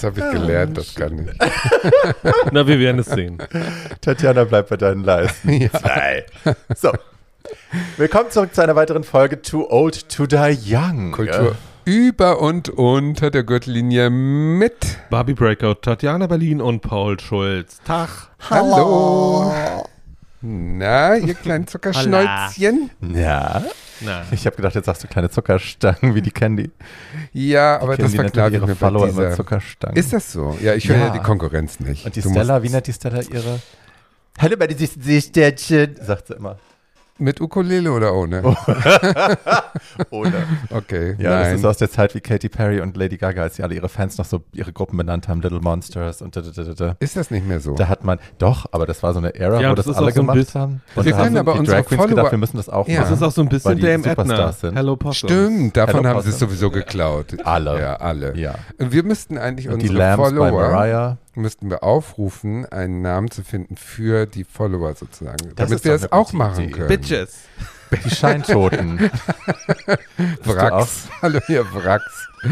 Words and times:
Das 0.00 0.16
habe 0.16 0.20
ich 0.20 0.32
gelernt, 0.32 0.78
das 0.78 0.94
kann 0.94 1.28
ich. 1.28 1.38
Na, 2.52 2.66
wir 2.66 2.78
werden 2.78 3.00
es 3.00 3.06
sehen. 3.08 3.36
Tatjana 4.00 4.44
bleibt 4.44 4.70
bei 4.70 4.78
deinen 4.78 5.04
Leisten. 5.04 5.50
Ja. 5.60 5.70
Zwei. 5.72 6.24
So. 6.74 6.90
Willkommen 7.98 8.30
zurück 8.30 8.54
zu 8.54 8.62
einer 8.62 8.76
weiteren 8.76 9.04
Folge 9.04 9.42
Too 9.42 9.66
Old 9.68 10.08
to 10.08 10.26
Die 10.26 10.56
Young. 10.66 11.12
Kultur 11.12 11.54
über 11.84 12.40
und 12.40 12.70
unter 12.70 13.30
der 13.30 13.42
Gürtellinie 13.42 14.08
mit. 14.08 14.98
Barbie 15.10 15.34
Breakout, 15.34 15.82
Tatjana 15.82 16.28
Berlin 16.28 16.62
und 16.62 16.80
Paul 16.80 17.20
Schulz. 17.20 17.80
Tag. 17.84 18.08
Hallo. 18.48 19.52
Na, 20.40 21.16
ihr 21.16 21.34
kleinen 21.34 21.66
Zuckerschnäuzchen? 21.66 22.90
Ja. 23.14 23.64
Na. 24.00 24.22
Ich 24.30 24.46
habe 24.46 24.56
gedacht, 24.56 24.74
jetzt 24.74 24.86
sagst 24.86 25.04
du 25.04 25.08
kleine 25.08 25.30
Zuckerstangen 25.30 26.14
wie 26.14 26.22
die 26.22 26.30
Candy. 26.30 26.70
Ja, 27.32 27.78
aber 27.80 27.96
das 27.96 27.98
Candy 27.98 28.16
nennt 28.18 28.30
verklag 28.34 28.52
ich 28.52 28.54
ihre 28.60 28.74
Follower 28.76 29.08
immer 29.08 29.22
dieser. 29.24 29.36
Zuckerstangen. 29.36 29.96
Ist 29.96 30.12
das 30.12 30.32
so? 30.32 30.56
Ja, 30.62 30.74
ich 30.74 30.88
höre 30.88 30.96
ja. 30.96 31.06
Ja. 31.06 31.10
die 31.12 31.18
Konkurrenz 31.20 31.80
nicht. 31.80 32.04
Und 32.06 32.16
die 32.16 32.20
Du 32.22 32.30
Stella, 32.30 32.54
musst- 32.58 32.68
wie 32.68 32.72
nennt 32.74 32.86
die 32.86 32.92
Stella 32.92 33.20
ihre? 33.22 33.60
Hallo, 34.38 34.56
meine 34.58 34.74
süßen 34.76 35.02
Seesternchen, 35.02 35.96
sagt 36.00 36.28
sie 36.28 36.34
immer. 36.34 36.58
Mit 37.20 37.40
Ukulele 37.40 37.92
oder 37.92 38.14
ohne? 38.14 38.42
Oder? 40.10 40.32
Okay, 40.70 41.14
Ja, 41.18 41.30
das 41.40 41.48
nein. 41.48 41.56
ist 41.56 41.64
aus 41.64 41.76
der 41.78 41.90
Zeit 41.90 42.14
wie 42.14 42.20
Katy 42.20 42.48
Perry 42.48 42.80
und 42.80 42.96
Lady 42.96 43.16
Gaga, 43.18 43.42
als 43.42 43.56
sie 43.56 43.62
alle 43.62 43.74
ihre 43.74 43.88
Fans 43.88 44.16
noch 44.18 44.24
so 44.24 44.40
ihre 44.52 44.72
Gruppen 44.72 44.96
benannt 44.96 45.28
haben, 45.28 45.42
Little 45.42 45.60
Monsters 45.60 46.22
und 46.22 46.34
da, 46.36 46.40
da, 46.40 46.50
da, 46.62 46.72
da. 46.72 46.96
Ist 47.00 47.16
das 47.16 47.30
nicht 47.30 47.46
mehr 47.46 47.60
so? 47.60 47.74
Da 47.74 47.88
hat 47.88 48.04
man, 48.04 48.18
doch, 48.38 48.66
aber 48.72 48.86
das 48.86 49.02
war 49.02 49.12
so 49.12 49.18
eine 49.18 49.34
Ära, 49.34 49.60
Ja, 49.60 49.70
wo 49.70 49.74
das 49.74 49.86
das, 49.86 49.96
alle 49.96 50.12
so 50.12 50.20
gemacht 50.20 50.36
bisschen- 50.36 50.60
haben. 50.60 50.82
Wir 50.94 51.02
da 51.04 51.10
können 51.10 51.24
haben 51.26 51.36
aber 51.36 51.52
die 51.54 51.58
unsere 51.60 51.76
Drag 51.78 51.86
Queens 51.88 52.00
Follower- 52.02 52.08
gedacht, 52.16 52.30
wir 52.32 52.38
müssen 52.38 52.56
das 52.56 52.68
auch 52.68 52.88
Ja. 52.88 53.00
Das 53.02 53.10
ist 53.10 53.20
machen. 53.20 53.28
auch 53.28 53.32
so 53.34 53.42
ein 53.42 53.48
bisschen 53.48 53.76
die 53.76 53.82
Dame 53.82 54.06
Edna. 54.06 54.52
Sind. 54.52 54.76
Hello 54.76 54.96
Possum. 54.96 55.28
Stimmt, 55.28 55.76
davon 55.76 55.96
Hello 55.96 56.08
haben 56.08 56.22
sie 56.22 56.30
es 56.30 56.34
Possum. 56.36 56.48
sowieso 56.48 56.70
geklaut. 56.70 57.26
Alle. 57.44 57.80
Ja, 57.80 57.96
alle. 57.96 58.36
Ja. 58.36 58.54
Wir 58.78 59.02
müssten 59.02 59.36
eigentlich 59.38 59.68
Und 59.68 59.82
die 59.82 59.88
unsere 59.88 59.98
Lambs 60.08 60.16
bei 60.22 60.24
Follower 60.30 60.50
Mariah. 60.70 61.16
Müssten 61.34 61.70
wir 61.70 61.82
aufrufen, 61.82 62.66
einen 62.66 63.02
Namen 63.02 63.30
zu 63.30 63.42
finden 63.42 63.76
für 63.76 64.26
die 64.26 64.44
Follower 64.44 64.94
sozusagen, 64.94 65.52
Das 65.54 65.68
damit 65.68 65.84
wir 65.84 65.94
es 65.94 66.10
auch 66.12 66.32
machen 66.32 66.64
Idee. 66.64 66.72
können. 66.72 66.88
Bitches. 66.88 67.38
Die 68.04 68.10
Scheintoten. 68.10 69.00
Wracks. 70.44 71.08
Hallo 71.22 71.40
ihr 71.48 71.64
Wracks. 71.74 72.28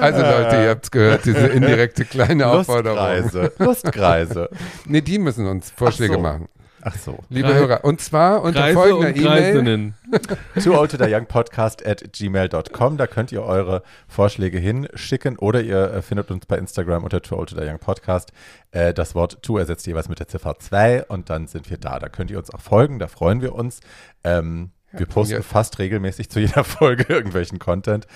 also 0.00 0.20
Leute, 0.22 0.62
ihr 0.62 0.70
habt's 0.70 0.90
gehört, 0.90 1.26
diese 1.26 1.46
indirekte 1.48 2.04
kleine 2.06 2.46
Aufforderung. 2.46 2.98
Lustkreise. 2.98 3.52
Lustkreise. 3.58 4.48
Nee, 4.86 5.02
die 5.02 5.18
müssen 5.18 5.46
uns 5.46 5.70
Vorschläge 5.70 6.14
so. 6.14 6.20
machen. 6.20 6.48
Ach 6.86 6.94
so. 6.96 7.18
Liebe 7.30 7.48
Kreis- 7.48 7.58
Hörer, 7.60 7.84
und 7.84 8.00
zwar 8.00 8.42
unter 8.42 8.60
Kreise 8.60 8.74
folgender 8.74 9.16
E-Mail. 9.16 9.94
Too 10.62 10.78
old 10.78 10.90
to 10.90 10.98
die 10.98 11.12
young 11.12 11.26
podcast 11.26 11.84
at 11.86 12.04
gmail.com. 12.12 12.96
Da 12.98 13.06
könnt 13.06 13.32
ihr 13.32 13.42
eure 13.42 13.82
Vorschläge 14.06 14.58
hinschicken 14.58 15.38
oder 15.38 15.62
ihr 15.62 15.92
äh, 15.92 16.02
findet 16.02 16.30
uns 16.30 16.44
bei 16.46 16.58
Instagram 16.58 17.02
unter 17.02 17.22
Too 17.22 17.36
old 17.36 17.48
to 17.48 17.56
die 17.56 17.66
young 17.66 17.78
podcast. 17.78 18.32
Äh, 18.70 18.92
das 18.92 19.14
Wort 19.14 19.42
to 19.42 19.56
ersetzt 19.56 19.86
jeweils 19.86 20.08
mit 20.10 20.20
der 20.20 20.28
Ziffer 20.28 20.58
2 20.58 21.04
und 21.04 21.30
dann 21.30 21.46
sind 21.46 21.70
wir 21.70 21.78
da. 21.78 21.98
Da 21.98 22.08
könnt 22.10 22.30
ihr 22.30 22.38
uns 22.38 22.52
auch 22.52 22.60
folgen, 22.60 22.98
da 22.98 23.06
freuen 23.08 23.40
wir 23.40 23.54
uns. 23.54 23.80
Ähm, 24.22 24.70
wir 24.92 25.06
posten 25.06 25.42
fast 25.42 25.78
regelmäßig 25.78 26.30
zu 26.30 26.38
jeder 26.38 26.64
Folge 26.64 27.04
irgendwelchen 27.08 27.58
Content. 27.58 28.06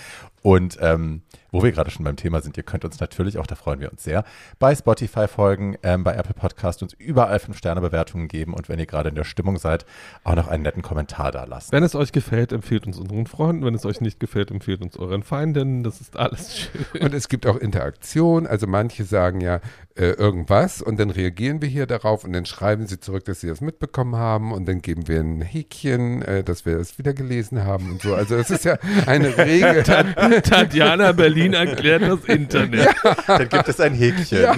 Und 0.42 0.78
ähm, 0.80 1.22
wo 1.50 1.62
wir 1.62 1.72
gerade 1.72 1.91
schon 1.91 2.04
beim 2.04 2.16
Thema 2.16 2.41
sind, 2.41 2.56
ihr 2.56 2.62
könnt 2.62 2.84
uns 2.84 3.00
natürlich 3.00 3.38
auch, 3.38 3.47
da 3.47 3.54
freuen 3.54 3.81
wir 3.81 3.91
uns 3.91 4.04
sehr, 4.04 4.25
bei 4.59 4.75
Spotify 4.75 5.28
folgen, 5.28 5.76
ähm, 5.82 6.04
bei 6.04 6.14
Apple 6.14 6.34
Podcast 6.34 6.82
uns 6.82 6.92
überall 6.94 7.38
5-Sterne-Bewertungen 7.38 8.28
geben 8.28 8.54
und 8.54 8.69
wenn 8.69 8.78
ihr 8.78 8.86
gerade 8.86 9.09
in 9.09 9.14
der 9.14 9.25
Stimmung 9.25 9.58
seid, 9.58 9.87
auch 10.25 10.34
noch 10.34 10.48
einen 10.48 10.62
netten 10.62 10.82
Kommentar 10.82 11.32
da 11.32 11.44
lassen. 11.44 11.72
Wenn 11.72 11.82
es 11.82 11.94
euch 11.94 12.12
gefällt, 12.12 12.53
empfehlt 12.53 12.87
uns 12.87 12.98
unseren 12.98 13.26
Freunden. 13.26 13.64
Wenn 13.64 13.75
es 13.75 13.87
euch 13.87 14.00
nicht 14.00 14.20
gefällt, 14.20 14.50
empfehlt 14.50 14.82
uns 14.82 14.97
euren 14.97 15.22
Feinden. 15.22 15.82
Das 15.82 16.00
ist 16.00 16.16
alles 16.16 16.58
schön. 16.92 17.03
Und 17.03 17.14
es 17.14 17.28
gibt 17.28 17.47
auch 17.47 17.56
Interaktion. 17.56 18.47
Also 18.47 18.66
manche 18.66 19.04
sagen 19.04 19.41
ja 19.41 19.60
äh, 19.94 20.10
irgendwas 20.10 20.82
und 20.82 20.98
dann 21.00 21.10
reagieren 21.10 21.60
wir 21.60 21.69
hier 21.69 21.87
darauf 21.87 22.25
und 22.25 22.32
dann 22.32 22.47
schreiben 22.47 22.87
sie 22.87 23.00
zurück, 23.00 23.25
dass 23.25 23.41
sie 23.41 23.48
das 23.48 23.60
mitbekommen 23.60 24.16
haben 24.16 24.53
und 24.53 24.66
dann 24.69 24.81
geben 24.81 25.08
wir 25.08 25.20
ein 25.20 25.41
Häkchen, 25.41 26.22
äh, 26.22 26.44
dass 26.44 26.66
wir 26.66 26.78
es 26.78 26.98
wieder 26.98 27.14
gelesen 27.14 27.64
haben 27.64 27.91
und 27.91 28.03
so. 28.03 28.14
Also 28.14 28.37
es 28.37 28.50
ist 28.50 28.64
ja 28.64 28.78
eine 29.06 29.37
Regel. 29.38 29.82
Tatjana 29.82 31.12
Berlin 31.12 31.38
erklärt 31.47 32.03
das 32.03 32.25
Internet. 32.25 32.88
Dann 33.26 33.49
gibt 33.49 33.69
es 33.69 33.81
ein 33.81 33.94
Häkchen. 33.94 34.43
Ja, 34.43 34.56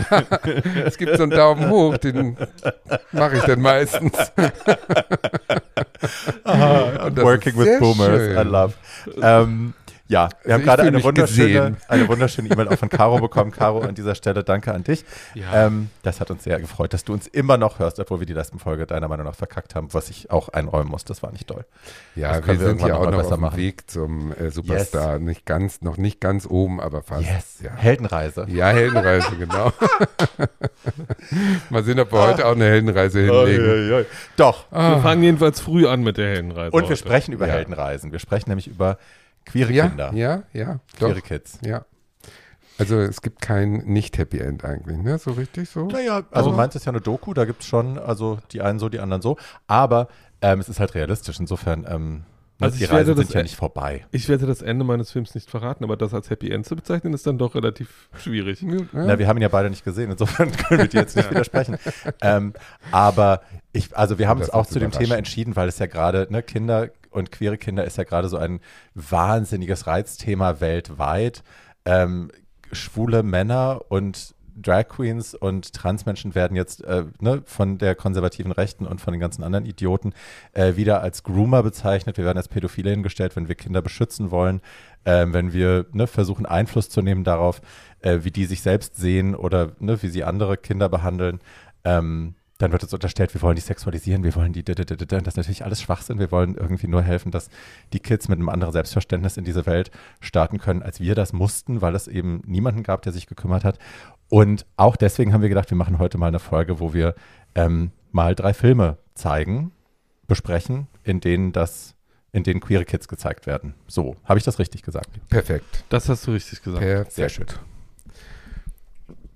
es 0.84 0.96
gibt 0.98 1.16
so 1.16 1.22
einen 1.24 1.32
Daumen 1.32 1.68
hoch, 1.70 1.96
den 1.98 2.36
mache 3.12 3.36
ich 3.36 3.42
dann 3.42 3.60
meistens. 3.60 4.12
Das 6.42 7.16
Working 7.16 7.56
with 7.56 7.78
Boomers, 7.78 8.08
schön. 8.08 8.36
I 8.38 8.42
love. 8.42 8.74
Ähm, 9.22 9.74
ja, 10.10 10.28
wir 10.42 10.54
haben 10.54 10.60
ich 10.62 10.66
gerade 10.66 10.82
eine 10.82 11.04
wunderschöne, 11.04 11.76
eine 11.88 12.08
wunderschöne 12.08 12.48
E-Mail 12.50 12.66
auch 12.66 12.76
von 12.76 12.88
Caro 12.88 13.20
bekommen. 13.20 13.52
Caro, 13.52 13.78
an 13.82 13.94
dieser 13.94 14.16
Stelle 14.16 14.42
danke 14.42 14.74
an 14.74 14.82
dich. 14.82 15.04
Ja. 15.34 15.66
Ähm, 15.66 15.88
das 16.02 16.20
hat 16.20 16.32
uns 16.32 16.42
sehr 16.42 16.58
gefreut, 16.58 16.92
dass 16.92 17.04
du 17.04 17.12
uns 17.12 17.28
immer 17.28 17.56
noch 17.58 17.78
hörst, 17.78 18.00
obwohl 18.00 18.18
wir 18.18 18.26
die 18.26 18.32
letzten 18.32 18.58
Folge 18.58 18.86
deiner 18.86 19.06
Meinung 19.06 19.24
nach 19.24 19.36
verkackt 19.36 19.76
haben, 19.76 19.94
was 19.94 20.10
ich 20.10 20.28
auch 20.32 20.48
einräumen 20.48 20.90
muss. 20.90 21.04
Das 21.04 21.22
war 21.22 21.30
nicht 21.30 21.46
toll. 21.46 21.64
Ja, 22.16 22.34
wir 22.34 22.40
können 22.40 22.58
wir 22.60 22.66
sind 22.66 22.80
ja 22.82 22.96
auch 22.96 23.08
noch 23.08 23.20
auf 23.20 23.28
dem 23.28 23.40
machen. 23.40 23.56
Weg 23.56 23.88
zum 23.88 24.32
äh, 24.32 24.50
Superstar. 24.50 25.20
Nicht 25.20 25.46
ganz, 25.46 25.80
noch 25.80 25.96
nicht 25.96 26.20
ganz 26.20 26.44
oben, 26.44 26.80
aber 26.80 27.02
fast. 27.02 27.62
Ja. 27.62 27.70
Heldenreise. 27.76 28.46
Ja, 28.48 28.66
Heldenreise, 28.70 29.36
genau. 29.36 29.72
Mal 31.70 31.84
sehen, 31.84 32.00
ob 32.00 32.12
wir 32.12 32.18
heute 32.20 32.46
auch 32.46 32.56
eine 32.56 32.64
Heldenreise 32.64 33.30
Oh, 33.30 33.46
hinlegen. 33.46 33.64
Oi, 33.64 33.92
oi, 33.92 34.00
oi. 34.00 34.06
Doch. 34.36 34.64
Wir 34.72 35.00
fangen 35.02 35.22
jedenfalls 35.22 35.60
früh 35.60 35.86
an 35.86 36.02
mit 36.02 36.16
der 36.16 36.30
Heldenreise. 36.30 36.72
Und 36.72 36.82
wir 36.82 36.88
heute. 36.88 36.96
sprechen 36.96 37.32
über 37.32 37.46
Ja. 37.46 37.54
Heldenreisen. 37.54 38.10
Wir 38.10 38.18
sprechen 38.18 38.48
nämlich 38.50 38.66
über 38.66 38.98
queere 39.44 39.72
Ja, 39.72 39.88
Kinder. 39.88 40.12
ja, 40.14 40.42
ja, 40.52 40.80
doch. 40.98 41.08
Queere 41.08 41.22
Kids. 41.22 41.58
Ja. 41.64 41.84
Also 42.78 42.98
es 42.98 43.20
gibt 43.20 43.42
kein 43.42 43.72
Nicht-Happy 43.84 44.38
End 44.38 44.64
eigentlich, 44.64 44.96
ne? 44.98 45.18
So 45.18 45.32
richtig 45.32 45.68
so? 45.68 45.86
Naja, 45.88 46.22
also 46.30 46.48
Aber- 46.48 46.56
meins 46.56 46.74
ist 46.74 46.86
ja 46.86 46.92
eine 46.92 47.00
Doku, 47.02 47.34
da 47.34 47.44
gibt 47.44 47.60
es 47.62 47.68
schon, 47.68 47.98
also 47.98 48.38
die 48.52 48.62
einen 48.62 48.78
so, 48.78 48.88
die 48.88 49.00
anderen 49.00 49.20
so. 49.20 49.36
Aber 49.66 50.08
ähm, 50.40 50.60
es 50.60 50.68
ist 50.70 50.80
halt 50.80 50.94
realistisch. 50.94 51.38
Insofern, 51.38 51.84
ähm, 51.86 52.22
Also 52.58 52.78
die 52.78 52.84
ich 52.84 52.90
werde 52.90 53.02
Reisen 53.10 53.16
das 53.16 53.26
sind 53.26 53.34
ja 53.34 53.42
nicht 53.42 53.56
vorbei. 53.56 54.06
Ich 54.12 54.30
werde 54.30 54.46
das 54.46 54.62
Ende 54.62 54.86
meines 54.86 55.10
Films 55.10 55.34
nicht 55.34 55.50
verraten, 55.50 55.84
aber 55.84 55.98
das 55.98 56.14
als 56.14 56.30
Happy 56.30 56.50
End 56.50 56.64
zu 56.64 56.74
bezeichnen, 56.74 57.12
ist 57.12 57.26
dann 57.26 57.36
doch 57.36 57.54
relativ 57.54 58.08
schwierig. 58.18 58.62
Ja. 58.62 58.78
Na, 58.94 59.18
wir 59.18 59.28
haben 59.28 59.36
ihn 59.36 59.42
ja 59.42 59.48
beide 59.48 59.68
nicht 59.68 59.84
gesehen, 59.84 60.10
insofern 60.10 60.50
können 60.56 60.80
wir 60.80 60.88
dir 60.88 61.00
jetzt 61.00 61.16
nicht 61.16 61.30
widersprechen. 61.30 61.76
Ähm, 62.22 62.54
aber 62.92 63.42
ich, 63.72 63.94
also 63.94 64.18
wir 64.18 64.26
haben 64.26 64.40
uns 64.40 64.48
auch 64.48 64.64
zu 64.64 64.78
dem. 64.78 64.90
Thema 64.90 65.16
entschieden, 65.18 65.54
weil 65.54 65.68
es 65.68 65.78
ja 65.78 65.84
gerade, 65.86 66.28
ne, 66.30 66.42
Kinder 66.42 66.88
und 67.10 67.32
queere 67.32 67.58
Kinder 67.58 67.84
ist 67.84 67.98
ja 67.98 68.04
gerade 68.04 68.28
so 68.28 68.36
ein 68.36 68.60
wahnsinniges 68.94 69.86
Reizthema 69.86 70.60
weltweit. 70.60 71.42
Ähm, 71.84 72.30
schwule 72.72 73.22
Männer 73.22 73.82
und 73.88 74.34
Drag 74.56 74.88
Queens 74.88 75.34
und 75.34 75.72
Transmenschen 75.72 76.34
werden 76.34 76.56
jetzt 76.56 76.84
äh, 76.84 77.04
ne, 77.20 77.42
von 77.46 77.78
der 77.78 77.94
konservativen 77.94 78.52
Rechten 78.52 78.86
und 78.86 79.00
von 79.00 79.12
den 79.12 79.20
ganzen 79.20 79.42
anderen 79.42 79.64
Idioten 79.64 80.12
äh, 80.52 80.76
wieder 80.76 81.00
als 81.02 81.22
Groomer 81.22 81.62
bezeichnet. 81.62 82.18
Wir 82.18 82.24
werden 82.24 82.38
als 82.38 82.48
Pädophile 82.48 82.90
hingestellt, 82.90 83.36
wenn 83.36 83.48
wir 83.48 83.54
Kinder 83.54 83.82
beschützen 83.82 84.30
wollen, 84.30 84.60
ähm, 85.04 85.32
wenn 85.32 85.52
wir 85.52 85.86
ne, 85.92 86.06
versuchen, 86.06 86.46
Einfluss 86.46 86.88
zu 86.88 87.00
nehmen 87.02 87.24
darauf, 87.24 87.62
äh, 88.00 88.18
wie 88.22 88.30
die 88.30 88.44
sich 88.44 88.62
selbst 88.62 88.96
sehen 88.96 89.34
oder 89.34 89.72
ne, 89.78 90.02
wie 90.02 90.08
sie 90.08 90.24
andere 90.24 90.56
Kinder 90.56 90.88
behandeln. 90.88 91.40
Ähm, 91.84 92.34
dann 92.60 92.72
wird 92.72 92.82
uns 92.82 92.92
unterstellt, 92.92 93.32
wir 93.34 93.42
wollen 93.42 93.56
die 93.56 93.62
sexualisieren, 93.62 94.22
wir 94.22 94.34
wollen 94.34 94.52
die, 94.52 94.62
das 94.62 94.78
ist 94.78 95.36
natürlich 95.36 95.64
alles 95.64 95.80
Schwachsinn. 95.80 96.18
Wir 96.18 96.30
wollen 96.30 96.56
irgendwie 96.56 96.88
nur 96.88 97.02
helfen, 97.02 97.30
dass 97.30 97.48
die 97.92 98.00
Kids 98.00 98.28
mit 98.28 98.38
einem 98.38 98.50
anderen 98.50 98.72
Selbstverständnis 98.72 99.36
in 99.36 99.44
diese 99.44 99.64
Welt 99.66 99.90
starten 100.20 100.58
können, 100.58 100.82
als 100.82 101.00
wir 101.00 101.14
das 101.14 101.32
mussten, 101.32 101.80
weil 101.80 101.94
es 101.94 102.06
eben 102.06 102.42
niemanden 102.46 102.82
gab, 102.82 103.02
der 103.02 103.12
sich 103.12 103.26
gekümmert 103.26 103.64
hat. 103.64 103.78
Und 104.28 104.66
auch 104.76 104.96
deswegen 104.96 105.32
haben 105.32 105.42
wir 105.42 105.48
gedacht, 105.48 105.70
wir 105.70 105.76
machen 105.76 105.98
heute 105.98 106.18
mal 106.18 106.28
eine 106.28 106.38
Folge, 106.38 106.80
wo 106.80 106.92
wir 106.92 107.14
ähm, 107.54 107.92
mal 108.12 108.34
drei 108.34 108.52
Filme 108.52 108.98
zeigen, 109.14 109.72
besprechen, 110.26 110.86
in 111.02 111.20
denen 111.20 111.52
das, 111.52 111.94
in 112.32 112.42
denen 112.42 112.60
queere 112.60 112.84
Kids 112.84 113.08
gezeigt 113.08 113.46
werden. 113.46 113.74
So, 113.86 114.16
habe 114.24 114.38
ich 114.38 114.44
das 114.44 114.58
richtig 114.58 114.82
gesagt? 114.82 115.08
Perfekt. 115.28 115.84
Das 115.88 116.08
hast 116.08 116.26
du 116.26 116.32
richtig 116.32 116.62
gesagt. 116.62 116.82
Perfekt. 116.82 117.12
Sehr 117.12 117.28
schön. 117.30 117.46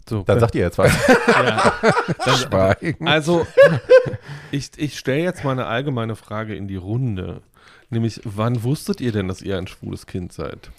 So, 0.08 0.22
Dann 0.22 0.40
sagt 0.40 0.54
ihr 0.54 0.62
jetzt 0.62 0.78
was. 0.78 0.92
ja. 1.26 1.72
Schweigen. 2.36 3.06
Also, 3.06 3.46
ich, 4.50 4.70
ich 4.76 4.98
stelle 4.98 5.22
jetzt 5.22 5.44
mal 5.44 5.52
eine 5.52 5.66
allgemeine 5.66 6.16
Frage 6.16 6.54
in 6.54 6.68
die 6.68 6.76
Runde. 6.76 7.40
Nämlich, 7.90 8.20
wann 8.24 8.62
wusstet 8.62 9.00
ihr 9.00 9.12
denn, 9.12 9.28
dass 9.28 9.40
ihr 9.40 9.56
ein 9.56 9.66
schwules 9.66 10.06
Kind 10.06 10.32
seid? 10.32 10.70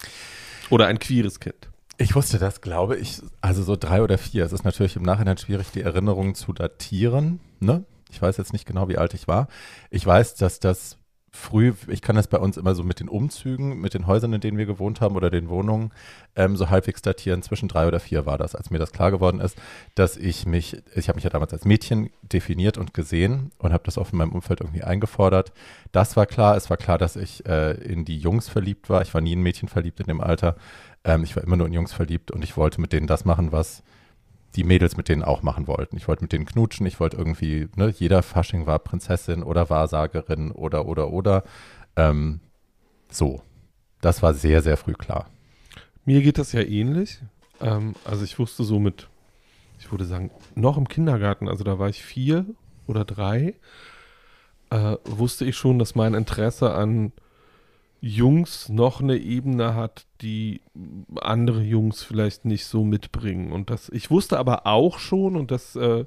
Oder 0.70 0.86
ein 0.86 0.98
queeres 0.98 1.40
Kind? 1.40 1.68
Ich 1.98 2.14
wusste 2.14 2.38
das, 2.38 2.60
glaube 2.60 2.96
ich, 2.96 3.22
also 3.40 3.62
so 3.62 3.74
drei 3.74 4.02
oder 4.02 4.18
vier. 4.18 4.44
Es 4.44 4.52
ist 4.52 4.64
natürlich 4.64 4.96
im 4.96 5.02
Nachhinein 5.02 5.38
schwierig, 5.38 5.70
die 5.72 5.80
Erinnerungen 5.80 6.34
zu 6.34 6.52
datieren. 6.52 7.40
Ne? 7.58 7.84
Ich 8.10 8.20
weiß 8.20 8.36
jetzt 8.36 8.52
nicht 8.52 8.66
genau, 8.66 8.88
wie 8.88 8.98
alt 8.98 9.14
ich 9.14 9.26
war. 9.26 9.48
Ich 9.90 10.04
weiß, 10.04 10.34
dass 10.34 10.60
das 10.60 10.98
früh, 11.36 11.74
ich 11.88 12.02
kann 12.02 12.16
das 12.16 12.26
bei 12.26 12.38
uns 12.38 12.56
immer 12.56 12.74
so 12.74 12.82
mit 12.82 13.00
den 13.00 13.08
Umzügen, 13.08 13.80
mit 13.80 13.94
den 13.94 14.06
Häusern, 14.06 14.32
in 14.32 14.40
denen 14.40 14.58
wir 14.58 14.66
gewohnt 14.66 15.00
haben 15.00 15.14
oder 15.14 15.30
den 15.30 15.48
Wohnungen, 15.48 15.92
ähm, 16.34 16.56
so 16.56 16.70
halbwegs 16.70 17.02
datieren. 17.02 17.42
Zwischen 17.42 17.68
drei 17.68 17.86
oder 17.86 18.00
vier 18.00 18.26
war 18.26 18.38
das, 18.38 18.54
als 18.54 18.70
mir 18.70 18.78
das 18.78 18.92
klar 18.92 19.10
geworden 19.10 19.40
ist, 19.40 19.56
dass 19.94 20.16
ich 20.16 20.46
mich, 20.46 20.82
ich 20.94 21.08
habe 21.08 21.16
mich 21.16 21.24
ja 21.24 21.30
damals 21.30 21.52
als 21.52 21.64
Mädchen 21.64 22.10
definiert 22.22 22.78
und 22.78 22.94
gesehen 22.94 23.52
und 23.58 23.72
habe 23.72 23.84
das 23.84 23.98
auch 23.98 24.12
in 24.12 24.18
meinem 24.18 24.32
Umfeld 24.32 24.60
irgendwie 24.60 24.82
eingefordert. 24.82 25.52
Das 25.92 26.16
war 26.16 26.26
klar. 26.26 26.56
Es 26.56 26.70
war 26.70 26.76
klar, 26.76 26.98
dass 26.98 27.16
ich 27.16 27.46
äh, 27.46 27.72
in 27.72 28.04
die 28.04 28.18
Jungs 28.18 28.48
verliebt 28.48 28.90
war. 28.90 29.02
Ich 29.02 29.14
war 29.14 29.20
nie 29.20 29.34
in 29.34 29.42
Mädchen 29.42 29.68
verliebt 29.68 30.00
in 30.00 30.06
dem 30.06 30.20
Alter. 30.20 30.56
Ähm, 31.04 31.22
ich 31.22 31.36
war 31.36 31.44
immer 31.44 31.56
nur 31.56 31.66
in 31.66 31.72
Jungs 31.72 31.92
verliebt 31.92 32.30
und 32.30 32.42
ich 32.42 32.56
wollte 32.56 32.80
mit 32.80 32.92
denen 32.92 33.06
das 33.06 33.24
machen, 33.24 33.52
was 33.52 33.82
die 34.56 34.64
Mädels 34.64 34.96
mit 34.96 35.08
denen 35.08 35.22
auch 35.22 35.42
machen 35.42 35.66
wollten. 35.66 35.96
Ich 35.96 36.08
wollte 36.08 36.24
mit 36.24 36.32
denen 36.32 36.46
knutschen, 36.46 36.86
ich 36.86 36.98
wollte 36.98 37.16
irgendwie, 37.16 37.68
ne, 37.76 37.88
jeder 37.96 38.22
Fasching 38.22 38.66
war 38.66 38.78
Prinzessin 38.78 39.42
oder 39.42 39.68
Wahrsagerin 39.70 40.50
oder, 40.50 40.86
oder, 40.86 41.10
oder. 41.10 41.44
Ähm, 41.94 42.40
so. 43.10 43.42
Das 44.00 44.22
war 44.22 44.34
sehr, 44.34 44.62
sehr 44.62 44.76
früh 44.76 44.92
klar. 44.92 45.30
Mir 46.04 46.22
geht 46.22 46.38
das 46.38 46.52
ja 46.52 46.60
ähnlich. 46.60 47.20
Ähm, 47.60 47.94
also 48.04 48.24
ich 48.24 48.38
wusste 48.38 48.64
so 48.64 48.78
mit, 48.78 49.08
ich 49.78 49.90
würde 49.90 50.04
sagen, 50.04 50.30
noch 50.54 50.76
im 50.76 50.88
Kindergarten, 50.88 51.48
also 51.48 51.64
da 51.64 51.78
war 51.78 51.88
ich 51.88 52.02
vier 52.02 52.46
oder 52.86 53.04
drei, 53.04 53.54
äh, 54.70 54.96
wusste 55.04 55.44
ich 55.44 55.56
schon, 55.56 55.78
dass 55.78 55.94
mein 55.94 56.14
Interesse 56.14 56.72
an 56.72 57.12
Jungs 58.00 58.68
noch 58.68 59.00
eine 59.00 59.16
Ebene 59.16 59.74
hat, 59.74 60.06
die 60.20 60.60
andere 61.16 61.62
Jungs 61.62 62.02
vielleicht 62.02 62.44
nicht 62.44 62.66
so 62.66 62.84
mitbringen. 62.84 63.52
Und 63.52 63.70
das, 63.70 63.88
ich 63.88 64.10
wusste 64.10 64.38
aber 64.38 64.66
auch 64.66 64.98
schon, 64.98 65.36
und 65.36 65.50
das 65.50 65.76
äh, 65.76 66.04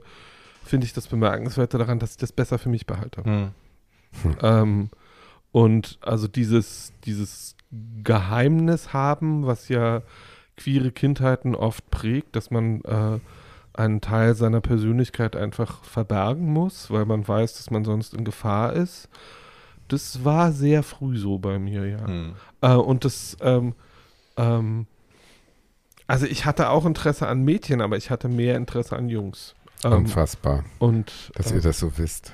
finde 0.63 0.85
ich 0.85 0.93
das 0.93 1.07
Bemerkenswerte 1.07 1.77
daran, 1.77 1.99
dass 1.99 2.11
ich 2.11 2.17
das 2.17 2.31
besser 2.31 2.59
für 2.59 2.69
mich 2.69 2.85
behalte. 2.85 3.23
Hm. 3.23 3.51
Ähm, 4.41 4.89
und 5.51 5.99
also 6.01 6.27
dieses, 6.27 6.93
dieses 7.05 7.55
Geheimnis 8.03 8.91
haben, 8.91 9.45
was 9.45 9.69
ja 9.69 10.01
queere 10.57 10.91
Kindheiten 10.91 11.53
oft 11.55 11.89
prägt, 11.91 12.35
dass 12.35 12.49
man 12.49 12.81
äh, 12.81 13.19
einen 13.73 14.01
Teil 14.01 14.35
seiner 14.35 14.61
Persönlichkeit 14.61 15.35
einfach 15.35 15.83
verbergen 15.83 16.51
muss, 16.51 16.91
weil 16.91 17.05
man 17.05 17.27
weiß, 17.27 17.57
dass 17.57 17.71
man 17.71 17.85
sonst 17.85 18.13
in 18.13 18.25
Gefahr 18.25 18.73
ist. 18.73 19.09
Das 19.89 20.23
war 20.23 20.51
sehr 20.53 20.81
früh 20.83 21.17
so 21.17 21.37
bei 21.37 21.59
mir, 21.59 21.85
ja. 21.87 22.07
Hm. 22.07 22.33
Äh, 22.61 22.73
und 22.75 23.03
das, 23.05 23.35
ähm, 23.41 23.73
ähm, 24.37 24.87
also 26.07 26.25
ich 26.25 26.45
hatte 26.45 26.69
auch 26.69 26.85
Interesse 26.85 27.27
an 27.27 27.43
Mädchen, 27.43 27.81
aber 27.81 27.97
ich 27.97 28.09
hatte 28.09 28.27
mehr 28.29 28.55
Interesse 28.55 28.95
an 28.95 29.09
Jungs. 29.09 29.53
Ähm, 29.83 29.93
Unfassbar, 29.93 30.63
und 30.79 31.31
dass 31.35 31.51
äh, 31.51 31.55
ihr 31.55 31.61
das 31.61 31.79
so 31.79 31.97
wisst. 31.97 32.33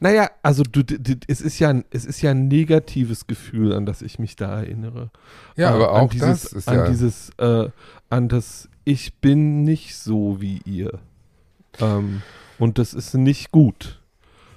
naja, 0.00 0.30
also 0.42 0.62
du, 0.62 0.82
d- 0.82 0.98
d- 0.98 1.18
es 1.28 1.40
ist 1.40 1.58
ja, 1.58 1.68
ein- 1.70 1.84
es 1.90 2.06
ist 2.06 2.22
ja 2.22 2.30
ein 2.30 2.48
negatives 2.48 3.26
Gefühl, 3.26 3.72
an 3.74 3.84
das 3.84 4.00
ich 4.00 4.18
mich 4.18 4.36
da 4.36 4.60
erinnere. 4.60 5.10
Ja, 5.56 5.70
Äh, 5.70 5.74
aber 5.74 5.92
auch 5.92 6.08
dieses, 6.08 6.42
das 6.42 6.52
ist 6.52 6.68
an 6.68 6.76
ja. 6.78 6.88
dieses, 6.88 7.30
äh, 7.38 7.68
an 8.08 8.28
das 8.28 8.68
Ich 8.84 9.14
bin 9.14 9.64
nicht 9.64 9.96
so 9.96 10.40
wie 10.40 10.60
ihr. 10.64 10.98
Ähm, 11.80 12.22
und 12.58 12.78
das 12.78 12.94
ist 12.94 13.12
nicht 13.14 13.50
gut, 13.52 14.00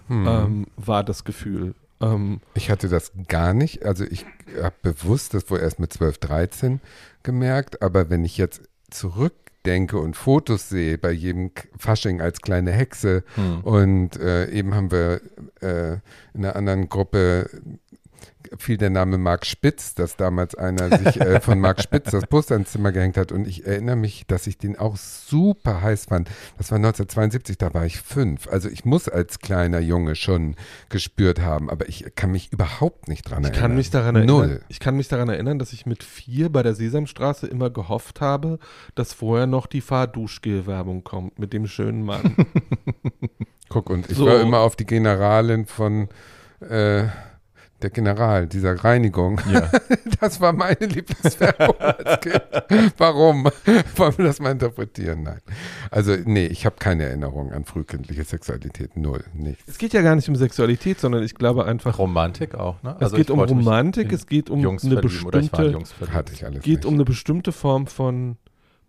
hm. 0.07 0.25
ähm, 0.27 0.67
war 0.77 1.03
das 1.03 1.23
Gefühl. 1.25 1.73
Ähm, 2.01 2.41
Ich 2.53 2.69
hatte 2.69 2.89
das 2.89 3.11
gar 3.27 3.53
nicht. 3.53 3.85
Also 3.85 4.05
ich 4.05 4.25
habe 4.61 4.75
bewusst 4.81 5.33
das 5.33 5.49
wohl 5.49 5.59
erst 5.59 5.79
mit 5.79 5.91
12, 5.93 6.17
13 6.19 6.81
gemerkt. 7.23 7.81
Aber 7.81 8.09
wenn 8.09 8.23
ich 8.23 8.37
jetzt 8.37 8.61
zurückdenke 8.89 9.97
und 9.97 10.15
Fotos 10.15 10.69
sehe 10.69 10.97
bei 10.97 11.11
jedem 11.11 11.51
Fasching 11.77 12.21
als 12.21 12.41
kleine 12.41 12.71
Hexe 12.71 13.23
Hm. 13.35 13.61
und 13.61 14.17
äh, 14.17 14.49
eben 14.49 14.73
haben 14.73 14.91
wir 14.91 15.21
äh, 15.61 15.93
in 16.33 16.45
einer 16.45 16.55
anderen 16.55 16.89
Gruppe 16.89 17.49
fiel 18.57 18.77
der 18.77 18.89
Name 18.89 19.17
Marc 19.17 19.45
Spitz, 19.45 19.93
dass 19.95 20.15
damals 20.15 20.55
einer 20.55 20.97
sich 20.97 21.19
äh, 21.21 21.39
von 21.41 21.59
Marc 21.59 21.81
Spitz 21.83 22.11
das 22.11 22.25
Poster 22.25 22.55
ins 22.55 22.71
Zimmer 22.71 22.91
gehängt 22.91 23.17
hat. 23.17 23.31
Und 23.31 23.47
ich 23.47 23.65
erinnere 23.65 23.95
mich, 23.95 24.25
dass 24.27 24.47
ich 24.47 24.57
den 24.57 24.77
auch 24.77 24.97
super 24.97 25.81
heiß 25.81 26.05
fand. 26.05 26.29
Das 26.57 26.71
war 26.71 26.77
1972, 26.77 27.57
da 27.57 27.73
war 27.73 27.85
ich 27.85 27.99
fünf. 28.01 28.47
Also 28.47 28.69
ich 28.69 28.85
muss 28.85 29.07
als 29.09 29.39
kleiner 29.39 29.79
Junge 29.79 30.15
schon 30.15 30.55
gespürt 30.89 31.41
haben, 31.41 31.69
aber 31.69 31.89
ich 31.89 32.05
kann 32.15 32.31
mich 32.31 32.51
überhaupt 32.51 33.07
nicht 33.07 33.23
dran 33.29 33.41
ich 33.43 33.49
erinnern. 33.49 33.61
kann 33.61 33.75
mich 33.75 33.89
daran 33.91 34.15
erinnern, 34.15 34.35
Null. 34.35 34.61
ich 34.69 34.79
kann 34.79 34.95
mich 34.95 35.07
daran 35.09 35.29
erinnern, 35.29 35.59
dass 35.59 35.73
ich 35.73 35.85
mit 35.85 36.03
vier 36.03 36.49
bei 36.51 36.63
der 36.63 36.75
Sesamstraße 36.75 37.45
immer 37.47 37.69
gehofft 37.69 38.21
habe, 38.21 38.59
dass 38.95 39.13
vorher 39.13 39.47
noch 39.47 39.67
die 39.67 39.81
Fahrduschgel-Werbung 39.81 41.03
kommt 41.03 41.39
mit 41.39 41.53
dem 41.53 41.67
schönen 41.67 42.03
Mann. 42.03 42.35
Guck, 43.69 43.89
und 43.89 44.09
ich 44.09 44.17
So. 44.17 44.25
war 44.25 44.41
immer 44.41 44.59
auf 44.59 44.75
die 44.75 44.85
Generalin 44.85 45.65
von 45.67 46.09
äh, 46.61 47.03
der 47.81 47.89
General, 47.89 48.47
dieser 48.47 48.83
Reinigung. 48.83 49.39
Ja. 49.51 49.69
Das 50.19 50.41
war 50.41 50.51
meine 50.51 50.85
Lieblingswerbung 50.85 51.75
als 51.79 52.19
Kind. 52.19 52.41
Warum? 52.97 53.45
Wollen 53.95 54.17
wir 54.17 54.25
das 54.25 54.41
mal 54.41 54.51
interpretieren? 54.51 55.23
Nein. 55.23 55.39
Also, 55.91 56.13
nee, 56.25 56.45
ich 56.47 56.65
habe 56.65 56.75
keine 56.77 57.03
Erinnerung 57.05 57.53
an 57.53 57.63
frühkindliche 57.63 58.25
Sexualität. 58.25 58.97
Null. 58.97 59.23
Nichts. 59.33 59.63
es 59.65 59.77
geht 59.77 59.93
ja 59.93 60.01
gar 60.01 60.15
nicht 60.15 60.27
um 60.27 60.35
Sexualität, 60.35 60.99
sondern 60.99 61.23
ich 61.23 61.35
glaube 61.35 61.63
einfach, 61.65 61.97
Romantik 61.99 62.55
auch, 62.55 62.83
ne? 62.83 62.97
es 62.99 63.13
geht 63.13 63.29
um 63.29 63.39
Romantik, 63.39 64.11
es 64.11 64.27
geht 64.27 64.49
um 64.49 64.59
Jungs 64.59 64.83
eine 64.83 64.97
bestimmte. 64.97 65.41
Hatte 66.11 66.33
ich 66.33 66.45
alles 66.45 66.63
geht 66.63 66.79
nicht. 66.79 66.85
um 66.85 66.95
eine 66.95 67.05
bestimmte 67.05 67.53
Form 67.53 67.87
von 67.87 68.35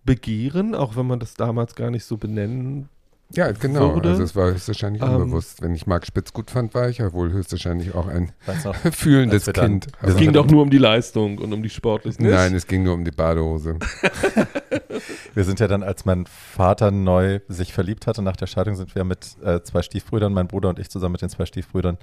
Begehren, 0.05 0.75
auch 0.75 0.97
wenn 0.97 1.07
man 1.07 1.21
das 1.21 1.35
damals 1.35 1.77
gar 1.77 1.91
nicht 1.91 2.05
so 2.05 2.17
benennen. 2.17 2.89
Ja, 3.33 3.53
genau. 3.53 3.95
wurde. 3.95 4.11
Also, 4.11 4.23
es 4.23 4.35
war 4.35 4.51
höchstwahrscheinlich 4.53 5.03
Ähm, 5.03 5.17
unbewusst. 5.17 5.63
Wenn 5.63 5.75
ich 5.75 5.87
Marc 5.87 6.07
Spitz 6.07 6.33
gut 6.33 6.51
fand, 6.51 6.75
war 6.75 6.89
ich 6.89 6.99
ja 6.99 7.13
wohl 7.13 7.33
höchstwahrscheinlich 7.33 7.95
auch 7.95 8.07
ein 8.07 8.33
noch? 8.65 8.75
fühlendes 8.93 9.47
Kind. 9.47 9.89
Es 10.03 10.17
ging 10.17 10.33
doch 10.33 10.47
nur 10.47 10.63
um 10.63 10.71
die 10.71 10.79
Leistung 10.79 11.39
und 11.39 11.53
um 11.53 11.63
die 11.63 11.71
sportlichen. 11.71 12.29
Nein, 12.29 12.55
es 12.55 12.67
ging 12.67 12.83
nur 12.83 12.95
um 12.95 13.05
die 13.05 13.11
Badehose. 13.11 13.79
Wir 15.35 15.45
sind 15.45 15.61
ja 15.61 15.69
dann, 15.69 15.83
als 15.83 16.05
mein 16.05 16.27
Vater 16.27 16.91
neu 16.91 17.41
sich 17.49 17.73
verliebt 17.73 18.07
hatte, 18.07 18.23
nach 18.23 18.37
der 18.37 18.47
Scheidung 18.47 18.75
sind 18.75 18.95
wir 18.95 19.05
mit 19.05 19.37
äh, 19.43 19.63
zwei 19.63 19.83
Stiefbrüdern, 19.83 20.33
mein 20.33 20.49
Bruder 20.49 20.69
und 20.69 20.79
ich 20.79 20.91
zusammen 20.91 21.13
mit 21.13 21.23
den 21.23 21.31
zwei 21.31 21.47
Stiefbrüdern 21.47 21.99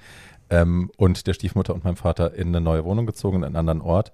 ähm, 0.49 0.91
und 0.97 1.27
der 1.27 1.33
Stiefmutter 1.33 1.73
und 1.73 1.83
meinem 1.83 1.97
Vater 1.97 2.33
in 2.33 2.47
eine 2.47 2.61
neue 2.61 2.85
Wohnung 2.85 3.05
gezogen, 3.05 3.37
in 3.37 3.43
einen 3.43 3.55
anderen 3.55 3.81
Ort. 3.81 4.11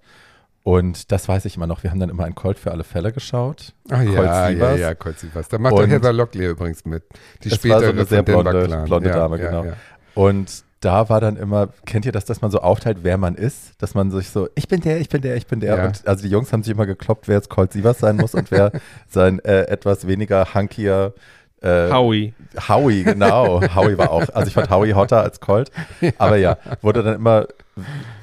Und 0.64 1.12
das 1.12 1.28
weiß 1.28 1.44
ich 1.46 1.58
immer 1.58 1.68
noch. 1.68 1.84
Wir 1.84 1.92
haben 1.92 2.00
dann 2.00 2.10
immer 2.10 2.24
ein 2.24 2.36
Colt 2.36 2.58
für 2.58 2.72
alle 2.72 2.86
Fälle 2.86 3.12
geschaut. 3.12 3.74
Ah 3.90 4.02
ja, 4.02 4.16
Colt 4.16 4.60
ja, 4.60 4.76
ja, 4.76 4.96
Colt 4.96 5.20
Sievers. 5.20 5.50
Da 5.50 5.58
macht 5.58 5.74
Und- 5.74 5.90
Heather 5.90 6.14
Locklear 6.14 6.52
übrigens 6.52 6.86
mit. 6.86 7.04
Die 7.44 7.50
Das 7.50 7.64
war 7.66 7.80
so 7.82 7.86
spätere 7.88 7.90
eine 8.00 8.06
sehr 8.06 8.24
blonde- 8.24 8.84
blonde 8.86 9.10
ja, 9.10 9.16
Dame, 9.16 9.40
ja, 9.40 9.46
genau. 9.50 9.66
Ja. 9.66 9.74
Und 10.16 10.64
da 10.80 11.10
war 11.10 11.20
dann 11.22 11.36
immer, 11.38 11.70
kennt 11.86 12.06
ihr 12.06 12.12
das, 12.14 12.24
dass 12.26 12.42
man 12.42 12.52
so 12.52 12.60
aufteilt, 12.60 13.00
wer 13.04 13.18
man 13.18 13.36
ist? 13.36 13.72
Dass 13.82 13.94
man 13.94 14.12
sich 14.12 14.30
so, 14.30 14.48
ich 14.56 14.68
bin 14.70 14.80
der, 14.82 15.00
ich 15.00 15.10
bin 15.10 15.22
der, 15.22 15.36
ich 15.36 15.48
bin 15.48 15.60
der. 15.60 15.78
Ja. 15.78 15.86
Und 15.88 16.08
also 16.08 16.24
die 16.24 16.30
Jungs 16.30 16.52
haben 16.54 16.64
sich 16.64 16.72
immer 16.74 16.86
gekloppt, 16.86 17.28
wer 17.28 17.36
jetzt 17.36 17.50
Colt 17.50 17.74
Sievers 17.74 18.00
sein 18.00 18.16
muss 18.16 18.34
und 18.34 18.50
wer 18.52 18.72
sein 19.10 19.40
äh, 19.40 19.64
etwas 19.64 20.08
weniger 20.08 20.54
hunkier 20.54 21.14
äh, 21.64 21.90
Howie. 21.92 22.34
Howie, 22.68 23.04
genau. 23.04 23.62
Howie 23.76 23.98
war 23.98 24.12
auch, 24.12 24.28
also 24.34 24.48
ich 24.48 24.54
fand 24.54 24.70
Howie 24.70 24.94
hotter 24.94 25.22
als 25.22 25.40
Colt. 25.40 25.72
Aber 26.18 26.38
ja, 26.38 26.58
wurde 26.82 27.02
dann 27.04 27.16
immer 27.16 27.48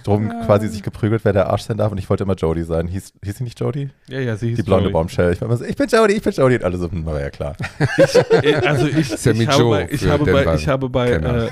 drum 0.05 0.31
quasi 0.47 0.69
sich 0.69 0.83
geprügelt, 0.83 1.25
wer 1.25 1.33
der 1.33 1.49
Arsch 1.51 1.63
sein 1.63 1.77
darf. 1.77 1.91
Und 1.91 1.99
ich 1.99 2.09
wollte 2.09 2.25
immer 2.25 2.35
Jodie 2.35 2.63
sein. 2.63 2.87
Hieß, 2.87 3.15
hieß 3.25 3.39
sie 3.39 3.45
nicht 3.45 3.59
Jodie? 3.59 3.91
Ja, 4.09 4.21
ja, 4.21 4.37
sie 4.37 4.49
hieß 4.51 4.57
Die 4.57 4.63
blonde. 4.63 4.91
Bombshell. 4.91 5.33
Ich 5.33 5.41
war 5.41 5.49
immer 5.49 5.57
so, 5.57 5.65
ich 5.65 5.77
bin 5.77 5.89
Jodie, 5.89 6.15
ich 6.15 6.23
bin 6.23 6.33
Jodie. 6.33 6.57
Und 6.57 6.65
alle 6.65 6.79
so, 6.79 6.91
hm, 6.91 7.05
war 7.07 7.21
ja 7.21 7.31
klar. 7.31 7.57
Äh, 8.43 8.55
Also 8.67 8.87
ich, 8.87 9.09
Sammy 9.09 9.43
ich, 9.43 9.49
habe 9.49 9.63
Joe 9.63 9.71
bei, 9.79 9.89
ich, 9.91 10.01
für 10.01 10.11
habe 10.13 10.33
bei, 10.33 10.55
ich 10.55 10.69
habe 10.69 10.89
bei 10.89 11.11
äh, 11.11 11.49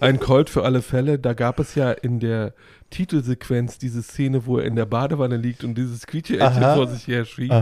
ein 0.00 0.20
Colt 0.20 0.50
für 0.50 0.64
alle 0.64 0.82
Fälle, 0.82 1.18
da 1.18 1.32
gab 1.32 1.58
es 1.58 1.74
ja 1.74 1.90
in 1.90 2.20
der 2.20 2.52
Titelsequenz 2.90 3.78
diese 3.78 4.02
Szene, 4.02 4.46
wo 4.46 4.58
er 4.58 4.64
in 4.64 4.76
der 4.76 4.86
Badewanne 4.86 5.36
liegt 5.36 5.64
und 5.64 5.76
dieses 5.76 6.06
Quietsche-Entchen 6.06 6.62
vor 6.62 6.86
sich 6.86 7.06
her 7.06 7.24
schiebt. 7.24 7.54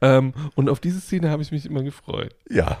Ähm, 0.00 0.32
und 0.54 0.68
auf 0.68 0.80
diese 0.80 1.00
Szene 1.00 1.30
habe 1.30 1.42
ich 1.42 1.52
mich 1.52 1.66
immer 1.66 1.82
gefreut. 1.82 2.34
Ja. 2.50 2.78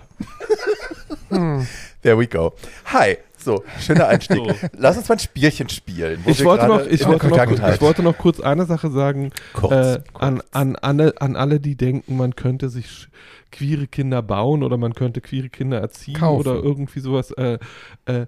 There 2.02 2.18
we 2.18 2.26
go. 2.26 2.54
Hi. 2.86 3.18
So, 3.36 3.62
schöner 3.80 4.08
Einstieg. 4.08 4.38
So. 4.38 4.68
Lass 4.76 4.98
uns 4.98 5.08
mal 5.08 5.14
ein 5.14 5.20
Spielchen 5.20 5.68
spielen. 5.68 6.20
wo 6.24 6.30
Ich 6.30 6.44
wollte, 6.44 6.66
noch, 6.66 6.84
ich, 6.84 7.06
wollte 7.06 7.28
noch, 7.28 7.68
ich 7.72 7.80
wollte 7.80 8.02
noch 8.02 8.18
kurz 8.18 8.40
eine 8.40 8.66
Sache 8.66 8.90
sagen. 8.90 9.30
Kurz, 9.52 9.72
äh, 9.72 10.00
kurz. 10.12 10.22
An, 10.22 10.42
an, 10.50 10.76
alle, 10.76 11.14
an 11.20 11.36
alle, 11.36 11.60
die 11.60 11.76
denken, 11.76 12.16
man 12.16 12.34
könnte 12.34 12.68
sich 12.68 13.08
queere 13.52 13.86
Kinder 13.86 14.22
bauen 14.22 14.62
oder 14.62 14.76
man 14.76 14.94
könnte 14.94 15.20
queere 15.20 15.48
Kinder 15.48 15.80
erziehen 15.80 16.14
Kaufen. 16.14 16.40
oder 16.40 16.54
irgendwie 16.62 17.00
sowas. 17.00 17.30
Äh, 17.32 17.58
äh, 18.06 18.26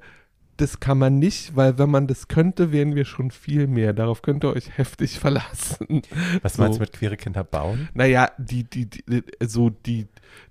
das 0.60 0.80
kann 0.80 0.98
man 0.98 1.18
nicht, 1.18 1.56
weil 1.56 1.78
wenn 1.78 1.90
man 1.90 2.06
das 2.06 2.28
könnte, 2.28 2.72
wären 2.72 2.94
wir 2.94 3.04
schon 3.04 3.30
viel 3.30 3.66
mehr. 3.66 3.92
Darauf 3.92 4.22
könnt 4.22 4.44
ihr 4.44 4.52
euch 4.54 4.76
heftig 4.76 5.18
verlassen. 5.18 6.02
Was 6.42 6.54
so. 6.54 6.62
meinst 6.62 6.78
du 6.78 6.80
mit 6.82 6.92
queere 6.92 7.16
Kinder 7.16 7.44
bauen? 7.44 7.88
Naja, 7.94 8.30
die, 8.38 8.64
die, 8.64 8.86
die, 8.86 9.02
so 9.40 9.70
die, 9.70 10.06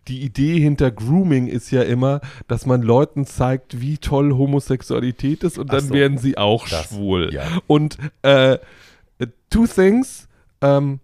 die 0.07 0.21
Idee 0.21 0.59
hinter 0.59 0.91
Grooming 0.91 1.47
ist 1.47 1.71
ja 1.71 1.83
immer, 1.83 2.21
dass 2.47 2.65
man 2.65 2.81
Leuten 2.81 3.25
zeigt, 3.25 3.81
wie 3.81 3.97
toll 3.97 4.33
Homosexualität 4.33 5.43
ist 5.43 5.57
und 5.57 5.69
Ach 5.69 5.75
dann 5.75 5.87
so. 5.87 5.93
werden 5.93 6.17
sie 6.17 6.37
auch 6.37 6.67
Das, 6.67 6.87
schwul. 6.89 7.33
ja. 7.33 7.43
Und 7.67 7.97
äh, 8.23 8.57
two 9.49 9.67
things 9.67 10.27
ähm, 10.61 10.99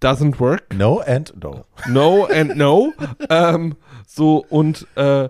doesn't 0.00 0.40
work. 0.40 0.74
No 0.74 1.00
and 1.00 1.32
no. 1.42 1.64
No 1.88 2.24
and 2.26 2.56
no. 2.56 2.92
ähm, 3.30 3.76
so 4.06 4.44
und 4.48 4.86
äh, 4.96 5.28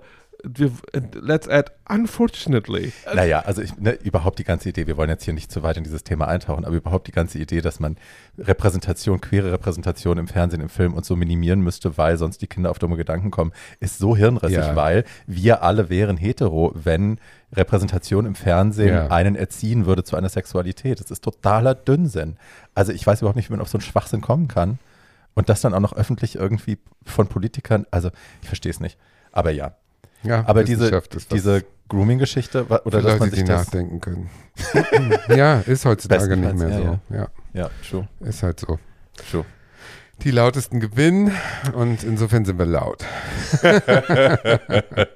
wir, 0.48 0.70
let's 1.14 1.48
add, 1.48 1.72
unfortunately. 1.88 2.92
Naja, 3.12 3.40
also 3.40 3.62
ich, 3.62 3.76
ne, 3.78 3.92
überhaupt 3.92 4.38
die 4.38 4.44
ganze 4.44 4.68
Idee, 4.68 4.86
wir 4.86 4.96
wollen 4.96 5.10
jetzt 5.10 5.24
hier 5.24 5.34
nicht 5.34 5.50
zu 5.50 5.62
weit 5.62 5.76
in 5.76 5.84
dieses 5.84 6.04
Thema 6.04 6.28
eintauchen, 6.28 6.64
aber 6.64 6.76
überhaupt 6.76 7.06
die 7.08 7.12
ganze 7.12 7.38
Idee, 7.38 7.60
dass 7.60 7.80
man 7.80 7.96
Repräsentation, 8.38 9.20
queere 9.20 9.52
Repräsentation 9.52 10.18
im 10.18 10.28
Fernsehen, 10.28 10.60
im 10.60 10.68
Film 10.68 10.94
und 10.94 11.04
so 11.04 11.16
minimieren 11.16 11.60
müsste, 11.60 11.98
weil 11.98 12.16
sonst 12.16 12.42
die 12.42 12.46
Kinder 12.46 12.70
auf 12.70 12.78
dumme 12.78 12.96
Gedanken 12.96 13.30
kommen, 13.30 13.52
ist 13.80 13.98
so 13.98 14.16
hirnrissig, 14.16 14.56
Ja. 14.58 14.76
weil 14.76 15.04
wir 15.26 15.62
alle 15.62 15.88
wären 15.90 16.16
hetero, 16.16 16.72
wenn 16.74 17.18
Repräsentation 17.52 18.26
im 18.26 18.34
Fernsehen 18.34 18.94
Ja. 18.94 19.06
einen 19.08 19.34
erziehen 19.36 19.86
würde 19.86 20.04
zu 20.04 20.16
einer 20.16 20.28
Sexualität. 20.28 21.00
Das 21.00 21.10
ist 21.10 21.24
totaler 21.24 21.74
Dünnsinn. 21.74 22.36
Also 22.74 22.92
ich 22.92 23.06
weiß 23.06 23.20
überhaupt 23.20 23.36
nicht, 23.36 23.48
wie 23.50 23.54
man 23.54 23.60
auf 23.60 23.68
so 23.68 23.78
einen 23.78 23.82
Schwachsinn 23.82 24.20
kommen 24.20 24.48
kann. 24.48 24.78
Und 25.34 25.50
das 25.50 25.60
dann 25.60 25.74
auch 25.74 25.80
noch 25.80 25.92
öffentlich 25.92 26.36
irgendwie 26.36 26.78
von 27.04 27.26
Politikern, 27.26 27.84
also 27.90 28.10
ich 28.40 28.48
verstehe 28.48 28.70
es 28.70 28.80
nicht. 28.80 28.96
Aber 29.32 29.50
ja, 29.50 29.74
Ja, 30.22 30.44
aber 30.46 30.64
diese, 30.64 31.02
diese 31.30 31.64
Grooming-Geschichte, 31.88 32.66
oder 32.84 33.02
dass 33.02 33.18
man 33.18 33.30
sich 33.30 33.40
die 33.40 33.44
das. 33.44 33.66
nachdenken 33.66 34.00
können. 34.00 34.30
ja, 35.28 35.60
ist 35.60 35.84
heutzutage 35.84 36.36
nicht 36.36 36.56
mehr 36.56 36.68
ja, 36.68 36.76
so. 36.76 37.14
Ja. 37.14 37.28
Ja, 37.52 37.70
true, 37.88 38.08
ist 38.20 38.42
halt 38.42 38.60
so. 38.60 38.78
true. 39.30 39.44
Die 40.22 40.30
lautesten 40.30 40.80
gewinnen 40.80 41.30
und 41.74 42.02
insofern 42.02 42.44
sind 42.44 42.58
wir 42.58 42.66
laut. 42.66 43.04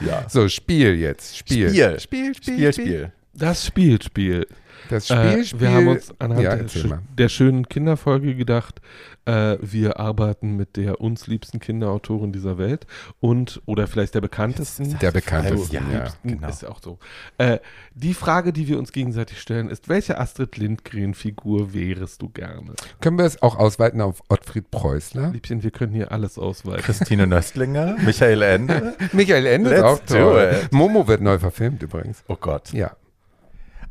Ja. 0.00 0.26
So, 0.28 0.48
Spiel 0.48 0.96
jetzt. 0.96 1.36
Spiel. 1.36 1.70
Spiel. 1.70 2.00
Spiel, 2.00 2.34
Spiel, 2.34 2.72
Spiel. 2.72 3.12
Das 3.32 3.64
Spielspiel. 3.64 4.46
Das 4.90 5.08
Äh, 5.10 5.30
Spiel, 5.30 5.44
Spiel. 5.44 5.60
wir 5.60 5.70
haben 5.72 5.88
uns 5.88 6.12
anhand 6.18 6.42
ja, 6.42 6.56
der, 6.56 6.68
sch- 6.68 6.88
mal. 6.88 6.98
der 7.16 7.28
schönen 7.28 7.68
Kinderfolge 7.68 8.34
gedacht, 8.34 8.80
äh, 9.26 9.56
wir 9.60 9.98
arbeiten 9.98 10.56
mit 10.56 10.76
der 10.76 11.00
uns 11.00 11.26
liebsten 11.26 11.58
Kinderautorin 11.60 12.32
dieser 12.32 12.58
Welt 12.58 12.86
und 13.20 13.62
oder 13.64 13.86
vielleicht 13.86 14.14
der 14.14 14.20
bekanntesten. 14.20 14.98
Der 15.00 15.12
bekannteste, 15.12 15.76
Ja, 15.76 15.82
ja. 15.92 16.04
genau. 16.22 16.48
Ist 16.48 16.62
ja 16.62 16.68
auch 16.68 16.80
so. 16.82 16.98
Äh, 17.38 17.58
die 17.94 18.12
Frage, 18.14 18.52
die 18.52 18.68
wir 18.68 18.78
uns 18.78 18.92
gegenseitig 18.92 19.40
stellen, 19.40 19.70
ist, 19.70 19.88
welche 19.88 20.18
Astrid 20.20 20.58
Lindgren-Figur 20.58 21.72
wärest 21.72 22.20
du 22.22 22.28
gerne? 22.28 22.74
Können 23.00 23.16
wir 23.18 23.24
es 23.24 23.40
auch 23.42 23.56
ausweiten 23.56 24.00
auf 24.00 24.22
Ottfried 24.28 24.70
Preußler? 24.70 25.30
Liebchen, 25.30 25.62
wir 25.62 25.70
können 25.70 25.94
hier 25.94 26.12
alles 26.12 26.38
ausweiten. 26.38 26.82
Christine 26.82 27.26
Nöstlinger, 27.26 27.96
Michael 28.04 28.42
Ende. 28.42 28.94
Michael 29.12 29.46
Ende 29.46 29.70
ist 29.70 29.82
auch 29.82 30.00
toll. 30.00 30.60
Momo 30.70 31.08
wird 31.08 31.22
neu 31.22 31.38
verfilmt 31.38 31.82
übrigens. 31.82 32.22
Oh 32.28 32.36
Gott. 32.38 32.72
Ja. 32.72 32.92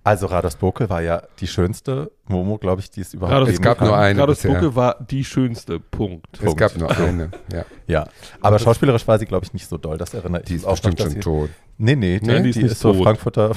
Also 0.06 0.26
Rados 0.26 0.58
Bokel 0.58 0.90
war 0.90 1.02
ja 1.02 1.24
die 1.40 1.48
schönste 1.48 2.12
Momo, 2.28 2.58
glaube 2.58 2.82
ich, 2.82 2.90
die 2.92 3.00
es 3.02 3.14
überhaupt 3.14 3.36
Rados- 3.36 3.50
Es 3.54 3.62
gab 3.62 3.78
kann. 3.78 3.88
nur 3.88 3.98
eine. 3.98 4.26
Bucke 4.26 4.76
war 4.76 4.98
die 5.10 5.24
schönste. 5.24 5.80
Punkt. 5.80 6.28
Es 6.34 6.40
Punkt. 6.40 6.60
gab 6.60 6.76
nur 6.76 6.92
eine. 6.92 7.32
Ja. 7.54 7.66
Ja, 7.88 8.08
aber 8.42 8.60
schauspielerisch 8.60 9.08
war 9.08 9.18
sie, 9.18 9.26
glaube 9.26 9.46
ich, 9.46 9.54
nicht 9.54 9.68
so 9.70 9.78
doll. 9.78 9.98
Das 9.98 10.14
erinnere 10.14 10.42
ich 10.42 10.48
Die 10.48 10.54
mich 10.54 10.62
ist 10.64 10.68
auch 10.68 10.72
bestimmt 10.74 11.00
noch, 11.00 11.06
schon 11.12 11.22
tot. 11.22 11.50
Nee, 11.78 11.96
nee, 11.96 12.20
die, 12.20 12.28
Nee, 12.28 12.42
die 12.44 12.52
die, 12.52 12.62
ist 12.64 12.74
ist, 12.74 12.80
so. 12.82 12.94
Frankfurter. 12.94 13.54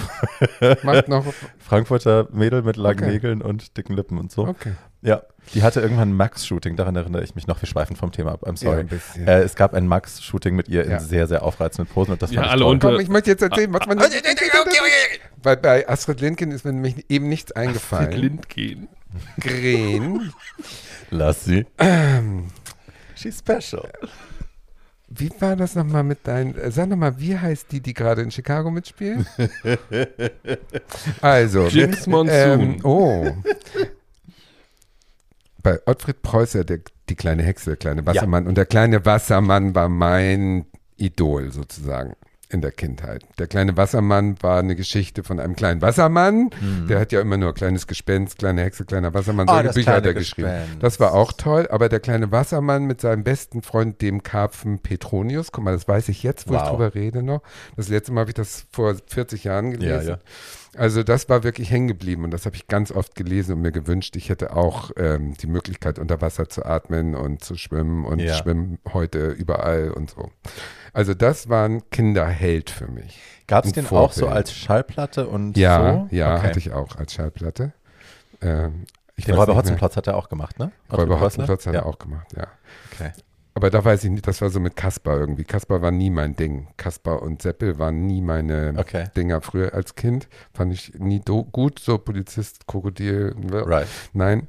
Frankfurter 1.59 2.29
Mädel 2.33 2.62
mit 2.62 2.76
langen 2.76 3.00
Okay. 3.03 3.12
Nägeln 3.12 3.43
und 3.43 3.76
dicken 3.76 3.95
Lippen 3.95 4.19
und 4.19 4.31
so. 4.31 4.47
Okay. 4.47 4.73
Ja, 5.03 5.23
die 5.55 5.62
hatte 5.62 5.81
irgendwann 5.81 6.11
ein 6.11 6.17
Max-Shooting, 6.17 6.75
daran 6.76 6.97
erinnere 6.97 7.23
ich 7.23 7.35
mich 7.35 7.47
noch. 7.47 7.61
Wir 7.62 7.69
schweifen 7.69 7.95
vom 7.97 8.11
Thema 8.12 8.33
ab, 8.33 8.43
I'm 8.45 8.53
Ja, 8.62 8.71
sorry. 8.71 8.81
ein 8.81 8.88
bisschen. 8.88 9.29
äh, 9.29 9.43
es 9.43 9.55
gab 9.55 9.75
ein 9.75 9.87
Max-Shooting 9.87 10.57
mit 10.57 10.69
ihr 10.69 10.85
Ja. 10.87 10.97
in 10.97 11.00
sehr, 11.00 11.26
sehr 11.29 11.43
aufreizenden 11.45 11.93
Posen 11.93 12.12
und 12.12 12.23
das 12.23 12.31
Ja, 12.33 12.37
fand 12.41 12.47
ich 12.47 12.53
alle 12.53 12.62
toll. 12.62 12.71
unter- 12.73 12.91
Komm, 12.93 13.00
ich 13.00 13.09
möchte 13.09 13.31
jetzt 13.31 13.43
erzählen, 13.43 13.73
was 13.73 13.87
man. 13.87 13.99
Weil 15.43 15.57
bei 15.57 15.88
Astrid 15.88 16.21
Lindgren 16.21 16.50
ist 16.50 16.64
mir 16.64 16.73
nämlich 16.73 17.05
eben 17.09 17.28
nichts 17.28 17.52
eingefallen. 17.52 18.12
Lind 18.12 18.49
gehen. 18.49 18.88
Gren. 19.40 20.33
Lass 21.11 21.45
sie. 21.45 21.66
She's 23.14 23.38
special. 23.38 23.88
Wie 25.09 25.31
war 25.38 25.55
das 25.55 25.75
nochmal 25.75 26.02
mit 26.02 26.26
deinen. 26.26 26.57
äh, 26.57 26.71
Sag 26.71 26.88
nochmal, 26.88 27.19
wie 27.21 27.38
heißt 27.38 27.71
die, 27.71 27.81
die 27.81 27.95
gerade 27.95 28.23
in 28.23 28.31
Chicago 28.31 28.71
mitspielen? 28.71 29.25
also. 31.21 31.69
Jinx 31.69 32.07
Monsoon. 32.07 32.61
Ähm, 32.61 32.81
oh. 32.83 33.33
Bei 35.62 35.78
Ottfried 35.87 36.23
Preußer, 36.23 36.64
der, 36.64 36.81
die 37.09 37.14
kleine 37.14 37.45
Hexe, 37.45 37.71
der 37.71 37.76
kleine 37.76 38.05
Wassermann. 38.05 38.47
Und 38.47 38.57
der 38.59 38.66
kleine 38.66 39.05
Wassermann 39.05 39.75
war 39.75 39.88
mein 39.88 40.66
Idol 40.97 41.52
sozusagen 41.52 42.16
in 42.49 42.61
der 42.61 42.71
Kindheit. 42.71 43.25
Der 43.38 43.49
kleine 43.49 43.76
Wassermann 43.76 44.37
war 44.41 44.59
eine 44.61 44.76
Geschichte 44.76 45.25
von 45.25 45.41
einem 45.41 45.57
kleinen 45.57 45.83
Wassermann. 45.83 46.50
Der 46.88 47.00
hat 47.00 47.11
ja 47.12 47.21
immer 47.21 47.37
nur 47.37 47.53
kleines 47.55 47.87
Gespenst, 47.88 48.38
kleine 48.38 48.62
Hexe, 48.62 48.85
kleiner 48.85 49.12
Wassermann. 49.15 49.49
Ah, 49.49 49.55
Solche 49.55 49.67
das 49.67 49.75
Bücher 49.75 49.93
hat 49.95 50.07
er 50.07 50.15
geschrieben. 50.15 50.49
Gespenst. 50.49 50.83
Das 50.83 51.00
war 51.00 51.12
auch 51.15 51.33
toll. 51.33 51.67
Aber 51.71 51.88
der 51.88 51.99
kleine 52.00 52.31
Wassermann 52.31 52.85
mit 52.85 53.00
seinem 53.00 53.25
besten 53.25 53.62
Freund, 53.62 54.00
dem 54.00 54.23
Karpfen 54.23 54.79
Petronius, 54.79 55.50
guck 55.50 55.65
mal, 55.65 55.73
das 55.73 55.88
weiß 55.88 56.09
ich 56.09 56.23
jetzt, 56.23 56.49
wo 56.49 56.55
ich 56.55 56.61
Wow. 56.61 56.71
drüber 56.71 56.95
rede 56.95 57.23
noch. 57.23 57.43
Das 57.76 57.88
letzte 57.88 58.12
Mal 58.12 58.21
habe 58.21 58.31
ich 58.31 58.35
das 58.35 58.67
vor 58.71 58.95
40 59.07 59.43
Jahren 59.45 59.73
gelesen. 59.73 60.09
ja. 60.09 60.19
Also 60.79 61.03
das 61.03 61.31
war 61.31 61.43
wirklich 61.43 61.71
hängen 61.71 61.88
geblieben 61.88 62.23
und 62.25 62.33
das 62.33 62.45
habe 62.45 62.55
ich 62.55 62.67
ganz 62.69 62.93
oft 62.93 63.15
gelesen 63.15 63.55
und 63.55 63.62
mir 63.62 63.73
gewünscht, 63.73 64.15
ich 64.15 64.29
hätte 64.29 64.55
auch 64.55 64.91
ähm, 64.99 65.33
die 65.41 65.47
Möglichkeit 65.47 65.99
unter 65.99 66.21
Wasser 66.21 66.50
zu 66.50 66.67
atmen 66.67 67.15
und 67.15 67.43
zu 67.43 67.57
schwimmen 67.57 68.05
und 68.05 68.19
Ja. 68.19 68.35
schwimmen 68.35 68.79
heute 68.93 69.29
überall 69.31 69.91
und 69.91 70.11
so. 70.11 70.31
Also 70.97 71.12
das 71.15 71.49
war 71.50 71.67
ein 71.69 71.88
Kinderheld 71.91 72.71
für 72.71 72.87
mich. 72.88 73.21
Gab 73.47 73.65
es 73.67 73.73
den 73.73 73.85
auch 73.87 74.12
so 74.12 74.21
Vorbild. 74.23 74.37
als 74.38 74.53
Schallplatte 74.55 75.29
und 75.29 75.57
Ja, 75.57 76.07
so? 76.09 76.15
ja, 76.17 76.37
Okay. 76.37 76.47
hatte 76.49 76.59
ich 76.59 76.73
auch 76.73 76.97
als 76.97 77.12
Schallplatte. 77.12 77.73
Ähm, 78.41 78.85
ich 79.15 79.26
Den 79.26 79.35
Räuber. 79.35 79.57
Hotzenplotz 79.57 79.97
hat 79.97 80.07
er 80.07 80.17
auch 80.17 80.29
gemacht, 80.31 80.59
ne? 80.59 80.73
Räuber? 80.91 81.21
Hotzenplotz 81.21 81.67
hat 81.67 81.75
ja. 81.75 81.81
er 81.81 81.87
auch 81.87 81.99
gemacht, 81.99 82.33
ja. 82.35 82.47
Okay. 82.93 83.12
Aber 83.53 83.69
da 83.71 83.85
weiß 83.85 84.05
ich 84.05 84.11
nicht, 84.11 84.26
das 84.26 84.41
war 84.41 84.49
so 84.50 84.59
mit 84.59 84.75
Kaspar 84.76 85.19
irgendwie. 85.19 85.45
Kaspar 85.45 85.81
war 85.83 85.91
nie 85.91 86.11
mein 86.11 86.35
Ding. 86.35 86.69
Kaspar 86.79 87.21
und 87.23 87.41
Seppel 87.43 87.79
waren 87.79 88.07
nie 88.07 88.21
meine 88.23 88.75
Okay. 88.79 89.07
Dinger 89.17 89.41
früher 89.43 89.75
als 89.75 89.95
Kind. 89.97 90.29
Fand 90.55 90.73
ich 90.73 90.95
nie 90.99 91.21
gut, 91.53 91.79
so 91.79 91.99
Polizist, 91.99 92.67
Krokodil. 92.67 93.35
Right. 93.50 93.87
Nein. 94.15 94.49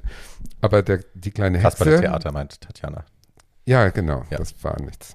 Aber 0.62 0.82
der, 0.82 1.00
die 1.14 1.30
kleine 1.30 1.58
Kasper 1.58 1.84
Hexe. 1.86 1.90
das 1.92 2.00
Theater 2.10 2.32
meint 2.32 2.60
Tatjana. 2.60 3.04
Ja, 3.64 3.88
genau. 3.90 4.24
Ja. 4.30 4.38
Das 4.38 4.54
war 4.64 4.80
nichts. 4.80 5.14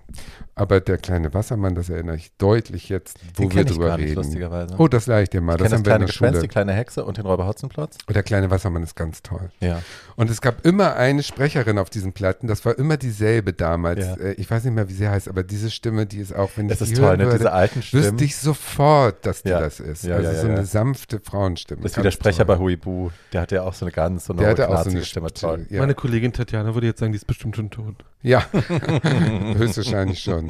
Aber 0.55 0.79
der 0.81 1.00
kleine 1.00 1.33
Wassermann, 1.33 1.74
das 1.74 1.89
erinnere 1.89 2.15
ich 2.15 2.31
deutlich 2.38 2.88
jetzt, 2.88 3.17
wo 3.36 3.41
Den 3.43 3.50
wir 3.51 3.57
kenn 3.63 3.65
ich 3.67 3.74
drüber 3.74 3.88
gar 3.88 3.98
nicht, 3.98 4.05
reden. 4.10 4.15
lustigerweise. 4.17 4.75
Oh, 4.77 4.88
das 4.88 5.07
leih 5.07 5.24
ich 5.24 5.29
dir 5.29 5.41
mal. 5.41 5.53
ich 5.53 5.57
Das 5.57 5.69
kenne 5.69 5.69
das 5.69 5.77
haben 5.79 5.79
wir 5.79 5.79
in 5.79 5.83
kleine 5.83 6.00
der 6.00 6.07
Gespenst, 6.07 6.33
Schule. 6.36 6.41
die 6.43 6.48
kleine 6.48 6.74
Hexe 6.74 7.05
und 7.05 7.17
den 7.17 7.25
Räuber 7.25 7.48
Hotzenplotz. 7.48 7.98
Und 8.05 8.15
der 8.15 8.22
kleine 8.22 8.51
Wassermann 8.51 8.83
ist 8.83 8.95
ganz 8.95 9.24
toll. 9.24 9.50
Ja. 9.62 9.81
Und 10.15 10.29
es 10.29 10.41
gab 10.41 10.63
immer 10.63 10.95
eine 10.95 11.24
Sprecherin 11.24 11.79
auf 11.79 11.89
diesen 11.89 12.13
Platten, 12.13 12.45
das 12.48 12.63
war 12.65 12.77
immer 12.77 12.98
dieselbe 12.98 13.53
damals. 13.53 14.00
Ja. 14.05 14.13
Äh, 14.15 14.33
Ich 14.33 14.51
weiß 14.51 14.63
nicht 14.65 14.74
mehr, 14.75 14.88
wie 14.89 14.93
sie 14.93 15.10
heißt, 15.10 15.27
aber 15.27 15.41
diese 15.41 15.72
Stimme, 15.72 16.05
die 16.05 16.19
ist 16.19 16.36
auch, 16.36 16.51
wenn 16.55 16.67
Das 16.67 16.81
ich 16.81 16.83
ist 16.83 16.89
die 16.91 16.95
toll, 17.01 17.05
hören 17.10 17.17
ne? 17.19 17.25
würde, 17.25 17.38
Diese 17.39 17.51
alten 17.51 17.81
Stimmen. 17.81 18.03
wüsste 18.03 18.24
ich 18.24 18.36
sofort, 18.38 19.25
dass 19.25 19.41
die 19.41 19.50
Ja. 19.50 19.60
das 19.60 19.79
ist. 19.79 20.03
Ja, 20.03 20.17
also 20.17 20.27
ja, 20.27 20.33
ja, 20.36 20.41
so 20.41 20.48
ja. 20.50 20.53
eine 20.53 20.65
sanfte 20.65 21.19
Frauenstimme. 21.19 21.81
Das 21.81 21.93
ist 21.93 21.98
wie 21.98 22.03
der 22.03 22.12
Sprecher 22.12 22.45
toll. 22.45 22.57
bei 22.57 22.62
Huibu. 22.62 23.10
Der 23.33 23.41
hatte 23.41 23.55
ja 23.55 23.63
auch 23.63 23.74
so 23.74 23.86
eine 23.86 23.91
ganz 23.91 24.25
so 24.25 24.33
eine 24.33 24.41
Der 24.43 24.51
hatte 24.51 24.69
auch 24.69 24.83
so 24.83 24.91
eine 24.91 25.03
Stimme. 25.03 25.33
Toll. 25.33 25.65
Ja, 25.72 25.79
Meine 25.79 25.95
Kollegin 25.95 26.31
Tatjana 26.31 26.75
würde 26.75 26.86
jetzt 26.86 27.00
sagen, 27.00 27.12
die 27.12 27.17
ist 27.17 27.25
bestimmt 27.25 27.55
schon 27.55 27.72
tot. 27.72 27.95
ja. 28.22 28.43
höchstwahrscheinlich 29.57 30.19
schon. 30.19 30.42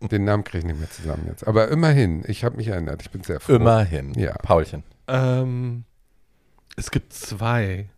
Den 0.00 0.24
Namen 0.24 0.44
kriege 0.44 0.58
ich 0.58 0.64
nicht 0.64 0.78
mehr 0.78 0.90
zusammen 0.90 1.24
jetzt. 1.28 1.46
Aber 1.46 1.68
immerhin, 1.68 2.22
ich 2.26 2.44
habe 2.44 2.56
mich 2.56 2.68
erinnert. 2.68 3.02
Ich 3.02 3.10
bin 3.10 3.22
sehr 3.22 3.40
froh. 3.40 3.54
Immerhin. 3.54 4.14
Ja. 4.14 4.32
Paulchen. 4.38 4.82
Ähm, 5.08 5.84
es 6.76 6.90
gibt 6.90 7.12
zwei 7.12 7.88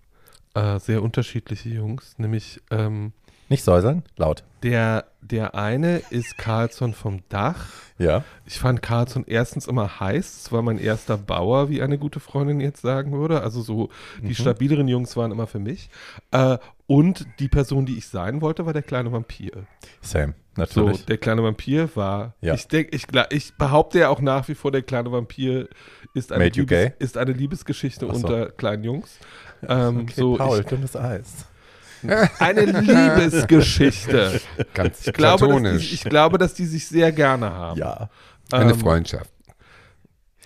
äh, 0.54 0.78
sehr 0.80 1.02
unterschiedliche 1.02 1.68
Jungs, 1.68 2.14
nämlich 2.18 2.60
ähm, 2.70 3.12
Nicht 3.48 3.64
säuseln, 3.64 4.02
laut. 4.16 4.44
der, 4.62 5.04
der 5.20 5.54
eine 5.54 5.98
ist 6.10 6.38
Carlsson 6.38 6.92
vom 6.94 7.22
Dach. 7.28 7.66
Ja. 7.98 8.24
Ich 8.46 8.58
fand 8.58 8.82
Carlsson 8.82 9.24
erstens 9.26 9.66
immer 9.68 10.00
heiß. 10.00 10.42
Es 10.44 10.52
war 10.52 10.62
mein 10.62 10.78
erster 10.78 11.16
Bauer, 11.16 11.68
wie 11.68 11.82
eine 11.82 11.98
gute 11.98 12.18
Freundin 12.20 12.60
jetzt 12.60 12.82
sagen 12.82 13.12
würde. 13.12 13.42
Also 13.42 13.62
so 13.62 13.90
die 14.20 14.28
Mhm. 14.28 14.34
stabileren 14.34 14.88
Jungs 14.88 15.16
waren 15.16 15.30
immer 15.32 15.46
für 15.46 15.60
mich. 15.60 15.90
Äh, 16.32 16.58
und 16.86 17.26
die 17.38 17.48
Person, 17.48 17.86
die 17.86 17.96
ich 17.96 18.08
sein 18.08 18.40
wollte, 18.40 18.66
war 18.66 18.72
der 18.72 18.82
kleine 18.82 19.10
Vampir. 19.12 19.66
Same. 20.00 20.34
So, 20.56 20.60
Natürlich. 20.60 21.04
der 21.06 21.18
kleine 21.18 21.42
Vampir 21.42 21.88
war. 21.96 22.34
Ja. 22.40 22.54
Ich 22.54 22.68
denke, 22.68 22.94
ich, 22.94 23.06
ich 23.30 23.54
behaupte 23.54 23.98
ja 23.98 24.08
auch 24.08 24.20
nach 24.20 24.46
wie 24.48 24.54
vor, 24.54 24.70
der 24.70 24.82
kleine 24.82 25.10
Vampir 25.10 25.68
ist 26.14 26.30
eine, 26.30 26.48
Liebes, 26.48 26.92
ist 26.98 27.18
eine 27.18 27.32
Liebesgeschichte 27.32 28.06
so. 28.06 28.12
unter 28.12 28.50
kleinen 28.50 28.84
Jungs. 28.84 29.18
Ähm, 29.66 30.02
okay, 30.02 30.12
so, 30.14 30.36
Paul, 30.36 30.60
ich, 30.60 30.66
dünnes 30.66 30.94
Eis. 30.94 31.46
eine 32.38 32.64
Liebesgeschichte. 32.66 34.40
Ganz 34.74 35.06
Ich 35.06 35.12
glaube, 35.12 35.48
dass 35.48 35.80
die, 35.80 35.94
ich 35.94 36.04
glaube, 36.04 36.38
dass 36.38 36.54
die 36.54 36.66
sich 36.66 36.86
sehr 36.86 37.10
gerne 37.12 37.50
haben. 37.50 37.80
Ja. 37.80 38.10
Eine 38.52 38.72
Ähm, 38.72 38.78
Freundschaft. 38.78 39.30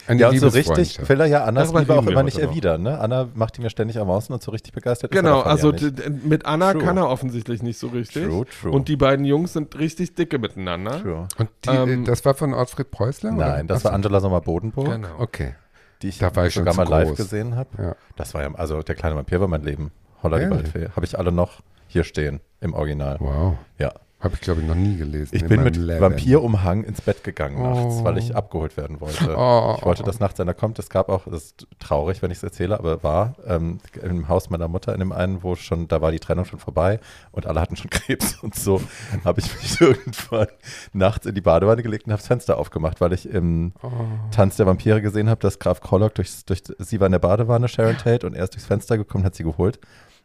Eine 0.09 0.21
Ja, 0.21 0.29
und 0.31 0.39
so 0.41 0.49
richtig 0.49 1.09
will 1.09 1.21
er 1.21 1.27
ja 1.27 1.45
Annas 1.45 1.65
Darüber 1.73 1.81
Liebe 1.81 1.99
auch 1.99 2.07
immer 2.07 2.23
nicht 2.23 2.39
erwidern. 2.39 2.83
Ne? 2.83 2.99
Anna 2.99 3.29
macht 3.35 3.59
ihn 3.59 3.63
ja 3.63 3.71
ständig 3.71 3.99
am 4.01 4.09
Außen 4.11 4.33
und 4.35 4.43
so 4.43 4.51
richtig 4.51 4.73
begeistert. 4.73 5.11
ist 5.13 5.17
er 5.17 5.23
Genau, 5.23 5.41
also 5.43 5.73
ja 5.73 5.91
mit 6.25 6.47
Anna 6.47 6.73
True. 6.73 6.83
kann 6.83 6.97
er 6.97 7.09
offensichtlich 7.09 7.63
nicht 7.63 7.79
so 7.79 7.89
richtig. 7.89 8.25
True, 8.27 8.47
true. 8.47 8.73
Und 8.73 8.89
die 8.89 8.97
beiden 8.97 9.25
Jungs 9.25 9.53
sind 9.53 9.79
richtig 9.79 10.15
dicke 10.15 10.39
miteinander. 10.39 11.03
True. 11.03 11.29
Und 11.39 11.51
die, 11.65 11.71
Ähm, 11.71 12.05
das 12.05 12.25
war 12.25 12.35
von 12.35 12.55
Ottfried 12.55 12.91
Preußler? 12.91 13.33
oder? 13.35 13.47
Nein, 13.49 13.67
das 13.67 13.79
Ach 13.79 13.83
so. 13.83 13.85
war 13.89 13.93
Angela 13.93 14.21
Sommer-Bodenburg, 14.21 14.87
Genau. 14.91 15.09
Okay. 15.19 15.55
die 16.03 16.09
ich 16.09 16.19
Da 16.19 16.35
war 16.35 16.47
ich 16.47 16.55
sogar 16.55 16.73
schon 16.75 16.85
mal 16.85 16.87
zu 16.87 16.91
live 16.93 17.09
groß. 17.09 17.17
gesehen 17.19 17.55
habe. 17.57 17.69
Ja. 17.83 17.97
Das 18.17 18.33
war 18.35 18.43
ja, 18.43 18.55
also 18.55 18.83
der 18.83 18.95
kleine 18.95 19.15
Vampir 19.17 19.41
war 19.41 19.49
mein 19.49 19.63
Leben. 19.63 19.91
Holla 20.23 20.39
die? 20.39 20.51
Waldfee. 20.51 20.89
Habe 20.97 21.05
ich 21.05 21.19
alle 21.19 21.33
noch 21.33 21.61
hier 21.87 22.05
stehen 22.05 22.41
im 22.61 22.73
Original. 22.75 23.17
Wow. 23.21 23.57
Ja. 23.79 23.93
Habe 24.21 24.35
ich, 24.35 24.41
glaube 24.41 24.61
ich, 24.61 24.67
noch 24.67 24.75
nie 24.75 24.97
gelesen. 24.97 25.31
Ich 25.37 25.43
in 25.43 25.49
bin 25.49 25.63
mit 25.63 25.77
Leben. 25.77 26.01
Vampirumhang 26.01 26.83
ins 26.83 27.01
Bett 27.01 27.23
gegangen 27.23 27.63
nachts, 27.63 27.99
Oh. 28.01 28.05
weil 28.05 28.19
ich 28.19 28.35
abgeholt 28.35 28.77
werden 28.77 29.01
wollte. 29.01 29.37
Oh. 29.39 29.77
Ich 29.79 29.85
wollte, 29.85 30.03
dass 30.03 30.19
nachts 30.19 30.41
einer 30.41 30.55
kommt. 30.55 30.81
Es 30.81 30.91
gab 30.91 31.09
auch, 31.09 31.27
das 31.27 31.45
ist 31.45 31.69
traurig, 31.79 32.21
wenn 32.21 32.33
ich 32.33 32.39
es 32.39 32.43
erzähle, 32.43 32.81
aber 32.81 33.05
war 33.05 33.37
ähm, 33.47 33.79
im 34.03 34.27
Haus 34.29 34.51
meiner 34.51 34.67
Mutter 34.67 34.93
in 34.93 34.99
dem 34.99 35.13
einen, 35.13 35.45
wo 35.45 35.55
schon, 35.55 35.87
da 35.87 36.01
war 36.01 36.11
die 36.11 36.19
Trennung 36.19 36.47
schon 36.47 36.59
vorbei 36.59 36.99
und 37.31 37.47
alle 37.47 37.61
hatten 37.61 37.77
schon 37.77 37.91
Krebs 37.91 38.35
und 38.43 38.57
so, 38.57 38.81
habe 39.25 39.39
ich 39.41 39.53
mich 39.63 39.81
irgendwann 39.81 40.49
nachts 40.93 41.25
in 41.25 41.37
die 41.37 41.41
Badewanne 41.41 41.85
gelegt 41.85 42.07
und 42.07 42.13
habe 42.13 42.21
das 42.21 42.27
Fenster 42.27 42.59
aufgemacht, 42.59 43.01
weil 43.01 43.13
ich 43.13 43.29
im 43.29 43.73
Oh. 43.83 43.91
Tanz 44.33 44.57
der 44.57 44.67
Vampire 44.67 45.01
gesehen 45.01 45.31
habe, 45.31 45.41
dass 45.41 45.61
Graf 45.61 45.81
Krollock 45.81 46.17
durchs, 46.17 46.45
durch, 46.45 46.63
sie 46.79 46.99
war 46.99 47.07
in 47.07 47.13
der 47.13 47.19
Badewanne, 47.21 47.69
Sharon 47.69 47.97
Tate, 47.97 48.27
und 48.27 48.35
er 48.35 48.43
ist 48.45 48.55
durchs 48.55 48.67
Fenster 48.67 48.99
gekommen, 48.99 49.23
hat 49.25 49.37
sie 49.37 49.45
geholt. 49.45 49.79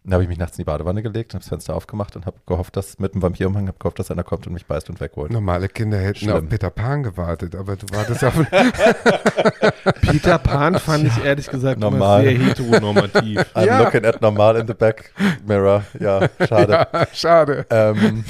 Dann 0.06 0.14
habe 0.16 0.24
ich 0.24 0.28
mich 0.30 0.38
nachts 0.38 0.58
in 0.58 0.64
die 0.64 0.66
Badewanne 0.66 1.02
gelegt, 1.02 1.34
habe 1.34 1.42
das 1.42 1.48
Fenster 1.48 1.74
aufgemacht 1.76 2.18
und 2.18 2.26
habe 2.26 2.36
gehofft, 2.46 2.76
dass 2.76 3.00
mit 3.00 3.14
dem 3.14 3.22
Vampirumhang, 3.22 3.68
habe 3.70 3.78
gehofft, 3.80 4.00
dass 4.00 4.12
einer 4.12 4.24
kommt 4.24 4.46
und 4.48 4.52
mich 4.54 4.66
beißt 4.66 4.90
und 4.90 5.00
wegholt. 5.00 5.32
Normale 5.32 5.70
Kinder 5.70 5.98
hätten 5.98 6.18
Schlimm. 6.26 6.36
auf 6.36 6.50
Peter 6.50 6.70
Pan 6.70 7.04
gewartet, 7.04 7.56
aber 7.56 7.78
du 7.78 7.86
wartest 7.96 8.22
auf 8.26 8.34
Peter 10.02 10.38
Pan 10.40 10.78
fand 10.78 11.08
ich 11.08 11.24
ehrlich 11.24 11.48
gesagt 11.50 11.80
Normal. 11.80 12.26
immer 12.26 12.38
sehr 12.38 12.48
heteronormativ. 12.50 13.40
I'm 13.56 13.66
Ja. 13.66 13.80
looking 13.82 14.04
at 14.06 14.22
normal 14.22 14.58
in 14.58 14.68
the 14.68 14.74
back 14.74 15.14
mirror. 15.48 15.84
Ja, 16.00 16.28
schade. 16.48 16.74
ja, 16.92 17.08
schade. 17.14 17.66
Ähm, 17.70 18.26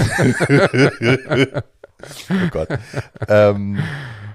oh 2.30 2.50
Gott. 2.52 2.68
Ähm, 3.28 3.80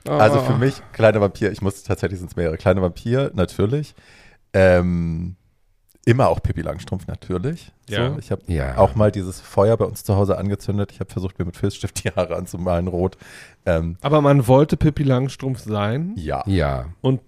also 0.08 0.40
für 0.40 0.54
Oh. 0.54 0.56
mich, 0.56 0.80
kleiner 0.92 1.20
Vampir, 1.20 1.52
ich 1.52 1.60
muss 1.62 1.82
tatsächlich 1.84 2.18
sind 2.18 2.30
es 2.30 2.36
mehrere. 2.36 2.56
Kleiner 2.56 2.82
Vampir, 2.82 3.30
natürlich. 3.34 3.94
Ähm, 4.52 5.36
immer 6.08 6.28
auch 6.28 6.42
Pippi 6.42 6.62
Langstrumpf, 6.62 7.06
natürlich. 7.06 7.70
Ja. 7.88 8.10
So, 8.12 8.18
ich 8.18 8.30
habe 8.30 8.42
Ja. 8.46 8.78
auch 8.78 8.94
mal 8.94 9.12
dieses 9.12 9.40
Feuer 9.40 9.76
bei 9.76 9.84
uns 9.84 10.04
zu 10.04 10.16
Hause 10.16 10.38
angezündet. 10.38 10.90
Ich 10.92 11.00
habe 11.00 11.10
versucht, 11.10 11.38
mir 11.38 11.44
mit 11.44 11.56
Filzstift 11.56 12.02
die 12.04 12.08
Haare 12.10 12.36
anzumalen, 12.36 12.88
rot. 12.88 13.18
Ähm, 13.66 13.96
Aber 14.00 14.20
man 14.22 14.46
wollte 14.46 14.76
Pippi 14.76 15.02
Langstrumpf 15.02 15.60
sein 15.60 16.12
ja. 16.16 16.42
Ja. 16.46 16.86
und 17.02 17.20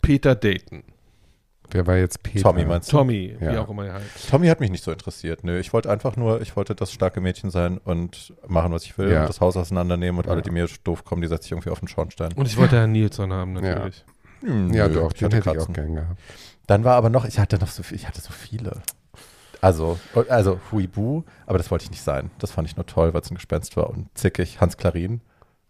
Peter 0.00 0.34
Dayton. 0.34 0.82
Wer 1.70 1.86
war 1.86 1.96
jetzt 1.96 2.22
Peter? 2.22 2.42
Tommy 2.42 2.64
meinst 2.64 2.92
du? 2.92 2.96
Tommy, 2.98 3.36
wie 3.40 3.44
Ja. 3.44 3.62
auch 3.62 3.68
immer 3.70 3.86
er 3.86 3.94
heißt. 3.94 4.30
Tommy 4.30 4.46
hat 4.48 4.60
mich 4.60 4.70
nicht 4.70 4.84
so 4.84 4.92
interessiert. 4.92 5.44
Nö, 5.44 5.58
ich 5.58 5.72
wollte 5.72 5.90
einfach 5.90 6.16
nur, 6.16 6.40
ich 6.40 6.56
wollte 6.56 6.74
das 6.74 6.92
starke 6.92 7.20
Mädchen 7.20 7.50
sein 7.50 7.78
und 7.78 8.34
machen, 8.46 8.70
was 8.72 8.84
ich 8.84 8.96
will 8.98 9.10
Ja. 9.10 9.22
und 9.22 9.28
das 9.28 9.40
Haus 9.40 9.56
auseinandernehmen 9.56 10.18
und 10.18 10.26
Ja. 10.26 10.32
alle, 10.32 10.42
die 10.42 10.50
mir 10.50 10.68
doof 10.84 11.04
kommen, 11.04 11.22
die 11.22 11.28
setze 11.28 11.46
ich 11.46 11.52
irgendwie 11.52 11.70
auf 11.70 11.80
den 11.80 11.88
Schornstein. 11.88 12.32
Und 12.34 12.46
ich 12.46 12.56
wollte 12.56 12.76
Herrn 12.76 12.92
Nilsson 12.92 13.32
haben, 13.32 13.54
natürlich. 13.54 14.04
Hm, 14.40 14.72
Ja, 14.74 14.88
nö, 14.88 14.94
doch, 14.94 15.12
den 15.14 15.30
hätte 15.30 15.38
ich 15.38 15.48
auch 15.48 15.54
Katzen. 15.54 15.74
gern 15.74 15.94
gehabt. 15.94 16.20
Dann 16.66 16.84
war 16.84 16.94
aber 16.96 17.10
noch, 17.10 17.24
ich 17.24 17.38
hatte 17.38 17.58
noch 17.58 17.68
so 17.68 17.82
viel, 17.82 17.96
ich 17.96 18.06
hatte 18.08 18.20
so 18.20 18.32
viele. 18.32 18.80
Also, 19.60 19.98
also 20.28 20.60
Huibu, 20.72 21.22
aber 21.46 21.58
das 21.58 21.70
wollte 21.70 21.84
ich 21.84 21.90
nicht 21.90 22.02
sein. 22.02 22.30
Das 22.38 22.50
fand 22.50 22.68
ich 22.68 22.76
nur 22.76 22.86
toll, 22.86 23.14
weil 23.14 23.20
es 23.22 23.30
ein 23.30 23.34
Gespenst 23.36 23.76
war 23.76 23.88
und 23.90 24.08
zickig. 24.14 24.60
Hans 24.60 24.76
Klarin. 24.76 25.20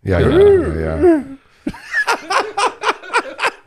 Ja, 0.03 0.19
ja, 0.21 0.29
ja, 0.31 0.97
ja. 0.97 1.21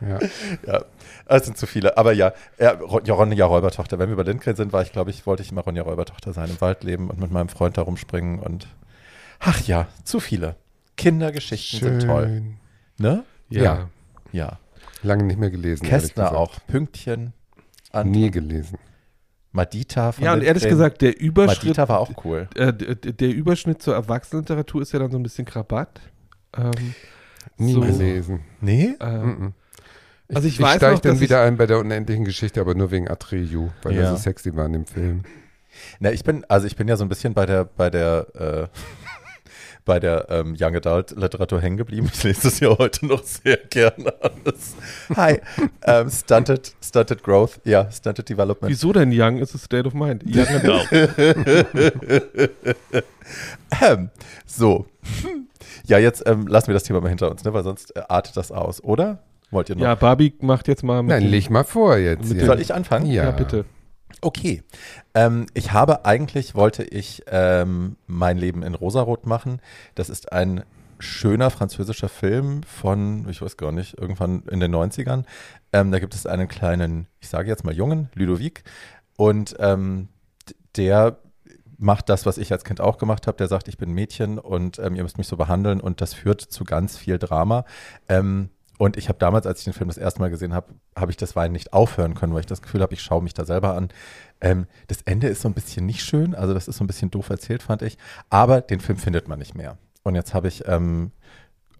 ja. 0.00 0.18
Ja, 0.66 0.84
es 1.26 1.44
sind 1.44 1.56
zu 1.58 1.66
viele. 1.66 1.96
Aber 1.96 2.12
ja, 2.12 2.32
ja 2.58 2.72
Ron- 2.72 3.04
ja, 3.04 3.14
Ronja 3.14 3.46
Räubertochter. 3.46 3.98
Wenn 3.98 4.08
wir 4.10 4.16
bei 4.16 4.22
Lindgren 4.22 4.54
sind, 4.56 4.72
war 4.72 4.82
ich, 4.82 4.92
glaube 4.92 5.10
ich, 5.10 5.26
wollte 5.26 5.42
ich 5.42 5.50
immer 5.50 5.62
Ronja 5.62 5.82
Räubertochter 5.82 6.32
sein, 6.32 6.48
im 6.50 6.60
Wald 6.60 6.84
leben 6.84 7.10
und 7.10 7.18
mit 7.20 7.30
meinem 7.30 7.48
Freund 7.48 7.76
da 7.76 7.82
rumspringen 7.82 8.38
und 8.38 8.68
ach 9.40 9.60
ja, 9.62 9.88
zu 10.04 10.20
viele. 10.20 10.56
Kindergeschichten 10.96 11.80
sind 11.80 12.06
toll. 12.06 12.24
Schön. 12.26 12.56
Ne? 12.98 13.24
Ja. 13.48 13.88
Ja. 14.32 14.58
Lange 15.02 15.24
nicht 15.24 15.38
mehr 15.38 15.50
gelesen. 15.50 15.86
Kästner 15.86 16.32
auch. 16.36 16.54
Pünktchen. 16.66 17.32
An 17.92 18.10
Nie 18.10 18.30
gelesen. 18.30 18.78
Madita 19.52 20.12
von 20.12 20.24
Ja, 20.24 20.34
und 20.34 20.42
ehrlich 20.42 20.62
Lindgren. 20.62 20.78
gesagt, 20.78 21.02
der 21.02 21.18
Überschritt, 21.20 21.64
Madita 21.76 21.88
war 21.88 22.00
auch 22.00 22.24
cool. 22.24 22.48
äh, 22.54 22.72
der 22.72 23.28
Überschnitt 23.30 23.80
zur 23.82 23.94
Erwachsenenliteratur 23.94 24.82
ist 24.82 24.92
ja 24.92 24.98
dann 24.98 25.10
so 25.10 25.18
ein 25.18 25.22
bisschen 25.22 25.46
Krabatt. 25.46 26.00
Ähm, 26.56 26.94
Nie 27.56 27.72
So. 27.72 27.80
gelesen. 27.80 28.40
Nee? 28.60 28.94
äh, 29.00 29.18
Mhm. 29.18 29.54
Ich, 30.28 30.36
Also 30.36 30.48
ich 30.48 30.54
ich 30.54 30.60
weiß 30.60 30.76
steige 30.76 30.94
noch, 30.94 31.00
dann 31.00 31.12
dass 31.12 31.20
wieder 31.20 31.42
ein 31.42 31.56
bei 31.56 31.66
der 31.66 31.78
unendlichen 31.78 32.24
Geschichte, 32.26 32.60
aber 32.60 32.74
nur 32.74 32.90
wegen 32.90 33.08
Atreyu, 33.08 33.70
weil 33.82 33.94
Ja. 33.94 34.02
er 34.02 34.10
so 34.10 34.16
sexy 34.16 34.54
war 34.54 34.66
in 34.66 34.74
dem 34.74 34.86
Film. 34.86 35.22
Na, 36.00 36.12
ich 36.12 36.22
bin, 36.24 36.44
also 36.48 36.66
ich 36.66 36.76
bin 36.76 36.86
ja 36.88 36.96
so 36.96 37.04
ein 37.04 37.08
bisschen 37.08 37.32
bei 37.32 37.46
der, 37.46 37.64
bei 37.64 37.88
der, 37.88 38.26
äh, 38.34 38.78
bei 39.88 39.98
der 39.98 40.26
ähm, 40.28 40.54
Young 40.60 40.76
Adult 40.76 41.12
Literatur 41.16 41.60
hängen 41.62 41.78
geblieben. 41.78 42.10
Ich 42.12 42.22
lese 42.22 42.42
das 42.42 42.60
ja 42.60 42.76
heute 42.78 43.06
noch 43.06 43.24
sehr 43.24 43.56
gerne 43.56 44.12
alles. 44.20 44.76
Hi. 45.16 45.40
ähm, 45.86 46.10
stunted, 46.10 46.74
stunted 46.84 47.22
Growth, 47.22 47.58
ja, 47.64 47.90
Stunted 47.90 48.28
Development. 48.28 48.70
wieso 48.70 48.92
denn 48.92 49.10
Young 49.12 49.38
ist 49.38 49.54
a 49.54 49.58
State 49.58 49.86
of 49.88 49.94
Mind? 49.94 50.22
Young 50.26 50.46
Adult. 50.54 50.88
Ähm, 53.82 54.10
so. 54.46 54.86
Ja, 55.86 55.98
jetzt 55.98 56.22
ähm, 56.26 56.46
lassen 56.46 56.68
wir 56.68 56.74
das 56.74 56.84
Thema 56.84 57.00
mal 57.00 57.08
hinter 57.08 57.30
uns, 57.30 57.42
ne, 57.44 57.52
weil 57.54 57.64
sonst 57.64 57.96
äh, 57.96 58.02
artet 58.08 58.36
das 58.36 58.52
aus, 58.52 58.84
oder? 58.84 59.22
Wollt 59.50 59.70
ihr 59.70 59.76
noch? 59.76 59.82
ja, 59.82 59.94
Barbie 59.94 60.34
macht 60.40 60.68
jetzt 60.68 60.84
mal 60.84 61.02
mit 61.02 61.10
Nein, 61.10 61.22
dem- 61.22 61.30
leg 61.30 61.48
mal 61.50 61.64
vor 61.64 61.96
jetzt. 61.96 62.28
Soll 62.28 62.60
ich 62.60 62.74
anfangen? 62.74 63.06
Ja. 63.06 63.24
ja, 63.24 63.30
bitte. 63.30 63.64
Okay. 64.20 64.62
Ähm, 65.14 65.46
ich 65.54 65.72
habe 65.72 66.04
eigentlich, 66.04 66.54
wollte 66.54 66.84
ich 66.84 67.22
ähm, 67.26 67.96
mein 68.06 68.38
Leben 68.38 68.62
in 68.62 68.74
Rosarot 68.74 69.26
machen. 69.26 69.60
Das 69.94 70.08
ist 70.08 70.32
ein 70.32 70.64
schöner 70.98 71.50
französischer 71.50 72.08
Film 72.08 72.62
von, 72.64 73.28
ich 73.28 73.40
weiß 73.40 73.56
gar 73.56 73.72
nicht, 73.72 73.98
irgendwann 73.98 74.42
in 74.50 74.60
den 74.60 74.74
90ern. 74.74 75.24
Ähm, 75.72 75.92
da 75.92 75.98
gibt 76.00 76.14
es 76.14 76.26
einen 76.26 76.48
kleinen, 76.48 77.06
ich 77.20 77.28
sage 77.28 77.48
jetzt 77.48 77.64
mal 77.64 77.74
Jungen, 77.74 78.08
Ludovic. 78.14 78.64
Und 79.16 79.54
ähm, 79.60 80.08
der 80.76 81.18
macht 81.76 82.08
das, 82.08 82.26
was 82.26 82.38
ich 82.38 82.50
als 82.52 82.64
Kind 82.64 82.80
auch 82.80 82.98
gemacht 82.98 83.26
habe. 83.26 83.36
Der 83.36 83.46
sagt, 83.46 83.68
ich 83.68 83.78
bin 83.78 83.92
Mädchen 83.92 84.38
und 84.38 84.78
ähm, 84.80 84.96
ihr 84.96 85.04
müsst 85.04 85.18
mich 85.18 85.28
so 85.28 85.36
behandeln. 85.36 85.80
Und 85.80 86.00
das 86.00 86.14
führt 86.14 86.40
zu 86.40 86.64
ganz 86.64 86.96
viel 86.98 87.18
Drama. 87.18 87.64
Ähm, 88.08 88.50
und 88.78 88.96
ich 88.96 89.08
habe 89.08 89.18
damals, 89.18 89.46
als 89.46 89.58
ich 89.58 89.64
den 89.64 89.72
Film 89.72 89.88
das 89.88 89.98
erste 89.98 90.20
Mal 90.20 90.30
gesehen 90.30 90.54
habe, 90.54 90.72
habe 90.96 91.10
ich 91.10 91.16
das 91.16 91.34
Weinen 91.36 91.52
nicht 91.52 91.72
aufhören 91.72 92.14
können, 92.14 92.32
weil 92.32 92.40
ich 92.40 92.46
das 92.46 92.62
Gefühl 92.62 92.80
habe, 92.80 92.94
ich 92.94 93.02
schaue 93.02 93.22
mich 93.22 93.34
da 93.34 93.44
selber 93.44 93.74
an. 93.74 93.88
Ähm, 94.40 94.66
das 94.86 95.02
Ende 95.02 95.26
ist 95.26 95.42
so 95.42 95.48
ein 95.48 95.54
bisschen 95.54 95.84
nicht 95.84 96.02
schön, 96.02 96.34
also 96.34 96.54
das 96.54 96.68
ist 96.68 96.76
so 96.76 96.84
ein 96.84 96.86
bisschen 96.86 97.10
doof 97.10 97.28
erzählt, 97.28 97.62
fand 97.62 97.82
ich. 97.82 97.98
Aber 98.30 98.60
den 98.60 98.80
Film 98.80 98.96
findet 98.96 99.26
man 99.26 99.40
nicht 99.40 99.56
mehr. 99.56 99.78
Und 100.04 100.14
jetzt 100.14 100.32
habe 100.32 100.48
ich 100.48 100.66
ähm, 100.66 101.10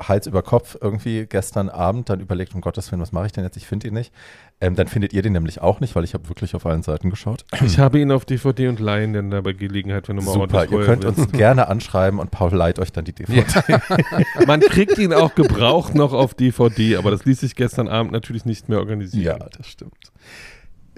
Hals 0.00 0.26
über 0.26 0.42
Kopf 0.42 0.76
irgendwie 0.80 1.26
gestern 1.26 1.68
Abend 1.68 2.08
dann 2.08 2.20
überlegt, 2.20 2.54
um 2.54 2.60
Gottes 2.60 2.90
Willen, 2.92 3.00
was 3.02 3.12
mache 3.12 3.26
ich 3.26 3.32
denn 3.32 3.44
jetzt? 3.44 3.56
Ich 3.56 3.66
finde 3.66 3.88
ihn 3.88 3.94
nicht. 3.94 4.12
Ähm, 4.60 4.74
dann 4.74 4.88
findet 4.88 5.12
ihr 5.12 5.22
den 5.22 5.32
nämlich 5.32 5.60
auch 5.60 5.80
nicht, 5.80 5.94
weil 5.96 6.04
ich 6.04 6.14
habe 6.14 6.28
wirklich 6.28 6.54
auf 6.54 6.66
allen 6.66 6.82
Seiten 6.82 7.10
geschaut. 7.10 7.44
Ich 7.64 7.78
habe 7.78 8.00
ihn 8.00 8.10
auf 8.10 8.24
DVD 8.24 8.68
und 8.68 8.80
leihen 8.80 9.12
dann 9.12 9.30
da 9.30 9.40
bei 9.40 9.52
Gelegenheit, 9.52 10.08
wenn 10.08 10.16
du 10.16 10.22
mal 10.22 10.32
Super, 10.32 10.64
ihr 10.64 10.84
könnt 10.84 11.04
willst. 11.04 11.18
uns 11.18 11.32
gerne 11.32 11.68
anschreiben 11.68 12.18
und 12.18 12.30
Paul 12.30 12.52
leiht 12.54 12.78
euch 12.78 12.92
dann 12.92 13.04
die 13.04 13.12
DVD. 13.12 13.44
Man 14.46 14.60
kriegt 14.60 14.98
ihn 14.98 15.12
auch 15.12 15.34
gebraucht 15.34 15.94
noch 15.94 16.12
auf 16.12 16.34
DVD, 16.34 16.96
aber 16.96 17.10
das 17.10 17.24
ließ 17.24 17.40
sich 17.40 17.54
gestern 17.54 17.86
Abend 17.88 18.10
natürlich 18.12 18.44
nicht 18.44 18.68
mehr 18.68 18.78
Ja, 18.78 18.82
organisieren. 18.82 19.44
das 19.56 19.66
stimmt. 19.68 20.12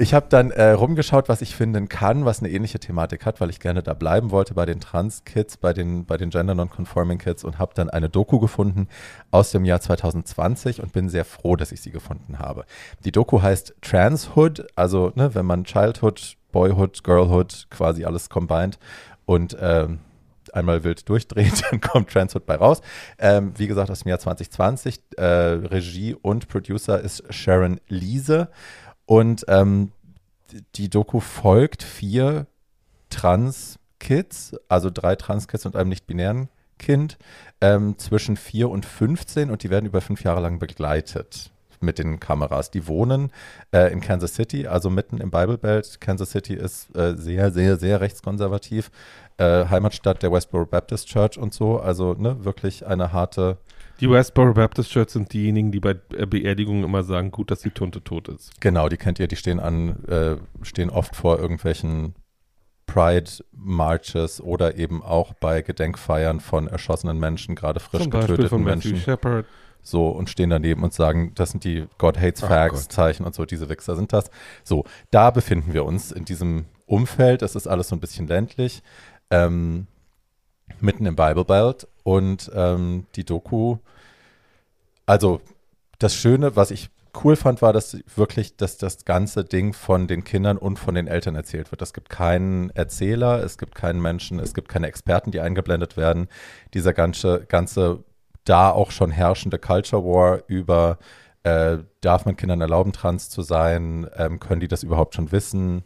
Ich 0.01 0.15
habe 0.15 0.29
dann 0.31 0.51
äh, 0.51 0.71
rumgeschaut, 0.71 1.29
was 1.29 1.43
ich 1.43 1.55
finden 1.55 1.91
kann, 1.91 2.25
was 2.25 2.39
eine 2.41 2.49
ähnliche 2.49 2.79
Thematik 2.79 3.27
hat, 3.27 3.39
weil 3.39 3.51
ich 3.51 3.61
gerne 3.61 3.83
da 3.83 3.93
bleiben 3.93 4.31
wollte 4.31 4.55
bei 4.55 4.65
den 4.65 4.81
Trans-Kids, 4.81 5.59
bei 5.59 5.75
den, 5.75 6.07
bei 6.07 6.17
den 6.17 6.31
Gender 6.31 6.55
Non-Conforming 6.55 7.19
Kids 7.19 7.45
und 7.45 7.59
habe 7.59 7.75
dann 7.75 7.91
eine 7.91 8.09
Doku 8.09 8.41
gefunden 8.41 8.89
aus 9.31 9.51
dem 9.51 9.67
Jahr 9.67 9.83
2020 9.83 10.83
und 10.83 10.95
bin 10.95 11.11
sehr 11.11 11.27
froh, 11.27 11.55
dass 11.55 11.71
ich 11.71 11.83
sie 11.83 11.91
gefunden 11.91 12.39
habe. 12.39 12.65
Die 13.05 13.13
Doku 13.13 13.43
heißt 13.43 13.75
Transhood, 13.83 14.69
also 14.75 15.13
ne, 15.17 15.35
wenn 15.35 15.45
man 15.45 15.65
Childhood, 15.65 16.39
Boyhood, 16.51 17.05
Girlhood, 17.05 17.67
quasi 17.69 18.07
alles 18.07 18.31
combined 18.31 18.79
und 19.27 19.55
ähm, 19.61 19.99
einmal 20.55 20.83
wild 20.83 21.07
durchdreht, 21.11 21.63
dann 21.71 21.83
kommt 21.83 22.09
Transhood 22.09 22.47
bei 22.47 22.55
raus. 22.55 22.81
Ähm, 23.19 23.53
wie 23.59 23.67
gesagt, 23.67 23.91
aus 23.91 24.01
dem 24.01 24.09
Jahr 24.09 24.19
2020. 24.19 24.99
Äh, 25.19 25.25
Regie 25.25 26.15
und 26.15 26.49
Producer 26.49 26.99
ist 26.99 27.23
Sharon 27.29 27.83
Liese. 27.89 28.49
Und 29.11 29.45
ähm, 29.49 29.91
die 30.77 30.89
Doku 30.89 31.19
folgt 31.19 31.83
vier 31.83 32.47
Trans-Kids, 33.09 34.55
also 34.69 34.89
drei 34.89 35.17
Trans-Kids 35.17 35.67
und 35.67 35.75
einem 35.75 35.89
nicht-binären 35.89 36.49
Kind, 36.79 37.19
ähm, 37.61 37.99
zwischen 37.99 38.37
4 38.37 38.71
und 38.71 38.87
15 38.87 39.51
und 39.51 39.65
die 39.65 39.71
werden 39.71 39.87
über 39.87 40.01
fünf 40.01 40.23
Jahre 40.23 40.41
lang 40.41 40.61
begleitet 40.61 41.51
mit 41.81 41.99
den 41.99 42.21
Kameras. 42.21 42.71
Die 42.71 42.87
wohnen 42.87 43.33
äh, 43.73 43.93
in 43.93 44.01
Kansas 44.01 44.37
City, 44.37 44.69
also 44.69 44.91
mitten 44.91 45.19
im 45.19 45.33
Bible 45.33 45.59
Belt. 45.59 46.01
Kansas 46.01 46.31
City 46.31 46.55
ist 46.55 46.95
äh, 46.95 47.17
sehr, 47.17 47.51
sehr, 47.51 47.79
sehr 47.79 48.01
rechtskonservativ. 48.01 48.93
Äh, 49.39 49.67
Heimatstadt 49.67 50.23
der 50.23 50.31
Westboro 50.31 50.67
Baptist 50.67 51.09
Church 51.09 51.37
und 51.37 51.53
so. 51.53 51.81
Also 51.81 52.15
ne, 52.15 52.45
wirklich 52.45 52.87
eine 52.87 53.13
harte 53.13 53.59
Die 54.01 54.11
Westboro 54.11 54.55
Baptist 54.55 54.91
Church 54.91 55.11
sind 55.11 55.33
diejenigen, 55.33 55.73
die 55.73 55.81
bei 55.81 55.97
äh, 56.17 56.25
Beerdigungen 56.27 56.85
immer 56.85 57.03
sagen, 57.03 57.31
gut, 57.31 57.51
dass 57.51 57.61
die 57.61 57.71
Tunte 57.71 58.03
tot 58.03 58.29
ist. 58.29 58.59
Genau, 58.61 58.89
die 58.89 58.97
kennt 58.97 59.19
ihr, 59.19 59.29
die 59.29 59.37
stehen 59.37 59.61
an, 59.61 60.05
äh, 60.07 60.37
stehen 60.63 60.89
oft 60.89 61.15
vor 61.15 61.39
irgendwelchen 61.39 62.15
Pride 62.87 63.31
Marches 63.53 64.41
oder 64.41 64.77
eben 64.77 65.03
auch 65.03 65.35
bei 65.35 65.63
Gedenkfeiern 65.63 66.41
von 66.41 66.67
erschossenen 66.67 67.19
Menschen, 67.19 67.55
gerade 67.55 67.79
frisch 67.79 68.03
Zum 68.03 68.11
Beispiel 68.11 68.37
getöteten 68.37 68.49
von 68.49 68.65
Matthew 68.65 68.89
Menschen. 68.89 69.05
Shepard. 69.05 69.47
So 69.83 70.09
und 70.09 70.29
stehen 70.29 70.51
daneben 70.51 70.83
und 70.83 70.93
sagen, 70.93 71.33
das 71.35 71.51
sind 71.51 71.65
die 71.65 71.87
God 71.99 72.19
hates 72.19 72.41
Facts 72.41 72.83
Gott. 72.83 72.93
Zeichen 72.93 73.25
und 73.25 73.35
so, 73.35 73.45
diese 73.45 73.69
Wichser 73.69 73.97
sind 73.97 74.13
das. 74.13 74.31
So, 74.65 74.85
da 75.11 75.31
befinden 75.31 75.73
wir 75.73 75.85
uns 75.85 76.11
in 76.11 76.25
diesem 76.25 76.67
Umfeld. 76.87 77.43
Es 77.43 77.55
ist 77.55 77.67
alles 77.67 77.89
so 77.89 77.97
ein 77.97 78.01
bisschen 78.01 78.27
ländlich. 78.27 78.83
Ähm, 79.31 79.87
mitten 80.81 81.07
im 81.07 81.17
Bible 81.17 81.45
Belt 81.45 81.87
und 82.11 82.51
ähm, 82.57 83.07
die 83.15 83.25
Doku, 83.25 83.77
also 85.07 85.41
das 86.01 86.17
Schöne, 86.17 86.57
was 86.57 86.73
ich 86.73 86.91
cool 87.23 87.37
fand, 87.37 87.63
war, 87.63 87.73
dass 87.73 87.97
wirklich, 88.17 88.57
dass 88.57 88.79
das 88.79 89.05
ganze 89.05 89.45
Ding 89.45 89.75
von 89.75 90.09
den 90.09 90.25
Kindern 90.25 90.59
und 90.59 90.81
von 90.81 90.97
den 90.97 91.07
Eltern 91.07 91.37
erzählt 91.37 91.71
wird. 91.71 91.83
Es 91.83 91.93
gibt 91.93 92.09
keinen 92.09 92.71
Erzähler, 92.71 93.45
es 93.45 93.59
gibt 93.59 93.77
keinen 93.77 94.03
Menschen, 94.03 94.41
es 94.41 94.55
gibt 94.55 94.69
keine 94.69 94.89
Experten, 94.89 95.31
die 95.31 95.39
eingeblendet 95.39 95.97
werden. 95.97 96.27
Dieser 96.75 96.95
ganze, 96.95 97.45
ganze 97.47 98.03
da 98.45 98.73
auch 98.73 98.91
schon 98.91 99.13
herrschende 99.13 99.61
Culture 99.61 100.03
War 100.05 100.43
über 100.49 100.99
äh, 101.45 101.79
darf 102.01 102.25
man 102.27 102.37
Kindern 102.37 102.61
erlauben, 102.61 102.93
trans 102.93 103.31
zu 103.31 103.43
sein? 103.43 104.09
Ähm, 104.17 104.41
können 104.41 104.61
die 104.61 104.69
das 104.69 104.83
überhaupt 104.83 105.15
schon 105.15 105.31
wissen? 105.31 105.85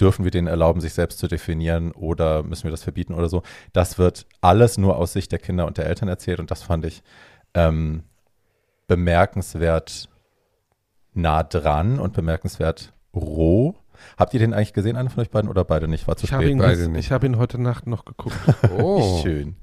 Dürfen 0.00 0.24
wir 0.24 0.30
denen 0.30 0.46
erlauben, 0.46 0.80
sich 0.80 0.92
selbst 0.92 1.18
zu 1.18 1.26
definieren 1.26 1.92
oder 1.92 2.42
müssen 2.42 2.64
wir 2.64 2.70
das 2.70 2.82
verbieten 2.82 3.14
oder 3.14 3.28
so? 3.28 3.42
Das 3.72 3.98
wird 3.98 4.26
alles 4.42 4.76
nur 4.76 4.96
aus 4.98 5.14
Sicht 5.14 5.32
der 5.32 5.38
Kinder 5.38 5.66
und 5.66 5.78
der 5.78 5.86
Eltern 5.86 6.08
erzählt 6.08 6.38
und 6.40 6.50
das 6.50 6.62
fand 6.62 6.84
ich 6.84 7.02
ähm, 7.54 8.02
bemerkenswert 8.88 10.08
nah 11.14 11.42
dran 11.42 11.98
und 11.98 12.12
bemerkenswert 12.12 12.92
roh. 13.14 13.74
Habt 14.18 14.34
ihr 14.34 14.40
den 14.40 14.52
eigentlich 14.52 14.74
gesehen, 14.74 14.96
einer 14.96 15.08
von 15.08 15.22
euch 15.22 15.30
beiden, 15.30 15.48
oder 15.50 15.64
beide 15.64 15.88
nicht? 15.88 16.06
War 16.06 16.16
zu 16.16 16.26
Ich 16.26 16.32
habe 16.34 16.42
spät. 16.42 16.52
ihn, 16.52 16.58
beide 16.58 16.88
nicht. 16.88 17.06
ich 17.06 17.12
hab 17.12 17.24
ihn 17.24 17.38
heute 17.38 17.58
Nacht 17.60 17.86
noch 17.86 18.04
geguckt. 18.04 18.36
Oh, 18.78 19.22
Schön. 19.22 19.56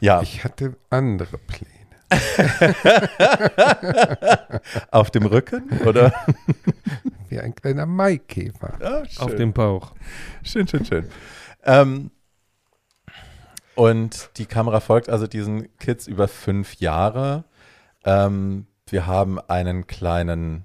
Ja, 0.00 0.20
ich 0.22 0.42
hatte 0.44 0.76
andere 0.90 1.38
Pläne. 1.38 1.68
auf 4.90 5.10
dem 5.10 5.26
Rücken, 5.26 5.64
oder? 5.86 6.12
Wie 7.28 7.40
ein 7.40 7.54
kleiner 7.54 7.86
Maikäfer. 7.86 8.78
Ja, 8.80 9.02
Auf 9.22 9.34
dem 9.34 9.52
Bauch. 9.52 9.92
Schön, 10.42 10.66
schön, 10.66 10.84
schön. 10.84 11.06
Ähm, 11.64 12.10
und 13.74 14.30
die 14.38 14.46
Kamera 14.46 14.80
folgt 14.80 15.08
also 15.08 15.26
diesen 15.26 15.74
Kids 15.78 16.06
über 16.06 16.26
fünf 16.28 16.76
Jahre. 16.76 17.44
Ähm, 18.04 18.66
wir 18.88 19.06
haben 19.06 19.38
einen 19.38 19.86
kleinen, 19.86 20.64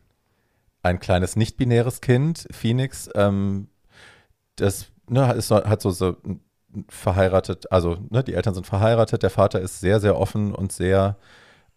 ein 0.81 0.99
kleines 0.99 1.35
nicht-binäres 1.35 2.01
Kind, 2.01 2.47
Phoenix, 2.51 3.09
ähm, 3.15 3.67
das 4.55 4.87
ne, 5.09 5.33
ist, 5.33 5.47
so- 5.49 5.63
hat 5.63 5.81
so, 5.81 5.91
so 5.91 6.15
verheiratet, 6.89 7.71
also 7.71 7.97
ne, 8.09 8.23
die 8.23 8.33
Eltern 8.33 8.55
sind 8.55 8.65
verheiratet, 8.65 9.21
der 9.21 9.29
Vater 9.29 9.59
ist 9.59 9.79
sehr, 9.79 9.99
sehr 9.99 10.17
offen 10.17 10.53
und 10.55 10.71
sehr 10.71 11.17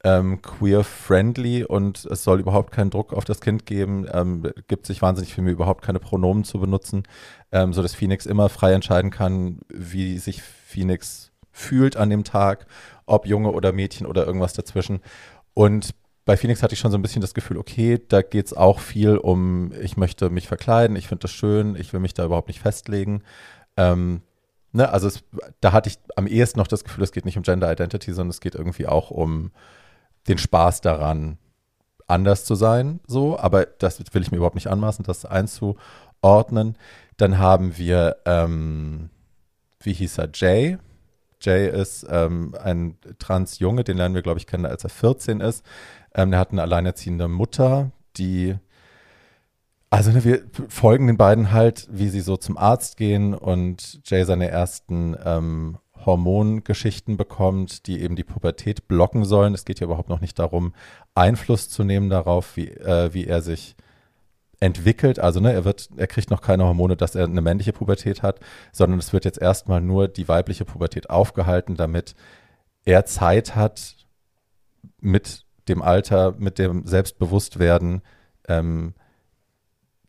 ähm, 0.05 0.41
queer-friendly 0.43 1.65
und 1.65 2.05
es 2.05 2.23
soll 2.23 2.41
überhaupt 2.41 2.73
keinen 2.73 2.91
Druck 2.91 3.13
auf 3.13 3.25
das 3.25 3.41
Kind 3.41 3.67
geben, 3.67 4.07
ähm, 4.13 4.51
gibt 4.69 4.87
sich 4.87 5.03
wahnsinnig 5.03 5.35
viel 5.35 5.45
Mühe, 5.45 5.55
überhaupt 5.55 5.83
keine 5.83 5.99
Pronomen 5.99 6.45
zu 6.45 6.61
benutzen, 6.61 7.05
ähm, 7.53 7.73
so 7.73 7.83
dass 7.83 7.95
Phoenix 7.95 8.27
immer 8.27 8.49
frei 8.49 8.73
entscheiden 8.73 9.11
kann, 9.11 9.61
wie 9.69 10.19
sich 10.19 10.43
Phoenix 10.43 11.33
fühlt 11.51 11.97
an 11.97 12.11
dem 12.11 12.25
Tag, 12.25 12.67
ob 13.07 13.27
Junge 13.27 13.51
oder 13.51 13.73
Mädchen 13.73 14.07
oder 14.07 14.27
irgendwas 14.27 14.53
dazwischen. 14.53 15.01
Und 15.55 15.95
bei 16.27 16.37
Phoenix 16.37 16.63
hatte 16.63 16.75
ich 16.75 16.81
schon 16.81 16.91
so 16.91 16.99
ein 16.99 17.03
bisschen 17.03 17.23
das 17.23 17.35
Gefühl, 17.35 17.57
okay, 17.57 17.99
da 18.09 18.21
geht 18.21 18.47
es 18.47 18.53
auch 18.53 18.81
viel 18.81 19.17
um, 19.17 19.73
ich 19.81 19.97
möchte 19.97 20.29
mich 20.29 20.49
verkleiden, 20.49 20.97
ich 20.97 21.09
finde 21.09 21.23
das 21.23 21.31
schön, 21.31 21.77
ich 21.77 21.93
will 21.93 22.01
mich 22.01 22.15
da 22.15 22.25
überhaupt 22.25 22.49
nicht 22.49 22.61
festlegen. 22.61 23.23
Ähm, 23.77 24.23
ne, 24.73 24.89
also 24.91 25.07
es, 25.07 25.25
da 25.61 25.73
hatte 25.73 25.89
ich 25.89 25.99
am 26.17 26.27
ehesten 26.27 26.59
noch 26.59 26.67
das 26.67 26.85
Gefühl, 26.85 27.05
es 27.05 27.13
geht 27.13 27.25
nicht 27.25 27.37
um 27.37 27.45
Gender 27.45 27.73
Identity, 27.73 28.13
sondern 28.13 28.31
es 28.31 28.41
geht 28.41 28.55
irgendwie 28.55 28.87
auch 28.87 29.11
um 29.11 29.53
den 30.29 30.39
Spaß 30.39 30.81
daran, 30.81 31.39
anders 32.07 32.45
zu 32.45 32.55
sein, 32.55 33.01
so, 33.07 33.39
aber 33.39 33.67
das 33.67 33.99
will 34.13 34.23
ich 34.23 34.31
mir 34.31 34.37
überhaupt 34.39 34.55
nicht 34.55 34.69
anmaßen, 34.69 35.05
das 35.05 35.25
einzuordnen. 35.25 36.77
Dann 37.17 37.39
haben 37.39 37.77
wir, 37.77 38.17
ähm, 38.25 39.11
wie 39.81 39.93
hieß 39.93 40.19
er, 40.19 40.29
Jay. 40.33 40.79
Jay 41.41 41.69
ist 41.69 42.07
ähm, 42.09 42.55
ein 42.63 42.97
Trans-Junge, 43.19 43.85
den 43.85 43.97
lernen 43.97 44.15
wir, 44.15 44.23
glaube 44.23 44.39
ich, 44.39 44.47
kennen, 44.47 44.67
als 44.67 44.85
er 44.85 44.91
14 44.91 45.41
ist. 45.41 45.65
Ähm, 46.15 46.31
der 46.31 46.41
hat 46.41 46.53
eine 46.53 46.63
alleinerziehende 46.63 47.29
Mutter, 47.29 47.91
die 48.17 48.57
also 49.91 50.11
ne, 50.11 50.25
wir 50.25 50.43
folgen 50.69 51.07
den 51.07 51.17
beiden 51.17 51.53
halt, 51.53 51.89
wie 51.91 52.09
sie 52.09 52.21
so 52.21 52.37
zum 52.37 52.57
Arzt 52.59 52.97
gehen 52.97 53.35
und 53.35 54.01
Jay 54.05 54.25
seine 54.25 54.49
ersten 54.49 55.17
ähm, 55.25 55.79
Hormongeschichten 56.05 57.17
bekommt, 57.17 57.87
die 57.87 58.01
eben 58.01 58.17
die 58.17 58.25
Pubertät 58.25 58.89
blocken 58.89 59.25
sollen. 59.25 59.55
Es 59.55 59.65
geht 59.65 59.81
ja 59.81 59.87
überhaupt 59.87 60.09
noch 60.09 60.21
nicht 60.21 60.39
darum, 60.39 60.75
Einfluss 61.15 61.69
zu 61.69 61.85
nehmen 61.85 62.11
darauf, 62.11 62.57
wie, 62.57 62.69
äh, 62.69 63.13
wie 63.15 63.27
er 63.27 63.43
sich 63.43 63.77
entwickelt. 64.61 65.19
Also 65.19 65.41
ne, 65.41 65.53
er 65.53 65.65
wird, 65.65 65.89
er 65.97 66.07
kriegt 66.07 66.31
noch 66.31 66.41
keine 66.41 66.65
Hormone, 66.65 66.97
dass 66.97 67.15
er 67.15 67.25
eine 67.25 67.41
männliche 67.41 67.73
Pubertät 67.73 68.23
hat, 68.23 68.41
sondern 68.73 68.99
es 68.99 69.13
wird 69.13 69.25
jetzt 69.25 69.41
erstmal 69.41 69.81
nur 69.81 70.09
die 70.09 70.29
weibliche 70.29 70.65
Pubertät 70.65 71.11
aufgehalten, 71.11 71.77
damit 71.77 72.15
er 72.85 73.05
Zeit 73.05 73.57
hat, 73.57 73.97
mit 75.01 75.45
dem 75.69 75.83
Alter, 75.83 76.35
mit 76.39 76.59
dem 76.59 76.87
Selbstbewusstwerden 76.87 78.03
ähm, 78.49 78.95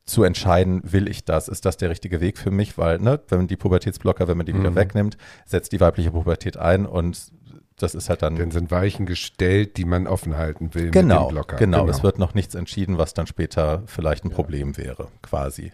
zu 0.08 0.24
entscheiden, 0.24 0.82
will 0.84 1.08
ich 1.08 1.26
das? 1.26 1.48
Ist 1.48 1.66
das 1.66 1.78
der 1.78 1.90
richtige 1.92 2.20
Weg 2.22 2.38
für 2.40 2.50
mich? 2.50 2.78
Weil, 2.78 2.98
ne, 3.00 3.20
wenn 3.28 3.40
man 3.40 3.48
die 3.48 3.58
Pubertätsblocker, 3.58 4.28
wenn 4.28 4.38
man 4.38 4.46
die 4.48 4.56
wieder 4.58 4.72
Mhm. 4.72 4.76
wegnimmt, 4.76 5.18
setzt 5.46 5.72
die 5.74 5.80
weibliche 5.80 6.12
Pubertät 6.12 6.58
ein 6.58 6.86
und 6.88 7.32
das 7.80 7.94
ist 7.94 8.10
halt 8.10 8.24
dann. 8.24 8.36
Dann 8.38 8.50
sind 8.50 8.72
Weichen 8.72 9.06
gestellt, 9.06 9.78
die 9.78 9.86
man 9.86 10.08
offen 10.08 10.36
halten 10.36 10.74
will 10.74 10.86
mit 10.86 10.94
genau, 10.94 11.28
dem 11.28 11.34
Blocker. 11.36 11.58
genau, 11.58 11.88
es 11.88 12.02
wird 12.02 12.18
noch 12.18 12.34
nichts 12.34 12.56
entschieden, 12.56 12.98
was 12.98 13.14
dann 13.14 13.28
später 13.28 13.84
vielleicht 13.86 14.26
ein 14.26 14.32
Problem 14.32 14.78
wäre, 14.78 15.10
quasi. 15.22 15.72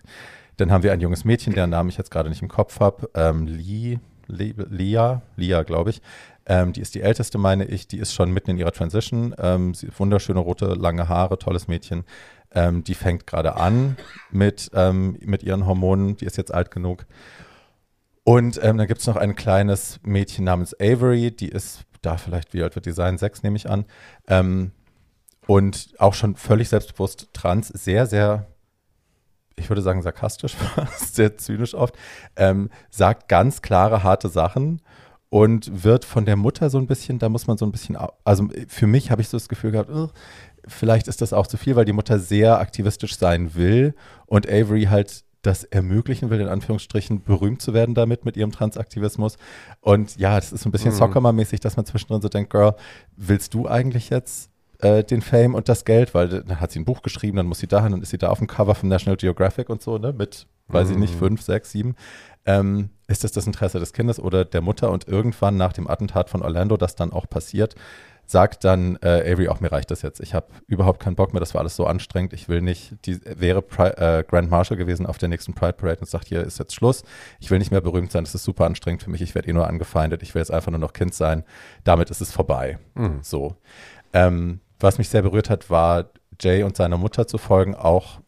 Dann 0.57 0.69
haben 0.71 0.83
wir 0.83 0.91
ein 0.91 0.99
junges 0.99 1.23
Mädchen, 1.23 1.53
deren 1.53 1.69
Namen 1.69 1.89
ich 1.89 1.97
jetzt 1.97 2.11
gerade 2.11 2.27
nicht 2.29 2.41
im 2.41 2.49
Kopf 2.49 2.79
habe, 2.81 3.09
ähm, 3.15 3.47
Lee, 3.47 3.99
Lee, 4.27 4.53
Lia, 4.69 5.21
Lia, 5.37 5.63
glaube 5.63 5.91
ich. 5.91 6.01
Ähm, 6.45 6.73
die 6.73 6.81
ist 6.81 6.95
die 6.95 7.01
älteste, 7.01 7.37
meine 7.37 7.65
ich. 7.65 7.87
Die 7.87 7.97
ist 7.97 8.13
schon 8.13 8.31
mitten 8.31 8.51
in 8.51 8.57
ihrer 8.57 8.71
Transition. 8.71 9.33
Ähm, 9.37 9.73
sie 9.73 9.89
wunderschöne 9.97 10.39
rote, 10.39 10.65
lange 10.73 11.07
Haare, 11.07 11.39
tolles 11.39 11.67
Mädchen. 11.67 12.03
Ähm, 12.51 12.83
die 12.83 12.95
fängt 12.95 13.25
gerade 13.25 13.55
an 13.55 13.97
mit, 14.31 14.69
ähm, 14.73 15.17
mit 15.21 15.43
ihren 15.43 15.65
Hormonen. 15.65 16.17
Die 16.17 16.25
ist 16.25 16.37
jetzt 16.37 16.53
alt 16.53 16.71
genug. 16.71 17.05
Und 18.23 18.59
ähm, 18.63 18.77
dann 18.77 18.87
gibt 18.87 19.01
es 19.01 19.07
noch 19.07 19.15
ein 19.15 19.35
kleines 19.35 19.99
Mädchen 20.03 20.45
namens 20.45 20.73
Avery. 20.79 21.31
Die 21.31 21.49
ist 21.49 21.83
da 22.01 22.17
vielleicht, 22.17 22.53
wie 22.53 22.61
alt 22.63 22.75
wird 22.75 22.85
die 22.85 22.91
sein? 22.91 23.17
Sechs, 23.17 23.43
nehme 23.43 23.55
ich 23.55 23.69
an. 23.69 23.85
Ähm, 24.27 24.71
und 25.47 25.93
auch 25.97 26.13
schon 26.13 26.35
völlig 26.35 26.69
selbstbewusst 26.69 27.29
trans. 27.33 27.67
Sehr, 27.69 28.05
sehr 28.05 28.47
ich 29.55 29.69
würde 29.69 29.81
sagen 29.81 30.01
sarkastisch, 30.01 30.55
sehr 30.97 31.37
zynisch 31.37 31.75
oft, 31.75 31.95
ähm, 32.35 32.69
sagt 32.89 33.29
ganz 33.29 33.61
klare, 33.61 34.03
harte 34.03 34.29
Sachen 34.29 34.81
und 35.33 35.83
wird 35.83 36.05
von 36.05 36.25
der 36.25 36.35
Mutter 36.35 36.69
so 36.69 36.77
ein 36.77 36.85
bisschen, 36.85 37.17
da 37.17 37.27
muss 37.27 37.47
man 37.47 37.57
so 37.57 37.65
ein 37.65 37.71
bisschen, 37.71 37.97
also 38.23 38.47
für 38.67 38.85
mich 38.85 39.09
habe 39.09 39.23
ich 39.23 39.29
so 39.29 39.35
das 39.37 39.49
Gefühl 39.49 39.71
gehabt, 39.71 39.89
"Ugh, 39.89 40.11
vielleicht 40.67 41.07
ist 41.07 41.21
das 41.21 41.33
auch 41.33 41.47
zu 41.47 41.57
viel, 41.57 41.75
weil 41.75 41.85
die 41.85 41.91
Mutter 41.91 42.19
sehr 42.19 42.59
aktivistisch 42.59 43.17
sein 43.17 43.55
will 43.55 43.95
und 44.27 44.47
Avery 44.47 44.83
halt 44.83 45.23
das 45.41 45.63
ermöglichen 45.63 46.29
will, 46.29 46.39
in 46.39 46.47
Anführungsstrichen, 46.47 47.23
berühmt 47.23 47.63
zu 47.63 47.73
werden 47.73 47.95
damit, 47.95 48.25
mit 48.25 48.37
ihrem 48.37 48.51
Transaktivismus. 48.51 49.37
Und 49.81 50.17
ja, 50.17 50.35
das 50.35 50.53
ist 50.53 50.61
so 50.61 50.69
ein 50.69 50.71
bisschen 50.71 50.91
Mhm. 50.93 50.97
Soccer-mäßig, 50.97 51.59
dass 51.59 51.77
man 51.77 51.85
zwischendrin 51.87 52.21
so 52.21 52.29
denkt, 52.29 52.51
Girl, 52.51 52.75
willst 53.17 53.55
du 53.55 53.67
eigentlich 53.67 54.11
jetzt 54.11 54.51
äh, 54.81 55.03
den 55.03 55.21
Fame 55.21 55.55
und 55.55 55.67
das 55.67 55.83
Geld? 55.83 56.13
Weil 56.13 56.27
dann 56.29 56.59
hat 56.61 56.71
sie 56.71 56.79
ein 56.79 56.85
Buch 56.85 57.01
geschrieben, 57.01 57.37
dann 57.37 57.47
muss 57.47 57.57
sie 57.59 57.67
dahin, 57.67 57.91
dann 57.91 58.01
ist 58.03 58.11
sie 58.11 58.17
da 58.19 58.29
auf 58.29 58.37
dem 58.37 58.47
Cover 58.47 58.75
von 58.75 58.87
National 58.87 59.17
Geographic 59.17 59.69
und 59.69 59.81
so, 59.81 59.97
ne, 59.97 60.13
mit, 60.13 60.45
weiß 60.67 60.91
ich 60.91 60.97
nicht, 60.97 61.15
Mhm. 61.15 61.19
fünf, 61.19 61.41
sechs, 61.41 61.71
sieben. 61.71 61.95
Ähm, 62.45 62.89
ist 63.07 63.23
das 63.23 63.31
das 63.31 63.47
Interesse 63.47 63.79
des 63.79 63.93
Kindes 63.93 64.19
oder 64.19 64.45
der 64.45 64.61
Mutter? 64.61 64.91
Und 64.91 65.07
irgendwann 65.07 65.57
nach 65.57 65.73
dem 65.73 65.87
Attentat 65.87 66.29
von 66.29 66.41
Orlando, 66.41 66.77
das 66.77 66.95
dann 66.95 67.13
auch 67.13 67.29
passiert, 67.29 67.75
sagt 68.25 68.63
dann 68.63 68.97
äh, 69.01 69.31
Avery 69.31 69.49
auch, 69.49 69.59
mir 69.59 69.71
reicht 69.71 69.91
das 69.91 70.01
jetzt. 70.01 70.19
Ich 70.21 70.33
habe 70.33 70.47
überhaupt 70.67 71.01
keinen 71.01 71.15
Bock 71.15 71.33
mehr, 71.33 71.39
das 71.39 71.53
war 71.53 71.61
alles 71.61 71.75
so 71.75 71.85
anstrengend. 71.85 72.33
Ich 72.33 72.47
will 72.47 72.61
nicht, 72.61 72.95
die 73.05 73.19
wäre 73.25 73.61
Pri 73.61 73.89
äh, 73.89 74.23
Grand 74.23 74.49
Marshal 74.49 74.77
gewesen 74.77 75.05
auf 75.05 75.17
der 75.17 75.29
nächsten 75.29 75.53
Pride 75.53 75.73
Parade 75.73 75.99
und 76.01 76.09
sagt, 76.09 76.27
hier 76.27 76.41
ist 76.41 76.57
jetzt 76.57 76.73
Schluss. 76.73 77.03
Ich 77.39 77.51
will 77.51 77.59
nicht 77.59 77.71
mehr 77.71 77.81
berühmt 77.81 78.11
sein, 78.11 78.23
das 78.23 78.35
ist 78.35 78.43
super 78.43 78.65
anstrengend 78.65 79.03
für 79.03 79.09
mich. 79.09 79.21
Ich 79.21 79.35
werde 79.35 79.49
eh 79.49 79.53
nur 79.53 79.67
angefeindet. 79.67 80.23
Ich 80.23 80.33
will 80.33 80.41
jetzt 80.41 80.51
einfach 80.51 80.71
nur 80.71 80.79
noch 80.79 80.93
Kind 80.93 81.13
sein. 81.13 81.43
Damit 81.83 82.09
ist 82.09 82.21
es 82.21 82.31
vorbei. 82.31 82.79
Mhm. 82.95 83.19
So. 83.21 83.55
Ähm, 84.13 84.61
was 84.79 84.97
mich 84.97 85.09
sehr 85.09 85.21
berührt 85.21 85.49
hat, 85.49 85.69
war 85.69 86.09
Jay 86.39 86.63
und 86.63 86.75
seiner 86.75 86.97
Mutter 86.97 87.27
zu 87.27 87.37
folgen, 87.37 87.75
auch 87.75 88.19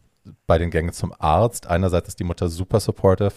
bei 0.46 0.58
den 0.58 0.70
Gängen 0.70 0.92
zum 0.92 1.14
Arzt. 1.18 1.66
Einerseits 1.66 2.08
ist 2.08 2.20
die 2.20 2.24
Mutter 2.24 2.48
super 2.48 2.80
supportive 2.80 3.34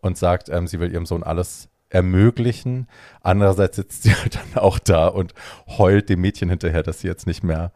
und 0.00 0.16
sagt, 0.18 0.48
ähm, 0.48 0.66
sie 0.66 0.80
will 0.80 0.92
ihrem 0.92 1.06
Sohn 1.06 1.22
alles 1.22 1.68
ermöglichen. 1.88 2.88
Andererseits 3.20 3.76
sitzt 3.76 4.02
sie 4.02 4.14
halt 4.22 4.36
dann 4.36 4.62
auch 4.62 4.78
da 4.78 5.08
und 5.08 5.34
heult 5.66 6.08
dem 6.08 6.20
Mädchen 6.20 6.48
hinterher, 6.48 6.82
dass 6.82 7.00
sie 7.00 7.08
jetzt 7.08 7.26
nicht 7.26 7.42
mehr 7.42 7.72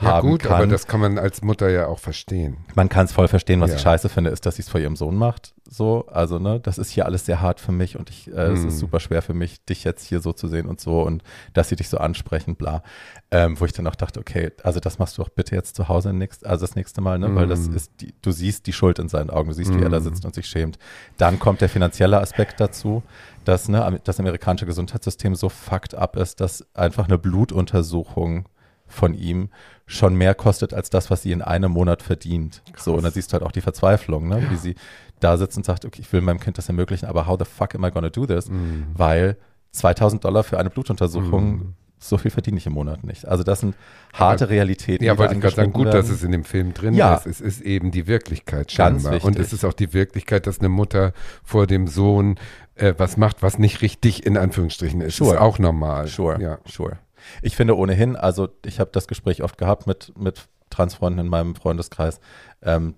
Ja 0.00 0.12
haben 0.14 0.28
gut, 0.30 0.42
kann. 0.42 0.52
aber 0.52 0.66
das 0.66 0.86
kann 0.86 0.98
man 1.00 1.18
als 1.18 1.42
Mutter 1.42 1.68
ja 1.68 1.86
auch 1.86 1.98
verstehen. 1.98 2.56
man 2.74 2.88
kann 2.88 3.04
es 3.04 3.12
voll 3.12 3.28
verstehen, 3.28 3.60
was 3.60 3.70
Ja. 3.70 3.76
ich 3.76 3.82
scheiße 3.82 4.08
finde, 4.08 4.30
ist, 4.30 4.46
dass 4.46 4.56
sie 4.56 4.62
es 4.62 4.68
vor 4.68 4.80
ihrem 4.80 4.96
Sohn 4.96 5.14
macht. 5.14 5.54
So, 5.68 6.06
also 6.08 6.38
ne, 6.38 6.58
das 6.58 6.78
ist 6.78 6.90
hier 6.90 7.04
alles 7.04 7.26
sehr 7.26 7.40
hart 7.42 7.60
für 7.60 7.70
mich 7.70 7.96
und 7.98 8.08
ich, 8.10 8.26
äh, 8.28 8.46
es 8.48 8.62
Mhm. 8.62 8.68
ist 8.68 8.78
super 8.78 8.98
schwer 8.98 9.20
für 9.22 9.34
mich, 9.34 9.64
dich 9.66 9.84
jetzt 9.84 10.04
hier 10.06 10.20
so 10.20 10.32
zu 10.32 10.48
sehen 10.48 10.66
und 10.66 10.80
so 10.80 11.02
und 11.02 11.22
dass 11.52 11.68
sie 11.68 11.76
dich 11.76 11.88
so 11.90 11.98
ansprechen, 11.98 12.56
bla. 12.56 12.82
Ähm, 13.30 13.60
wo 13.60 13.64
ich 13.66 13.72
dann 13.72 13.86
auch 13.86 13.94
dachte, 13.94 14.18
okay, 14.18 14.50
also 14.64 14.80
das 14.80 14.98
machst 14.98 15.18
du 15.18 15.22
auch 15.22 15.28
bitte 15.28 15.54
jetzt 15.54 15.76
zu 15.76 15.88
Hause 15.88 16.12
nächst, 16.14 16.44
also 16.46 16.66
das 16.66 16.74
nächste 16.76 17.00
Mal, 17.02 17.18
ne, 17.18 17.34
weil 17.34 17.46
das 17.46 17.68
Mhm. 17.68 17.76
ist, 17.76 17.92
die, 18.00 18.14
du 18.22 18.32
siehst 18.32 18.66
die 18.66 18.72
Schuld 18.72 18.98
in 18.98 19.08
seinen 19.08 19.30
Augen, 19.30 19.50
du 19.50 19.54
siehst, 19.54 19.74
wie 19.76 19.82
er 19.82 19.90
da 19.90 20.00
Mhm. 20.00 20.04
sitzt 20.04 20.24
und 20.24 20.34
sich 20.34 20.46
schämt. 20.46 20.78
Dann 21.18 21.38
kommt 21.38 21.60
der 21.60 21.68
finanzielle 21.68 22.18
Aspekt 22.20 22.58
dazu, 22.58 23.02
dass 23.44 23.68
ne, 23.68 24.00
das 24.02 24.18
amerikanische 24.18 24.66
Gesundheitssystem 24.66 25.34
so 25.36 25.48
fucked 25.50 25.94
up 25.94 26.16
ist, 26.16 26.40
dass 26.40 26.64
einfach 26.74 27.06
eine 27.06 27.18
Blutuntersuchung 27.18 28.46
von 28.90 29.14
ihm 29.14 29.48
schon 29.86 30.14
mehr 30.14 30.34
kostet 30.34 30.74
als 30.74 30.90
das, 30.90 31.10
was 31.10 31.22
sie 31.22 31.32
in 31.32 31.42
einem 31.42 31.72
Monat 31.72 32.02
verdient. 32.02 32.62
So, 32.76 32.94
und 32.94 33.02
dann 33.02 33.12
siehst 33.12 33.30
du 33.30 33.34
halt 33.34 33.42
auch 33.42 33.52
die 33.52 33.60
Verzweiflung, 33.60 34.28
ne? 34.28 34.46
wie 34.50 34.56
sie 34.56 34.74
da 35.18 35.36
sitzt 35.36 35.56
und 35.56 35.64
sagt, 35.64 35.84
okay, 35.84 36.00
ich 36.00 36.12
will 36.12 36.20
meinem 36.20 36.38
Kind 36.40 36.58
das 36.58 36.68
ermöglichen, 36.68 37.06
aber 37.06 37.26
how 37.26 37.38
the 37.38 37.44
fuck 37.44 37.74
am 37.74 37.84
I 37.84 37.90
gonna 37.90 38.10
do 38.10 38.26
this? 38.26 38.48
Mhm. 38.48 38.86
Weil 38.94 39.36
2000 39.72 40.24
Dollar 40.24 40.44
für 40.44 40.58
eine 40.58 40.70
Blutuntersuchung, 40.70 41.50
Mhm. 41.52 41.74
so 41.98 42.16
viel 42.18 42.30
verdiene 42.30 42.56
ich 42.56 42.66
im 42.66 42.72
Monat 42.72 43.04
nicht. 43.04 43.26
Also 43.26 43.42
das 43.44 43.60
sind 43.60 43.74
harte 44.14 44.48
Realitäten. 44.48 45.04
Ja, 45.04 45.18
wollte 45.18 45.34
ich 45.34 45.40
gerade 45.40 45.56
sagen, 45.56 45.72
gut, 45.72 45.88
dass 45.92 46.08
es 46.08 46.22
in 46.22 46.32
dem 46.32 46.44
Film 46.44 46.72
drin 46.72 46.94
Ja. 46.94 47.14
ist. 47.16 47.26
Es 47.26 47.40
ist 47.40 47.60
eben 47.60 47.90
die 47.90 48.06
Wirklichkeit 48.06 48.74
Ganz 48.74 49.02
scheinbar. 49.02 49.24
Und 49.24 49.38
es 49.38 49.52
ist 49.52 49.64
auch 49.64 49.74
die 49.74 49.92
Wirklichkeit, 49.92 50.46
dass 50.46 50.60
eine 50.60 50.68
Mutter 50.70 51.12
vor 51.44 51.66
dem 51.66 51.86
Sohn 51.86 52.36
äh, 52.76 52.94
was 52.96 53.16
macht, 53.18 53.42
was 53.42 53.58
nicht 53.58 53.82
richtig 53.82 54.24
in 54.24 54.38
Anführungsstrichen 54.38 55.02
ist. 55.02 55.16
Sure. 55.16 55.34
Ist 55.34 55.40
auch 55.40 55.58
normal. 55.58 56.06
Sure, 56.06 56.40
Ja. 56.40 56.58
sure. 56.66 56.98
Ich 57.42 57.56
finde 57.56 57.76
ohnehin, 57.76 58.16
also 58.16 58.48
ich 58.64 58.80
habe 58.80 58.90
das 58.92 59.08
Gespräch 59.08 59.42
oft 59.42 59.58
gehabt 59.58 59.86
mit, 59.86 60.12
mit 60.18 60.48
Transfreunden 60.70 61.26
in 61.26 61.30
meinem 61.30 61.54
Freundeskreis, 61.54 62.20
ähm, 62.62 62.94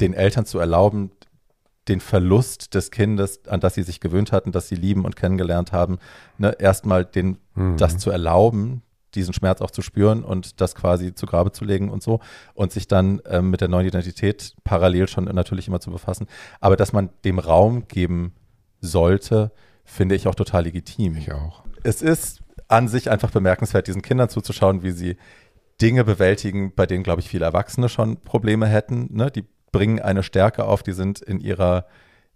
den 0.00 0.14
Eltern 0.14 0.46
zu 0.46 0.58
erlauben, 0.58 1.10
den 1.88 2.00
Verlust 2.00 2.74
des 2.74 2.90
Kindes, 2.90 3.46
an 3.48 3.60
das 3.60 3.74
sie 3.74 3.82
sich 3.82 4.00
gewöhnt 4.00 4.30
hatten, 4.32 4.52
das 4.52 4.68
sie 4.68 4.74
lieben 4.74 5.04
und 5.04 5.16
kennengelernt 5.16 5.72
haben, 5.72 5.98
ne, 6.36 6.54
erstmal 6.58 7.04
den, 7.04 7.38
Mhm. 7.54 7.76
das 7.78 7.96
zu 7.98 8.10
erlauben, 8.10 8.82
diesen 9.14 9.32
Schmerz 9.32 9.62
auch 9.62 9.70
zu 9.70 9.80
spüren 9.80 10.22
und 10.22 10.60
das 10.60 10.74
quasi 10.74 11.14
zu 11.14 11.24
Grabe 11.24 11.50
zu 11.50 11.64
legen 11.64 11.88
und 11.88 12.02
so 12.02 12.20
und 12.52 12.72
sich 12.72 12.88
dann 12.88 13.22
ähm, 13.26 13.48
mit 13.50 13.62
der 13.62 13.68
neuen 13.68 13.86
Identität 13.86 14.54
parallel 14.64 15.08
schon 15.08 15.24
natürlich 15.24 15.66
immer 15.66 15.80
zu 15.80 15.90
befassen. 15.90 16.26
Aber 16.60 16.76
dass 16.76 16.92
man 16.92 17.08
dem 17.24 17.38
Raum 17.38 17.88
geben 17.88 18.34
sollte, 18.82 19.50
finde 19.84 20.14
ich 20.14 20.28
auch 20.28 20.34
total 20.34 20.64
legitim 20.64 21.16
Ich 21.16 21.32
auch. 21.32 21.64
es 21.84 22.02
ist 22.02 22.42
an 22.68 22.88
sich 22.88 23.10
einfach 23.10 23.30
bemerkenswert, 23.30 23.86
diesen 23.86 24.02
Kindern 24.02 24.28
zuzuschauen, 24.28 24.82
wie 24.82 24.90
sie 24.90 25.16
Dinge 25.80 26.04
bewältigen, 26.04 26.74
bei 26.74 26.86
denen, 26.86 27.04
glaube 27.04 27.20
ich, 27.20 27.28
viele 27.28 27.44
Erwachsene 27.44 27.88
schon 27.88 28.20
Probleme 28.22 28.66
hätten. 28.66 29.08
Ne? 29.14 29.30
Die 29.30 29.44
bringen 29.70 30.00
eine 30.00 30.22
Stärke 30.22 30.64
auf, 30.64 30.82
die 30.82 30.92
sind 30.92 31.20
in 31.20 31.40
ihrer 31.40 31.86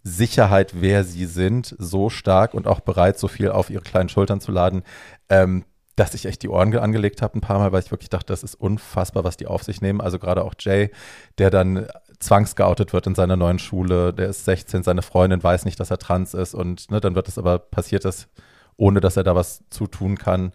Sicherheit, 0.03 0.81
wer 0.81 1.03
sie 1.03 1.25
sind, 1.25 1.75
so 1.79 2.09
stark 2.09 2.53
und 2.53 2.67
auch 2.67 2.81
bereit, 2.81 3.17
so 3.17 3.27
viel 3.27 3.49
auf 3.49 3.69
ihre 3.69 3.81
kleinen 3.81 4.09
Schultern 4.09 4.41
zu 4.41 4.51
laden, 4.51 4.83
ähm, 5.29 5.65
dass 5.95 6.13
ich 6.13 6.25
echt 6.25 6.41
die 6.43 6.49
Ohren 6.49 6.71
ge- 6.71 6.79
angelegt 6.81 7.21
habe 7.21 7.37
ein 7.37 7.41
paar 7.41 7.59
Mal, 7.59 7.71
weil 7.71 7.81
ich 7.81 7.91
wirklich 7.91 8.09
dachte, 8.09 8.27
das 8.33 8.43
ist 8.43 8.55
unfassbar, 8.55 9.23
was 9.23 9.37
die 9.37 9.47
auf 9.47 9.63
sich 9.63 9.81
nehmen. 9.81 10.01
Also 10.01 10.19
gerade 10.19 10.43
auch 10.43 10.55
Jay, 10.59 10.89
der 11.37 11.49
dann 11.51 11.87
zwangsgeoutet 12.19 12.93
wird 12.93 13.07
in 13.07 13.15
seiner 13.15 13.35
neuen 13.35 13.59
Schule, 13.59 14.13
der 14.13 14.27
ist 14.27 14.45
16, 14.45 14.83
seine 14.83 15.01
Freundin 15.03 15.43
weiß 15.43 15.65
nicht, 15.65 15.79
dass 15.79 15.91
er 15.91 15.97
trans 15.99 16.33
ist 16.33 16.53
und 16.55 16.89
ne, 16.91 16.99
dann 16.99 17.15
wird 17.15 17.27
es 17.27 17.37
aber 17.37 17.59
passiert 17.59 18.05
das, 18.05 18.27
ohne 18.77 18.99
dass 19.01 19.17
er 19.17 19.23
da 19.23 19.35
was 19.35 19.63
zu 19.69 19.87
tun 19.87 20.17
kann. 20.17 20.53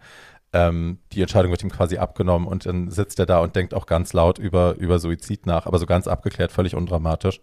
Ähm, 0.53 0.99
die 1.13 1.21
Entscheidung 1.21 1.51
wird 1.51 1.63
ihm 1.63 1.71
quasi 1.71 1.99
abgenommen 1.99 2.49
und 2.49 2.67
dann 2.67 2.91
sitzt 2.91 3.19
er 3.19 3.27
da 3.27 3.41
und 3.41 3.55
denkt 3.55 3.75
auch 3.75 3.87
ganz 3.87 4.13
laut 4.13 4.39
über, 4.39 4.77
über 4.77 4.99
Suizid 4.99 5.47
nach, 5.47 5.67
aber 5.67 5.79
so 5.79 5.87
ganz 5.87 6.09
abgeklärt, 6.09 6.53
völlig 6.53 6.75
undramatisch. 6.75 7.41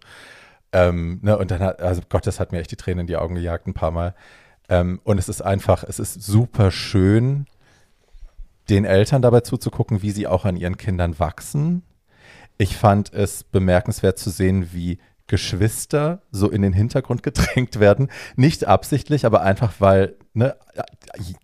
Ähm, 0.72 1.20
ne, 1.22 1.38
und 1.38 1.50
dann 1.50 1.60
hat, 1.60 1.80
also 1.80 2.02
Gott, 2.08 2.26
das 2.26 2.40
hat 2.40 2.52
mir 2.52 2.58
echt 2.58 2.72
die 2.72 2.76
Tränen 2.76 3.00
in 3.00 3.06
die 3.06 3.16
Augen 3.16 3.36
gejagt 3.36 3.66
ein 3.66 3.74
paar 3.74 3.92
Mal. 3.92 4.14
Ähm, 4.68 5.00
und 5.04 5.18
es 5.18 5.28
ist 5.28 5.40
einfach, 5.40 5.84
es 5.84 5.98
ist 6.00 6.22
super 6.22 6.72
schön, 6.72 7.46
den 8.68 8.84
Eltern 8.84 9.22
dabei 9.22 9.40
zuzugucken, 9.40 10.02
wie 10.02 10.10
sie 10.10 10.26
auch 10.26 10.44
an 10.44 10.56
ihren 10.56 10.76
Kindern 10.76 11.18
wachsen. 11.20 11.82
Ich 12.58 12.76
fand 12.76 13.12
es 13.12 13.44
bemerkenswert 13.44 14.18
zu 14.18 14.30
sehen, 14.30 14.70
wie 14.72 14.98
Geschwister 15.26 16.22
so 16.30 16.50
in 16.50 16.62
den 16.62 16.72
Hintergrund 16.72 17.22
gedrängt 17.22 17.80
werden. 17.80 18.08
Nicht 18.36 18.66
absichtlich, 18.66 19.26
aber 19.26 19.42
einfach, 19.42 19.74
weil 19.78 20.14
ne, 20.34 20.54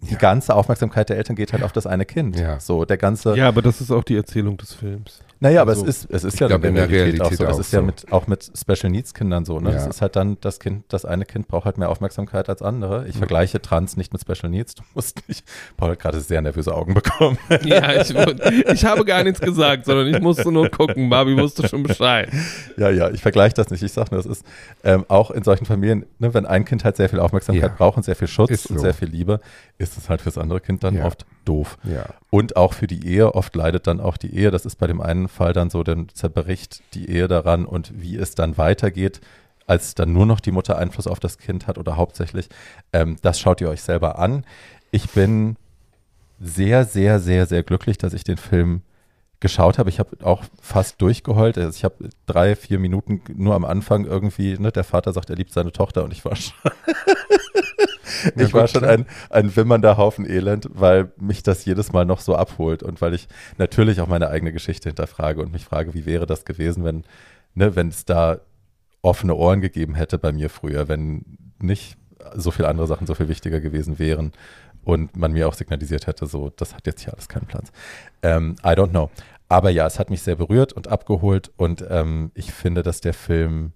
die 0.01 0.17
ganze 0.17 0.55
Aufmerksamkeit 0.55 1.09
der 1.09 1.17
Eltern 1.17 1.37
geht 1.37 1.53
halt 1.53 1.63
auf 1.63 1.73
das 1.73 1.87
eine 1.87 2.05
Kind. 2.05 2.39
Ja. 2.39 2.61
So, 2.61 2.85
der 2.85 2.99
ganze. 2.99 3.37
Ja, 3.37 3.49
aber 3.49 3.63
das 3.63 3.81
ist 3.81 3.91
auch 3.91 4.05
die 4.05 4.17
Erzählung 4.17 4.57
des 4.57 4.75
Films. 4.75 5.21
Naja, 5.43 5.63
aber 5.63 5.73
Also, 5.73 5.85
es 5.87 6.05
ist, 6.05 6.11
es 6.13 6.23
ist 6.23 6.39
ja 6.39 6.47
glaub, 6.47 6.65
in 6.65 6.77
der 6.77 6.89
Realität, 6.89 7.21
auch 7.21 7.25
Realität 7.33 7.39
so. 7.39 7.45
Es 7.51 7.55
auch 7.57 7.59
ist 7.61 7.73
ja 7.73 7.81
so. 7.81 7.85
mit, 7.87 8.13
auch 8.13 8.27
mit 8.29 8.49
Special 8.57 8.93
Needs 8.93 9.13
Kindern 9.13 9.45
so. 9.45 9.59
Ne? 9.59 9.71
Ja. 9.73 9.77
Es 9.77 9.87
ist 9.89 10.01
halt 10.01 10.15
dann, 10.15 10.37
das 10.41 10.61
Kind, 10.61 10.85
das 10.93 11.05
eine 11.05 11.25
Kind 11.25 11.49
braucht 11.49 11.65
halt 11.65 11.79
mehr 11.79 11.89
Aufmerksamkeit 11.89 12.49
als 12.49 12.63
andere. 12.63 13.09
Ich 13.09 13.17
Mhm. 13.17 13.19
vergleiche 13.19 13.61
Trans 13.61 13.97
nicht 13.97 14.13
mit 14.13 14.23
Special 14.23 14.49
Needs. 14.51 14.77
Du 14.77 14.85
musst 14.95 15.29
nicht, 15.29 15.45
Paul 15.77 15.91
hat 15.91 15.99
gerade 15.99 16.21
sehr 16.21 16.41
nervöse 16.43 16.73
Augen 16.73 16.95
bekommen. 16.95 17.39
Ja, 17.65 18.01
ich, 18.01 18.11
ich 18.73 18.85
habe 18.85 19.05
gar 19.05 19.25
nichts 19.25 19.41
gesagt, 19.41 19.85
sondern 19.87 20.07
ich 20.15 20.21
musste 20.21 20.53
nur 20.53 20.69
gucken. 20.69 21.11
Barbie 21.11 21.37
wusste 21.37 21.67
schon 21.69 21.83
Bescheid. 21.83 22.29
Ja, 22.77 22.91
ja, 22.91 23.11
ich 23.11 23.21
vergleiche 23.21 23.55
das 23.55 23.69
nicht. 23.71 23.83
Ich 23.83 23.93
sage 23.93 24.09
nur, 24.15 24.23
das 24.23 24.31
ist 24.31 24.47
ähm, 24.85 25.05
auch 25.09 25.33
in 25.33 25.43
solchen 25.43 25.67
Familien, 25.67 26.07
ne, 26.21 26.33
wenn 26.35 26.47
ein 26.47 26.65
Kind 26.65 26.85
halt 26.85 26.97
sehr 26.97 27.09
viel 27.09 27.19
Aufmerksamkeit 27.19 27.71
Ja. 27.71 27.75
braucht 27.77 27.97
und 27.97 28.05
sehr 28.05 28.15
viel 28.17 28.29
Schutz 28.29 28.51
Ist 28.53 28.67
und 28.71 28.77
so. 28.77 28.83
sehr 28.83 28.95
viel 28.95 29.09
Liebe, 29.09 29.41
ist 29.79 29.99
es 29.99 30.09
halt 30.09 30.21
fürs 30.23 30.39
andere 30.39 30.61
Kind 30.61 30.85
dann 30.85 30.95
Ja. 30.99 31.05
oft 31.07 31.27
doof. 31.45 31.79
Ja. 31.85 32.07
Und 32.31 32.57
auch 32.57 32.75
für 32.75 32.87
die 32.87 33.07
Ehe, 33.07 33.35
oft 33.35 33.55
leidet 33.55 33.87
dann 33.87 34.01
auch 34.01 34.17
die 34.17 34.35
Ehe. 34.35 34.51
Das 34.51 34.65
ist 34.65 34.77
bei 34.77 34.87
dem 34.87 35.01
einen 35.01 35.29
Fall 35.29 35.53
dann 35.53 35.71
so, 35.71 35.83
dann 35.83 36.09
zerbricht 36.13 36.83
die 36.95 37.09
Ehe 37.11 37.29
daran 37.29 37.65
und 37.65 37.93
wie 38.01 38.17
es 38.17 38.35
dann 38.35 38.59
weitergeht, 38.59 39.21
als 39.67 39.95
dann 39.95 40.13
nur 40.13 40.27
noch 40.27 40.41
die 40.41 40.53
Mutter 40.53 40.79
Einfluss 40.79 41.07
auf 41.07 41.21
das 41.21 41.39
Kind 41.39 41.67
hat 41.67 41.79
oder 41.79 41.97
hauptsächlich, 41.97 42.49
ähm, 42.93 43.17
das 43.23 43.39
schaut 43.39 43.61
ihr 43.61 43.69
euch 43.69 43.83
selber 43.83 44.19
an. 44.19 44.45
Ich 44.91 45.11
bin 45.11 45.57
sehr, 46.41 46.85
sehr, 46.85 47.21
sehr, 47.21 47.47
sehr 47.47 47.63
glücklich, 47.63 47.99
dass 47.99 48.13
ich 48.13 48.25
den 48.25 48.37
Film 48.37 48.83
geschaut 49.43 49.79
habe. 49.79 49.91
Ich 49.91 49.99
habe 49.99 50.17
auch 50.25 50.45
fast 50.61 51.03
durchgeheult. 51.03 51.59
Also 51.59 51.77
ich 51.77 51.85
habe 51.85 52.09
drei, 52.27 52.57
vier 52.57 52.79
Minuten 52.79 53.21
nur 53.35 53.55
am 53.55 53.65
Anfang 53.65 54.05
irgendwie, 54.05 54.59
ne, 54.59 54.73
der 54.73 54.85
Vater 54.85 55.13
sagt, 55.13 55.31
er 55.31 55.37
liebt 55.37 55.53
seine 55.53 55.73
Tochter 55.73 56.05
und 56.05 56.13
ich 56.13 56.25
war 56.25 56.37
schon, 56.37 56.55
Ich 58.37 58.53
war 58.53 58.63
gut, 58.63 58.71
schon 58.71 58.83
klar. 58.83 58.93
ein, 58.93 59.07
ein 59.31 59.55
wimmernder 59.55 59.97
Haufen 59.97 60.29
Elend, 60.29 60.69
weil 60.73 61.13
mich 61.19 61.43
das 61.43 61.65
jedes 61.65 61.93
Mal 61.93 62.05
noch 62.05 62.21
so 62.21 62.35
abholt 62.35 62.83
und 62.83 63.01
weil 63.01 63.15
ich 63.15 63.29
natürlich 63.59 64.01
auch 64.01 64.09
meine 64.09 64.29
eigene 64.29 64.53
Geschichte 64.53 64.89
hinterfrage 64.89 65.41
und 65.41 65.53
mich 65.53 65.65
frage, 65.65 65.95
wie 65.95 66.07
wäre 66.07 66.27
das 66.27 66.45
gewesen, 66.45 66.85
wenn, 66.85 67.05
ne, 67.55 67.77
wenn 67.77 67.89
es 67.89 68.05
da 68.05 68.41
offene 69.03 69.35
Ohren 69.35 69.61
gegeben 69.61 69.95
hätte 69.95 70.19
bei 70.19 70.33
mir 70.33 70.49
früher, 70.49 70.89
wenn 70.89 71.25
nicht 71.61 71.97
so 72.35 72.51
viele 72.51 72.69
andere 72.69 72.87
Sachen 72.87 73.07
so 73.07 73.15
viel 73.15 73.29
wichtiger 73.29 73.61
gewesen 73.61 73.99
wären 73.99 74.33
und 74.85 75.17
man 75.17 75.33
mir 75.33 75.49
auch 75.49 75.55
signalisiert 75.55 76.07
hätte, 76.07 76.27
so, 76.27 76.51
das 76.57 76.75
hat 76.75 76.87
jetzt 76.87 77.03
hier 77.03 77.13
alles 77.13 77.29
keinen 77.29 77.47
Platz. 77.47 77.73
Ähm, 78.23 78.57
I 78.65 78.69
don't 78.69 78.91
know. 78.91 79.11
Aber 79.49 79.71
ja, 79.71 79.87
es 79.87 79.99
hat 79.99 80.09
mich 80.09 80.23
sehr 80.23 80.37
berührt 80.37 80.73
und 80.73 80.89
abgeholt 80.89 81.51
und 81.57 81.85
ähm, 81.91 82.31
ich 82.35 82.53
finde, 82.53 82.83
dass 82.83 83.01
der 83.01 83.13
Film 83.13 83.73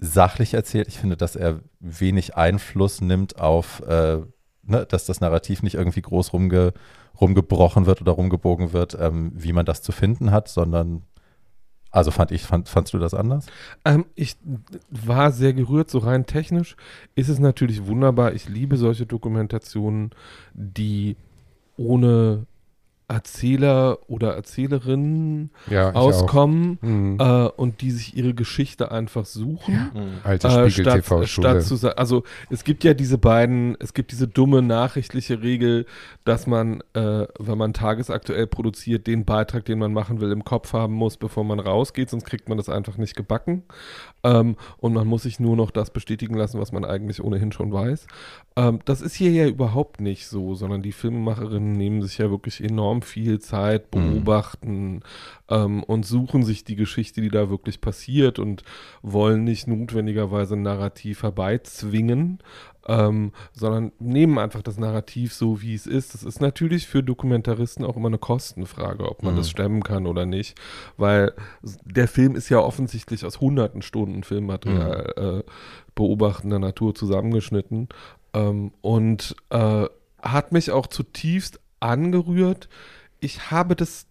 sachlich 0.00 0.54
erzählt. 0.54 0.88
Ich 0.88 0.98
finde, 0.98 1.16
dass 1.16 1.36
er 1.36 1.60
wenig 1.80 2.36
Einfluss 2.36 3.00
nimmt 3.00 3.38
auf, 3.38 3.80
äh, 3.80 4.18
ne, 4.62 4.86
dass 4.86 5.06
das 5.06 5.20
Narrativ 5.20 5.62
nicht 5.62 5.74
irgendwie 5.74 6.02
groß 6.02 6.32
rumge, 6.32 6.72
rumgebrochen 7.20 7.86
wird 7.86 8.00
oder 8.00 8.12
rumgebogen 8.12 8.72
wird, 8.72 8.96
ähm, 9.00 9.32
wie 9.34 9.52
man 9.52 9.66
das 9.66 9.82
zu 9.82 9.92
finden 9.92 10.30
hat, 10.30 10.48
sondern 10.48 11.02
also 11.90 12.10
fand 12.10 12.30
ich, 12.30 12.42
fand, 12.42 12.68
fandst 12.68 12.92
du 12.92 12.98
das 12.98 13.14
anders? 13.14 13.46
Ähm, 13.86 14.04
ich 14.14 14.36
war 14.90 15.32
sehr 15.32 15.54
gerührt, 15.54 15.88
so 15.88 15.98
rein 15.98 16.26
technisch 16.26 16.76
ist 17.14 17.30
es 17.30 17.38
natürlich 17.38 17.86
wunderbar. 17.86 18.34
Ich 18.34 18.50
liebe 18.50 18.76
solche 18.76 19.06
Dokumentationen, 19.06 20.10
die 20.52 21.16
ohne 21.78 22.46
Erzähler 23.08 23.98
oder 24.08 24.34
Erzählerinnen 24.34 25.50
Ja, 25.70 25.92
auskommen. 25.92 26.78
Mhm. 26.80 27.16
äh, 27.20 27.48
und 27.56 27.80
die 27.80 27.90
sich 27.90 28.16
ihre 28.16 28.34
Geschichte 28.34 28.90
einfach 28.90 29.24
suchen. 29.26 29.90
Alte 30.24 30.48
Äh, 30.48 30.70
Spiegel 30.70 30.84
statt, 30.92 31.04
TV-Schule. 31.04 31.26
statt 31.48 31.62
zu 31.62 31.76
sagen, 31.76 31.98
also 31.98 32.24
es 32.50 32.64
gibt 32.64 32.82
ja 32.84 32.94
diese 32.94 33.18
beiden, 33.18 33.76
es 33.80 33.94
gibt 33.94 34.10
diese 34.12 34.26
dumme 34.26 34.60
nachrichtliche 34.62 35.42
Regel, 35.42 35.86
dass 36.24 36.46
man, 36.46 36.82
äh, 36.94 37.26
wenn 37.38 37.58
man 37.58 37.72
tagesaktuell 37.72 38.46
produziert, 38.48 39.06
den 39.06 39.24
Beitrag, 39.24 39.64
den 39.64 39.78
man 39.78 39.92
machen 39.92 40.20
will, 40.20 40.32
im 40.32 40.44
Kopf 40.44 40.72
haben 40.72 40.94
muss, 40.94 41.16
bevor 41.16 41.44
man 41.44 41.60
rausgeht, 41.60 42.10
sonst 42.10 42.24
kriegt 42.24 42.48
man 42.48 42.58
das 42.58 42.68
einfach 42.68 42.96
nicht 42.96 43.14
gebacken. 43.16 43.62
Ähm, 44.24 44.56
und 44.78 44.92
man 44.94 45.06
muss 45.06 45.22
sich 45.22 45.38
nur 45.38 45.54
noch 45.56 45.70
das 45.70 45.90
bestätigen 45.90 46.34
lassen, 46.34 46.60
was 46.60 46.72
man 46.72 46.84
eigentlich 46.84 47.22
ohnehin 47.22 47.52
schon 47.52 47.72
weiß. 47.72 48.06
Ähm, 48.56 48.80
das 48.84 49.00
ist 49.00 49.14
hier 49.14 49.30
ja 49.30 49.46
überhaupt 49.46 50.00
nicht 50.00 50.26
so, 50.26 50.54
sondern 50.54 50.82
die 50.82 50.92
Filmemacherinnen 50.92 51.72
nehmen 51.72 52.02
sich 52.02 52.18
ja 52.18 52.30
wirklich 52.30 52.62
enorm 52.62 52.95
viel 53.02 53.38
Zeit, 53.40 53.94
Mhm. 53.94 54.12
beobachten 54.14 55.00
ähm, 55.48 55.82
und 55.82 56.04
suchen 56.06 56.42
sich 56.44 56.64
die 56.64 56.76
Geschichte, 56.76 57.20
die 57.20 57.28
da 57.30 57.50
wirklich 57.50 57.80
passiert 57.80 58.38
und 58.38 58.62
wollen 59.02 59.44
nicht 59.44 59.66
notwendigerweise 59.66 60.54
ein 60.54 60.62
Narrativ 60.62 61.22
herbeizwingen, 61.22 62.38
ähm, 62.88 63.32
sondern 63.52 63.90
nehmen 63.98 64.38
einfach 64.38 64.62
das 64.62 64.78
Narrativ 64.78 65.32
so, 65.34 65.60
wie 65.60 65.74
es 65.74 65.86
ist. 65.86 66.14
Das 66.14 66.22
ist 66.22 66.40
natürlich 66.40 66.86
für 66.86 67.02
Dokumentaristen 67.02 67.84
auch 67.84 67.96
immer 67.96 68.08
eine 68.08 68.18
Kostenfrage, 68.18 69.08
ob 69.10 69.22
man 69.22 69.34
Mhm. 69.34 69.38
das 69.38 69.50
stemmen 69.50 69.82
kann 69.82 70.06
oder 70.06 70.24
nicht, 70.26 70.56
weil 70.96 71.32
der 71.84 72.06
Film 72.08 72.36
ist 72.36 72.48
ja 72.48 72.58
offensichtlich 72.60 73.24
aus 73.24 73.40
hunderten 73.40 73.82
Stunden 73.82 74.22
Filmmaterial 74.22 75.42
äh, 75.46 75.50
beobachtender 75.94 76.58
Natur 76.58 76.94
zusammengeschnitten 76.94 77.88
ähm, 78.34 78.72
und 78.82 79.34
äh, 79.50 79.86
hat 80.22 80.52
mich 80.52 80.70
auch 80.70 80.86
zutiefst 80.86 81.60
angerührt. 81.80 82.68
Ich 83.20 83.50
habe 83.50 83.76
das 83.76 84.06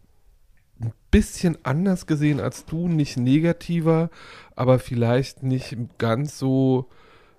ein 0.80 0.94
bisschen 1.12 1.58
anders 1.64 2.06
gesehen 2.06 2.40
als 2.40 2.66
du, 2.66 2.88
nicht 2.88 3.18
negativer, 3.18 4.10
aber 4.56 4.80
vielleicht 4.80 5.44
nicht 5.44 5.78
ganz 5.98 6.38
so 6.38 6.90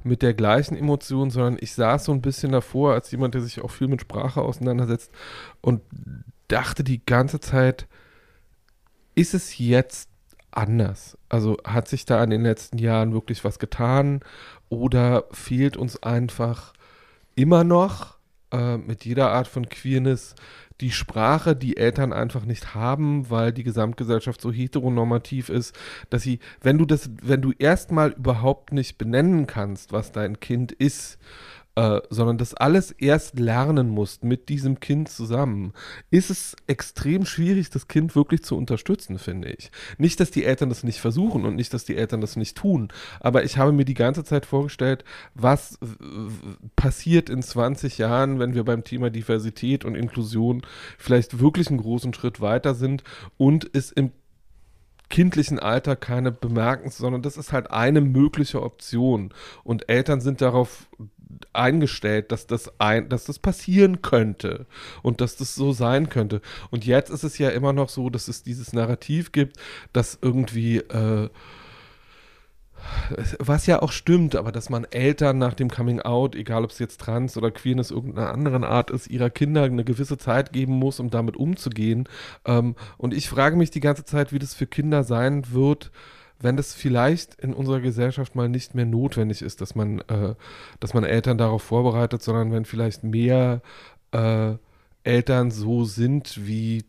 mit 0.03 0.23
der 0.23 0.35
gleichen 0.35 0.77
Emotion, 0.77 1.31
sondern 1.31 1.59
ich 1.61 1.73
saß 1.73 2.05
so 2.05 2.13
ein 2.13 2.23
bisschen 2.23 2.53
davor 2.53 2.95
als 2.95 3.11
jemand, 3.11 3.35
der 3.35 3.43
sich 3.43 3.61
auch 3.61 3.71
viel 3.71 3.89
mit 3.89 4.01
Sprache 4.01 4.41
auseinandersetzt 4.41 5.11
und 5.61 5.83
dachte 6.49 6.85
die 6.85 7.05
ganze 7.05 7.41
Zeit, 7.41 7.87
ist 9.15 9.35
es 9.35 9.59
jetzt 9.59 10.09
anders? 10.53 11.19
Also 11.29 11.59
hat 11.65 11.89
sich 11.89 12.05
da 12.05 12.23
in 12.23 12.31
den 12.31 12.43
letzten 12.43 12.79
Jahren 12.79 13.13
wirklich 13.13 13.45
was 13.45 13.59
getan 13.59 14.21
oder 14.69 15.25
fehlt 15.33 15.77
uns 15.77 16.03
einfach 16.03 16.73
immer 17.35 17.65
noch 17.65 18.16
äh, 18.53 18.77
mit 18.77 19.05
jeder 19.05 19.31
Art 19.31 19.49
von 19.49 19.69
Queerness 19.69 20.35
die 20.81 20.91
Sprache, 20.91 21.57
die 21.57 21.77
Eltern 21.79 22.13
einfach 22.13 22.45
nicht 22.45 22.75
haben, 22.75 23.31
weil 23.31 23.53
die 23.53 23.65
Gesamtgesellschaft 23.65 24.41
so 24.41 24.53
heteronormativ 24.53 25.49
ist, 25.49 25.75
dass 26.11 26.23
sie, 26.23 26.39
wenn 26.61 26.77
du 26.77 26.85
das, 26.85 27.11
wenn 27.23 27.41
du 27.41 27.53
erstmal 27.59 28.13
überhaupt 28.13 28.73
nicht 28.73 28.99
benennen 28.99 29.47
kannst, 29.47 29.93
was 29.93 30.13
dein 30.13 30.39
Kind 30.39 30.73
ist, 30.73 31.19
äh, 31.77 32.01
sondern 32.11 32.39
das 32.39 32.55
alles 32.55 32.91
erst 32.91 33.39
lernen 33.39 33.91
musst 33.91 34.25
mit 34.25 34.49
diesem 34.49 34.81
Kind 34.81 35.09
zusammen, 35.09 35.75
ist 36.11 36.31
es 36.31 36.57
extrem 36.67 37.27
schwierig, 37.27 37.71
das 37.71 37.87
Kind 37.87 38.17
wirklich 38.17 38.43
zu 38.43 38.57
unterstützen, 38.57 39.19
finde 39.19 39.51
ich. 39.51 39.71
Nicht, 39.99 40.19
dass 40.19 40.31
die 40.31 40.45
Eltern 40.45 40.71
das 40.71 40.85
nicht 40.85 41.01
versuchen 41.01 41.45
und 41.45 41.55
nicht, 41.55 41.75
dass 41.75 41.85
die 41.85 41.97
Eltern 41.97 42.21
das 42.21 42.37
nicht 42.37 42.57
tun, 42.57 42.89
aber 43.21 43.45
ich 43.45 43.59
habe 43.59 43.73
mir 43.73 43.85
die 43.85 43.95
ganze 43.95 44.25
Zeit 44.25 44.47
vorgestellt, 44.47 45.05
was 45.35 45.79
passiert 46.77 47.29
in 47.29 47.43
20 47.43 47.99
Jahren, 47.99 48.39
wenn 48.39 48.55
wir 48.55 48.65
beim 48.65 48.83
Thema 48.83 49.11
Diversität 49.11 49.85
und 49.85 49.95
Inklusion 49.95 50.63
vielleicht 50.97 51.41
wirklich 51.41 51.69
einen 51.69 51.79
großen 51.79 52.15
Schritt 52.15 52.41
weiter 52.41 52.75
sind 52.75 53.05
und 53.37 53.69
es 53.75 53.93
im 53.93 54.13
kindlichen 55.09 55.59
Alter 55.59 55.97
keine 55.97 56.33
bemerkens, 56.33 56.97
sondern 56.97 57.23
das 57.23 57.37
ist 57.37 57.53
halt 57.53 57.71
eine 57.71 58.01
mögliche 58.01 58.63
Option. 58.63 59.33
Und 59.63 59.89
Eltern 59.89 60.21
sind 60.21 60.41
darauf 60.41 60.89
eingestellt, 61.57 62.33
dass 62.33 62.47
das 62.47 62.81
ein, 62.81 63.09
dass 63.09 63.25
das 63.25 63.39
passieren 63.39 64.03
könnte 64.03 64.67
und 65.03 65.21
dass 65.21 65.37
das 65.37 65.55
so 65.55 65.73
sein 65.73 66.09
könnte. 66.09 66.41
Und 66.71 66.87
jetzt 66.87 67.11
ist 67.11 67.25
es 67.25 67.39
ja 67.39 67.51
immer 67.51 67.73
noch 67.73 67.89
so, 67.89 68.11
dass 68.11 68.29
es 68.29 68.43
dieses 68.43 68.73
Narrativ 68.73 69.33
gibt, 69.33 69.57
dass 69.93 70.19
irgendwie 70.21 70.79
äh, 70.79 71.29
was 73.39 73.67
ja 73.67 73.83
auch 73.83 73.93
stimmt, 73.93 74.37
aber 74.37 74.53
dass 74.53 74.71
man 74.71 74.85
Eltern 74.85 75.39
nach 75.39 75.55
dem 75.55 75.71
Coming 75.71 76.01
Out, 76.01 76.35
egal 76.35 76.65
ob 76.65 76.71
es 76.71 76.79
jetzt 76.79 77.01
Trans 77.01 77.37
oder 77.37 77.51
Queerness 77.51 77.91
irgendeiner 77.91 78.33
anderen 78.33 78.65
Art 78.65 78.91
ist, 78.91 79.09
ihrer 79.09 79.31
Kinder 79.31 79.65
eine 79.65 79.85
gewisse 79.85 80.19
Zeit 80.19 80.53
geben 80.53 80.75
muss, 80.75 81.01
um 81.01 81.11
damit 81.11 81.37
umzugehen. 81.37 82.09
Ähm, 82.45 82.75
und 82.97 83.15
ich 83.15 83.29
frage 83.29 83.57
mich 83.57 83.71
die 83.71 83.81
ganze 83.81 84.05
Zeit, 84.05 84.33
wie 84.33 84.39
das 84.39 84.55
für 84.55 84.67
Kinder 84.67 85.05
sein 85.05 85.53
wird, 85.53 85.91
wenn 86.41 86.57
das 86.57 86.75
vielleicht 86.75 87.35
in 87.37 87.55
unserer 87.55 87.81
Gesellschaft 87.81 88.35
mal 88.35 88.49
nicht 88.49 88.75
mehr 88.75 88.87
notwendig 88.87 89.43
ist, 89.43 89.61
dass 89.61 89.75
man, 89.75 90.01
äh, 90.01 90.35
dass 90.81 90.95
man 90.95 91.05
Eltern 91.05 91.39
darauf 91.39 91.63
vorbereitet, 91.63 92.23
sondern 92.23 92.53
wenn 92.53 92.65
vielleicht 92.65 93.05
mehr 93.05 93.63
äh, 94.13 94.55
Eltern 95.03 95.51
so 95.51 95.85
sind 95.85 96.47
wie 96.47 96.85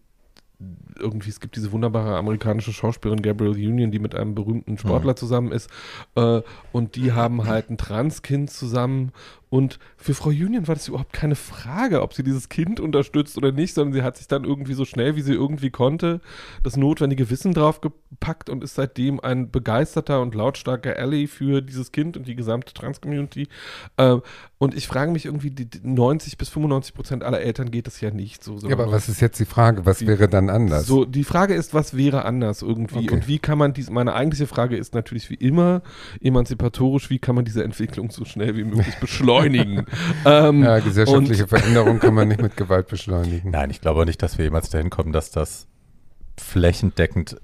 irgendwie, 0.99 1.29
es 1.29 1.39
gibt 1.39 1.55
diese 1.55 1.71
wunderbare 1.71 2.17
amerikanische 2.17 2.73
Schauspielerin 2.73 3.21
Gabrielle 3.21 3.53
Union, 3.53 3.91
die 3.91 3.99
mit 3.99 4.15
einem 4.15 4.33
berühmten 4.33 4.77
Sportler 4.77 5.15
zusammen 5.15 5.51
ist. 5.51 5.69
Äh, 6.15 6.41
und 6.71 6.95
die 6.95 7.11
haben 7.11 7.45
halt 7.45 7.69
ein 7.69 7.77
Transkind 7.77 8.49
zusammen. 8.49 9.11
Und 9.49 9.79
für 9.95 10.13
Frau 10.13 10.29
Union 10.29 10.67
war 10.67 10.75
das 10.75 10.87
überhaupt 10.89 11.13
keine 11.13 11.35
Frage, 11.35 12.01
ob 12.01 12.13
sie 12.13 12.23
dieses 12.23 12.49
Kind 12.49 12.79
unterstützt 12.81 13.37
oder 13.37 13.53
nicht, 13.53 13.73
sondern 13.73 13.93
sie 13.93 14.01
hat 14.03 14.17
sich 14.17 14.27
dann 14.27 14.43
irgendwie 14.43 14.73
so 14.73 14.83
schnell, 14.83 15.15
wie 15.15 15.21
sie 15.21 15.33
irgendwie 15.33 15.69
konnte, 15.69 16.19
das 16.63 16.75
notwendige 16.75 17.29
Wissen 17.29 17.53
draufgepackt 17.53 18.49
und 18.49 18.61
ist 18.63 18.75
seitdem 18.75 19.21
ein 19.21 19.49
begeisterter 19.49 20.21
und 20.21 20.35
lautstarker 20.35 20.97
Ally 20.97 21.27
für 21.27 21.61
dieses 21.61 21.93
Kind 21.93 22.17
und 22.17 22.27
die 22.27 22.35
gesamte 22.35 22.73
Trans-Community. 22.73 23.47
Äh, 23.95 24.17
und 24.57 24.75
ich 24.75 24.87
frage 24.87 25.11
mich 25.11 25.25
irgendwie, 25.25 25.51
die, 25.51 25.69
die 25.69 25.79
90 25.87 26.37
bis 26.37 26.49
95 26.49 26.93
Prozent 26.93 27.23
aller 27.23 27.39
Eltern 27.39 27.71
geht 27.71 27.87
das 27.87 28.01
ja 28.01 28.11
nicht 28.11 28.43
so. 28.43 28.57
Ja, 28.57 28.71
aber 28.73 28.91
was 28.91 29.07
ist 29.07 29.21
jetzt 29.21 29.39
die 29.39 29.45
Frage? 29.45 29.85
Was 29.85 29.99
Die- 29.99 30.07
wäre 30.07 30.27
dann 30.27 30.49
anders? 30.49 30.87
so, 30.87 31.05
die 31.05 31.23
Frage 31.23 31.53
ist, 31.53 31.73
was 31.73 31.95
wäre 31.95 32.25
anders 32.25 32.63
irgendwie? 32.63 33.05
Okay. 33.05 33.11
Und 33.13 33.27
wie 33.27 33.39
kann 33.39 33.57
man 33.57 33.73
dies, 33.73 33.89
meine 33.89 34.13
eigentliche 34.13 34.47
Frage 34.47 34.75
ist 34.75 34.93
natürlich 34.93 35.29
wie 35.29 35.35
immer 35.35 35.83
emanzipatorisch, 36.21 37.09
wie 37.09 37.19
kann 37.19 37.35
man 37.35 37.45
diese 37.45 37.63
Entwicklung 37.63 38.11
so 38.11 38.25
schnell 38.25 38.57
wie 38.57 38.63
möglich 38.63 38.95
beschleunigen? 38.99 39.36
ähm, 40.25 40.63
ja, 40.63 40.79
gesellschaftliche 40.79 41.47
Veränderung 41.47 41.99
kann 41.99 42.13
man 42.13 42.27
nicht 42.27 42.41
mit 42.41 42.57
Gewalt 42.57 42.87
beschleunigen. 42.87 43.51
Nein, 43.51 43.69
ich 43.69 43.81
glaube 43.81 44.05
nicht, 44.05 44.21
dass 44.21 44.37
wir 44.37 44.45
jemals 44.45 44.69
dahin 44.69 44.89
kommen, 44.89 45.11
dass 45.11 45.31
das 45.31 45.67
flächendeckend 46.37 47.37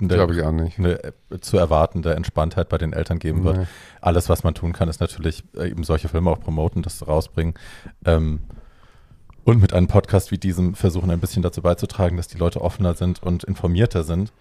eine, 0.00 0.14
Glaube 0.14 0.34
ich 0.34 0.42
auch 0.42 0.52
nicht. 0.52 0.78
eine 0.78 1.02
äh, 1.02 1.12
zu 1.40 1.58
erwartende 1.58 2.14
Entspanntheit 2.14 2.68
bei 2.68 2.78
den 2.78 2.92
Eltern 2.92 3.18
geben 3.18 3.44
wird. 3.44 3.58
Nee. 3.58 3.66
Alles, 4.00 4.28
was 4.28 4.44
man 4.44 4.54
tun 4.54 4.72
kann, 4.72 4.88
ist 4.88 5.00
natürlich 5.00 5.44
äh, 5.56 5.70
eben 5.70 5.84
solche 5.84 6.08
Filme 6.08 6.30
auch 6.30 6.40
promoten, 6.40 6.82
das 6.82 7.06
rausbringen. 7.06 7.54
Ähm, 8.04 8.40
und 9.44 9.60
mit 9.60 9.72
einem 9.72 9.88
Podcast 9.88 10.30
wie 10.30 10.38
diesem 10.38 10.74
versuchen 10.74 11.10
ein 11.10 11.18
bisschen 11.18 11.42
dazu 11.42 11.62
beizutragen, 11.62 12.16
dass 12.16 12.28
die 12.28 12.38
Leute 12.38 12.60
offener 12.60 12.94
sind 12.94 13.22
und 13.22 13.42
informierter 13.42 14.04
sind. 14.04 14.32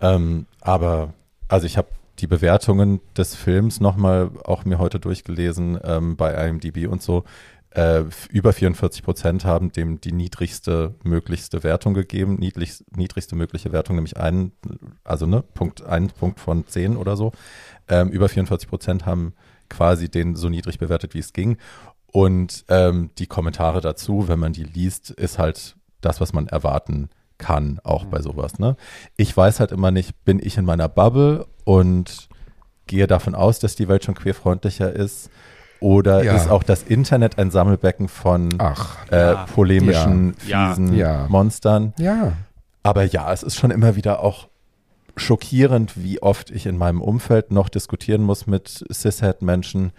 Ähm, 0.00 0.46
aber 0.60 1.14
also 1.46 1.66
ich 1.66 1.76
habe 1.76 1.88
die 2.20 2.26
Bewertungen 2.26 3.00
des 3.16 3.34
Films 3.34 3.80
nochmal 3.80 4.30
auch 4.44 4.64
mir 4.64 4.78
heute 4.78 5.00
durchgelesen 5.00 5.78
ähm, 5.82 6.16
bei 6.16 6.32
IMDb 6.48 6.86
und 6.86 7.02
so. 7.02 7.24
Äh, 7.70 8.04
über 8.30 8.52
44 8.52 9.02
Prozent 9.04 9.44
haben 9.44 9.70
dem 9.70 10.00
die 10.00 10.12
niedrigste 10.12 10.94
möglichste 11.04 11.62
Wertung 11.62 11.94
gegeben, 11.94 12.34
niedrig, 12.34 12.84
niedrigste 12.94 13.36
mögliche 13.36 13.72
Wertung, 13.72 13.94
nämlich 13.94 14.16
einen, 14.16 14.52
also 15.04 15.26
ne, 15.26 15.44
Punkt, 15.54 15.84
ein 15.84 16.08
Punkt 16.08 16.40
von 16.40 16.66
10 16.66 16.96
oder 16.96 17.16
so. 17.16 17.32
Ähm, 17.88 18.08
über 18.08 18.28
44 18.28 18.68
Prozent 18.68 19.06
haben 19.06 19.34
quasi 19.68 20.08
den 20.08 20.34
so 20.34 20.48
niedrig 20.48 20.78
bewertet, 20.80 21.14
wie 21.14 21.20
es 21.20 21.32
ging. 21.32 21.58
Und 22.12 22.64
ähm, 22.68 23.10
die 23.18 23.28
Kommentare 23.28 23.80
dazu, 23.80 24.26
wenn 24.26 24.40
man 24.40 24.52
die 24.52 24.64
liest, 24.64 25.10
ist 25.10 25.38
halt 25.38 25.76
das, 26.00 26.20
was 26.20 26.32
man 26.32 26.48
erwarten 26.48 27.08
kann, 27.38 27.80
auch 27.84 28.04
bei 28.04 28.20
sowas. 28.20 28.58
Ne? 28.58 28.76
Ich 29.16 29.36
weiß 29.36 29.60
halt 29.60 29.72
immer 29.72 29.92
nicht, 29.92 30.24
bin 30.24 30.40
ich 30.42 30.56
in 30.56 30.64
meiner 30.64 30.88
Bubble 30.88 31.46
und 31.70 32.28
gehe 32.86 33.06
davon 33.06 33.34
aus, 33.34 33.60
dass 33.60 33.76
die 33.76 33.88
Welt 33.88 34.04
schon 34.04 34.14
queerfreundlicher 34.14 34.92
ist? 34.92 35.30
Oder 35.78 36.22
Ja. 36.24 36.34
ist 36.36 36.50
auch 36.50 36.62
das 36.62 36.82
Internet 36.82 37.38
ein 37.38 37.50
Sammelbecken 37.50 38.08
von 38.08 38.48
Ach, 38.58 38.98
äh, 39.10 39.16
Ja. 39.32 39.46
polemischen, 39.46 40.34
Ja. 40.46 40.68
fiesen 40.68 40.94
Ja. 40.94 41.26
Monstern? 41.28 41.94
ja. 41.98 42.32
Aber 42.82 43.04
ja, 43.04 43.30
es 43.32 43.42
ist 43.42 43.56
schon 43.56 43.70
immer 43.70 43.94
wieder 43.96 44.20
auch 44.20 44.48
schockierend, 45.16 46.02
wie 46.02 46.22
oft 46.22 46.50
ich 46.50 46.66
in 46.66 46.76
meinem 46.78 47.00
Umfeld 47.02 47.50
noch 47.50 47.68
diskutieren 47.68 48.22
muss 48.22 48.46
mit 48.46 48.84
Cishet-Menschen. 48.90 49.92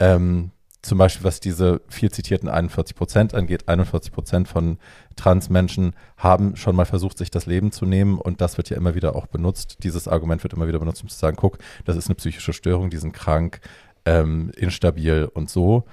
Ähm, 0.00 0.50
zum 0.82 0.98
Beispiel, 0.98 1.24
was 1.24 1.40
diese 1.40 1.80
viel 1.88 2.10
zitierten 2.10 2.48
41 2.48 2.94
Prozent 2.94 3.34
angeht. 3.34 3.68
41 3.68 4.12
Prozent 4.12 4.48
von 4.48 4.78
Trans-Menschen 5.16 5.94
haben 6.16 6.56
schon 6.56 6.76
mal 6.76 6.84
versucht, 6.84 7.18
sich 7.18 7.30
das 7.30 7.46
Leben 7.46 7.72
zu 7.72 7.84
nehmen. 7.84 8.18
Und 8.18 8.40
das 8.40 8.56
wird 8.56 8.70
ja 8.70 8.76
immer 8.76 8.94
wieder 8.94 9.16
auch 9.16 9.26
benutzt. 9.26 9.78
Dieses 9.82 10.06
Argument 10.06 10.42
wird 10.44 10.52
immer 10.52 10.68
wieder 10.68 10.78
benutzt, 10.78 11.02
um 11.02 11.08
zu 11.08 11.18
sagen, 11.18 11.36
guck, 11.36 11.58
das 11.84 11.96
ist 11.96 12.06
eine 12.06 12.14
psychische 12.14 12.52
Störung, 12.52 12.90
die 12.90 12.96
sind 12.96 13.12
krank, 13.12 13.60
ähm, 14.04 14.50
instabil 14.56 15.28
und 15.32 15.50
so. 15.50 15.84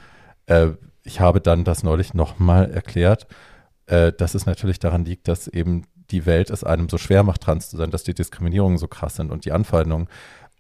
Äh, 0.46 0.72
ich 1.04 1.20
habe 1.20 1.42
dann 1.42 1.64
das 1.64 1.84
neulich 1.84 2.14
nochmal 2.14 2.72
erklärt, 2.72 3.28
äh, 3.88 4.12
dass 4.12 4.36
es 4.36 4.46
natürlich 4.46 4.80
daran 4.80 5.06
liegt, 5.06 5.28
dass 5.28 5.48
eben 5.48 5.84
die 6.12 6.26
Welt 6.26 6.50
es 6.50 6.64
einem 6.64 6.90
so 6.90 6.98
schwer 6.98 7.24
macht, 7.24 7.42
trans 7.42 7.70
zu 7.70 7.78
sein, 7.78 7.92
dass 7.92 8.04
die 8.04 8.14
Diskriminierungen 8.14 8.78
so 8.78 8.88
krass 8.88 9.16
sind 9.16 9.32
und 9.32 9.46
die 9.46 9.52
Anfeindungen. 9.52 10.08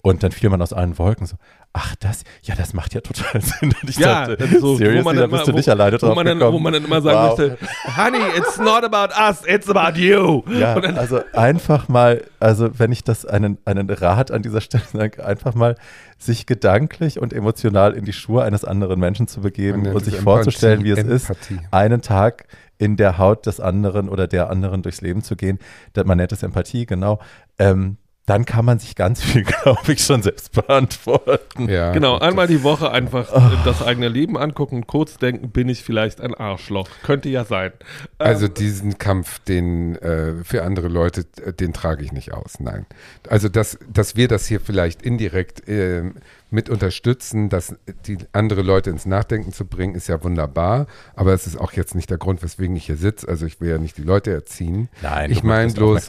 Und 0.05 0.23
dann 0.23 0.31
fiel 0.31 0.49
man 0.49 0.61
aus 0.61 0.71
allen 0.71 0.97
Wolken 0.99 1.25
so, 1.25 1.35
ach 1.73 1.95
das, 1.99 2.23
ja, 2.43 2.55
das 2.55 2.73
macht 2.73 2.93
ja 2.93 3.01
total 3.01 3.41
Sinn. 3.41 3.73
Und 3.81 3.89
ich 3.89 3.97
Ja, 3.97 4.27
dachte, 4.27 4.59
so, 4.59 4.77
seriously, 4.77 5.03
wo 5.05 5.11
da 5.19 5.27
bist 5.27 5.33
immer- 5.43 5.45
du 5.45 5.51
nicht 5.53 5.69
alleine 5.69 5.93
wo 5.95 6.05
drauf 6.05 6.15
man, 6.15 6.25
dann, 6.25 6.39
wo 6.39 6.59
man 6.59 6.73
dann 6.73 6.85
immer 6.85 7.01
sagen 7.01 7.17
Wow. 7.17 7.37
möchte, 7.39 7.57
Honey, 7.97 8.37
it's 8.37 8.57
not 8.57 8.83
about 8.83 9.13
us, 9.19 9.41
it's 9.47 9.69
about 9.69 9.99
you. 9.99 10.43
Ja, 10.47 10.79
dann, 10.79 10.97
also 10.97 11.21
einfach 11.33 11.87
mal, 11.87 12.23
also 12.39 12.69
wenn 12.77 12.91
ich 12.91 13.03
das 13.03 13.25
einen, 13.25 13.57
einen 13.65 13.89
Rat 13.89 14.31
an 14.31 14.41
dieser 14.43 14.62
Stelle 14.62 14.83
sage, 14.93 15.25
einfach 15.25 15.56
mal 15.56 15.75
sich 16.17 16.45
gedanklich 16.45 17.19
und 17.19 17.33
emotional 17.33 17.93
in 17.93 18.06
die 18.06 18.13
Schuhe 18.13 18.43
eines 18.43 18.63
anderen 18.63 18.99
Menschen 18.99 19.27
zu 19.27 19.41
begeben 19.41 19.87
und 19.87 20.06
sich 20.06 20.13
Empathie, 20.13 20.23
vorzustellen, 20.23 20.83
wie 20.83 20.91
es 20.91 20.99
ist, 21.03 21.29
Empathie. 21.29 21.60
einen 21.71 22.01
Tag 22.01 22.45
in 22.77 22.95
der 22.95 23.17
Haut 23.17 23.45
des 23.45 23.60
anderen 23.60 24.08
oder 24.10 24.27
der 24.27 24.49
anderen 24.49 24.81
durchs 24.81 25.01
Leben 25.01 25.23
zu 25.23 25.35
gehen. 25.35 25.60
Man 26.06 26.17
nennt 26.17 26.31
es 26.31 26.43
Empathie, 26.43 26.85
genau. 26.85 27.19
Ähm, 27.58 27.97
dann 28.26 28.46
kann 28.46 28.65
man 28.65 28.80
sich 28.80 28.96
ganz 28.96 29.21
viel, 29.21 29.44
glaube 29.63 29.94
ich, 29.94 30.02
schon 30.04 30.23
selbst 30.23 30.52
beantworten. 30.52 31.69
Ja, 31.69 31.92
genau, 31.92 32.17
einmal 32.17 32.48
die 32.48 32.63
Woche 32.63 32.92
einfach 32.92 33.34
äh, 33.34 33.56
das 33.65 33.84
eigene 33.84 34.08
Leben 34.08 34.38
angucken 34.38 34.78
und 34.78 34.88
kurz 34.88 35.17
denken, 35.17 35.50
bin 35.52 35.69
ich 35.69 35.84
vielleicht 35.84 36.21
ein 36.21 36.34
Arschloch. 36.34 36.88
Könnte 37.04 37.30
ja 37.30 37.46
sein. 37.46 37.71
Ähm, 38.19 38.28
Also 38.28 38.48
diesen 38.48 38.98
Kampf, 38.98 39.40
den 39.40 39.96
äh, 39.98 40.44
für 40.44 40.63
andere 40.63 40.88
Leute, 40.88 41.26
äh, 41.44 41.54
den 41.54 41.73
trage 41.73 42.04
ich 42.04 42.12
nicht 42.12 42.34
aus. 42.34 42.60
Nein. 42.60 42.86
Also 43.30 43.50
dass, 43.50 43.78
dass 43.92 44.15
wir 44.15 44.28
das 44.28 44.48
hier 44.48 44.60
vielleicht 44.60 45.02
indirekt 45.04 45.67
äh, 45.67 46.04
mit 46.52 46.69
unterstützen, 46.69 47.50
dass 47.50 47.76
die 48.06 48.17
andere 48.32 48.62
Leute 48.62 48.90
ins 48.90 49.06
Nachdenken 49.06 49.52
zu 49.52 49.65
bringen, 49.65 49.94
ist 49.96 50.08
ja 50.08 50.23
wunderbar. 50.23 50.88
Aber 51.15 51.34
es 51.34 51.48
ist 51.48 51.60
auch 51.60 51.73
jetzt 51.73 51.96
nicht 51.96 52.10
der 52.10 52.17
Grund, 52.17 52.42
weswegen 52.44 52.76
ich 52.76 52.86
hier 52.86 52.98
sitze. 52.98 53.28
Also 53.28 53.46
ich 53.46 53.60
will 53.60 53.69
ja 53.69 53.78
nicht 53.78 53.98
die 53.98 54.04
Leute 54.04 54.32
erziehen. 54.32 54.90
Nein, 55.02 55.32
ich 55.32 55.44
meine 55.44 55.71
bloß, 55.73 56.06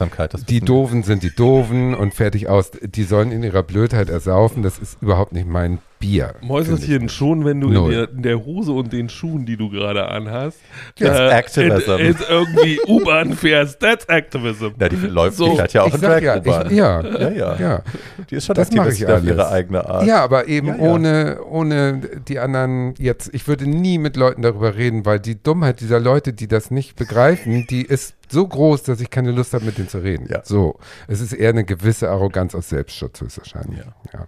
die. 0.47 0.61
Doofen 0.61 1.03
sind 1.03 1.23
die 1.23 1.35
Doofen 1.35 1.95
und 1.95 2.06
fertig 2.11 2.47
aus. 2.47 2.71
Die 2.81 3.03
sollen 3.03 3.31
in 3.31 3.43
ihrer 3.43 3.63
Blödheit 3.63 4.09
ersaufen. 4.09 4.63
Das 4.63 4.79
ist 4.79 5.01
überhaupt 5.01 5.33
nicht 5.33 5.47
mein 5.47 5.79
Bier. 5.99 6.35
Mäuserchen 6.41 7.09
schon, 7.09 7.43
wenn 7.45 7.59
du 7.61 7.69
in 7.71 7.89
der, 7.91 8.09
in 8.11 8.21
der 8.21 8.45
Hose 8.45 8.71
und 8.71 8.93
den 8.93 9.09
Schuhen, 9.09 9.45
die 9.45 9.57
du 9.57 9.69
gerade 9.69 10.07
anhast, 10.07 10.59
That's 10.99 11.19
äh, 11.19 11.29
Activism. 11.29 11.91
in- 11.91 11.99
in 12.07 12.15
irgendwie 12.29 12.79
U-Bahn 12.87 13.33
fährst. 13.33 13.79
That's 13.79 14.05
Activism. 14.05 14.67
Ja, 14.79 14.89
die 14.89 14.95
läuft, 14.95 15.37
So, 15.37 15.49
die 15.51 15.55
fährt 15.57 15.73
ja 15.73 15.81
auch 15.83 15.93
in 15.93 15.99
sag 15.99 16.21
ja, 16.21 16.35
ich, 16.37 16.71
ja, 16.71 17.01
ja, 17.01 17.29
ja, 17.29 17.55
ja. 17.59 17.83
Die 18.29 18.35
ist 18.35 18.45
schon 18.45 18.55
Das 18.55 18.71
mache 18.71 18.89
ich 18.91 19.05
auf 19.07 19.23
ihre 19.23 19.41
alles. 19.43 19.51
eigene 19.53 19.85
Art. 19.89 20.05
Ja, 20.05 20.23
aber 20.23 20.47
eben 20.47 20.67
Ja, 20.67 20.75
ja. 20.75 20.81
ohne, 20.81 21.39
ohne 21.49 22.01
die 22.27 22.39
anderen 22.39 22.93
jetzt, 22.97 23.29
ich 23.33 23.47
würde 23.47 23.67
nie 23.67 23.97
mit 23.97 24.17
Leuten 24.17 24.41
darüber 24.43 24.75
reden, 24.75 25.05
weil 25.05 25.19
die 25.19 25.41
Dummheit 25.41 25.79
dieser 25.81 25.99
Leute, 25.99 26.33
die 26.33 26.47
das 26.47 26.69
nicht 26.71 26.95
begreifen, 26.95 27.65
die 27.69 27.81
ist 27.83 28.15
so 28.29 28.45
groß, 28.47 28.83
dass 28.83 28.99
ich 29.01 29.09
keine 29.09 29.31
Lust 29.31 29.53
habe, 29.53 29.65
mit 29.65 29.77
denen 29.77 29.87
zu 29.89 29.99
reden. 29.99 30.27
Ja. 30.29 30.41
So. 30.43 30.77
Es 31.07 31.21
ist 31.21 31.33
eher 31.33 31.49
eine 31.49 31.63
gewisse 31.63 32.09
Arroganz 32.09 32.53
aus 32.55 32.69
Selbstschutz 32.69 33.21
höchstwahrscheinlich. 33.21 33.79
Ja. 33.79 33.95
Ja. 34.13 34.27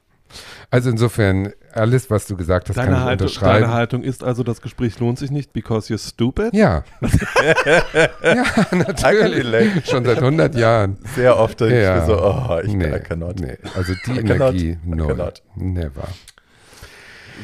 Also 0.71 0.89
insofern, 0.89 1.51
alles, 1.73 2.09
was 2.11 2.27
du 2.27 2.35
gesagt 2.37 2.69
hast, 2.69 2.77
Deine 2.77 2.91
kann 2.91 2.97
ich 2.99 3.05
Haltung, 3.05 3.27
unterschreiben. 3.27 3.61
deine 3.61 3.73
Haltung 3.73 4.03
ist 4.03 4.23
also, 4.23 4.43
das 4.43 4.61
Gespräch 4.61 4.99
lohnt 4.99 5.17
sich 5.19 5.31
nicht, 5.31 5.53
because 5.53 5.91
you're 5.93 5.97
stupid? 5.97 6.53
ja. 6.53 6.83
ja, 8.23 8.43
natürlich. 8.71 9.37
relate. 9.45 9.81
Schon 9.85 10.05
seit 10.05 10.17
100 10.19 10.55
Jahren. 10.55 10.97
Sehr 11.15 11.37
oft 11.37 11.59
denke 11.59 11.81
Ja. 11.81 11.95
ich 11.95 12.01
mir 12.01 12.07
so, 12.07 12.21
oh, 12.23 12.59
ich 12.63 12.73
nee, 12.73 12.95
I 12.95 12.99
cannot. 12.99 13.39
nee. 13.39 13.57
Also 13.75 13.93
die 14.05 14.11
I. 14.11 14.19
Energie, 14.19 14.77
cannot. 15.07 15.41
Never. 15.55 16.07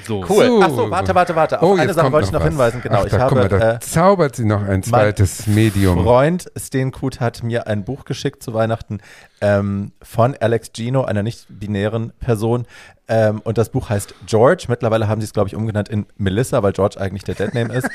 So. 0.05 0.23
Cool. 0.27 0.45
So. 0.47 0.61
Achso, 0.61 0.91
warte, 0.91 1.15
warte, 1.15 1.35
warte. 1.35 1.61
Auf 1.61 1.69
Oh, 1.69 1.75
eine 1.75 1.93
Sache 1.93 2.11
wollte 2.11 2.27
ich 2.27 2.31
noch 2.31 2.41
was. 2.41 2.47
hinweisen. 2.49 2.81
Genau, 2.81 2.99
Ach, 3.01 3.05
ich 3.05 3.13
habe 3.13 3.35
mal, 3.35 3.47
da 3.49 3.73
äh, 3.75 3.79
zaubert 3.79 4.35
sie 4.35 4.45
noch 4.45 4.61
ein 4.63 4.83
zweites 4.83 5.47
Medium. 5.47 6.03
Freund 6.03 6.45
Steenkut 6.57 7.19
hat 7.19 7.43
mir 7.43 7.67
ein 7.67 7.83
Buch 7.83 8.05
geschickt 8.05 8.43
zu 8.43 8.53
Weihnachten 8.53 8.99
ähm, 9.41 9.91
von 10.01 10.35
Alex 10.39 10.71
Gino, 10.75 11.03
einer 11.03 11.23
nicht-binären 11.23 12.13
Person. 12.19 12.65
Ähm, 13.07 13.39
und 13.43 13.57
das 13.57 13.69
Buch 13.69 13.89
heißt 13.89 14.15
George. 14.25 14.65
Mittlerweile 14.67 15.07
haben 15.07 15.21
sie 15.21 15.25
es, 15.25 15.33
glaube 15.33 15.47
ich, 15.47 15.55
umgenannt 15.55 15.89
in 15.89 16.07
Melissa, 16.17 16.63
weil 16.63 16.71
George 16.73 16.99
eigentlich 16.99 17.23
der 17.23 17.35
Deadname 17.35 17.73
ist. 17.73 17.87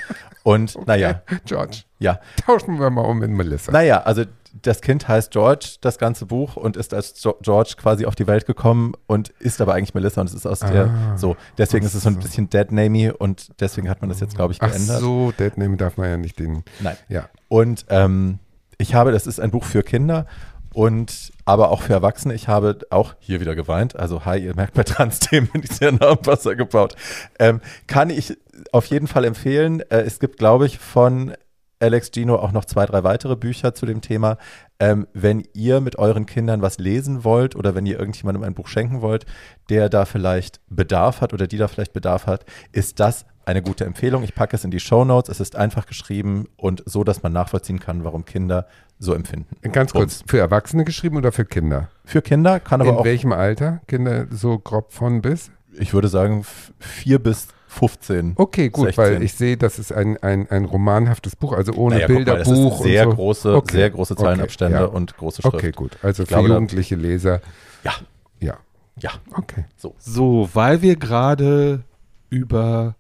Und 0.45 0.77
naja, 0.87 1.23
George, 1.47 1.79
ja. 1.99 2.21
tauschen 2.47 2.79
wir 2.79 2.91
mal 2.91 3.03
um 3.03 3.23
in 3.23 3.33
Melissa. 3.37 3.73
Naja, 3.73 4.03
also 4.03 4.23
das 4.63 4.81
Kind 4.81 5.07
heißt 5.09 5.31
George, 5.31 5.77
das 5.81 5.99
ganze 5.99 6.27
Buch, 6.27 6.57
und 6.57 6.77
ist 6.77 6.93
als 6.95 7.15
George 7.43 7.75
quasi 7.77 8.07
auf 8.07 8.15
die 8.15 8.27
Welt 8.27 8.47
gekommen 8.47 8.95
und 9.07 9.29
ist 9.39 9.61
aber 9.61 9.75
eigentlich 9.75 9.95
Melissa 9.95 10.21
und 10.21 10.27
es 10.29 10.35
ist 10.35 10.47
aus 10.47 10.61
der, 10.61 10.87
Ah. 10.87 11.17
so. 11.17 11.37
Deswegen 11.59 11.85
Ach 11.85 11.89
ist 11.89 11.95
es 11.95 12.03
so 12.03 12.09
ein 12.09 12.19
bisschen 12.19 12.51
Dead-Namey 12.51 13.11
und 13.11 13.53
deswegen 13.61 13.89
hat 13.89 14.01
man 14.01 14.11
das 14.11 14.21
jetzt, 14.21 14.35
glaube 14.35 14.53
ich, 14.53 14.61
Ach 14.63 14.71
geändert. 14.71 15.01
so, 15.01 15.33
Deadname 15.33 15.77
darf 15.77 15.97
man 15.97 16.09
ja 16.09 16.17
nicht 16.17 16.39
den. 16.39 16.65
Nein. 16.81 16.97
Ja. 17.09 17.29
Und 17.49 17.87
ähm, 17.89 18.39
ich 18.79 18.95
habe, 18.95 19.13
das 19.13 19.27
ist 19.27 19.41
ein 19.41 19.51
Buch 19.51 19.65
für 19.65 19.83
Kinder 19.83 20.27
und 20.73 21.33
aber 21.45 21.71
auch 21.71 21.83
für 21.83 21.93
Erwachsene. 21.93 22.33
Ich 22.35 22.47
habe 22.49 22.79
auch 22.91 23.15
hier 23.19 23.41
wieder 23.41 23.55
geweint. 23.57 23.97
Also, 23.97 24.25
hi, 24.25 24.39
ihr 24.39 24.55
merkt 24.55 24.75
bei 24.75 24.85
Trans-Themen 24.85 25.49
bin 25.53 25.63
ich 25.65 25.73
sehr 25.73 25.93
nah 25.93 26.11
am 26.11 26.19
Wasser 26.25 26.55
gebaut. 26.55 26.95
Ähm, 27.39 27.61
kann 27.87 28.09
ich 28.11 28.39
auf 28.73 28.87
jeden 28.87 29.07
Fall 29.07 29.25
empfehlen. 29.25 29.81
Äh, 29.91 30.03
es 30.03 30.21
gibt, 30.21 30.39
glaube 30.39 30.67
ich, 30.67 30.79
von 30.79 31.35
Alex 31.81 32.11
Gino 32.15 32.37
auch 32.37 32.53
noch 32.53 32.65
zwei, 32.65 32.87
drei 32.87 33.03
weitere 33.05 33.37
Bücher 33.37 33.75
zu 33.75 33.87
dem 33.87 34.01
Thema. 34.01 34.37
Ähm, 34.79 35.07
wenn 35.15 35.43
ihr 35.55 35.81
mit 35.81 35.99
euren 35.99 36.27
Kindern 36.27 36.63
was 36.63 36.79
lesen 36.79 37.25
wollt 37.25 37.57
oder 37.57 37.75
wenn 37.75 37.87
ihr 37.87 37.99
irgendjemandem 37.99 38.45
ein 38.45 38.55
Buch 38.55 38.69
schenken 38.69 39.01
wollt, 39.01 39.27
der 39.69 39.89
da 39.89 40.05
vielleicht 40.05 40.61
Bedarf 40.69 41.21
hat 41.21 41.33
oder 41.33 41.47
die 41.47 41.57
da 41.57 41.69
vielleicht 41.69 41.93
Bedarf 41.93 42.27
hat, 42.27 42.45
ist 42.73 43.01
das 43.01 43.25
eine 43.47 43.63
gute 43.63 43.85
Empfehlung. 43.85 44.23
Ich 44.23 44.35
packe 44.35 44.55
es 44.55 44.65
in 44.65 44.71
die 44.71 44.81
Show 44.81 45.05
Notes. 45.05 45.31
Es 45.31 45.41
ist 45.41 45.57
einfach 45.57 45.87
geschrieben 45.87 46.47
und 46.57 46.83
so, 46.87 47.03
dass 47.03 47.23
man 47.23 47.33
nachvollziehen 47.33 47.81
kann, 47.81 48.05
warum 48.05 48.25
Kinder 48.25 48.67
so 48.99 49.15
empfinden. 49.15 49.57
Ganz 49.73 49.93
kurz, 49.93 50.23
für 50.27 50.39
Erwachsene 50.39 50.85
geschrieben 50.85 51.17
oder 51.17 51.33
für 51.33 51.47
Kinder? 51.47 51.89
Für 52.05 52.21
Kinder 52.21 52.61
kann 52.61 52.83
aber 52.83 52.91
in 52.91 52.97
auch, 52.97 53.05
welchem 53.05 53.33
Alter? 53.33 53.81
Kinder 53.89 54.27
so 54.31 54.59
grob 54.59 54.93
von 54.93 55.23
bis? 55.23 55.51
ich 55.79 55.95
würde 55.95 56.09
sagen, 56.09 56.45
vier 56.79 57.19
bis 57.19 57.49
15. 57.71 58.33
Okay, 58.37 58.69
gut, 58.69 58.87
16. 58.87 59.05
weil 59.05 59.23
ich 59.23 59.35
sehe, 59.35 59.57
das 59.57 59.79
ist 59.79 59.93
ein, 59.93 60.17
ein, 60.23 60.51
ein 60.51 60.65
romanhaftes 60.65 61.37
Buch, 61.37 61.53
also 61.53 61.73
ohne 61.75 61.95
Naja, 61.97 62.09
mal, 62.09 62.15
Bilderbuch 62.17 62.81
ist 62.81 62.83
sehr 62.83 63.05
und 63.07 63.11
so. 63.13 63.17
große, 63.17 63.55
Okay, 63.57 63.73
sehr 63.77 63.91
große 63.91 64.15
okay, 64.15 64.23
Zeilenabstände 64.25 64.79
ja. 64.79 64.85
und 64.87 65.17
große 65.17 65.43
Schrift. 65.43 65.55
Okay, 65.55 65.71
gut. 65.71 65.97
Also 66.03 66.25
für 66.25 66.29
glaube, 66.29 66.49
jugendliche 66.49 66.97
Leser. 66.97 67.41
Ja, 67.85 67.93
Ja, 68.41 68.57
ja. 68.99 69.11
okay. 69.37 69.65
So, 69.77 70.49
weil 70.53 70.83
wir 70.83 70.97
gerade 70.97 71.85
über 72.29 72.97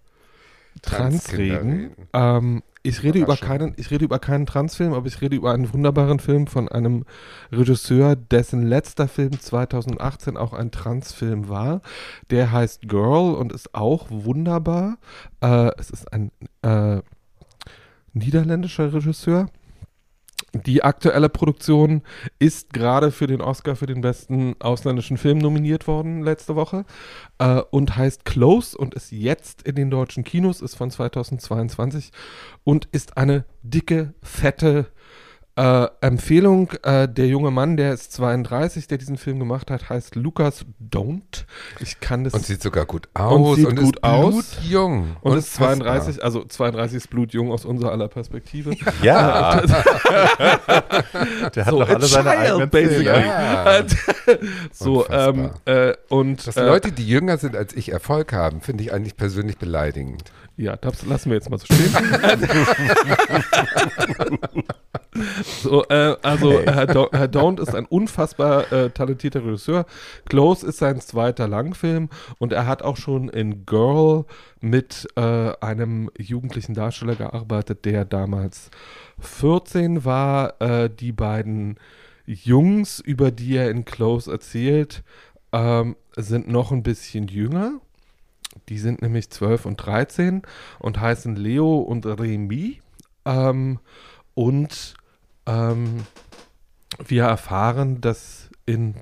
Trans 0.83 1.25
Transkinder 1.25 1.59
reden. 1.61 1.71
reden. 1.73 2.09
Ähm, 2.13 2.63
ich 2.83 3.03
rede 3.03 3.19
über 3.19 3.37
keinen, 3.37 3.75
ich 3.77 3.91
rede 3.91 4.05
über 4.05 4.19
keinen 4.19 4.47
Transfilm, 4.47 4.95
aber 4.95 5.07
ich 5.07 5.21
rede 5.21 5.37
über 5.37 5.53
einen 5.53 5.73
wunderbaren 5.73 6.19
Film 6.19 6.47
von 6.47 6.69
einem 6.69 7.05
Regisseur, 7.53 8.17
dessen 8.17 8.67
letzter 8.67 9.07
Film 9.07 9.39
2018 9.39 10.37
auch 10.37 10.53
ein 10.53 10.71
Transfilm 10.71 11.49
war. 11.49 11.83
Der 12.31 12.53
heißt 12.53 12.89
Girl 12.89 13.35
und 13.35 13.53
ist 13.53 13.75
auch 13.75 14.07
wunderbar. 14.09 14.97
Äh, 15.43 15.73
es 15.79 15.91
ist 15.91 16.13
ein 16.13 16.31
äh, 16.63 17.03
niederländischer 18.15 18.93
Regisseur. 18.93 19.51
Die 20.53 20.83
aktuelle 20.83 21.29
Produktion 21.29 22.03
ist 22.41 22.73
gerade 22.73 23.13
für 23.13 23.29
den 23.29 23.41
Oscar 23.41 23.77
für 23.77 23.87
den 23.87 24.01
besten 24.01 24.57
ausländischen 24.59 25.17
Film 25.17 25.39
nominiert 25.39 25.87
worden 25.87 26.23
letzte 26.23 26.57
Woche 26.57 26.85
äh, 27.39 27.63
und 27.71 27.97
heißt 27.97 28.25
Close 28.25 28.77
und 28.77 28.95
ist 28.95 29.13
jetzt 29.13 29.63
in 29.63 29.77
den 29.77 29.91
deutschen 29.91 30.25
Kinos, 30.25 30.61
ist 30.61 30.75
von 30.75 30.91
2022 30.91 32.11
und 32.65 32.89
ist 32.91 33.17
eine 33.17 33.45
dicke, 33.63 34.15
fette 34.23 34.87
äh, 35.57 35.87
Empfehlung. 36.01 36.71
Äh, 36.83 37.09
der 37.09 37.27
junge 37.27 37.51
Mann, 37.51 37.77
der 37.77 37.93
ist 37.93 38.13
32, 38.13 38.87
der 38.89 38.99
diesen 38.99 39.17
Film 39.17 39.39
gemacht 39.39 39.71
hat, 39.71 39.89
heißt 39.91 40.15
Lukas 40.17 40.65
Don't. 40.91 41.45
Ich 41.81 42.01
kann 42.01 42.25
das 42.25 42.35
Und 42.35 42.45
sieht 42.47 42.63
sogar 42.63 42.87
gut 42.87 43.09
aus. 43.15 43.57
sieht 43.57 43.67
und 43.67 43.77
gut 43.77 43.97
ist 43.97 44.05
aus. 44.05 44.57
blutjung. 44.57 45.17
und 45.21 45.37
ist 45.37 45.59
Unfassbar. 45.61 45.77
32, 46.03 46.25
also 46.25 46.45
32 46.45 46.97
ist 46.97 47.11
blutjung 47.11 47.51
aus 47.53 47.65
unserer 47.65 47.93
aller 47.93 48.09
Perspektive. 48.09 48.75
Ja, 49.03 49.61
der 51.55 51.67
hat 51.67 51.71
So, 51.71 51.81
noch 51.81 51.89
a 51.89 51.95
alle 51.95 52.07
seine 52.07 52.31
child, 52.31 52.41
eigenen 52.41 52.71
basically. 52.71 53.05
Ja. 53.27 53.85
so, 54.73 55.09
ähm, 55.09 55.51
äh, 55.65 55.95
und 56.09 56.47
Dass 56.47 56.57
äh, 56.57 56.67
Leute, 56.67 56.93
die 56.93 57.07
jünger 57.07 57.39
sind 57.39 57.57
als 57.57 57.75
ich, 57.75 57.93
Erfolg 57.93 58.33
haben, 58.33 58.61
finde 58.61 58.85
ich 58.85 58.93
eigentlich 58.93 59.17
persönlich 59.17 59.59
beleidigend. 59.59 60.23
Ja, 60.61 60.77
das 60.77 61.07
lassen 61.07 61.31
wir 61.31 61.37
jetzt 61.37 61.49
mal 61.49 61.57
so 61.57 61.65
stehen. 61.65 61.91
so, 65.63 65.85
äh, 65.89 66.17
also 66.21 66.51
Okay. 66.51 66.71
Herr, 66.71 66.87
Do 66.87 67.09
Herr 67.13 67.29
Don't 67.29 67.63
ist 67.63 67.75
ein 67.75 67.87
unfassbar 67.87 68.71
äh, 68.71 68.91
talentierter 68.91 69.43
Regisseur. 69.43 69.87
Close 70.29 70.67
ist 70.67 70.77
sein 70.77 71.01
zweiter 71.01 71.49
Langfilm 71.49 72.11
und 72.39 72.53
er 72.53 72.67
hat 72.67 72.83
auch 72.83 72.99
schon 72.99 73.31
in 73.31 73.65
Girl 73.65 74.27
mit 74.61 75.09
äh, 75.17 75.53
einem 75.63 76.11
jugendlichen 76.19 76.75
Darsteller 76.75 77.15
gearbeitet, 77.15 77.87
der 77.87 78.05
damals 78.05 78.71
14 79.19 80.05
war. 80.05 80.61
Äh, 80.61 80.91
die 80.91 81.13
beiden 81.13 81.79
Jungs, 82.27 83.01
über 83.01 83.31
die 83.31 83.57
er 83.57 83.71
in 83.71 83.87
Close 83.87 84.31
erzählt, 84.31 85.05
ähm, 85.53 85.97
sind 86.17 86.49
noch 86.49 86.71
ein 86.71 86.83
bisschen 86.83 87.29
jünger. 87.29 87.81
Die 88.69 88.79
sind 88.79 89.03
nämlich 89.03 89.31
12 89.31 89.67
und 89.67 89.77
13 89.77 90.43
und 90.79 91.01
heißen 91.01 91.37
Leo 91.37 91.79
und 91.79 92.07
Remy. 92.07 92.81
Ähm, 93.25 93.79
und 94.35 94.95
ähm, 95.47 96.05
wir 97.05 97.25
erfahren, 97.25 98.01
dass 98.01 98.51
in, 98.67 98.95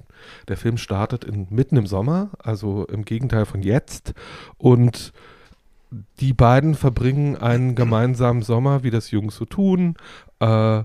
der 0.49 0.57
Film 0.57 0.79
startet 0.79 1.25
in, 1.25 1.47
mitten 1.51 1.77
im 1.77 1.87
Sommer, 1.87 2.31
also 2.39 2.85
im 2.87 3.05
Gegenteil 3.05 3.45
von 3.45 3.63
jetzt. 3.63 4.15
Und 4.57 5.13
die 6.21 6.33
beiden 6.33 6.75
verbringen 6.75 7.37
einen 7.37 7.75
gemeinsamen 7.75 8.43
Sommer, 8.43 8.83
wie 8.83 8.91
das 8.91 9.11
Jungs 9.11 9.37
so 9.37 9.45
tun. 9.45 9.97
Äh, 10.41 10.85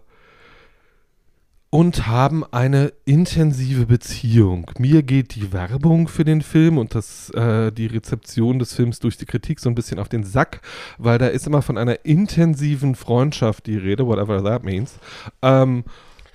und 1.73 2.05
haben 2.05 2.45
eine 2.51 2.93
intensive 3.03 3.87
Beziehung. 3.87 4.69
Mir 4.77 5.01
geht 5.01 5.33
die 5.33 5.51
Werbung 5.51 6.07
für 6.07 6.23
den 6.23 6.43
Film 6.43 6.77
und 6.77 6.93
das, 6.93 7.31
äh, 7.31 7.71
die 7.71 7.87
Rezeption 7.87 8.59
des 8.59 8.75
Films 8.75 8.99
durch 8.99 9.17
die 9.17 9.25
Kritik 9.25 9.59
so 9.59 9.69
ein 9.69 9.75
bisschen 9.75 9.97
auf 9.97 10.07
den 10.07 10.23
Sack, 10.23 10.61
weil 10.99 11.17
da 11.17 11.25
ist 11.25 11.47
immer 11.47 11.63
von 11.63 11.79
einer 11.79 12.05
intensiven 12.05 12.93
Freundschaft 12.93 13.65
die 13.65 13.77
Rede, 13.77 14.05
whatever 14.05 14.43
that 14.43 14.63
means. 14.63 14.99
Ähm, 15.41 15.83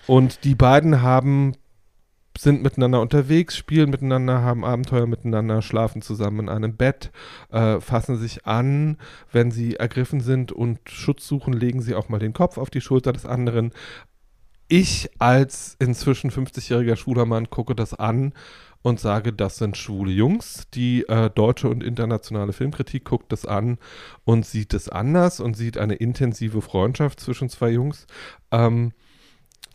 und 0.08 0.42
die 0.42 0.56
beiden 0.56 1.02
haben 1.02 1.54
sind 2.36 2.62
miteinander 2.62 3.00
unterwegs, 3.00 3.56
spielen 3.56 3.90
miteinander, 3.90 4.42
haben 4.42 4.64
Abenteuer 4.64 5.06
miteinander, 5.06 5.60
schlafen 5.60 6.02
zusammen 6.02 6.40
in 6.40 6.48
einem 6.48 6.76
Bett, 6.76 7.10
äh, 7.50 7.80
fassen 7.80 8.16
sich 8.16 8.46
an, 8.46 8.96
wenn 9.32 9.50
sie 9.50 9.76
ergriffen 9.76 10.20
sind 10.20 10.52
und 10.52 10.78
Schutz 10.88 11.26
suchen, 11.26 11.52
legen 11.52 11.82
sie 11.82 11.94
auch 11.94 12.08
mal 12.08 12.18
den 12.18 12.32
Kopf 12.32 12.58
auf 12.58 12.70
die 12.70 12.80
Schulter 12.80 13.12
des 13.12 13.26
anderen 13.26 13.72
ich 14.68 15.10
als 15.18 15.76
inzwischen 15.78 16.30
50-jähriger 16.30 16.96
schwuler 16.96 17.24
Mann 17.24 17.50
gucke 17.50 17.74
das 17.74 17.94
an 17.94 18.32
und 18.82 19.00
sage, 19.00 19.32
das 19.32 19.56
sind 19.56 19.76
schwule 19.76 20.12
Jungs. 20.12 20.68
Die 20.74 21.08
äh, 21.08 21.30
deutsche 21.30 21.68
und 21.68 21.82
internationale 21.82 22.52
Filmkritik 22.52 23.04
guckt 23.04 23.32
das 23.32 23.44
an 23.44 23.78
und 24.24 24.46
sieht 24.46 24.74
es 24.74 24.88
anders 24.88 25.40
und 25.40 25.56
sieht 25.56 25.78
eine 25.78 25.94
intensive 25.94 26.62
Freundschaft 26.62 27.20
zwischen 27.20 27.48
zwei 27.48 27.70
Jungs. 27.70 28.06
Ähm, 28.50 28.92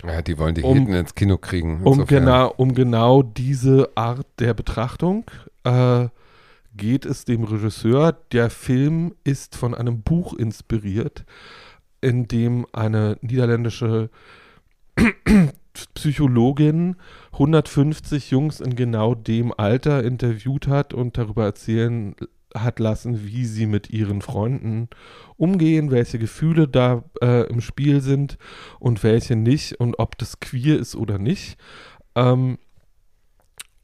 ja, 0.03 0.21
die 0.21 0.37
wollen 0.37 0.55
die 0.55 0.61
um, 0.63 0.77
Heten 0.77 0.93
ins 0.93 1.15
Kino 1.15 1.37
kriegen. 1.37 1.81
Um 1.83 2.05
genau, 2.05 2.53
um 2.55 2.73
genau 2.73 3.23
diese 3.23 3.89
Art 3.95 4.27
der 4.39 4.53
Betrachtung 4.53 5.25
äh, 5.63 6.07
geht 6.75 7.05
es 7.05 7.25
dem 7.25 7.43
Regisseur. 7.43 8.17
Der 8.31 8.49
Film 8.49 9.15
ist 9.23 9.55
von 9.55 9.73
einem 9.73 10.01
Buch 10.01 10.33
inspiriert, 10.33 11.25
in 12.01 12.27
dem 12.27 12.65
eine 12.73 13.17
niederländische 13.21 14.09
Psychologin 15.95 16.95
150 17.33 18.31
Jungs 18.31 18.59
in 18.59 18.75
genau 18.75 19.15
dem 19.15 19.53
Alter 19.55 20.03
interviewt 20.03 20.67
hat 20.67 20.93
und 20.93 21.17
darüber 21.17 21.45
erzählen 21.45 22.15
hat 22.55 22.79
lassen, 22.79 23.25
wie 23.25 23.45
sie 23.45 23.65
mit 23.65 23.89
ihren 23.89 24.21
Freunden 24.21 24.89
umgehen, 25.37 25.91
welche 25.91 26.19
Gefühle 26.19 26.67
da 26.67 27.03
äh, 27.21 27.47
im 27.49 27.61
Spiel 27.61 28.01
sind 28.01 28.37
und 28.79 29.03
welche 29.03 29.35
nicht 29.35 29.79
und 29.79 29.97
ob 29.97 30.17
das 30.17 30.39
queer 30.39 30.77
ist 30.77 30.95
oder 30.95 31.17
nicht. 31.17 31.57
Ähm, 32.15 32.59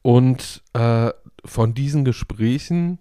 und 0.02 0.62
äh, 0.72 1.10
von 1.44 1.74
diesen 1.74 2.04
Gesprächen 2.04 2.98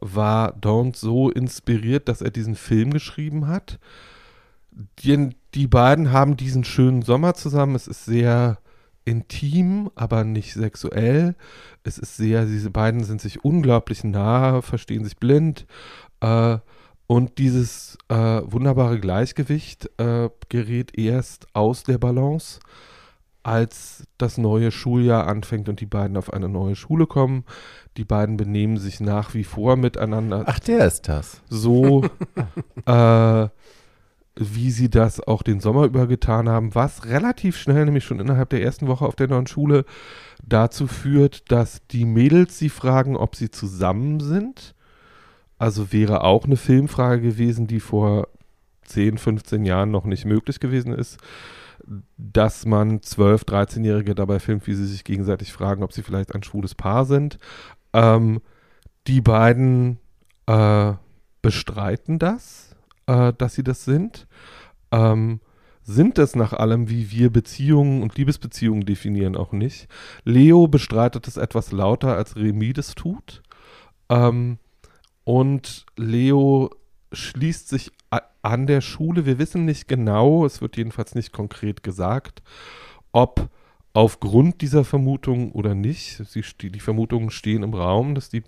war 0.00 0.54
Don't 0.56 0.96
so 0.96 1.30
inspiriert, 1.30 2.08
dass 2.08 2.22
er 2.22 2.30
diesen 2.30 2.54
Film 2.54 2.92
geschrieben 2.92 3.48
hat. 3.48 3.78
Den, 5.04 5.34
die 5.54 5.66
beiden 5.66 6.12
haben 6.12 6.36
diesen 6.36 6.64
schönen 6.64 7.02
Sommer 7.02 7.34
zusammen. 7.34 7.74
Es 7.74 7.86
ist 7.86 8.04
sehr 8.04 8.58
intim, 9.04 9.90
aber 9.94 10.24
nicht 10.24 10.52
sexuell. 10.52 11.34
Es 11.82 11.98
ist 11.98 12.16
sehr, 12.16 12.44
diese 12.44 12.70
beiden 12.70 13.04
sind 13.04 13.20
sich 13.20 13.44
unglaublich 13.44 14.04
nah, 14.04 14.60
verstehen 14.62 15.04
sich 15.04 15.16
blind. 15.16 15.66
Äh, 16.20 16.58
und 17.06 17.38
dieses 17.38 17.96
äh, 18.08 18.14
wunderbare 18.14 19.00
Gleichgewicht 19.00 19.90
äh, 19.98 20.28
gerät 20.50 20.96
erst 20.98 21.46
aus 21.54 21.82
der 21.82 21.96
Balance, 21.96 22.60
als 23.42 24.06
das 24.18 24.36
neue 24.36 24.70
Schuljahr 24.70 25.26
anfängt 25.26 25.70
und 25.70 25.80
die 25.80 25.86
beiden 25.86 26.18
auf 26.18 26.30
eine 26.30 26.50
neue 26.50 26.76
Schule 26.76 27.06
kommen. 27.06 27.44
Die 27.96 28.04
beiden 28.04 28.36
benehmen 28.36 28.76
sich 28.76 29.00
nach 29.00 29.32
wie 29.32 29.44
vor 29.44 29.76
miteinander. 29.76 30.44
Ach, 30.46 30.58
der 30.58 30.86
ist 30.86 31.08
das. 31.08 31.40
So, 31.48 32.04
äh, 32.84 33.48
wie 34.38 34.70
sie 34.70 34.88
das 34.88 35.20
auch 35.20 35.42
den 35.42 35.60
Sommer 35.60 35.84
über 35.84 36.06
getan 36.06 36.48
haben, 36.48 36.74
was 36.74 37.06
relativ 37.06 37.56
schnell, 37.56 37.84
nämlich 37.84 38.04
schon 38.04 38.20
innerhalb 38.20 38.50
der 38.50 38.62
ersten 38.62 38.86
Woche 38.86 39.04
auf 39.04 39.16
der 39.16 39.28
neuen 39.28 39.46
Schule, 39.46 39.84
dazu 40.44 40.86
führt, 40.86 41.50
dass 41.50 41.86
die 41.88 42.04
Mädels 42.04 42.58
sie 42.58 42.68
fragen, 42.68 43.16
ob 43.16 43.34
sie 43.34 43.50
zusammen 43.50 44.20
sind. 44.20 44.74
Also 45.58 45.92
wäre 45.92 46.22
auch 46.22 46.44
eine 46.44 46.56
Filmfrage 46.56 47.20
gewesen, 47.20 47.66
die 47.66 47.80
vor 47.80 48.28
10, 48.84 49.18
15 49.18 49.64
Jahren 49.64 49.90
noch 49.90 50.04
nicht 50.04 50.24
möglich 50.24 50.60
gewesen 50.60 50.92
ist, 50.92 51.18
dass 52.16 52.64
man 52.64 53.02
12, 53.02 53.42
13-Jährige 53.42 54.14
dabei 54.14 54.38
filmt, 54.38 54.66
wie 54.66 54.74
sie 54.74 54.86
sich 54.86 55.04
gegenseitig 55.04 55.52
fragen, 55.52 55.82
ob 55.82 55.92
sie 55.92 56.02
vielleicht 56.02 56.34
ein 56.34 56.44
schwules 56.44 56.74
Paar 56.74 57.04
sind. 57.04 57.38
Ähm, 57.92 58.40
die 59.08 59.20
beiden 59.20 59.98
äh, 60.46 60.92
bestreiten 61.42 62.18
das 62.18 62.67
äh, 63.08 63.32
dass 63.36 63.54
sie 63.54 63.64
das 63.64 63.84
sind. 63.84 64.28
Ähm, 64.92 65.40
sind 65.82 66.18
es 66.18 66.36
nach 66.36 66.52
allem, 66.52 66.90
wie 66.90 67.10
wir 67.10 67.32
Beziehungen 67.32 68.02
und 68.02 68.16
Liebesbeziehungen 68.16 68.84
definieren, 68.84 69.36
auch 69.36 69.52
nicht. 69.52 69.88
Leo 70.24 70.68
bestreitet 70.68 71.26
es 71.26 71.38
etwas 71.38 71.72
lauter, 71.72 72.14
als 72.14 72.36
Remy 72.36 72.74
das 72.74 72.94
tut. 72.94 73.42
Ähm, 74.10 74.58
und 75.24 75.86
Leo 75.96 76.70
schließt 77.12 77.68
sich 77.68 77.90
an 78.42 78.66
der 78.66 78.82
Schule. 78.82 79.24
Wir 79.24 79.38
wissen 79.38 79.64
nicht 79.64 79.88
genau, 79.88 80.44
es 80.44 80.60
wird 80.60 80.76
jedenfalls 80.76 81.14
nicht 81.14 81.32
konkret 81.32 81.82
gesagt, 81.82 82.42
ob 83.12 83.48
aufgrund 83.92 84.60
dieser 84.60 84.84
Vermutung 84.84 85.52
oder 85.52 85.74
nicht. 85.74 86.22
Sie, 86.26 86.42
die 86.60 86.80
Vermutungen 86.80 87.30
stehen 87.30 87.62
im 87.62 87.74
Raum, 87.74 88.14
dass 88.14 88.28
die 88.28 88.42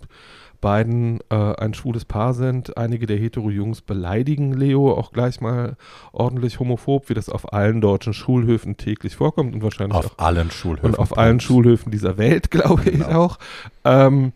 beiden 0.61 1.19
äh, 1.29 1.35
ein 1.35 1.73
schwules 1.73 2.05
Paar 2.05 2.33
sind. 2.33 2.77
Einige 2.77 3.07
der 3.07 3.17
Hetero-Jungs 3.17 3.81
beleidigen 3.81 4.53
Leo 4.53 4.93
auch 4.93 5.11
gleich 5.11 5.41
mal 5.41 5.75
ordentlich 6.13 6.59
homophob, 6.59 7.09
wie 7.09 7.15
das 7.15 7.29
auf 7.29 7.51
allen 7.51 7.81
deutschen 7.81 8.13
Schulhöfen 8.13 8.77
täglich 8.77 9.15
vorkommt 9.15 9.53
und 9.53 9.63
wahrscheinlich 9.63 9.97
auf 9.97 10.19
auch, 10.19 10.23
allen 10.23 10.51
Schulhöfen. 10.51 10.91
Und 10.91 10.99
auf 10.99 11.17
allen 11.17 11.39
Schulhöfen 11.39 11.91
dieser 11.91 12.17
Welt, 12.17 12.51
glaube 12.51 12.83
genau. 12.83 13.09
ich 13.09 13.15
auch. 13.15 13.39
Ähm, 13.83 14.33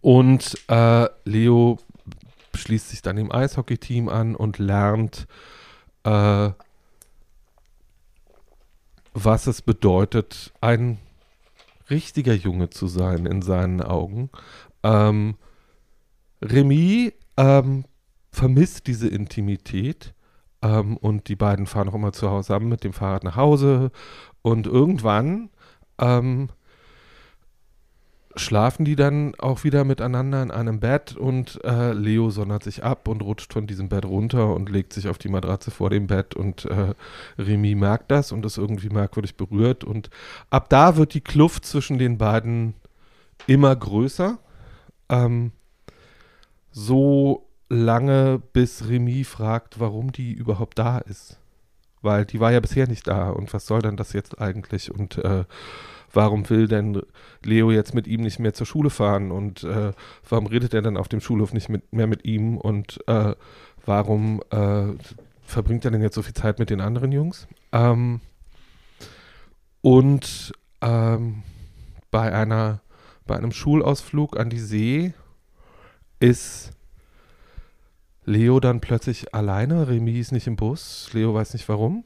und 0.00 0.56
äh, 0.68 1.08
Leo 1.24 1.78
schließt 2.54 2.88
sich 2.88 3.02
dann 3.02 3.16
dem 3.16 3.30
Eishockey-Team 3.32 4.08
an 4.08 4.34
und 4.34 4.58
lernt, 4.58 5.26
äh, 6.04 6.50
was 9.12 9.46
es 9.46 9.62
bedeutet, 9.62 10.52
ein 10.60 10.98
richtiger 11.88 12.34
Junge 12.34 12.70
zu 12.70 12.86
sein 12.86 13.26
in 13.26 13.42
seinen 13.42 13.82
Augen. 13.82 14.30
Ähm, 14.82 15.34
Remy 16.42 17.12
ähm, 17.36 17.84
vermisst 18.30 18.86
diese 18.86 19.08
Intimität 19.08 20.14
ähm, 20.62 20.96
und 20.96 21.28
die 21.28 21.36
beiden 21.36 21.66
fahren 21.66 21.88
auch 21.88 21.94
immer 21.94 22.12
zu 22.12 22.30
Hause 22.30 22.46
zusammen 22.46 22.68
mit 22.68 22.84
dem 22.84 22.92
Fahrrad 22.92 23.24
nach 23.24 23.36
Hause 23.36 23.90
und 24.42 24.66
irgendwann 24.66 25.50
ähm, 25.98 26.48
schlafen 28.40 28.84
die 28.84 28.96
dann 28.96 29.34
auch 29.36 29.64
wieder 29.64 29.84
miteinander 29.84 30.42
in 30.42 30.50
einem 30.50 30.80
Bett 30.80 31.16
und 31.16 31.62
äh, 31.64 31.92
Leo 31.92 32.30
sondert 32.30 32.62
sich 32.62 32.82
ab 32.82 33.08
und 33.08 33.22
rutscht 33.22 33.52
von 33.52 33.66
diesem 33.66 33.88
Bett 33.88 34.04
runter 34.04 34.54
und 34.54 34.70
legt 34.70 34.92
sich 34.92 35.08
auf 35.08 35.18
die 35.18 35.28
Matratze 35.28 35.70
vor 35.70 35.90
dem 35.90 36.06
Bett 36.06 36.34
und 36.34 36.64
äh, 36.64 36.94
Remy 37.38 37.74
merkt 37.74 38.10
das 38.10 38.32
und 38.32 38.44
ist 38.44 38.58
irgendwie 38.58 38.88
merkwürdig 38.88 39.36
berührt 39.36 39.84
und 39.84 40.10
ab 40.50 40.68
da 40.68 40.96
wird 40.96 41.14
die 41.14 41.20
Kluft 41.20 41.64
zwischen 41.64 41.98
den 41.98 42.18
beiden 42.18 42.74
immer 43.46 43.74
größer 43.74 44.38
ähm, 45.08 45.52
so 46.72 47.46
lange, 47.68 48.42
bis 48.52 48.88
Remy 48.88 49.24
fragt, 49.24 49.80
warum 49.80 50.12
die 50.12 50.32
überhaupt 50.32 50.78
da 50.78 50.98
ist. 50.98 51.38
Weil 52.02 52.24
die 52.24 52.40
war 52.40 52.52
ja 52.52 52.60
bisher 52.60 52.88
nicht 52.88 53.06
da 53.06 53.30
und 53.30 53.52
was 53.52 53.66
soll 53.66 53.82
denn 53.82 53.96
das 53.96 54.12
jetzt 54.12 54.40
eigentlich 54.40 54.90
und 54.90 55.18
äh, 55.18 55.44
warum 56.12 56.48
will 56.50 56.68
denn 56.68 57.02
Leo 57.44 57.70
jetzt 57.70 57.94
mit 57.94 58.06
ihm 58.06 58.22
nicht 58.22 58.38
mehr 58.38 58.54
zur 58.54 58.66
Schule 58.66 58.90
fahren 58.90 59.30
und 59.30 59.64
äh, 59.64 59.92
warum 60.28 60.46
redet 60.46 60.74
er 60.74 60.82
dann 60.82 60.96
auf 60.96 61.08
dem 61.08 61.20
Schulhof 61.20 61.52
nicht 61.52 61.68
mit, 61.68 61.92
mehr 61.92 62.06
mit 62.06 62.24
ihm 62.24 62.56
und 62.56 63.00
äh, 63.06 63.34
warum 63.84 64.42
äh, 64.50 64.86
verbringt 65.42 65.84
er 65.84 65.90
denn 65.90 66.02
jetzt 66.02 66.14
so 66.14 66.22
viel 66.22 66.34
Zeit 66.34 66.58
mit 66.58 66.70
den 66.70 66.80
anderen 66.80 67.12
Jungs? 67.12 67.46
Ähm, 67.72 68.20
und 69.82 70.52
ähm, 70.80 71.42
bei 72.10 72.32
einer 72.32 72.80
bei 73.26 73.36
einem 73.36 73.52
Schulausflug 73.52 74.38
an 74.38 74.50
die 74.50 74.58
See 74.58 75.14
ist 76.18 76.72
Leo 78.24 78.60
dann 78.60 78.80
plötzlich 78.80 79.34
alleine. 79.34 79.88
Remy 79.88 80.18
ist 80.18 80.32
nicht 80.32 80.46
im 80.46 80.56
Bus. 80.56 81.10
Leo 81.12 81.32
weiß 81.32 81.52
nicht 81.52 81.68
warum. 81.68 82.04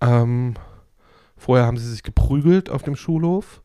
Ähm, 0.00 0.54
vorher 1.42 1.66
haben 1.66 1.76
sie 1.76 1.90
sich 1.90 2.02
geprügelt 2.02 2.70
auf 2.70 2.82
dem 2.82 2.96
Schulhof 2.96 3.62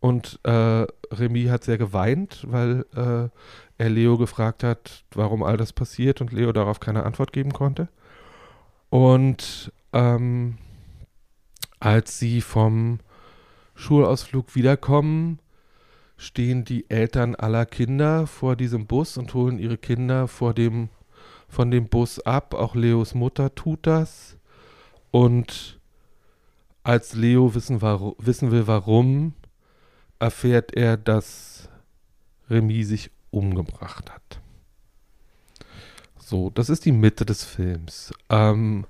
und 0.00 0.40
äh, 0.44 0.86
Remy 1.12 1.44
hat 1.44 1.64
sehr 1.64 1.76
geweint, 1.76 2.46
weil 2.48 2.86
äh, 2.96 3.28
er 3.76 3.88
Leo 3.90 4.16
gefragt 4.16 4.64
hat, 4.64 5.04
warum 5.14 5.42
all 5.42 5.58
das 5.58 5.74
passiert 5.74 6.22
und 6.22 6.32
Leo 6.32 6.52
darauf 6.52 6.80
keine 6.80 7.04
Antwort 7.04 7.32
geben 7.32 7.52
konnte. 7.52 7.88
Und 8.88 9.72
ähm, 9.92 10.56
als 11.78 12.18
sie 12.18 12.40
vom 12.40 13.00
Schulausflug 13.74 14.54
wiederkommen, 14.54 15.38
stehen 16.16 16.64
die 16.64 16.88
Eltern 16.88 17.34
aller 17.34 17.66
Kinder 17.66 18.26
vor 18.26 18.56
diesem 18.56 18.86
Bus 18.86 19.18
und 19.18 19.32
holen 19.34 19.58
ihre 19.58 19.78
Kinder 19.78 20.28
vor 20.28 20.54
dem, 20.54 20.88
von 21.48 21.70
dem 21.70 21.88
Bus 21.88 22.20
ab. 22.20 22.54
Auch 22.54 22.74
Leos 22.74 23.14
Mutter 23.14 23.54
tut 23.54 23.86
das. 23.86 24.36
Und 25.10 25.79
als 26.82 27.14
Leo 27.14 27.54
wissen, 27.54 27.80
wissen 27.80 28.50
will, 28.50 28.66
warum, 28.66 29.34
erfährt 30.18 30.74
er, 30.74 30.96
dass 30.96 31.68
Remy 32.48 32.84
sich 32.84 33.10
umgebracht 33.30 34.10
hat. 34.10 34.40
So, 36.18 36.50
das 36.50 36.68
ist 36.68 36.84
die 36.84 36.92
Mitte 36.92 37.24
des 37.24 37.44
Films. 37.44 38.12
Ähm, 38.28 38.86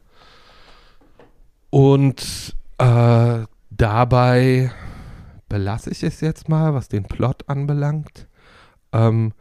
und 1.70 2.54
äh, 2.78 3.44
dabei 3.70 4.72
belasse 5.48 5.90
ich 5.90 6.02
es 6.02 6.20
jetzt 6.20 6.48
mal, 6.48 6.74
was 6.74 6.88
den 6.88 7.04
Plot 7.04 7.48
anbelangt. 7.48 8.26
Ähm, 8.92 9.32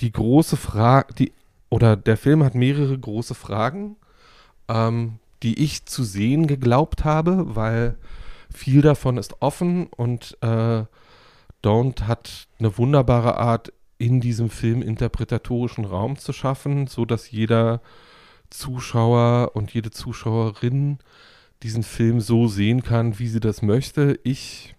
die 0.00 0.12
große 0.12 0.56
Frage, 0.56 1.14
die 1.14 1.32
oder 1.68 1.96
der 1.96 2.16
Film 2.16 2.44
hat 2.44 2.54
mehrere 2.54 2.96
große 2.98 3.34
Fragen, 3.34 3.96
ähm, 4.68 5.18
die 5.42 5.62
ich 5.62 5.86
zu 5.86 6.04
sehen 6.04 6.46
geglaubt 6.46 7.04
habe, 7.04 7.54
weil 7.56 7.96
viel 8.52 8.82
davon 8.82 9.16
ist 9.16 9.42
offen 9.42 9.86
und 9.86 10.36
äh, 10.40 10.84
Don't 11.62 12.02
hat 12.02 12.46
eine 12.58 12.78
wunderbare 12.78 13.36
Art, 13.38 13.72
in 13.98 14.20
diesem 14.20 14.50
Film 14.50 14.82
interpretatorischen 14.82 15.84
Raum 15.84 16.18
zu 16.18 16.32
schaffen, 16.32 16.86
so 16.86 17.04
dass 17.04 17.30
jeder 17.30 17.80
Zuschauer 18.50 19.52
und 19.54 19.72
jede 19.72 19.90
Zuschauerin 19.90 20.98
diesen 21.62 21.82
Film 21.82 22.20
so 22.20 22.46
sehen 22.46 22.82
kann, 22.82 23.18
wie 23.18 23.28
sie 23.28 23.40
das 23.40 23.62
möchte. 23.62 24.20
Ich 24.22 24.74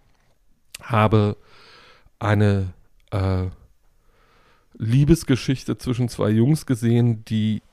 habe 0.81 1.37
eine 2.19 2.73
äh, 3.11 3.45
Liebesgeschichte 4.77 5.77
zwischen 5.77 6.09
zwei 6.09 6.29
Jungs 6.29 6.65
gesehen, 6.65 7.25
die 7.25 7.63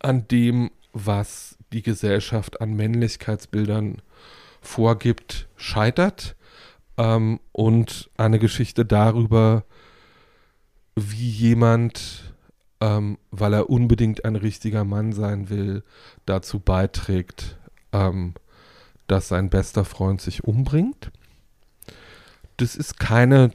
an 0.00 0.26
dem, 0.28 0.70
was 0.92 1.55
die 1.72 1.82
Gesellschaft 1.82 2.60
an 2.60 2.74
Männlichkeitsbildern 2.74 4.02
vorgibt, 4.60 5.48
scheitert. 5.56 6.36
Ähm, 6.96 7.40
und 7.52 8.10
eine 8.16 8.38
Geschichte 8.38 8.84
darüber, 8.84 9.64
wie 10.94 11.28
jemand, 11.28 12.34
ähm, 12.80 13.18
weil 13.30 13.52
er 13.52 13.70
unbedingt 13.70 14.24
ein 14.24 14.36
richtiger 14.36 14.84
Mann 14.84 15.12
sein 15.12 15.50
will, 15.50 15.82
dazu 16.24 16.58
beiträgt, 16.58 17.58
ähm, 17.92 18.34
dass 19.06 19.28
sein 19.28 19.50
bester 19.50 19.84
Freund 19.84 20.20
sich 20.20 20.44
umbringt. 20.44 21.10
Das 22.56 22.76
ist 22.76 22.98
keine 22.98 23.52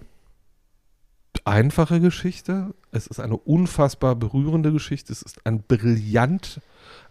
einfache 1.45 1.99
Geschichte. 1.99 2.74
Es 2.91 3.07
ist 3.07 3.20
eine 3.20 3.38
unfassbar 3.38 4.16
berührende 4.16 4.72
Geschichte. 4.72 5.12
Es 5.12 5.22
ist 5.22 5.45
ein 5.45 5.64
brillant 5.64 6.62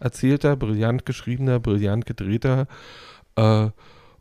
erzählter, 0.01 0.57
brillant 0.57 1.07
geschriebener, 1.07 1.61
brillant 1.61 2.07
gedrehter 2.07 2.67
äh, 3.37 3.69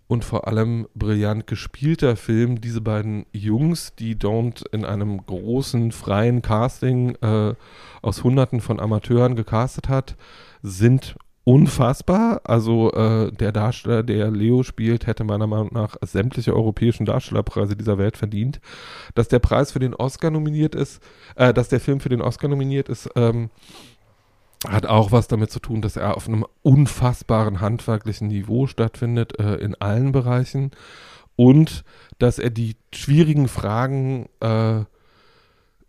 und 0.07 0.25
vor 0.25 0.47
allem 0.47 0.87
brillant 0.95 1.47
gespielter 1.47 2.15
Film. 2.15 2.61
Diese 2.61 2.81
beiden 2.81 3.25
Jungs, 3.31 3.93
die 3.95 4.15
Don't 4.15 4.63
in 4.71 4.85
einem 4.85 5.25
großen 5.25 5.91
freien 5.91 6.41
Casting 6.41 7.15
äh, 7.21 7.53
aus 8.01 8.23
Hunderten 8.23 8.59
von 8.59 8.79
Amateuren 8.79 9.35
gecastet 9.35 9.87
hat, 9.87 10.15
sind 10.61 11.15
unfassbar. 11.43 12.41
Also 12.43 12.91
äh, 12.91 13.31
der 13.31 13.51
Darsteller, 13.51 14.03
der 14.03 14.29
Leo 14.29 14.61
spielt, 14.61 15.07
hätte 15.07 15.23
meiner 15.23 15.47
Meinung 15.47 15.69
nach 15.73 15.95
sämtliche 16.01 16.55
europäischen 16.55 17.05
Darstellerpreise 17.05 17.75
dieser 17.75 17.97
Welt 17.97 18.17
verdient. 18.17 18.59
Dass 19.15 19.29
der 19.29 19.39
Preis 19.39 19.71
für 19.71 19.79
den 19.79 19.95
Oscar 19.95 20.29
nominiert 20.29 20.75
ist, 20.75 21.01
äh, 21.35 21.53
dass 21.53 21.69
der 21.69 21.79
Film 21.79 22.01
für 22.01 22.09
den 22.09 22.21
Oscar 22.21 22.49
nominiert 22.49 22.87
ist, 22.87 23.09
ähm, 23.15 23.49
hat 24.67 24.85
auch 24.85 25.11
was 25.11 25.27
damit 25.27 25.51
zu 25.51 25.59
tun, 25.59 25.81
dass 25.81 25.95
er 25.95 26.17
auf 26.17 26.27
einem 26.27 26.45
unfassbaren 26.61 27.61
handwerklichen 27.61 28.27
Niveau 28.27 28.67
stattfindet 28.67 29.39
äh, 29.39 29.55
in 29.55 29.75
allen 29.75 30.11
Bereichen 30.11 30.71
und 31.35 31.85
dass 32.17 32.39
er 32.39 32.49
die 32.49 32.75
schwierigen 32.93 33.47
Fragen 33.47 34.27
äh, 34.41 34.83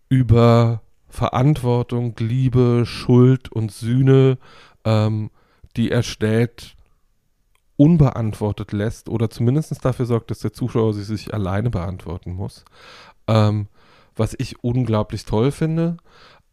über 0.08 0.82
Verantwortung, 1.08 2.14
Liebe, 2.18 2.84
Schuld 2.86 3.50
und 3.50 3.72
Sühne, 3.72 4.38
ähm, 4.84 5.30
die 5.76 5.90
er 5.90 6.04
stellt, 6.04 6.76
unbeantwortet 7.76 8.72
lässt 8.72 9.08
oder 9.08 9.30
zumindest 9.30 9.84
dafür 9.84 10.06
sorgt, 10.06 10.30
dass 10.30 10.40
der 10.40 10.52
Zuschauer 10.52 10.94
sie 10.94 11.02
sich 11.02 11.34
alleine 11.34 11.70
beantworten 11.70 12.34
muss. 12.34 12.64
Ähm, 13.26 13.66
was 14.14 14.36
ich 14.38 14.62
unglaublich 14.62 15.24
toll 15.24 15.50
finde. 15.50 15.96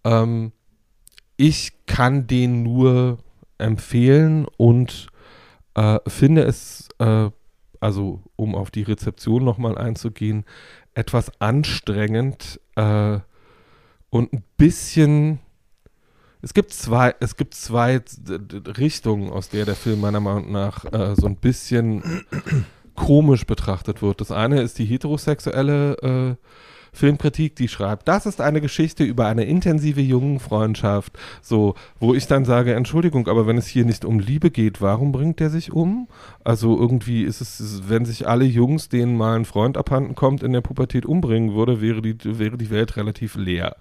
Ähm, 0.03 0.53
ich 1.37 1.73
kann 1.85 2.27
den 2.27 2.63
nur 2.63 3.19
empfehlen 3.57 4.45
und 4.57 5.07
äh, 5.75 5.99
finde 6.07 6.43
es, 6.43 6.89
äh, 6.99 7.29
also 7.79 8.21
um 8.35 8.55
auf 8.55 8.71
die 8.71 8.83
Rezeption 8.83 9.45
nochmal 9.45 9.77
einzugehen, 9.77 10.45
etwas 10.95 11.31
anstrengend 11.39 12.59
äh, 12.75 13.19
und 14.09 14.33
ein 14.33 14.43
bisschen. 14.57 15.39
Es 16.41 16.53
gibt 16.53 16.71
zwei, 16.71 17.15
es 17.19 17.35
gibt 17.35 17.55
zwei 17.55 18.01
Richtungen, 18.77 19.31
aus 19.31 19.49
der 19.49 19.65
der 19.65 19.75
Film 19.75 20.01
meiner 20.01 20.19
Meinung 20.19 20.51
nach 20.51 20.85
äh, 20.85 21.15
so 21.15 21.27
ein 21.27 21.35
bisschen 21.35 22.23
komisch 22.95 23.45
betrachtet 23.45 24.01
wird. 24.01 24.21
Das 24.21 24.31
eine 24.31 24.61
ist 24.61 24.77
die 24.79 24.85
heterosexuelle 24.85 26.37
äh, 26.37 26.47
Filmkritik, 26.97 27.55
die 27.55 27.67
schreibt, 27.67 28.07
das 28.07 28.25
ist 28.25 28.41
eine 28.41 28.59
Geschichte 28.59 29.03
über 29.03 29.27
eine 29.27 29.45
intensive 29.45 30.01
Jungenfreundschaft, 30.01 31.17
so, 31.41 31.75
wo 31.99 32.13
ich 32.13 32.27
dann 32.27 32.43
sage, 32.43 32.73
Entschuldigung, 32.73 33.27
aber 33.27 33.47
wenn 33.47 33.57
es 33.57 33.67
hier 33.67 33.85
nicht 33.85 34.03
um 34.03 34.19
Liebe 34.19 34.51
geht, 34.51 34.81
warum 34.81 35.11
bringt 35.11 35.39
der 35.39 35.49
sich 35.49 35.71
um? 35.71 36.07
Also 36.43 36.77
irgendwie 36.77 37.23
ist 37.23 37.41
es, 37.41 37.83
wenn 37.87 38.05
sich 38.05 38.27
alle 38.27 38.45
Jungs, 38.45 38.89
denen 38.89 39.15
mal 39.15 39.35
ein 39.35 39.45
Freund 39.45 39.77
abhanden 39.77 40.15
kommt, 40.15 40.43
in 40.43 40.53
der 40.53 40.61
Pubertät 40.61 41.05
umbringen 41.05 41.53
würde, 41.53 41.81
wäre 41.81 42.01
die, 42.01 42.17
wäre 42.23 42.57
die 42.57 42.69
Welt 42.69 42.97
relativ 42.97 43.35
leer. 43.35 43.75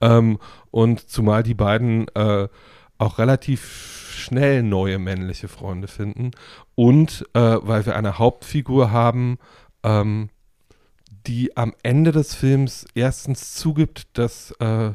Ähm, 0.00 0.38
und 0.70 1.08
zumal 1.08 1.42
die 1.42 1.54
beiden 1.54 2.08
äh, 2.14 2.48
auch 2.98 3.18
relativ 3.18 4.12
schnell 4.16 4.62
neue 4.62 4.98
männliche 4.98 5.48
Freunde 5.48 5.88
finden 5.88 6.30
und 6.74 7.26
äh, 7.34 7.58
weil 7.60 7.84
wir 7.84 7.96
eine 7.96 8.18
Hauptfigur 8.18 8.92
haben, 8.92 9.38
ähm, 9.82 10.30
die 11.26 11.56
am 11.56 11.74
Ende 11.82 12.12
des 12.12 12.34
Films 12.34 12.86
erstens 12.94 13.54
zugibt, 13.54 14.06
dass 14.14 14.52
äh, 14.52 14.92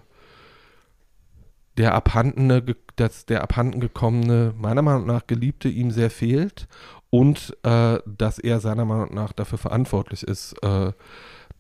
der 1.78 1.94
abhandene, 1.94 2.64
dass 2.96 3.26
der 3.26 3.44
abhanden 3.44 3.80
gekommene, 3.80 4.54
meiner 4.58 4.82
Meinung 4.82 5.06
nach 5.06 5.28
Geliebte 5.28 5.70
ihm 5.70 5.92
sehr 5.92 6.10
fehlt 6.10 6.68
und 7.10 7.56
äh, 7.64 8.00
dass 8.06 8.40
er 8.40 8.60
seiner 8.60 8.86
Meinung 8.86 9.14
nach 9.14 9.32
dafür 9.32 9.58
verantwortlich 9.58 10.24
ist, 10.24 10.54
äh, 10.64 10.92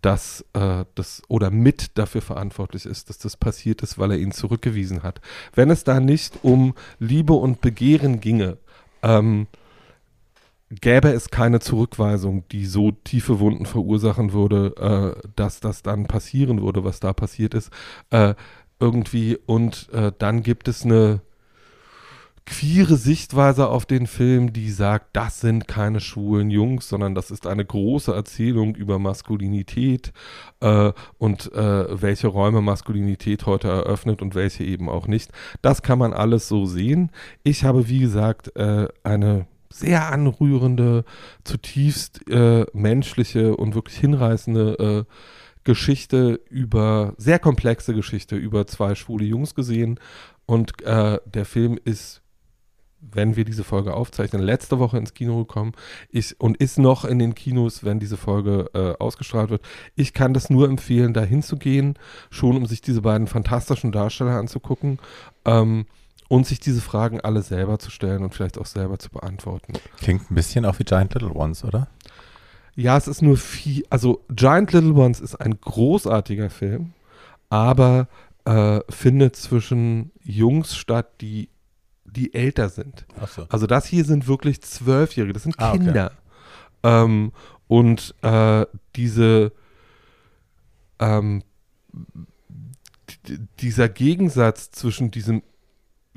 dass 0.01 0.45
äh, 0.53 0.85
das 0.95 1.21
oder 1.27 1.49
mit 1.49 1.97
dafür 1.97 2.21
verantwortlich 2.21 2.85
ist, 2.85 3.09
dass 3.09 3.17
das 3.17 3.37
passiert 3.37 3.81
ist, 3.81 3.97
weil 3.97 4.11
er 4.11 4.17
ihn 4.17 4.31
zurückgewiesen 4.31 5.03
hat. 5.03 5.21
Wenn 5.53 5.69
es 5.69 5.83
da 5.83 5.99
nicht 5.99 6.43
um 6.43 6.73
Liebe 6.99 7.33
und 7.33 7.61
Begehren 7.61 8.19
ginge, 8.19 8.57
ähm, 9.01 9.47
gäbe 10.69 11.09
es 11.09 11.29
keine 11.29 11.59
Zurückweisung, 11.59 12.43
die 12.51 12.65
so 12.65 12.91
tiefe 12.91 13.39
Wunden 13.39 13.65
verursachen 13.65 14.33
würde, 14.33 15.15
äh, 15.15 15.29
dass 15.35 15.59
das 15.59 15.81
dann 15.81 16.07
passieren 16.07 16.61
würde, 16.61 16.83
was 16.83 16.99
da 16.99 17.13
passiert 17.13 17.53
ist, 17.53 17.71
äh, 18.09 18.35
irgendwie. 18.79 19.37
Und 19.45 19.89
äh, 19.93 20.11
dann 20.17 20.43
gibt 20.43 20.67
es 20.67 20.83
eine 20.83 21.21
queere 22.45 22.95
Sichtweise 22.95 23.67
auf 23.67 23.85
den 23.85 24.07
Film, 24.07 24.53
die 24.53 24.71
sagt, 24.71 25.15
das 25.17 25.41
sind 25.41 25.67
keine 25.67 25.99
schwulen 25.99 26.49
Jungs, 26.49 26.87
sondern 26.87 27.13
das 27.13 27.29
ist 27.29 27.45
eine 27.45 27.65
große 27.65 28.13
Erzählung 28.13 28.75
über 28.75 28.99
Maskulinität 28.99 30.13
äh, 30.61 30.93
und 31.17 31.51
äh, 31.51 32.01
welche 32.01 32.27
Räume 32.27 32.61
Maskulinität 32.61 33.45
heute 33.45 33.67
eröffnet 33.67 34.21
und 34.21 34.33
welche 34.33 34.63
eben 34.63 34.89
auch 34.89 35.07
nicht. 35.07 35.31
Das 35.61 35.81
kann 35.81 35.99
man 35.99 36.13
alles 36.13 36.47
so 36.47 36.65
sehen. 36.65 37.11
Ich 37.43 37.65
habe, 37.65 37.89
wie 37.89 37.99
gesagt, 37.99 38.55
äh, 38.55 38.87
eine 39.03 39.45
sehr 39.71 40.11
anrührende, 40.11 41.03
zutiefst 41.43 42.29
äh, 42.29 42.65
menschliche 42.73 43.55
und 43.55 43.75
wirklich 43.75 43.97
hinreißende 43.97 45.05
äh, 45.07 45.13
Geschichte 45.63 46.39
über, 46.49 47.13
sehr 47.17 47.39
komplexe 47.39 47.93
Geschichte 47.93 48.37
über 48.37 48.67
zwei 48.67 48.95
schwule 48.95 49.25
Jungs 49.25 49.53
gesehen. 49.53 49.99
Und 50.45 50.81
äh, 50.83 51.19
der 51.25 51.43
Film 51.43 51.77
ist, 51.83 52.21
wenn 53.01 53.35
wir 53.35 53.43
diese 53.43 53.65
Folge 53.65 53.93
aufzeichnen, 53.93 54.41
letzte 54.41 54.79
Woche 54.79 54.97
ins 54.97 55.13
Kino 55.13 55.37
gekommen 55.39 55.73
ist 56.09 56.39
und 56.39 56.57
ist 56.57 56.79
noch 56.79 57.05
in 57.05 57.19
den 57.19 57.35
Kinos, 57.35 57.83
wenn 57.83 57.99
diese 57.99 58.17
Folge 58.17 58.69
äh, 58.73 58.93
ausgestrahlt 59.01 59.49
wird. 59.49 59.61
Ich 59.95 60.13
kann 60.13 60.33
das 60.33 60.49
nur 60.49 60.69
empfehlen, 60.69 61.13
da 61.13 61.23
hinzugehen, 61.23 61.99
schon 62.29 62.55
um 62.55 62.65
sich 62.65 62.81
diese 62.81 63.01
beiden 63.01 63.27
fantastischen 63.27 63.91
Darsteller 63.91 64.37
anzugucken. 64.37 64.99
Ähm, 65.45 65.85
und 66.27 66.45
sich 66.45 66.59
diese 66.59 66.81
Fragen 66.81 67.21
alle 67.21 67.41
selber 67.41 67.79
zu 67.79 67.89
stellen 67.91 68.23
und 68.23 68.33
vielleicht 68.33 68.57
auch 68.57 68.65
selber 68.65 68.99
zu 68.99 69.09
beantworten. 69.09 69.73
Klingt 69.97 70.29
ein 70.29 70.35
bisschen 70.35 70.65
auch 70.65 70.79
wie 70.79 70.83
Giant 70.83 71.13
Little 71.13 71.33
Ones, 71.33 71.63
oder? 71.63 71.87
Ja, 72.75 72.97
es 72.97 73.07
ist 73.07 73.21
nur 73.21 73.37
viel. 73.37 73.85
Also 73.89 74.23
Giant 74.29 74.71
Little 74.73 74.93
Ones 74.93 75.19
ist 75.19 75.35
ein 75.35 75.59
großartiger 75.59 76.49
Film, 76.49 76.93
aber 77.49 78.07
äh, 78.45 78.81
findet 78.89 79.35
zwischen 79.35 80.11
Jungs 80.21 80.75
statt, 80.75 81.21
die, 81.21 81.49
die 82.05 82.33
älter 82.33 82.69
sind. 82.69 83.05
Ach 83.19 83.27
so. 83.27 83.45
Also 83.49 83.67
das 83.67 83.85
hier 83.85 84.05
sind 84.05 84.27
wirklich 84.27 84.61
Zwölfjährige, 84.61 85.33
das 85.33 85.43
sind 85.43 85.55
Ah, 85.59 85.69
okay. 85.71 85.79
Kinder. 85.79 86.11
Ähm, 86.83 87.31
und 87.67 88.15
äh, 88.21 88.65
diese 88.95 89.51
ähm, 90.99 91.43
dieser 93.59 93.89
Gegensatz 93.89 94.71
zwischen 94.71 95.11
diesem 95.11 95.43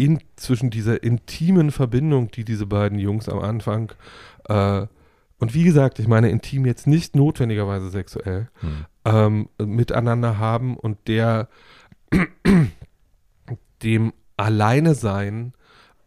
in, 0.05 0.21
zwischen 0.37 0.71
dieser 0.71 1.03
intimen 1.03 1.71
Verbindung, 1.71 2.31
die 2.31 2.45
diese 2.45 2.67
beiden 2.67 2.99
Jungs 2.99 3.29
am 3.29 3.39
Anfang 3.39 3.93
äh, 4.49 4.87
und 5.41 5.55
wie 5.55 5.65
gesagt, 5.65 5.99
ich 5.99 6.07
meine 6.07 6.29
intim 6.29 6.67
jetzt 6.67 6.87
nicht 6.87 7.17
notwendigerweise 7.17 7.89
sexuell 7.91 8.49
Hm. 8.61 8.85
ähm, 9.07 9.49
miteinander 9.59 10.39
haben 10.39 10.77
und 10.77 10.99
der 11.09 11.49
dem 13.83 14.13
Alleine 14.37 14.95
sein, 14.95 15.55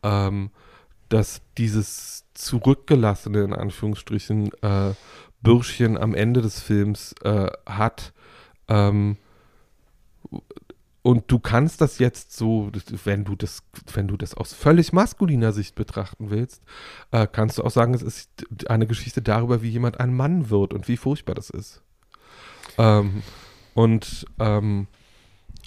ähm, 0.04 0.52
dass 1.10 1.42
dieses 1.58 2.26
zurückgelassene, 2.36 3.44
in 3.44 3.54
Anführungsstrichen, 3.54 4.52
äh, 4.62 4.94
Bürschchen 5.42 5.98
am 5.98 6.14
Ende 6.14 6.42
des 6.42 6.62
Films 6.62 7.14
äh, 7.24 7.48
hat. 7.66 8.14
Ähm, 8.68 9.18
und 11.04 11.30
du 11.30 11.38
kannst 11.38 11.82
das 11.82 12.00
jetzt 12.00 12.36
so, 12.36 12.72
wenn 13.04 13.26
du 13.26 13.36
das, 13.36 13.62
wenn 13.94 14.08
du 14.08 14.16
das 14.16 14.34
aus 14.34 14.54
völlig 14.54 14.94
maskuliner 14.94 15.52
Sicht 15.52 15.76
betrachten 15.76 16.30
willst, 16.30 16.64
äh, 17.12 17.28
kannst 17.30 17.58
du 17.58 17.64
auch 17.64 17.72
sagen, 17.72 17.94
es 17.94 18.02
ist 18.02 18.30
eine 18.70 18.88
Geschichte 18.88 19.22
darüber, 19.22 19.62
wie 19.62 19.70
jemand 19.70 20.00
ein 20.00 20.16
Mann 20.16 20.50
wird 20.50 20.74
und 20.74 20.88
wie 20.88 20.96
furchtbar 20.96 21.36
das 21.36 21.50
ist. 21.50 21.82
Ähm, 22.78 23.22
und 23.74 24.26
ähm, 24.40 24.88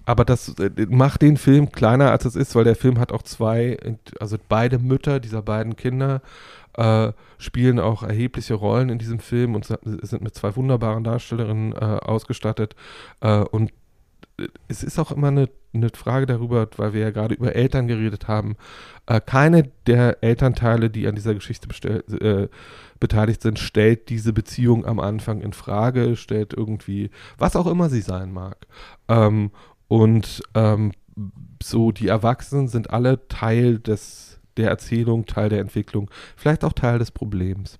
aber 0.07 0.25
das 0.25 0.55
äh, 0.59 0.71
macht 0.89 1.21
den 1.21 1.37
Film 1.37 1.71
kleiner 1.71 2.13
als 2.13 2.25
es 2.25 2.35
ist, 2.35 2.55
weil 2.55 2.65
der 2.65 2.77
Film 2.77 2.99
hat 2.99 3.13
auch 3.13 3.23
zwei, 3.23 3.77
also 4.19 4.39
beide 4.49 4.79
Mütter 4.79 5.21
dieser 5.21 5.43
beiden 5.43 5.77
Kinder 5.77 6.23
äh, 6.79 7.13
spielen 7.37 7.79
auch 7.79 8.03
erhebliche 8.03 8.55
Rollen 8.55 8.89
in 8.89 8.99
diesem 8.99 9.19
Film 9.19 9.55
und 9.55 9.67
sind 9.67 10.23
mit 10.23 10.35
zwei 10.35 10.57
wunderbaren 10.57 11.05
Darstellerinnen 11.05 11.73
äh, 11.73 11.77
ausgestattet. 11.77 12.75
Äh, 13.21 13.41
und 13.41 13.73
es 14.69 14.83
ist 14.83 14.99
auch 14.99 15.11
immer 15.11 15.29
eine, 15.29 15.49
eine 15.73 15.89
Frage 15.91 16.27
darüber, 16.27 16.69
weil 16.77 16.93
wir 16.93 17.01
ja 17.01 17.11
gerade 17.11 17.35
über 17.35 17.55
Eltern 17.55 17.87
geredet 17.87 18.29
haben. 18.29 18.57
Äh, 19.07 19.21
keine 19.21 19.71
der 19.87 20.23
Elternteile, 20.23 20.91
die 20.91 21.07
an 21.07 21.15
dieser 21.15 21.35
Geschichte 21.35 21.69
äh, 22.21 22.49
beteiligt 23.01 23.43
sind, 23.43 23.59
stellt 23.59 24.09
diese 24.09 24.33
Beziehung 24.33 24.85
am 24.85 25.01
Anfang 25.01 25.41
in 25.41 25.53
Frage, 25.53 26.17
stellt 26.17 26.53
irgendwie, 26.53 27.11
was 27.39 27.57
auch 27.57 27.67
immer 27.67 27.89
sie 27.89 28.03
sein 28.03 28.33
mag. 28.33 28.67
Ähm, 29.09 29.51
und 29.89 30.43
ähm, 30.55 30.93
so 31.63 31.93
die 31.93 32.09
Erwachsenen 32.09 32.69
sind 32.69 32.91
alle 32.91 33.27
Teil 33.29 33.79
des, 33.79 34.39
der 34.57 34.69
Erzählung, 34.69 35.27
Teil 35.27 35.49
der 35.49 35.61
Entwicklung, 35.61 36.11
vielleicht 36.37 36.65
auch 36.65 36.75
Teil 36.75 36.99
des 36.99 37.11
Problems. 37.11 37.79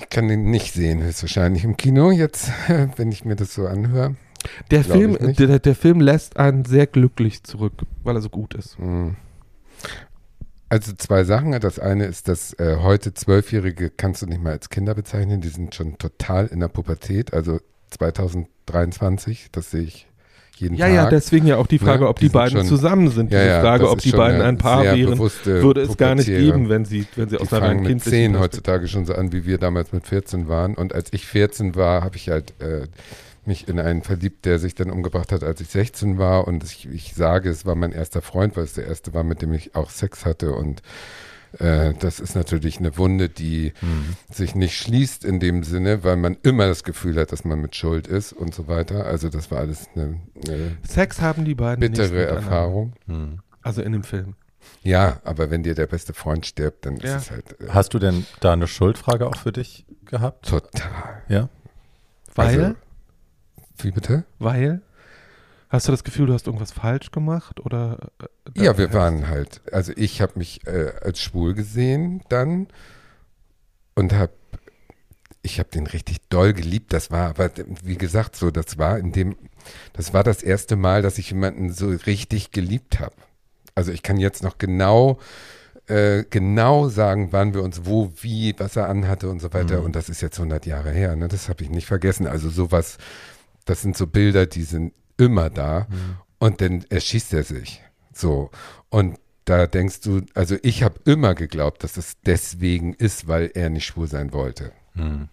Ich 0.00 0.10
kann 0.10 0.28
den 0.28 0.50
nicht 0.50 0.74
sehen, 0.74 1.02
höchstwahrscheinlich 1.02 1.64
im 1.64 1.76
Kino 1.76 2.10
jetzt, 2.10 2.50
wenn 2.96 3.10
ich 3.10 3.24
mir 3.24 3.36
das 3.36 3.54
so 3.54 3.66
anhöre. 3.66 4.16
Der 4.70 4.84
Film, 4.84 5.16
der, 5.20 5.58
der 5.58 5.74
Film 5.74 6.00
lässt 6.00 6.36
einen 6.36 6.66
sehr 6.66 6.86
glücklich 6.86 7.44
zurück, 7.44 7.72
weil 8.02 8.16
er 8.16 8.20
so 8.20 8.28
gut 8.28 8.54
ist. 8.54 8.76
Hm. 8.76 9.16
Also 10.68 10.92
zwei 10.92 11.24
Sachen. 11.24 11.52
Das 11.60 11.78
eine 11.78 12.04
ist, 12.04 12.28
dass 12.28 12.52
äh, 12.58 12.76
heute 12.80 13.14
Zwölfjährige 13.14 13.90
kannst 13.90 14.22
du 14.22 14.26
nicht 14.26 14.42
mal 14.42 14.52
als 14.52 14.68
Kinder 14.68 14.94
bezeichnen. 14.94 15.40
Die 15.40 15.48
sind 15.48 15.74
schon 15.74 15.96
total 15.98 16.46
in 16.48 16.60
der 16.60 16.68
Pubertät. 16.68 17.32
Also 17.32 17.60
2023, 17.90 19.48
das 19.52 19.70
sehe 19.70 19.82
ich 19.82 20.08
jeden 20.56 20.76
Ja, 20.76 20.86
Tag. 20.86 20.94
ja, 20.94 21.10
deswegen 21.10 21.46
ja 21.46 21.56
auch 21.56 21.66
die 21.66 21.78
Frage, 21.78 22.04
Ne, 22.04 22.08
ob 22.08 22.18
die 22.18 22.26
die, 22.26 22.32
beiden 22.32 22.58
schon- 22.58 22.66
zusammen 22.66 23.10
sind. 23.10 23.32
Ja, 23.32 23.42
ja, 23.44 23.60
Frage, 23.60 23.84
das 23.84 23.92
ob 23.92 23.98
die 24.00 24.12
beiden 24.12 24.40
ein 24.40 24.58
Paar 24.58 24.82
wären, 24.84 25.10
bewusste 25.10 25.62
würde 25.62 25.82
es 25.82 25.96
gar 25.96 26.14
nicht 26.14 26.26
geben, 26.26 26.68
wenn 26.68 26.84
sie, 26.84 27.06
wenn 27.16 27.28
sie 27.28 27.36
Die 27.36 27.42
aus 27.42 27.52
einer 27.52 27.66
fangen 27.66 27.80
mit 27.80 27.88
kindlichen 27.88 28.10
10 28.12 28.32
Perspektive- 28.32 28.38
heutzutage 28.44 28.88
schon 28.88 29.06
so 29.06 29.14
an, 29.14 29.32
wie 29.32 29.44
wir 29.46 29.58
damals 29.58 29.92
mit 29.92 30.06
14 30.06 30.48
waren. 30.48 30.74
Und 30.74 30.94
als 30.94 31.12
ich 31.12 31.26
14 31.26 31.74
war, 31.74 32.02
habe 32.04 32.16
ich 32.16 32.28
halt 32.28 32.54
äh, 32.60 32.86
mich 33.46 33.68
in 33.68 33.78
einen 33.78 34.02
verliebt, 34.02 34.46
der 34.46 34.58
sich 34.58 34.74
dann 34.74 34.90
umgebracht 34.90 35.30
hat, 35.30 35.42
als 35.44 35.60
ich 35.60 35.68
16 35.68 36.16
war. 36.18 36.46
Und 36.48 36.64
ich, 36.64 36.88
ich 36.90 37.14
sage, 37.14 37.50
es 37.50 37.66
war 37.66 37.74
mein 37.74 37.92
erster 37.92 38.22
Freund, 38.22 38.56
weil 38.56 38.64
es 38.64 38.72
der 38.72 38.86
erste 38.86 39.12
war, 39.12 39.22
mit 39.22 39.42
dem 39.42 39.52
ich 39.52 39.74
auch 39.74 39.90
Sex 39.90 40.24
hatte. 40.24 40.52
Und 40.52 40.80
äh, 41.58 41.94
das 41.98 42.20
ist 42.20 42.34
natürlich 42.34 42.78
eine 42.78 42.96
Wunde, 42.96 43.28
die 43.28 43.72
Hm. 43.80 44.16
sich 44.32 44.54
nicht 44.54 44.76
schließt 44.76 45.24
in 45.24 45.40
dem 45.40 45.62
Sinne, 45.64 46.04
weil 46.04 46.16
man 46.16 46.36
immer 46.42 46.66
das 46.66 46.84
Gefühl 46.84 47.16
hat, 47.20 47.32
dass 47.32 47.44
man 47.44 47.60
mit 47.60 47.74
Schuld 47.76 48.06
ist 48.06 48.32
und 48.32 48.54
so 48.54 48.68
weiter. 48.68 49.04
Also 49.06 49.28
das 49.28 49.50
war 49.50 49.58
alles 49.60 49.88
eine, 49.94 50.20
eine 50.48 50.76
Sex 50.86 51.20
haben 51.20 51.44
die 51.44 51.54
beiden 51.54 51.80
bittere. 51.80 52.26
Erfahrung. 52.26 52.94
Hm. 53.06 53.40
Also 53.62 53.82
in 53.82 53.92
dem 53.92 54.04
Film. 54.04 54.34
Ja, 54.82 55.20
aber 55.24 55.50
wenn 55.50 55.62
dir 55.62 55.74
der 55.74 55.86
beste 55.86 56.14
Freund 56.14 56.46
stirbt, 56.46 56.86
dann 56.86 56.96
Ja. 56.96 57.16
ist 57.16 57.24
es 57.24 57.30
halt 57.30 57.60
äh, 57.60 57.68
Hast 57.68 57.92
du 57.94 57.98
denn 57.98 58.26
da 58.40 58.52
eine 58.54 58.66
Schuldfrage 58.66 59.26
auch 59.26 59.36
für 59.36 59.52
dich 59.52 59.84
gehabt? 60.06 60.48
total. 60.48 61.22
Ja. 61.28 61.48
Weil, 62.34 62.60
Also, 62.64 62.74
wie 63.78 63.90
bitte? 63.90 64.24
weil, 64.38 64.80
hast 65.74 65.88
du 65.88 65.92
das 65.92 66.04
Gefühl, 66.04 66.26
du 66.26 66.32
hast 66.32 66.46
irgendwas 66.46 66.72
falsch 66.72 67.10
gemacht 67.10 67.60
oder? 67.64 68.12
äh, 68.20 68.62
Ja, 68.62 68.78
wir 68.78 68.92
waren 68.92 69.28
halt, 69.28 69.60
also 69.72 69.92
ich 69.96 70.20
habe 70.22 70.32
mich 70.36 70.66
äh, 70.66 70.92
als 71.02 71.20
schwul 71.20 71.54
gesehen 71.54 72.22
dann 72.28 72.68
und 73.94 74.12
habe, 74.12 74.32
ich 75.42 75.58
habe 75.58 75.68
den 75.70 75.86
richtig 75.86 76.18
doll 76.28 76.52
geliebt. 76.52 76.92
Das 76.92 77.10
war 77.10 77.28
aber, 77.28 77.50
wie 77.82 77.98
gesagt, 77.98 78.36
so, 78.36 78.50
das 78.50 78.78
war 78.78 78.98
in 78.98 79.12
dem, 79.12 79.36
das 79.92 80.14
war 80.14 80.24
das 80.24 80.42
erste 80.42 80.76
Mal, 80.76 81.02
dass 81.02 81.18
ich 81.18 81.30
jemanden 81.30 81.72
so 81.72 81.88
richtig 81.88 82.50
geliebt 82.50 83.00
habe. 83.00 83.14
Also 83.74 83.92
ich 83.92 84.02
kann 84.02 84.18
jetzt 84.18 84.42
noch 84.42 84.58
genau, 84.58 85.18
äh, 85.86 86.24
genau 86.30 86.88
sagen, 86.88 87.28
wann 87.32 87.52
wir 87.52 87.62
uns 87.62 87.84
wo, 87.84 88.12
wie, 88.20 88.54
was 88.58 88.76
er 88.76 88.88
anhatte 88.88 89.28
und 89.28 89.40
so 89.40 89.52
weiter. 89.52 89.80
Mhm. 89.80 89.86
Und 89.86 89.96
das 89.96 90.08
ist 90.08 90.22
jetzt 90.22 90.38
100 90.38 90.66
Jahre 90.66 90.92
her, 90.92 91.16
ne? 91.16 91.28
das 91.28 91.48
habe 91.48 91.64
ich 91.64 91.70
nicht 91.70 91.86
vergessen. 91.86 92.26
Also 92.26 92.48
sowas, 92.48 92.96
das 93.64 93.82
sind 93.82 93.96
so 93.96 94.06
Bilder, 94.06 94.46
die 94.46 94.62
sind 94.62 94.92
immer 95.16 95.50
da. 95.50 95.86
Mhm. 95.90 96.16
Und 96.38 96.60
dann 96.60 96.84
erschießt 96.88 97.32
er 97.32 97.44
sich. 97.44 97.82
So. 98.12 98.50
Und 98.90 99.18
da 99.44 99.66
denkst 99.66 100.00
du, 100.00 100.22
also 100.34 100.56
ich 100.62 100.82
habe 100.82 101.00
immer 101.04 101.34
geglaubt, 101.34 101.84
dass 101.84 101.96
es 101.96 102.20
deswegen 102.24 102.94
ist, 102.94 103.28
weil 103.28 103.50
er 103.54 103.70
nicht 103.70 103.86
schwul 103.86 104.08
sein 104.08 104.32
wollte. 104.32 104.72
Hm. 104.94 105.28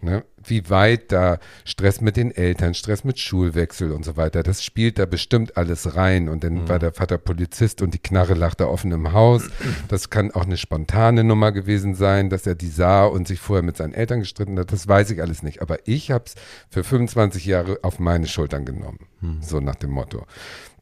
Ne? 0.00 0.24
Wie 0.48 0.70
weit 0.70 1.12
da 1.12 1.38
Stress 1.64 2.00
mit 2.00 2.16
den 2.16 2.30
Eltern, 2.30 2.74
Stress 2.74 3.04
mit 3.04 3.18
Schulwechsel 3.18 3.92
und 3.92 4.04
so 4.04 4.16
weiter, 4.16 4.42
das 4.42 4.64
spielt 4.64 4.98
da 4.98 5.06
bestimmt 5.06 5.56
alles 5.56 5.96
rein. 5.96 6.28
Und 6.28 6.44
dann 6.44 6.54
Mhm. 6.64 6.68
war 6.68 6.78
der 6.78 6.92
Vater 6.92 7.18
Polizist 7.18 7.82
und 7.82 7.94
die 7.94 7.98
Knarre 7.98 8.34
lag 8.34 8.54
da 8.54 8.66
offen 8.66 8.92
im 8.92 9.12
Haus. 9.12 9.48
Das 9.88 10.10
kann 10.10 10.30
auch 10.30 10.44
eine 10.44 10.56
spontane 10.56 11.24
Nummer 11.24 11.52
gewesen 11.52 11.94
sein, 11.94 12.30
dass 12.30 12.46
er 12.46 12.54
die 12.54 12.68
sah 12.68 13.04
und 13.04 13.28
sich 13.28 13.40
vorher 13.40 13.62
mit 13.62 13.76
seinen 13.76 13.94
Eltern 13.94 14.20
gestritten 14.20 14.58
hat. 14.58 14.72
Das 14.72 14.88
weiß 14.88 15.10
ich 15.10 15.20
alles 15.20 15.42
nicht. 15.42 15.62
Aber 15.62 15.78
ich 15.86 16.10
habe 16.10 16.24
es 16.26 16.34
für 16.70 16.84
25 16.84 17.44
Jahre 17.46 17.78
auf 17.82 17.98
meine 17.98 18.26
Schultern 18.26 18.64
genommen. 18.64 19.00
Hm. 19.20 19.38
So 19.42 19.60
nach 19.60 19.74
dem 19.76 19.90
Motto. 19.90 20.26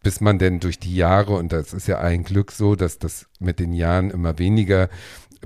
Bis 0.02 0.20
man 0.20 0.38
denn 0.38 0.60
durch 0.60 0.78
die 0.78 0.94
Jahre, 0.94 1.32
und 1.32 1.52
das 1.52 1.72
ist 1.72 1.88
ja 1.88 1.98
ein 1.98 2.22
Glück 2.22 2.52
so, 2.52 2.76
dass 2.76 3.00
das 3.00 3.26
mit 3.40 3.58
den 3.58 3.72
Jahren 3.72 4.12
immer 4.12 4.38
weniger 4.38 4.88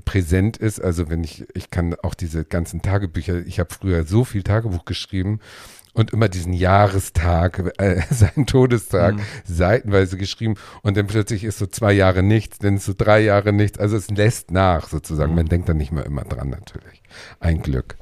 präsent 0.01 0.57
ist. 0.57 0.81
Also 0.81 1.09
wenn 1.11 1.23
ich, 1.25 1.47
ich 1.55 1.71
kann 1.71 1.95
auch 2.03 2.15
diese 2.15 2.45
ganzen 2.45 2.83
Tagebücher, 2.83 3.39
ich 3.47 3.61
habe 3.61 3.73
früher 3.73 4.05
so 4.05 4.25
viel 4.25 4.43
Tagebuch 4.43 4.85
geschrieben 4.85 5.41
und 5.93 6.13
immer 6.13 6.29
diesen 6.29 6.53
Jahrestag, 6.53 7.73
äh, 7.79 8.01
seinen 8.11 8.47
Todestag 8.47 9.17
Mhm. 9.17 9.21
seitenweise 9.45 10.17
geschrieben 10.17 10.55
und 10.83 10.97
dann 10.97 11.07
plötzlich 11.07 11.45
ist 11.45 11.59
so 11.59 11.67
zwei 11.67 11.93
Jahre 11.93 12.23
nichts, 12.23 12.59
dann 12.59 12.77
ist 12.77 12.85
so 12.85 12.95
drei 12.97 13.21
Jahre 13.21 13.53
nichts. 13.53 13.79
Also 13.79 13.97
es 13.97 14.09
lässt 14.11 14.51
nach 14.51 14.89
sozusagen. 14.89 15.31
Mhm. 15.33 15.37
Man 15.37 15.47
denkt 15.47 15.69
dann 15.69 15.77
nicht 15.77 15.93
mehr 15.93 16.07
immer 16.07 16.23
dran 16.23 16.51
natürlich. 16.51 17.03
Ein 17.41 17.63
Glück. 17.63 17.97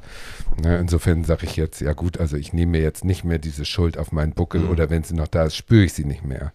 Ne, 0.62 0.78
insofern 0.78 1.24
sage 1.24 1.46
ich 1.46 1.57
jetzt, 1.57 1.80
ja 1.80 1.92
gut, 1.92 2.18
also 2.18 2.36
ich 2.36 2.53
nehme 2.53 2.72
mir 2.72 2.82
jetzt 2.82 3.05
nicht 3.05 3.24
mehr 3.24 3.38
diese 3.38 3.64
Schuld 3.64 3.96
auf 3.99 4.12
meinen 4.12 4.32
Buckel 4.32 4.62
Mhm. 4.62 4.70
oder 4.70 4.90
wenn 4.90 5.03
sie 5.05 5.14
noch 5.14 5.28
da 5.28 5.44
ist, 5.44 5.57
spüre 5.57 5.84
ich 5.84 5.92
sie 5.92 6.05
nicht 6.05 6.24
mehr. 6.24 6.53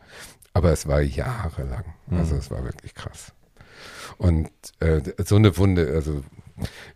Aber 0.54 0.72
es 0.72 0.88
war 0.88 1.02
jahrelang. 1.02 1.86
Also 2.12 2.34
Mhm. 2.36 2.40
es 2.40 2.52
war 2.52 2.64
wirklich 2.64 2.94
krass. 2.94 3.34
Und 4.18 4.50
äh, 4.80 5.02
so 5.24 5.36
eine 5.36 5.58
Wunde, 5.58 5.92
also 5.94 6.24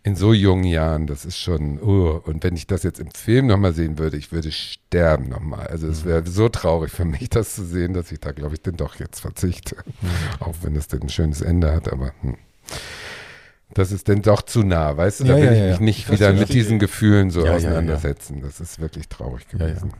in 0.02 0.16
so 0.16 0.32
jungen 0.32 0.64
Jahren, 0.64 1.06
das 1.06 1.24
ist 1.24 1.38
schon, 1.38 1.82
uh, 1.82 2.20
und 2.24 2.44
wenn 2.44 2.54
ich 2.54 2.66
das 2.66 2.82
jetzt 2.84 3.00
im 3.00 3.10
Film 3.10 3.46
nochmal 3.48 3.72
sehen 3.72 3.98
würde, 3.98 4.16
ich 4.16 4.30
würde 4.32 4.52
sterben 4.52 5.28
nochmal. 5.28 5.66
Also 5.66 5.88
es 5.88 6.04
wäre 6.04 6.24
so 6.26 6.48
traurig 6.48 6.92
für 6.92 7.04
mich, 7.04 7.28
das 7.30 7.56
zu 7.56 7.64
sehen, 7.64 7.92
dass 7.92 8.12
ich 8.12 8.20
da, 8.20 8.32
glaube 8.32 8.54
ich, 8.54 8.62
denn 8.62 8.76
doch 8.76 8.96
jetzt 8.96 9.20
verzichte. 9.20 9.76
Auch 10.40 10.54
wenn 10.62 10.76
es 10.76 10.88
denn 10.88 11.02
ein 11.02 11.08
schönes 11.08 11.42
Ende 11.42 11.72
hat, 11.72 11.92
aber 11.92 12.12
hm. 12.20 12.36
das 13.74 13.90
ist 13.90 14.08
denn 14.08 14.22
doch 14.22 14.42
zu 14.42 14.62
nah, 14.62 14.96
weißt 14.96 15.20
du? 15.20 15.24
Da 15.24 15.36
Ja, 15.36 15.50
will 15.50 15.58
ja, 15.58 15.74
ich 15.74 15.80
mich 15.80 15.80
ja. 15.80 15.84
nicht 15.84 16.04
Das 16.08 16.12
wieder 16.12 16.32
mit 16.32 16.48
diesen. 16.52 16.78
Gefühlen 16.78 17.30
so 17.30 17.44
auseinandersetzen. 17.44 18.40
Das 18.40 18.60
ist 18.60 18.78
wirklich 18.78 19.08
traurig 19.08 19.48
gewesen. 19.48 19.92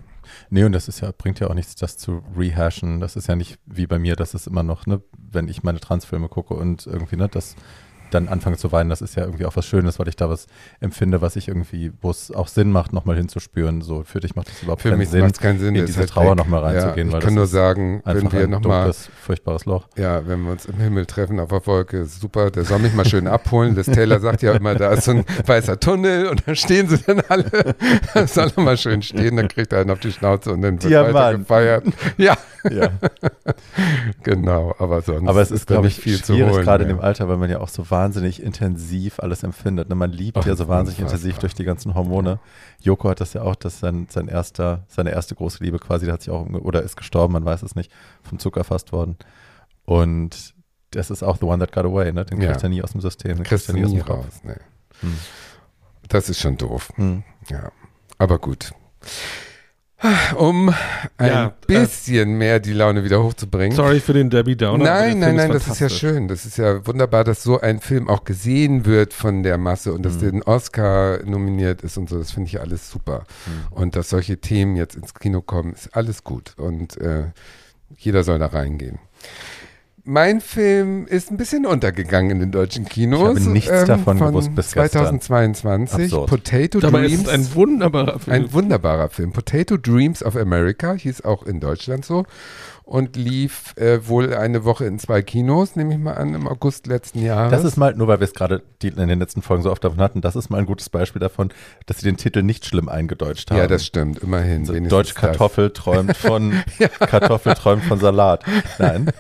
Nee, 0.51 0.65
und 0.65 0.73
das 0.73 0.89
ist 0.89 1.01
ja, 1.01 1.13
bringt 1.17 1.41
ja 1.41 1.49
auch 1.49 1.55
nichts, 1.55 1.75
das 1.75 1.97
zu 1.97 2.23
rehashen. 2.37 3.01
Das 3.01 3.17
ist 3.17 3.29
ja 3.29 3.37
nicht 3.37 3.59
wie 3.67 3.87
bei 3.87 3.99
mir, 3.99 4.17
das 4.17 4.35
ist 4.35 4.47
immer 4.47 4.63
noch, 4.63 4.87
ne, 4.87 5.03
wenn 5.17 5.49
ich 5.49 5.63
meine 5.63 5.81
Transfilme 5.81 6.29
gucke 6.29 6.55
und 6.55 6.87
irgendwie, 6.87 7.17
ne, 7.17 7.29
das 7.29 7.57
dann 8.11 8.29
anfange 8.29 8.57
zu 8.57 8.73
weinen, 8.73 8.91
das 8.91 9.01
ist 9.03 9.15
ja 9.17 9.25
irgendwie 9.25 9.45
auch 9.47 9.57
was 9.57 9.67
Schönes, 9.67 9.99
weil 9.99 10.09
ich 10.09 10.17
da 10.17 10.29
was 10.31 10.47
empfinde, 10.81 11.21
was 11.21 11.37
ich 11.37 11.49
irgendwie, 11.49 11.93
wo 12.01 12.11
es 12.11 12.31
auch 12.31 12.49
Sinn 12.49 12.71
macht, 12.73 12.93
nochmal 12.93 13.17
hinzuspüren. 13.17 13.81
So, 13.83 14.03
für 14.05 14.21
dich 14.21 14.35
macht 14.37 14.49
es 14.49 14.63
überhaupt 14.63 14.83
Für 14.83 14.91
keinen 14.91 14.99
mich 14.99 15.09
Sinn, 15.11 15.21
macht 15.23 15.35
es 15.35 15.41
keinen 15.41 15.59
Sinn, 15.59 15.75
in 15.75 15.87
diese 15.87 16.01
halt 16.01 16.11
Trauer 16.11 16.35
nochmal 16.35 16.63
Ja, 16.63 16.81
reinzugehen. 16.81 17.09
ich 17.09 17.13
weil 17.15 17.21
kann 17.21 17.29
das 17.35 17.37
nur 17.37 17.47
sagen, 17.47 18.03
wenn 18.05 18.33
wir 18.33 18.47
nochmal 18.49 18.93
furchtbares 18.93 19.65
Loch. 19.67 19.89
Ja, 19.97 20.27
wenn 20.27 20.43
wir 20.45 20.53
uns 20.53 20.67
im 20.67 20.77
Himmel 20.77 21.07
treffen 21.07 21.41
auf 21.41 21.49
der 21.51 21.67
Wolke, 21.67 22.05
super, 22.07 22.51
der 22.51 22.65
soll 22.65 22.79
mich 22.81 22.95
mal 22.95 23.05
schön 23.07 23.27
abholen. 23.27 23.75
Das 23.75 23.87
Taylor 23.87 24.21
sagt 24.21 24.43
ja 24.43 24.53
immer, 24.53 24.75
da 24.75 24.93
ist 24.93 25.05
so 25.05 25.13
ein 25.13 25.25
weißer 25.47 25.79
Tunnel 25.81 26.29
und 26.29 26.43
da 26.47 26.55
stehen 26.55 26.89
sie 26.89 26.99
dann 26.99 27.21
alle. 27.29 27.45
Das 28.15 28.35
soll 28.35 28.51
er 28.57 28.63
mal 28.63 28.77
schön 28.77 29.03
stehen, 29.03 29.37
dann 29.37 29.49
kriegt 29.49 29.73
er 29.73 29.81
einen 29.81 29.91
auf 29.91 30.01
die 30.01 30.13
Schnauze 30.13 30.53
und 30.53 30.63
dann 30.63 30.83
wird 30.83 30.91
Diamant. 30.91 31.15
weiter 31.15 31.39
gefeiert. 31.39 31.85
Ja, 32.17 32.37
Ja. 32.71 32.91
genau, 34.23 34.75
aber 34.79 35.01
sonst 35.03 35.29
Aber 35.29 35.41
es 35.41 35.51
ist, 35.51 35.67
glaube 35.67 35.87
ich, 35.89 35.97
viel 35.97 36.23
zu 36.23 36.35
holen. 36.35 36.65
gerade 36.65 36.85
in 36.85 36.89
mehr. 36.89 36.97
dem 36.99 37.05
Alter, 37.05 37.29
weil 37.29 37.37
man 37.37 37.51
ja 37.51 37.61
auch 37.61 37.69
so 37.69 37.85
wahnsinnig 37.99 38.43
intensiv 38.43 39.19
alles 39.21 39.43
empfindet. 39.43 39.89
Ne? 39.89 39.95
Man 39.95 40.13
liebt 40.13 40.39
Ach, 40.39 40.47
ja 40.47 40.55
so 40.55 40.69
wahnsinnig 40.69 41.01
intensiv 41.01 41.39
durch 41.39 41.55
die 41.55 41.65
ganzen 41.65 41.95
Hormone. 41.95 42.39
Joko 42.81 43.09
hat 43.09 43.21
das 43.21 43.33
ja 43.33 43.43
auch, 43.43 43.57
dass 43.57 43.81
sein, 43.81 44.07
sein 44.09 44.29
erster, 44.29 44.85
seine 44.89 45.11
erste 45.11 45.35
große 45.35 45.63
Liebe 45.65 45.79
quasi, 45.79 46.05
der 46.07 46.15
hat 46.15 46.23
sich 46.23 46.31
auch, 46.31 46.47
oder 46.49 46.83
ist 46.83 46.97
gestorben, 46.97 47.33
man 47.33 47.45
weiß 47.45 47.63
es 47.63 47.75
nicht, 47.75 47.91
vom 48.23 48.39
Zucker 48.39 48.61
erfasst 48.61 48.93
worden. 48.93 49.17
Und 49.85 50.55
das 50.91 51.11
ist 51.11 51.23
auch 51.23 51.37
The 51.39 51.45
One 51.45 51.59
That 51.59 51.73
Got 51.73 51.85
Away, 51.87 52.13
ne? 52.13 52.25
Den 52.25 52.41
Ja. 52.41 52.51
kriegt 52.51 52.63
er 52.63 52.69
nie 52.69 52.83
aus 52.83 52.93
dem 52.93 53.01
System. 53.01 53.37
Den 53.37 53.45
kriegst 53.45 53.69
du 53.69 53.77
er 53.77 53.85
aus 53.85 53.91
nie 53.93 53.99
Kopf. 54.01 54.11
raus. 54.11 54.41
Nee. 54.43 54.55
Hm. 55.01 55.19
Das 56.09 56.29
ist 56.31 56.39
schon 56.41 56.57
doof. 56.57 56.91
Hm. 56.97 57.25
Ja, 57.51 57.71
aber 58.17 58.39
gut. 58.39 58.73
Um 60.37 60.69
ein 61.17 61.29
Ja, 61.29 61.47
äh, 61.47 61.51
bisschen 61.67 62.39
mehr 62.39 62.61
die 62.61 62.73
Laune 62.73 63.03
wieder 63.03 63.21
hochzubringen. 63.23 63.75
Sorry 63.77 63.99
für 63.99 64.13
den 64.13 64.31
Debbie 64.31 64.55
Downer. 64.57 64.85
Nein, 64.85 65.19
nein, 65.19 65.35
nein, 65.35 65.51
das 65.51 65.67
ist 65.67 65.81
ja 65.81 65.89
schön. 65.89 66.29
Das 66.29 66.47
ist 66.47 66.57
ja 66.57 66.87
wunderbar, 66.87 67.25
dass 67.25 67.43
so 67.43 67.61
ein 67.61 67.81
Film 67.81 68.09
auch 68.09 68.23
gesehen 68.23 68.85
wird 68.85 69.13
von 69.13 69.43
der 69.43 69.59
Masse 69.59 69.93
und 69.93 70.03
dass 70.05 70.15
Mhm. 70.15 70.21
der 70.21 70.31
den 70.31 70.43
Oscar 70.45 71.25
nominiert 71.25 71.83
ist 71.83 71.97
und 71.99 72.09
so. 72.09 72.17
Das 72.19 72.31
finde 72.31 72.47
ich 72.47 72.53
ja 72.53 72.61
alles 72.61 72.89
super. 72.89 73.27
Mhm. 73.47 73.73
Und 73.73 73.97
dass 73.97 74.11
solche 74.11 74.39
Themen 74.41 74.77
jetzt 74.77 74.95
ins 74.95 75.15
Kino 75.15 75.43
kommen, 75.43 75.73
ist 75.73 75.97
alles 75.97 76.23
gut. 76.23 76.55
Und 76.57 76.97
äh, 77.01 77.25
jeder 77.97 78.23
soll 78.23 78.39
da 78.39 78.47
reingehen. 78.47 79.01
Mein 80.11 80.41
Film 80.41 81.07
ist 81.07 81.31
ein 81.31 81.37
bisschen 81.37 81.67
untergegangen 81.67 82.31
in 82.31 82.41
den 82.41 82.51
deutschen 82.51 82.87
Kinos. 82.87 83.21
ähm, 83.21 83.37
Ich 83.37 83.43
habe 83.45 83.51
nichts 83.53 83.85
davon 83.85 84.17
von 84.17 84.29
gewusst 84.29 84.55
bis 84.55 84.73
gestern. 84.73 85.21
2022. 85.21 86.05
Absurd. 86.05 86.31
Potato 86.31 86.81
Dabei 86.81 87.03
Dreams. 87.03 87.25
ist 87.25 87.29
ein 87.29 87.55
wunderbarer 87.55 88.19
Film. 88.19 88.35
Ein 88.35 88.53
wunderbarer 88.55 89.11
Film. 89.11 89.33
Potato 89.33 89.77
Dreams 89.77 90.23
of 90.23 90.35
America 90.35 90.95
hieß 90.95 91.27
auch 91.27 91.43
in 91.43 91.61
Deutschland 91.61 92.07
so 92.07 92.25
und 92.89 93.17
lief 93.17 93.77
äh, 93.77 94.09
wohl 94.09 94.35
eine 94.35 94.65
Woche 94.65 94.87
in 94.87 94.99
zwei 94.99 95.21
Kinos, 95.21 95.77
nehme 95.77 95.93
ich 95.93 95.99
mal 95.99 96.15
an, 96.15 96.35
im 96.35 96.49
August 96.49 96.87
letzten 96.87 97.23
Jahres. 97.23 97.51
Das 97.51 97.63
ist 97.63 97.77
mal, 97.77 97.95
nur 97.95 98.09
weil 98.09 98.21
wir 98.21 98.25
es 98.25 98.33
gerade 98.33 98.63
in 98.83 98.97
den 98.97 99.19
letzten 99.19 99.43
Folgen 99.43 99.63
so 99.63 99.71
oft 99.71 99.85
davon 99.85 100.01
hatten, 100.01 100.23
das 100.23 100.37
ist 100.37 100.49
mal 100.49 100.57
ein 100.57 100.65
gutes 100.65 100.89
Beispiel 100.89 101.21
davon, 101.21 101.51
dass 101.85 101.99
sie 101.99 102.05
den 102.05 102.17
Titel 102.17 102.43
nicht 102.43 102.65
schlimm 102.65 102.89
eingedeutscht 102.89 103.51
haben. 103.51 103.59
ja, 103.59 103.67
das 103.67 103.85
stimmt, 103.85 104.21
immerhin. 104.21 104.65
So, 104.65 104.73
wenigstens 104.73 104.91
Deutsche 104.91 105.15
das. 105.15 105.21
Kartoffel 105.21 105.71
träumt 105.71 106.17
von 106.17 106.55
Kartoffel 106.99 107.53
träumt 107.53 107.85
von 107.85 108.01
Salat. 108.01 108.43
Nein, 108.79 109.13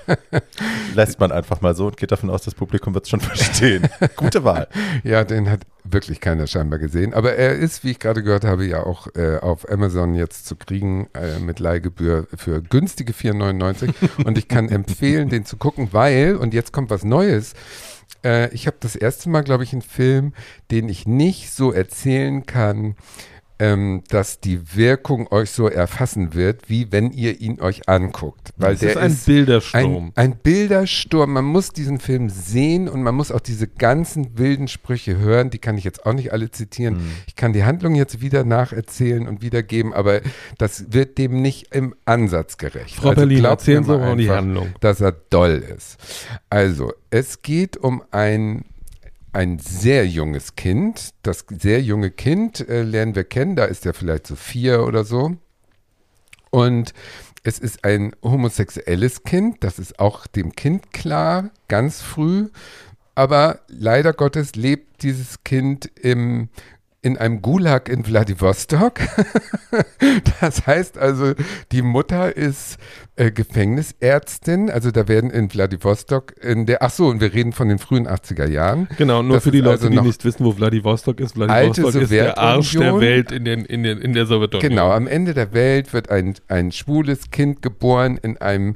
lässt 0.95 1.21
man 1.21 1.31
einfach 1.31 1.61
mal 1.61 1.75
so 1.75 1.89
und 1.89 1.99
geht 1.99 2.11
davon 2.11 2.31
aus, 2.31 2.43
das 2.43 2.55
Publikum 2.55 2.95
wird 2.95 3.05
es 3.05 3.11
schon 3.11 3.21
verstehen. 3.21 3.87
Gute 4.16 4.45
Wahl. 4.45 4.69
Ja, 5.05 5.25
den 5.25 5.51
hat 5.51 5.61
wirklich 5.85 6.20
keiner 6.20 6.47
scheinbar 6.47 6.79
gesehen. 6.79 7.14
Aber 7.14 7.35
er 7.35 7.55
ist, 7.55 7.85
wie 7.85 7.91
ich 7.93 7.99
gerade 7.99 8.22
gehört 8.22 8.45
habe, 8.45 8.66
ja 8.66 8.85
auch 8.85 9.09
äh, 9.14 9.39
auf 9.39 9.70
Amazon 9.70 10.14
jetzt 10.14 10.47
zu 10.47 10.57
kriegen 10.57 11.09
äh, 11.14 11.39
mit 11.39 11.61
Leihgebühr 11.61 12.26
für 12.35 12.62
günstige 12.62 13.12
4,99. 13.12 13.95
und 14.24 14.39
ich 14.39 14.49
kann 14.49 14.68
empfehlen, 14.68 15.29
den 15.29 15.45
zu 15.45 15.57
gucken, 15.57 15.89
weil, 15.93 16.37
und 16.37 16.55
jetzt 16.55 16.72
kommt 16.72 16.91
was 16.91 17.05
Neues, 17.05 17.55
äh, 18.24 18.53
ich 18.55 18.66
habe 18.66 18.76
das 18.81 18.97
erste 18.97 19.29
Mal, 19.29 19.43
glaube 19.43 19.64
ich, 19.64 19.72
einen 19.72 19.83
Film, 19.83 20.33
den 20.70 20.89
ich 20.89 21.07
nicht 21.07 21.53
so 21.53 21.72
erzählen 21.72 22.47
kann, 22.47 22.97
ähm, 23.59 24.03
dass 24.09 24.41
die 24.41 24.77
Wirkung 24.77 25.31
euch 25.33 25.51
so 25.51 25.69
erfassen 25.69 26.35
wird, 26.35 26.69
wie 26.69 26.93
wenn 26.93 27.11
ihr 27.11 27.41
ihn 27.41 27.61
euch 27.61 27.89
anguckt. 27.89 28.53
Weil 28.57 28.75
es 28.75 28.81
der 28.81 28.91
ist 28.91 28.97
ein 28.97 29.11
ist 29.11 29.27
Bildersturm. 29.27 30.13
ein, 30.15 30.33
ein 30.33 30.37
Bildersturm. 30.37 31.33
Man 31.33 31.45
muss 31.45 31.73
diesen 31.73 31.99
Film 31.99 32.29
sehen 32.29 32.89
und 32.89 33.03
man 33.03 33.15
muss 33.15 33.33
auch 33.33 33.41
diese 33.41 33.67
ganzen 33.67 34.39
wilden 34.39 34.69
Sprüche 34.69 35.19
hören. 35.19 35.51
Die 35.51 35.59
kann 35.59 35.77
ich 35.77 35.85
jetzt 35.85 36.07
auch 36.07 36.13
nicht 36.13 36.33
alle 36.33 36.51
zitieren. 36.51 36.95
Mhm. 36.95 37.13
Ich 37.27 37.35
kann 37.37 37.53
die 37.53 37.65
Handlung 37.65 37.95
jetzt 37.95 38.21
wieder 38.21 38.45
nacherzählen 38.45 39.27
und 39.27 39.43
wiedergeben, 39.43 39.93
aber 39.93 40.21
das 40.59 40.93
wird 40.93 41.19
dem 41.19 41.43
nicht 41.43 41.75
im 41.75 41.95
Ansatz 42.05 42.59
gerecht. 42.59 42.95
Frau 42.95 43.13
Berlin, 43.13 43.39
glaubt 43.39 43.63
erzählen 43.63 43.85
Sie 43.85 43.91
mal 43.91 43.99
mal 43.99 44.17
die 44.17 44.31
Handlung. 44.31 44.69
Dass 44.81 45.01
er 45.01 45.13
doll 45.13 45.65
ist. 45.77 45.99
Also, 46.49 46.93
es 47.11 47.43
geht 47.43 47.77
um 47.77 48.03
ein 48.13 48.65
ein 49.33 49.59
sehr 49.59 50.07
junges 50.07 50.57
Kind. 50.57 51.11
Das 51.22 51.45
sehr 51.49 51.81
junge 51.83 52.11
Kind 52.11 52.68
äh, 52.68 52.83
lernen 52.83 53.14
wir 53.14 53.24
kennen, 53.24 53.57
da 53.57 53.64
ist 53.64 53.87
er 53.87 53.95
vielleicht 53.95 54.26
so 54.26 54.37
vier 54.37 54.85
oder 54.85 55.05
so. 55.05 55.37
Und 56.51 56.95
es 57.45 57.59
ist 57.59 57.85
ein 57.85 58.14
homosexuelles 58.22 59.22
Kind, 59.22 59.62
das 59.64 59.79
ist 59.79 59.99
auch 59.99 60.26
dem 60.26 60.53
Kind 60.53 60.93
klar, 60.93 61.51
ganz 61.68 62.01
früh. 62.03 62.49
Aber 63.14 63.61
leider 63.68 64.12
Gottes 64.12 64.55
lebt 64.55 65.03
dieses 65.03 65.43
Kind 65.45 65.87
im, 65.87 66.49
in 67.03 67.18
einem 67.18 67.43
Gulag 67.43 67.89
in 67.89 68.05
Vladivostok. 68.05 69.01
das 70.41 70.66
heißt 70.66 70.99
also, 70.99 71.35
die 71.72 71.83
Mutter 71.83 72.37
ist 72.37 72.79
äh, 73.19 73.33
Gefängnisärztin. 73.33 74.71
Also 74.71 74.91
da 74.91 75.09
werden 75.09 75.31
in 75.31 75.51
Vladivostok, 75.51 76.35
in 76.43 76.66
der, 76.66 76.83
ach 76.83 76.91
so, 76.91 77.09
und 77.09 77.21
wir 77.21 77.35
reden 77.35 77.53
von 77.53 77.69
den 77.69 77.79
frühen 77.79 78.07
80er 78.07 78.47
Jahren. 78.49 78.89
Genau, 78.97 79.23
nur 79.23 79.37
Das 79.37 79.45
für 79.45 79.51
die 79.51 79.61
Leute, 79.61 79.87
also 79.87 79.89
die 79.89 80.01
nicht 80.01 80.25
wissen, 80.25 80.45
wo 80.45 80.53
Vladivostok 80.53 81.21
ist. 81.21 81.35
Vladivostok 81.35 82.03
ist 82.03 82.12
der 82.12 82.39
Arsch 82.39 82.73
der. 82.73 83.01
Welt 83.01 83.33
in, 83.33 83.45
den, 83.45 83.64
in, 83.64 83.83
den, 83.83 83.99
in 83.99 84.12
der 84.12 84.27
Sowjetunion. 84.27 84.71
Genau, 84.71 84.91
am 84.93 85.07
Ende 85.07 85.35
der 85.35 85.53
Welt 85.53 85.93
wird 85.93 86.11
ein, 86.11 86.35
ein 86.49 86.73
schwules 86.73 87.31
Kind 87.31 87.61
geboren 87.61 88.19
in 88.23 88.39
einem 88.39 88.75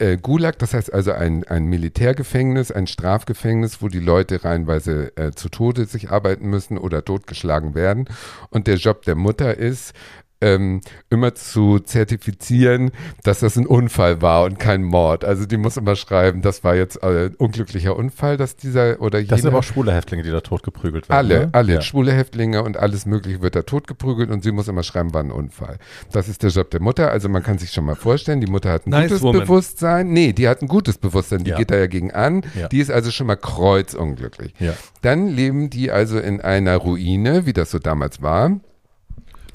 äh, 0.00 0.16
Gulag, 0.16 0.58
das 0.58 0.72
heißt 0.72 0.92
also 0.92 1.12
ein, 1.12 1.44
ein 1.44 1.66
Militärgefängnis, 1.66 2.72
ein 2.72 2.86
Strafgefängnis, 2.86 3.82
wo 3.82 3.88
die 3.88 4.00
Leute 4.00 4.44
reihenweise 4.44 5.12
äh, 5.16 5.32
zu 5.32 5.48
Tode 5.48 5.84
sich 5.84 6.10
arbeiten 6.10 6.48
müssen 6.48 6.78
oder 6.78 7.04
totgeschlagen 7.04 7.74
werden. 7.74 8.08
Und 8.48 8.66
der 8.66 8.76
Job 8.76 9.02
der 9.02 9.14
Mutter 9.14 9.56
ist, 9.56 9.92
ähm, 10.40 10.80
immer 11.10 11.34
zu 11.34 11.78
zertifizieren, 11.80 12.90
dass 13.24 13.40
das 13.40 13.56
ein 13.56 13.66
Unfall 13.66 14.22
war 14.22 14.44
und 14.44 14.58
kein 14.58 14.82
Mord. 14.82 15.24
Also 15.24 15.46
die 15.46 15.56
muss 15.56 15.76
immer 15.76 15.96
schreiben, 15.96 16.42
das 16.42 16.64
war 16.64 16.74
jetzt 16.74 17.02
äh, 17.02 17.26
ein 17.26 17.34
unglücklicher 17.36 17.96
Unfall, 17.96 18.36
dass 18.36 18.56
dieser 18.56 19.00
oder 19.00 19.18
jener. 19.18 19.30
Das 19.30 19.40
sind 19.40 19.48
aber 19.50 19.58
auch 19.58 19.62
schwule 19.64 19.92
Häftlinge, 19.92 20.22
die 20.22 20.30
da 20.30 20.40
totgeprügelt 20.40 21.08
werden. 21.08 21.16
Alle, 21.18 21.40
ne? 21.46 21.48
alle, 21.52 21.74
Ja. 21.74 21.80
schwule 21.82 22.12
Häftlinge 22.12 22.62
und 22.62 22.76
alles 22.76 23.06
Mögliche 23.06 23.42
wird 23.42 23.54
da 23.54 23.62
totgeprügelt 23.62 24.30
und 24.30 24.42
sie 24.42 24.52
muss 24.52 24.68
immer 24.68 24.82
schreiben, 24.82 25.12
war 25.14 25.22
ein 25.22 25.30
Unfall. 25.30 25.78
Das 26.12 26.28
ist 26.28 26.42
der 26.42 26.50
Job 26.50 26.70
der 26.70 26.80
Mutter. 26.80 27.10
Also 27.10 27.28
man 27.28 27.42
kann 27.42 27.58
sich 27.58 27.70
schon 27.72 27.84
mal 27.84 27.96
vorstellen, 27.96 28.40
die 28.40 28.50
Mutter 28.50 28.70
hat 28.70 28.86
ein 28.86 28.90
Nice 28.90 29.08
gutes 29.08 29.22
woman. 29.22 29.40
Bewusstsein. 29.42 30.08
Nee, 30.12 30.32
die 30.32 30.48
hat 30.48 30.62
ein 30.62 30.68
gutes 30.68 30.98
Bewusstsein, 30.98 31.44
die 31.44 31.50
Ja. 31.50 31.56
geht 31.56 31.70
da 31.70 31.76
ja 31.76 31.86
gegen 31.86 32.12
an. 32.12 32.42
Ja. 32.58 32.68
Die 32.68 32.78
ist 32.80 32.90
also 32.90 33.10
schon 33.10 33.26
mal 33.26 33.36
kreuzunglücklich. 33.36 34.54
Ja. 34.58 34.72
Dann 35.02 35.28
leben 35.28 35.70
die 35.70 35.90
also 35.90 36.18
in 36.18 36.40
einer 36.40 36.76
Ruine, 36.76 37.46
wie 37.46 37.52
das 37.52 37.70
so 37.70 37.78
damals 37.78 38.22
war. 38.22 38.58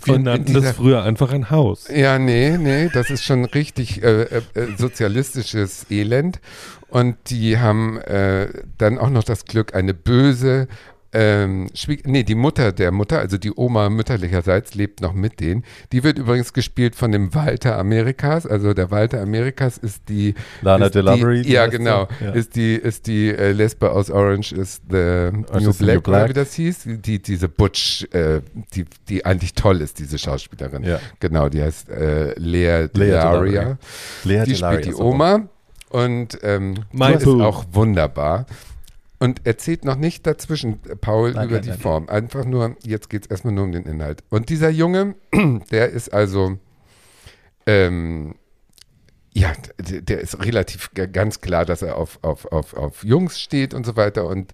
Wir 0.05 0.15
Und 0.15 0.23
nannten 0.23 0.45
dieser- 0.45 0.61
das 0.61 0.75
früher 0.75 1.03
einfach 1.03 1.31
ein 1.33 1.49
Haus. 1.49 1.87
Ja, 1.93 2.19
nee, 2.19 2.57
nee, 2.57 2.89
das 2.93 3.09
ist 3.09 3.23
schon 3.23 3.45
richtig 3.45 4.03
äh, 4.03 4.23
äh, 4.23 4.41
sozialistisches 4.77 5.85
Elend. 5.89 6.39
Und 6.87 7.17
die 7.29 7.57
haben 7.59 7.97
äh, 7.99 8.47
dann 8.77 8.97
auch 8.97 9.09
noch 9.09 9.23
das 9.23 9.45
Glück, 9.45 9.73
eine 9.75 9.93
böse, 9.93 10.67
ähm, 11.15 11.69
Schwieg 11.73 12.05
nee, 12.05 12.23
die 12.23 12.35
Mutter 12.35 12.73
der 12.73 12.91
Mutter, 12.91 13.19
also 13.19 13.37
die 13.37 13.53
Oma 13.55 13.89
mütterlicherseits, 13.89 14.75
lebt 14.75 14.99
noch 15.01 15.13
mit 15.13 15.39
denen. 15.39 15.63
Die 15.93 16.03
wird 16.03 16.19
übrigens 16.19 16.51
gespielt 16.51 16.95
von 16.95 17.13
dem 17.13 17.33
Walter 17.33 17.77
Amerikas. 17.77 18.45
Also 18.45 18.73
der 18.73 18.91
Walter 18.91 19.21
Amerikas 19.21 19.77
ist 19.77 20.09
die 20.09 20.35
Lana 20.61 20.87
ist 20.87 20.95
Die, 20.95 21.51
ja, 21.51 21.67
genau. 21.67 22.09
ja. 22.19 22.31
Ist 22.31 22.57
die, 22.57 22.75
ist 22.75 23.07
die 23.07 23.29
äh, 23.29 23.53
Lesbe 23.53 23.91
aus 23.91 24.11
Orange 24.11 24.51
is 24.51 24.81
the 24.89 25.29
New 25.31 25.69
is 25.69 25.77
the 25.77 25.85
New 25.85 26.01
Black, 26.01 26.03
Black. 26.03 26.29
wie 26.29 26.33
das 26.33 26.53
hieß. 26.53 26.83
Die, 26.85 27.21
diese 27.21 27.47
Butch, 27.47 28.05
äh, 28.11 28.41
die, 28.73 28.85
die 29.07 29.25
eigentlich 29.25 29.53
toll 29.53 29.79
ist, 29.79 29.99
diese 29.99 30.17
Schauspielerin. 30.17 30.83
Ja. 30.83 30.99
Genau, 31.21 31.47
die 31.47 31.63
heißt 31.63 31.89
äh, 31.89 32.37
Lea 32.37 32.65
Lea 32.75 32.87
Delaria. 32.93 33.77
Lea 34.25 34.43
Die 34.45 34.53
Delaria 34.53 34.79
spielt 34.79 34.85
die. 34.85 35.01
Oma 35.01 35.47
und 35.89 36.37
ähm, 36.43 36.75
ist 36.93 37.25
auch 37.25 37.63
wunderbar. 37.71 38.45
Und 39.25 39.43
erzählt 39.43 39.85
noch 39.85 39.95
nicht 39.95 40.27
dazwischen, 40.27 40.79
Paul, 41.01 41.31
Nein, 41.31 41.47
über 41.47 41.55
nein, 41.55 41.63
die 41.63 41.69
nein. 41.69 41.79
Form. 41.79 42.09
Einfach 42.09 42.45
nur, 42.45 42.75
jetzt 42.83 43.09
geht 43.09 43.25
es 43.25 43.31
erstmal 43.31 43.55
nur 43.55 43.63
um 43.63 43.71
den 43.71 43.85
Inhalt. 43.85 44.23
Und 44.29 44.49
dieser 44.49 44.69
Junge, 44.69 45.15
der 45.71 45.89
ist 45.89 46.13
also, 46.13 46.59
ähm, 47.65 48.35
ja, 49.33 49.51
der, 49.79 50.01
der 50.01 50.19
ist 50.19 50.45
relativ 50.45 50.91
ganz 50.93 51.41
klar, 51.41 51.65
dass 51.65 51.81
er 51.81 51.97
auf, 51.97 52.19
auf, 52.21 52.45
auf, 52.51 52.75
auf 52.75 53.03
Jungs 53.03 53.39
steht 53.39 53.73
und 53.73 53.83
so 53.83 53.95
weiter. 53.95 54.27
Und 54.27 54.53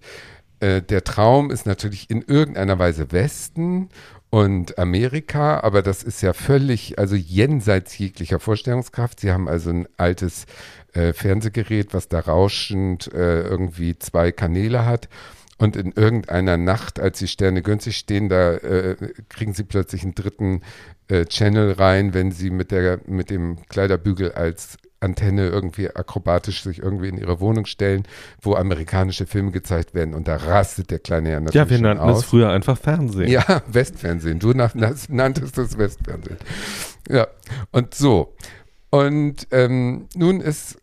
äh, 0.60 0.80
der 0.80 1.04
Traum 1.04 1.50
ist 1.50 1.66
natürlich 1.66 2.08
in 2.08 2.22
irgendeiner 2.22 2.78
Weise 2.78 3.12
Westen 3.12 3.90
und 4.30 4.78
Amerika, 4.78 5.60
aber 5.60 5.82
das 5.82 6.02
ist 6.02 6.22
ja 6.22 6.32
völlig, 6.32 6.98
also 6.98 7.14
jenseits 7.14 7.98
jeglicher 7.98 8.40
Vorstellungskraft. 8.40 9.20
Sie 9.20 9.32
haben 9.32 9.48
also 9.48 9.68
ein 9.68 9.86
altes 9.98 10.46
äh, 10.92 11.12
Fernsehgerät, 11.12 11.94
was 11.94 12.08
da 12.08 12.20
rauschend 12.20 13.12
äh, 13.12 13.42
irgendwie 13.42 13.98
zwei 13.98 14.32
Kanäle 14.32 14.84
hat. 14.86 15.08
Und 15.58 15.76
in 15.76 15.92
irgendeiner 15.92 16.56
Nacht, 16.56 16.98
als 16.98 17.20
die 17.20 17.28
Sterne 17.28 17.62
günstig 17.62 17.96
stehen, 17.96 18.28
da 18.28 18.54
äh, 18.54 18.96
kriegen 19.28 19.54
sie 19.54 19.62
plötzlich 19.62 20.02
einen 20.02 20.14
dritten 20.14 20.62
äh, 21.08 21.24
Channel 21.26 21.72
rein, 21.72 22.14
wenn 22.14 22.32
sie 22.32 22.50
mit, 22.50 22.72
der, 22.72 22.98
mit 23.06 23.30
dem 23.30 23.58
Kleiderbügel 23.68 24.32
als 24.32 24.76
Antenne 25.02 25.48
irgendwie 25.48 25.90
akrobatisch 25.90 26.62
sich 26.62 26.78
irgendwie 26.78 27.08
in 27.08 27.18
ihre 27.18 27.40
Wohnung 27.40 27.66
stellen, 27.66 28.04
wo 28.40 28.54
amerikanische 28.54 29.26
Filme 29.26 29.50
gezeigt 29.50 29.94
werden 29.94 30.14
und 30.14 30.28
da 30.28 30.36
rastet 30.36 30.90
der 30.90 31.00
kleine 31.00 31.30
ja 31.30 31.40
natürlich 31.40 31.54
Ja, 31.54 31.70
wir 31.70 31.80
nannten 31.80 32.02
aus. 32.02 32.20
es 32.20 32.24
früher 32.24 32.50
einfach 32.50 32.78
Fernsehen. 32.78 33.28
Ja, 33.28 33.62
Westfernsehen. 33.66 34.38
Du 34.38 34.52
nach, 34.52 34.74
nanntest 34.74 35.58
es 35.58 35.76
Westfernsehen. 35.76 36.38
Ja, 37.08 37.26
und 37.72 37.94
so. 37.94 38.34
Und 38.90 39.48
ähm, 39.50 40.06
nun 40.14 40.40
ist 40.40 40.78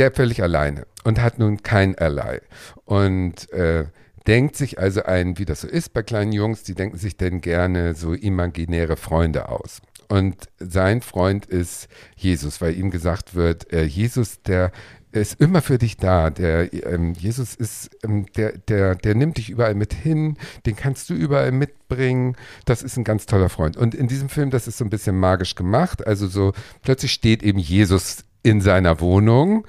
der 0.00 0.10
völlig 0.10 0.42
alleine 0.42 0.86
und 1.04 1.20
hat 1.20 1.38
nun 1.38 1.62
kein 1.62 1.96
Ally. 1.96 2.40
Und 2.86 3.52
äh, 3.52 3.84
denkt 4.26 4.56
sich 4.56 4.78
also 4.78 5.02
ein, 5.02 5.38
wie 5.38 5.44
das 5.44 5.60
so 5.60 5.68
ist 5.68 5.92
bei 5.92 6.02
kleinen 6.02 6.32
Jungs, 6.32 6.62
die 6.62 6.74
denken 6.74 6.96
sich 6.96 7.16
denn 7.16 7.42
gerne 7.42 7.94
so 7.94 8.14
imaginäre 8.14 8.96
Freunde 8.96 9.48
aus. 9.50 9.82
Und 10.08 10.48
sein 10.58 11.02
Freund 11.02 11.46
ist 11.46 11.88
Jesus, 12.16 12.60
weil 12.60 12.76
ihm 12.76 12.90
gesagt 12.90 13.34
wird, 13.34 13.72
äh, 13.72 13.84
Jesus, 13.84 14.42
der 14.42 14.72
ist 15.12 15.40
immer 15.40 15.60
für 15.60 15.76
dich 15.76 15.98
da. 15.98 16.30
Der 16.30 16.72
ähm, 16.72 17.12
Jesus 17.12 17.54
ist, 17.54 17.90
ähm, 18.02 18.26
der, 18.36 18.56
der, 18.56 18.94
der 18.94 19.14
nimmt 19.14 19.36
dich 19.36 19.50
überall 19.50 19.74
mit 19.74 19.92
hin, 19.92 20.36
den 20.66 20.76
kannst 20.76 21.10
du 21.10 21.14
überall 21.14 21.52
mitbringen. 21.52 22.36
Das 22.64 22.82
ist 22.82 22.96
ein 22.96 23.04
ganz 23.04 23.26
toller 23.26 23.50
Freund. 23.50 23.76
Und 23.76 23.94
in 23.94 24.08
diesem 24.08 24.28
Film, 24.30 24.50
das 24.50 24.66
ist 24.66 24.78
so 24.78 24.84
ein 24.84 24.90
bisschen 24.90 25.18
magisch 25.18 25.54
gemacht. 25.54 26.06
Also 26.06 26.26
so 26.26 26.52
plötzlich 26.82 27.12
steht 27.12 27.42
eben 27.42 27.58
Jesus 27.58 28.24
in 28.42 28.60
seiner 28.60 29.00
Wohnung 29.00 29.66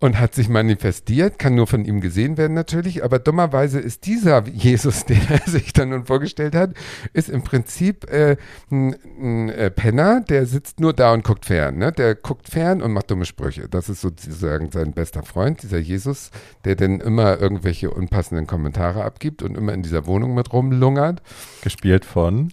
und 0.00 0.18
hat 0.18 0.34
sich 0.34 0.48
manifestiert, 0.48 1.38
kann 1.38 1.54
nur 1.54 1.66
von 1.66 1.84
ihm 1.84 2.00
gesehen 2.00 2.38
werden 2.38 2.54
natürlich, 2.54 3.04
aber 3.04 3.18
dummerweise 3.18 3.78
ist 3.78 4.06
dieser 4.06 4.46
Jesus, 4.48 5.04
den 5.06 5.20
er 5.28 5.48
sich 5.48 5.72
dann 5.72 5.90
nun 5.90 6.06
vorgestellt 6.06 6.54
hat, 6.54 6.74
ist 7.12 7.28
im 7.28 7.42
Prinzip 7.42 8.10
äh, 8.10 8.36
ein, 8.70 8.96
ein 9.20 9.48
äh, 9.50 9.70
Penner, 9.70 10.22
der 10.22 10.46
sitzt 10.46 10.80
nur 10.80 10.94
da 10.94 11.12
und 11.12 11.22
guckt 11.22 11.44
fern. 11.44 11.76
Ne? 11.76 11.92
Der 11.92 12.14
guckt 12.14 12.48
fern 12.48 12.80
und 12.80 12.92
macht 12.92 13.10
dumme 13.10 13.26
Sprüche. 13.26 13.68
Das 13.68 13.88
ist 13.88 14.00
sozusagen 14.00 14.70
sein 14.70 14.92
bester 14.92 15.22
Freund, 15.22 15.62
dieser 15.62 15.78
Jesus, 15.78 16.30
der 16.64 16.76
dann 16.76 17.00
immer 17.00 17.38
irgendwelche 17.38 17.90
unpassenden 17.90 18.46
Kommentare 18.46 19.04
abgibt 19.04 19.42
und 19.42 19.56
immer 19.56 19.74
in 19.74 19.82
dieser 19.82 20.06
Wohnung 20.06 20.34
mit 20.34 20.52
rumlungert. 20.52 21.22
Gespielt 21.62 22.06
von. 22.06 22.52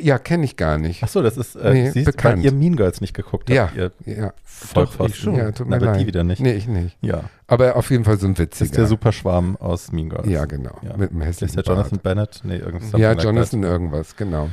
Ja, 0.00 0.18
kenne 0.18 0.44
ich 0.44 0.56
gar 0.56 0.78
nicht. 0.78 1.02
Achso, 1.02 1.20
das 1.20 1.36
ist, 1.36 1.56
äh, 1.56 1.72
Nee, 1.72 1.90
siehst, 1.90 2.06
bekannt. 2.06 2.38
weil 2.38 2.44
ihr 2.44 2.52
Mean 2.52 2.76
Girls 2.76 3.00
nicht 3.00 3.12
geguckt 3.12 3.50
habt. 3.50 3.74
Ja, 3.76 3.90
Ihr 4.06 4.14
ja, 4.16 4.32
Vollpfosten. 4.44 5.06
ich 5.06 5.16
schon. 5.16 5.34
ja, 5.36 5.50
tut 5.50 5.66
Na, 5.68 5.76
mir 5.76 5.82
aber 5.82 5.92
leid. 5.92 6.00
die 6.02 6.06
wieder 6.06 6.22
nicht. 6.22 6.40
Nee, 6.40 6.52
ich 6.52 6.68
nicht. 6.68 6.96
Ja. 7.00 7.24
Aber 7.48 7.74
auf 7.74 7.90
jeden 7.90 8.04
Fall 8.04 8.16
so 8.18 8.26
ein 8.28 8.34
Das 8.34 8.40
witziger. 8.44 8.64
ist 8.66 8.76
der 8.76 8.86
Superschwarm 8.86 9.56
aus 9.56 9.90
Mean 9.90 10.08
Girls. 10.10 10.28
Ja, 10.28 10.44
genau. 10.44 10.78
Ja. 10.82 10.96
Mit 10.96 11.10
einem 11.10 11.20
Das 11.20 11.28
ist 11.30 11.42
hässlichen 11.42 11.56
der 11.56 11.64
Jonathan 11.64 11.90
Bart. 11.98 12.02
Bennett? 12.02 12.40
Nee, 12.44 12.56
irgendwas. 12.58 13.00
Ja, 13.00 13.08
like 13.12 13.22
Jonathan 13.24 13.62
irgendwas, 13.64 14.14
genau. 14.16 14.50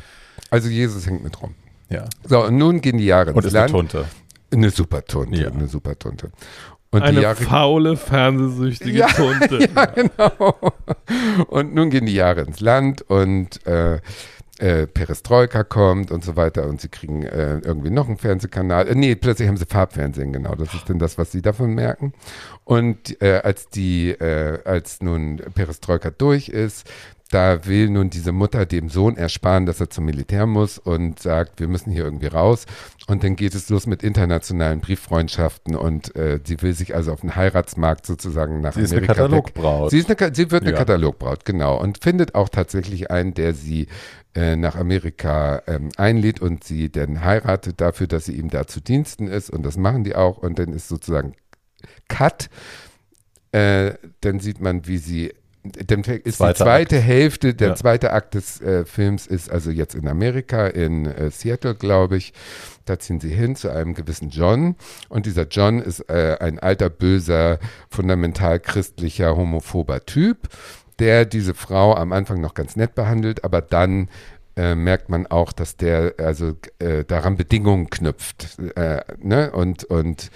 Also 0.49 0.69
Jesus 0.69 1.05
hängt 1.05 1.23
mit 1.23 1.39
rum. 1.41 1.53
Ja. 1.89 2.05
So, 2.23 2.43
und 2.45 2.57
nun 2.57 2.81
gehen 2.81 2.97
die 2.97 3.05
Jahre 3.05 3.29
Und 3.31 3.37
ins 3.37 3.45
ist 3.45 3.53
eine 3.55 3.71
Land. 3.71 3.91
Tunte. 3.91 4.05
Eine 4.51 4.69
super 4.71 5.05
Tunte, 5.05 5.39
Ja. 5.39 5.49
eine 5.51 5.67
super 5.67 5.97
Tunte. 5.99 6.31
Und 6.89 7.01
die 7.01 7.07
Eine 7.09 7.21
Jahre, 7.21 7.35
faule, 7.35 7.95
fernsehsüchtige 7.97 8.97
Ja, 8.99 9.07
Tunte. 9.07 9.69
ja, 9.75 9.85
genau. 9.85 10.55
Und 11.49 11.75
nun 11.75 11.89
gehen 11.89 12.05
die 12.05 12.13
Jahre 12.15 12.41
ins 12.41 12.59
Land 12.61 13.01
und 13.03 13.65
äh, 13.67 13.99
äh, 14.59 14.87
Perestroika 14.87 15.63
kommt 15.63 16.11
und 16.11 16.23
so 16.23 16.35
weiter 16.35 16.67
und 16.67 16.81
sie 16.81 16.89
kriegen 16.89 17.23
äh, 17.23 17.59
irgendwie 17.59 17.91
noch 17.91 18.07
einen 18.07 18.17
Fernsehkanal. 18.17 18.87
Äh, 18.87 18.95
nee, 18.95 19.15
plötzlich 19.15 19.47
haben 19.47 19.57
sie 19.57 19.65
Farbfernsehen, 19.65 20.33
genau. 20.33 20.55
Das 20.55 20.73
ist 20.73 20.89
denn 20.89 20.99
das, 20.99 21.17
was 21.17 21.31
sie 21.31 21.41
davon 21.41 21.75
merken. 21.75 22.13
Und 22.63 23.21
äh, 23.21 23.41
als 23.43 23.69
die, 23.69 24.09
äh, 24.09 24.59
als 24.65 25.01
nun 25.01 25.37
Perestroika 25.53 26.09
durch 26.09 26.49
ist, 26.49 26.89
da 27.29 27.65
will 27.65 27.89
nun 27.89 28.09
diese 28.09 28.31
Mutter 28.31 28.65
dem 28.65 28.89
Sohn 28.89 29.17
ersparen, 29.17 29.65
dass 29.65 29.81
er 29.81 29.89
zum 29.89 30.05
Militär 30.05 30.45
muss 30.45 30.77
und 30.77 31.19
sagt, 31.19 31.59
wir 31.59 31.67
müssen 31.67 31.91
hier 31.91 32.05
irgendwie 32.05 32.27
raus. 32.27 32.65
Und 33.07 33.23
dann 33.23 33.35
geht 33.35 33.53
es 33.53 33.69
los 33.69 33.85
mit 33.85 34.01
internationalen 34.03 34.79
Brieffreundschaften 34.79 35.75
und 35.75 36.15
äh, 36.15 36.39
sie 36.43 36.61
will 36.61 36.73
sich 36.73 36.95
also 36.95 37.11
auf 37.11 37.21
den 37.21 37.35
Heiratsmarkt 37.35 38.05
sozusagen 38.05 38.61
nach 38.61 38.73
Sie 38.73 38.81
ist 38.81 38.91
eine 38.91 38.99
Amerika 38.99 39.13
Katalogbraut. 39.13 39.91
Sie, 39.91 39.99
ist 39.99 40.09
eine, 40.09 40.35
sie 40.35 40.51
wird 40.51 40.63
eine 40.63 40.71
Ja. 40.71 40.77
Katalogbraut, 40.77 41.45
genau. 41.45 41.79
Und 41.79 42.03
findet 42.03 42.35
auch 42.35 42.49
tatsächlich 42.49 43.11
einen, 43.11 43.33
der 43.33 43.53
sie 43.53 43.87
äh, 44.37 44.55
nach 44.55 44.75
Amerika 44.75 45.63
ähm, 45.65 45.89
einlädt 45.97 46.39
und 46.41 46.63
sie 46.63 46.91
dann 46.91 47.23
heiratet 47.25 47.81
dafür, 47.81 48.05
dass 48.05 48.25
sie 48.25 48.33
ihm 48.35 48.49
da 48.51 48.67
zu 48.67 48.81
Diensten 48.81 49.27
ist. 49.27 49.49
Und 49.49 49.63
das 49.63 49.77
machen 49.77 50.03
die 50.03 50.15
auch. 50.15 50.37
Und 50.37 50.59
dann 50.59 50.73
ist 50.73 50.87
sozusagen 50.87 51.33
Cut. 52.07 52.49
Äh, 53.51 53.93
dann 54.21 54.39
sieht 54.39 54.61
man, 54.61 54.85
wie 54.85 54.99
sie. 54.99 55.33
Dann 55.63 56.01
ist 56.03 56.37
Zweiter 56.37 56.53
die 56.53 56.63
zweite 56.63 56.99
Hälfte, 56.99 57.53
der 57.53 57.69
Ja. 57.69 57.75
zweite 57.75 58.13
Akt 58.13 58.35
des 58.35 58.61
äh, 58.61 58.85
Films 58.85 59.27
ist 59.27 59.51
also 59.51 59.69
jetzt 59.69 59.95
in 59.95 60.07
Amerika, 60.07 60.67
in 60.67 61.07
äh, 61.07 61.29
Seattle, 61.31 61.75
glaube 61.75 62.15
ich. 62.15 62.31
Da 62.85 62.99
ziehen 62.99 63.19
sie 63.19 63.33
hin 63.33 63.57
zu 63.57 63.69
einem 63.69 63.93
gewissen 63.93 64.29
John. 64.29 64.75
Und 65.09 65.25
dieser 65.25 65.45
John 65.47 65.79
ist 65.81 66.09
äh, 66.09 66.37
ein 66.39 66.59
alter, 66.59 66.89
böser, 66.89 67.59
fundamental 67.89 68.61
christlicher, 68.61 69.35
homophober 69.35 70.05
Typ, 70.05 70.37
der 70.99 71.25
diese 71.25 71.53
Frau 71.53 71.95
am 71.95 72.11
Anfang 72.11 72.41
noch 72.41 72.53
ganz 72.53 72.75
nett 72.75 72.95
behandelt, 72.95 73.43
aber 73.43 73.61
dann 73.61 74.09
äh, 74.55 74.75
merkt 74.75 75.09
man 75.09 75.27
auch, 75.27 75.51
dass 75.51 75.77
der 75.77 76.15
also 76.17 76.53
äh, 76.79 77.03
daran 77.05 77.37
Bedingungen 77.37 77.89
knüpft. 77.89 78.57
Äh, 78.75 79.01
ne? 79.21 79.51
Und, 79.51 79.83
und 79.83 80.31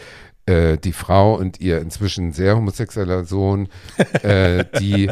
äh, 0.45 0.77
die 0.77 0.93
Frau 0.93 1.35
und 1.35 1.59
ihr 1.59 1.79
inzwischen 1.81 2.31
sehr 2.31 2.55
homosexueller 2.55 3.25
Sohn, 3.25 3.67
äh, 4.23 4.65
die 4.79 5.09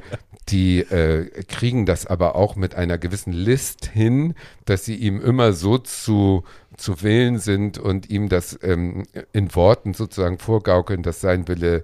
die 0.52 0.80
äh, 0.80 1.30
kriegen 1.44 1.86
das 1.86 2.06
aber 2.06 2.36
auch 2.36 2.56
mit 2.56 2.76
einer 2.76 2.98
gewissen 2.98 3.34
List 3.34 3.86
hin, 3.86 4.34
dass 4.66 4.86
sie 4.86 4.96
ihm 4.96 5.22
immer 5.22 5.54
so 5.54 5.78
zu, 5.78 6.44
zu 6.76 7.02
Willen 7.04 7.40
sind 7.40 7.78
und 7.78 8.10
ihm 8.10 8.30
das 8.30 8.58
ähm, 8.64 9.04
in 9.32 9.54
Worten 9.56 9.94
sozusagen 9.94 10.40
vorgaukeln, 10.40 11.04
dass 11.04 11.22
sein 11.22 11.48
Wille 11.48 11.84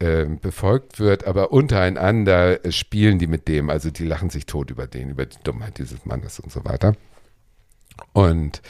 ähm, 0.00 0.38
befolgt 0.40 0.98
wird, 0.98 1.26
aber 1.26 1.52
untereinander 1.52 2.64
äh, 2.64 2.72
spielen 2.72 3.18
die 3.18 3.26
mit 3.26 3.48
dem, 3.48 3.68
also 3.68 3.90
die 3.90 4.04
lachen 4.04 4.30
sich 4.30 4.46
tot 4.46 4.70
über 4.70 4.86
den, 4.86 5.10
über 5.10 5.26
die 5.26 5.36
Dummheit 5.44 5.78
dieses 5.78 6.06
Mannes 6.06 6.40
und 6.40 6.50
so 6.50 6.64
weiter. 6.64 6.96
Und 8.12 8.62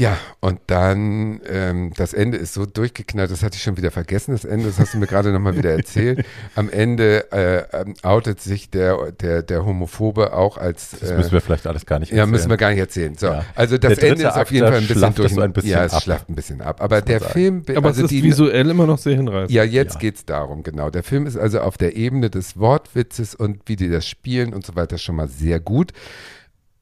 ja, 0.00 0.16
und 0.40 0.60
dann, 0.68 1.42
ähm, 1.46 1.92
das 1.94 2.14
Ende 2.14 2.38
ist 2.38 2.54
so 2.54 2.64
durchgeknallt, 2.64 3.30
das 3.30 3.42
hatte 3.42 3.56
ich 3.56 3.62
schon 3.62 3.76
wieder 3.76 3.90
vergessen, 3.90 4.32
das 4.32 4.46
Ende, 4.46 4.64
das 4.66 4.78
hast 4.78 4.94
du 4.94 4.98
mir 4.98 5.06
gerade 5.06 5.30
nochmal 5.30 5.56
wieder 5.58 5.72
erzählt. 5.72 6.24
Am 6.54 6.70
Ende 6.70 7.30
äh, 7.32 7.64
ähm, 7.82 7.94
outet 8.02 8.40
sich 8.40 8.70
der, 8.70 9.12
der, 9.12 9.42
der 9.42 9.66
Homophobe 9.66 10.32
auch 10.32 10.56
als. 10.56 10.92
Das 10.98 11.10
äh, 11.10 11.16
müssen 11.18 11.32
wir 11.32 11.42
vielleicht 11.42 11.66
alles 11.66 11.84
gar 11.84 11.98
nicht 11.98 12.12
ja, 12.12 12.16
erzählen. 12.20 12.30
müssen 12.30 12.48
wir 12.48 12.56
gar 12.56 12.70
nicht 12.70 12.78
erzählen. 12.78 13.14
So, 13.18 13.26
Ja. 13.26 13.44
also 13.54 13.76
das 13.76 13.98
Ende 13.98 14.22
ist 14.22 14.26
auf 14.30 14.36
Akt, 14.36 14.50
jeden 14.52 14.66
Fall 14.68 14.76
ein 14.78 14.86
bisschen 14.86 15.08
es 15.10 15.14
durch. 15.16 15.34
so 15.34 15.40
ein 15.42 15.52
bisschen 15.52 15.70
ja, 15.70 15.84
es 15.84 15.92
ab. 15.92 16.02
schlaft 16.02 16.30
ein 16.30 16.34
bisschen 16.34 16.62
ab. 16.62 16.80
Aber 16.80 17.02
der 17.02 17.20
sagen. 17.20 17.32
Film, 17.32 17.62
Aber 17.76 17.88
also 17.88 18.00
es 18.00 18.04
ist 18.04 18.10
die, 18.12 18.22
visuell 18.22 18.70
immer 18.70 18.86
noch 18.86 18.96
sehr 18.98 19.16
hinreißend. 19.16 19.50
ja, 19.50 19.64
jetzt 19.64 19.94
Ja. 19.96 20.00
geht's 20.00 20.24
darum, 20.24 20.62
genau. 20.62 20.88
Der 20.88 21.02
Film 21.02 21.26
ist 21.26 21.36
also 21.36 21.60
auf 21.60 21.76
der 21.76 21.94
Ebene 21.96 22.30
des 22.30 22.58
Wortwitzes 22.58 23.34
und 23.34 23.60
wie 23.66 23.76
die 23.76 23.90
das 23.90 24.08
spielen 24.08 24.54
und 24.54 24.64
so 24.64 24.76
weiter 24.76 24.96
schon 24.96 25.16
mal 25.16 25.28
sehr 25.28 25.60
gut. 25.60 25.92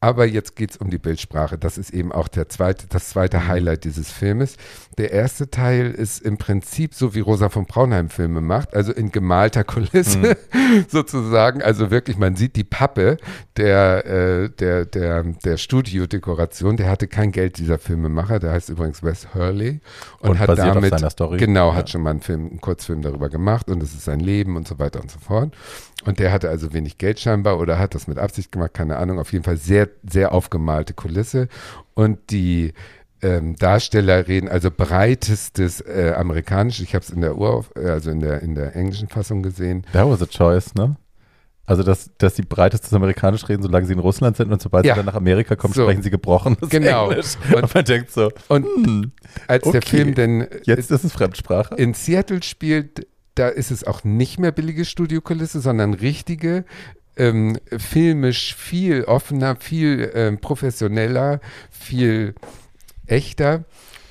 Aber 0.01 0.27
jetzt 0.27 0.55
geht's 0.55 0.77
um 0.77 0.91
die 0.91 0.99
Bildsprache. 0.99 1.59
Das 1.59 1.77
ist 1.77 1.91
eben 1.91 2.13
auch 2.13 2.29
der 2.29 2.49
zweite, 2.49 2.87
das 2.89 3.09
zweite 3.09 3.49
Highlight 3.49 3.83
dieses 3.83 4.13
Filmes. 4.13 4.57
Der 4.97 5.11
erste 5.11 5.51
Teil 5.51 5.91
ist 5.91 6.21
im 6.23 6.39
Prinzip 6.39 6.95
so, 6.95 7.15
wie 7.17 7.21
Rosa 7.21 7.49
von 7.49 7.67
Braunheim 7.67 8.09
Filme 8.09 8.41
macht, 8.41 8.75
also 8.75 8.93
in 8.93 9.11
gemalter 9.11 9.65
Kulisse 9.65 10.37
sozusagen. 10.89 11.63
Also 11.63 11.91
wirklich, 11.91 12.17
man 12.17 12.37
sieht 12.37 12.55
die 12.55 12.63
Pappe 12.65 13.17
der, 13.57 14.07
äh, 14.07 14.51
der, 14.51 14.85
der, 14.87 15.25
der 15.25 15.57
Studiodekoration. 15.57 16.77
Der 16.77 16.89
hatte 16.91 17.09
kein 17.09 17.33
Geld, 17.33 17.59
dieser 17.59 17.79
Filmemacher. 17.79 18.39
Der 18.39 18.53
heißt 18.53 18.69
übrigens 18.69 19.03
Wes 19.03 19.35
Hurley. 19.35 19.81
Und, 20.21 20.31
Und 20.31 20.39
hat 20.39 20.47
basiert 20.47 20.69
auf 20.69 20.75
damit, 20.75 20.91
seiner 20.91 21.11
Story. 21.11 21.39
genau, 21.39 21.71
Ja. 21.71 21.75
hat 21.77 21.91
schon 21.91 22.03
mal 22.03 22.11
einen 22.11 22.21
Film, 22.21 22.47
einen 22.49 22.61
Kurzfilm 22.61 23.03
darüber 23.03 23.29
gemacht 23.29 23.69
und 23.69 23.83
es 23.83 23.95
ist 23.95 24.05
sein 24.05 24.21
Leben 24.21 24.57
und 24.57 24.69
so 24.69 24.79
weiter 24.79 25.01
und 25.01 25.11
so 25.11 25.19
fort. 25.19 25.53
Und 26.05 26.21
der 26.21 26.33
hatte 26.33 26.49
also 26.49 26.73
wenig 26.73 26.97
Geld 26.99 27.19
scheinbar 27.21 27.59
oder 27.59 27.79
hat 27.79 27.95
das 27.95 28.07
mit 28.07 28.19
Absicht 28.19 28.53
gemacht, 28.53 28.73
keine 28.75 28.97
Ahnung. 28.99 29.19
Auf 29.19 29.33
jeden 29.33 29.45
Fall 29.45 29.57
sehr, 29.57 29.89
sehr 30.09 30.33
aufgemalte 30.33 30.95
Kulisse. 30.95 31.49
Und 31.95 32.31
die 32.31 32.73
ähm, 33.21 33.57
Darsteller 33.57 34.29
reden 34.29 34.49
also 34.49 34.71
breitestes 34.71 35.81
äh, 35.81 36.13
Amerikanisch. 36.17 36.81
Ich 36.81 36.95
habe 36.95 37.05
es 37.05 37.11
in 37.11 37.21
der 37.21 37.37
Ur, 37.37 37.65
äh, 37.77 37.89
also 37.89 38.11
in 38.11 38.21
der, 38.21 38.43
in 38.43 38.55
der 38.55 38.77
englischen 38.77 39.09
Fassung 39.09 39.43
gesehen. 39.43 39.85
That 39.93 40.07
was 40.09 40.23
a 40.23 40.27
choice, 40.27 40.75
ne? 40.75 40.97
Also, 41.67 41.83
dass, 41.83 42.11
dass 42.17 42.35
sie 42.37 42.43
breitestes 42.43 42.95
Amerikanisch 42.95 43.47
reden, 43.49 43.63
solange 43.63 43.87
sie 43.87 43.93
in 43.93 43.99
Russland 43.99 44.39
sind 44.39 44.51
und 44.51 44.63
sobald 44.63 44.87
Ja. 44.87 44.95
sie 44.95 44.99
dann 45.01 45.07
nach 45.07 45.15
Amerika 45.17 45.55
kommen, 45.55 45.75
So. 45.75 45.83
sprechen 45.83 46.03
sie 46.03 46.09
gebrochenes 46.11 46.71
Genau. 46.71 47.11
Englisch. 47.11 47.37
Und- 47.55 47.63
Und, 47.65 47.75
man 47.75 47.85
denkt 47.85 48.11
so, 48.11 48.31
Und 48.49 48.65
hm, 48.65 49.13
als 49.49 49.65
der 49.65 49.75
okay. 49.75 49.83
Film 49.87 50.15
denn 50.15 50.47
jetzt 50.63 50.91
ist 50.91 51.05
es 51.05 51.13
Fremdsprache. 51.13 51.75
in 51.75 51.93
Seattle 51.93 52.43
spielt, 52.43 53.07
da 53.39 53.49
ist 53.49 53.71
es 53.71 53.85
auch 53.85 54.05
nicht 54.05 54.39
mehr 54.39 54.53
billige 54.53 54.85
Studiokulisse, 54.85 55.61
sondern 55.61 55.95
richtige, 55.95 56.65
ähm, 57.17 57.59
filmisch 57.77 58.55
viel 58.55 59.05
offener, 59.05 59.57
viel 59.57 60.11
ähm, 60.15 60.39
professioneller, 60.39 61.41
viel 61.71 62.35
echter. 63.07 63.65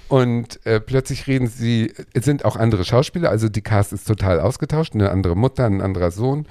Und 0.09 0.65
äh, 0.65 0.79
plötzlich 0.79 1.27
reden 1.27 1.47
sie, 1.47 1.93
es 2.13 2.23
sind 2.23 2.45
auch 2.45 2.55
andere 2.55 2.85
Schauspieler, 2.85 3.29
also 3.29 3.49
die 3.49 3.61
Cast 3.61 3.91
ist 3.91 4.07
total 4.07 4.39
ausgetauscht, 4.39 4.95
eine 4.95 5.11
andere 5.11 5.35
Mutter, 5.35 5.65
ein 5.65 5.81
anderer 5.81 6.11
Sohn. 6.11 6.47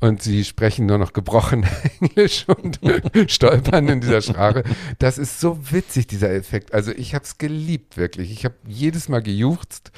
Und 0.00 0.22
sie 0.22 0.44
sprechen 0.44 0.86
nur 0.86 0.98
noch 0.98 1.12
gebrochen 1.12 1.64
Englisch 2.00 2.46
und 2.48 2.80
stolpern 3.30 3.88
in 3.88 4.00
dieser 4.00 4.22
Sprache. 4.22 4.64
Das 4.98 5.18
ist 5.18 5.40
so 5.40 5.58
witzig, 5.70 6.08
dieser 6.08 6.32
Effekt. 6.32 6.74
Also 6.74 6.90
ich 6.90 7.14
habe 7.14 7.24
es 7.24 7.38
geliebt, 7.38 7.96
wirklich. 7.96 8.32
Ich 8.32 8.44
habe 8.44 8.56
jedes 8.66 9.08
Mal 9.08 9.22
gejuchzt, 9.22 9.92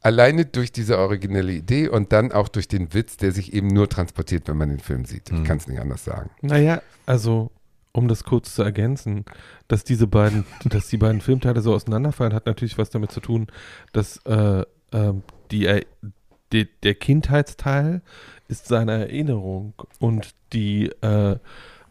alleine 0.00 0.44
durch 0.46 0.72
diese 0.72 0.98
originelle 0.98 1.52
Idee 1.52 1.88
und 1.88 2.12
dann 2.12 2.32
auch 2.32 2.48
durch 2.48 2.68
den 2.68 2.94
Witz, 2.94 3.16
der 3.16 3.32
sich 3.32 3.52
eben 3.52 3.68
nur 3.68 3.88
transportiert, 3.88 4.48
wenn 4.48 4.56
man 4.56 4.68
den 4.68 4.80
Film 4.80 5.04
sieht. 5.04 5.30
Ich 5.30 5.38
Mhm. 5.38 5.44
kann 5.44 5.58
es 5.58 5.66
nicht 5.68 5.80
anders 5.80 6.04
sagen. 6.04 6.30
Naja, 6.40 6.82
also, 7.06 7.50
um 7.92 8.06
das 8.06 8.24
kurz 8.24 8.54
zu 8.54 8.62
ergänzen, 8.62 9.24
dass 9.66 9.82
diese 9.84 10.06
beiden, 10.06 10.44
dass 10.66 10.88
die 10.88 10.98
beiden 10.98 11.20
Filmteile 11.20 11.60
so 11.60 11.74
auseinanderfallen, 11.74 12.32
hat 12.34 12.46
natürlich 12.46 12.78
was 12.78 12.90
damit 12.90 13.10
zu 13.12 13.20
tun, 13.20 13.48
dass 13.92 14.18
äh, 14.26 14.64
ähm, 14.92 15.22
die, 15.50 15.82
die, 16.52 16.68
der 16.82 16.94
Kindheitsteil 16.94 18.02
ist 18.48 18.68
seine 18.68 18.92
Erinnerung 18.92 19.74
und 19.98 20.34
die, 20.52 20.86
äh, 21.02 21.36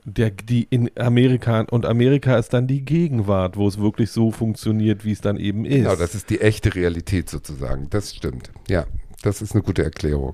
der, 0.09 0.31
die 0.31 0.63
in 0.69 0.89
Amerika 0.97 1.65
und 1.69 1.85
Amerika 1.85 2.37
ist 2.37 2.53
dann 2.53 2.65
die 2.65 2.85
Gegenwart, 2.85 3.57
wo 3.57 3.67
es 3.67 3.77
wirklich 3.77 4.09
so 4.09 4.31
funktioniert, 4.31 5.03
wie 5.03 5.11
es 5.11 5.19
dann 5.19 5.35
eben 5.35 5.65
ist. 5.65 5.83
Genau, 5.83 5.97
das 5.97 6.15
ist 6.15 6.29
die 6.29 6.39
echte 6.39 6.73
Realität 6.73 7.29
sozusagen. 7.29 7.89
Das 7.89 8.15
stimmt. 8.15 8.49
Ja, 8.69 8.87
das 9.21 9.41
ist 9.41 9.53
eine 9.53 9.63
gute 9.63 9.83
Erklärung. 9.83 10.33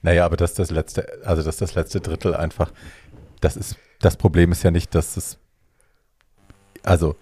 Naja, 0.00 0.24
aber 0.24 0.38
das 0.38 0.54
das 0.54 0.70
letzte, 0.70 1.06
also 1.22 1.42
dass 1.42 1.58
das 1.58 1.74
letzte 1.74 2.00
Drittel 2.00 2.34
einfach, 2.34 2.72
das 3.42 3.58
ist, 3.58 3.76
das 4.00 4.16
Problem 4.16 4.52
ist 4.52 4.62
ja 4.62 4.70
nicht, 4.70 4.94
dass 4.94 5.18
es, 5.18 5.36
also 6.82 7.14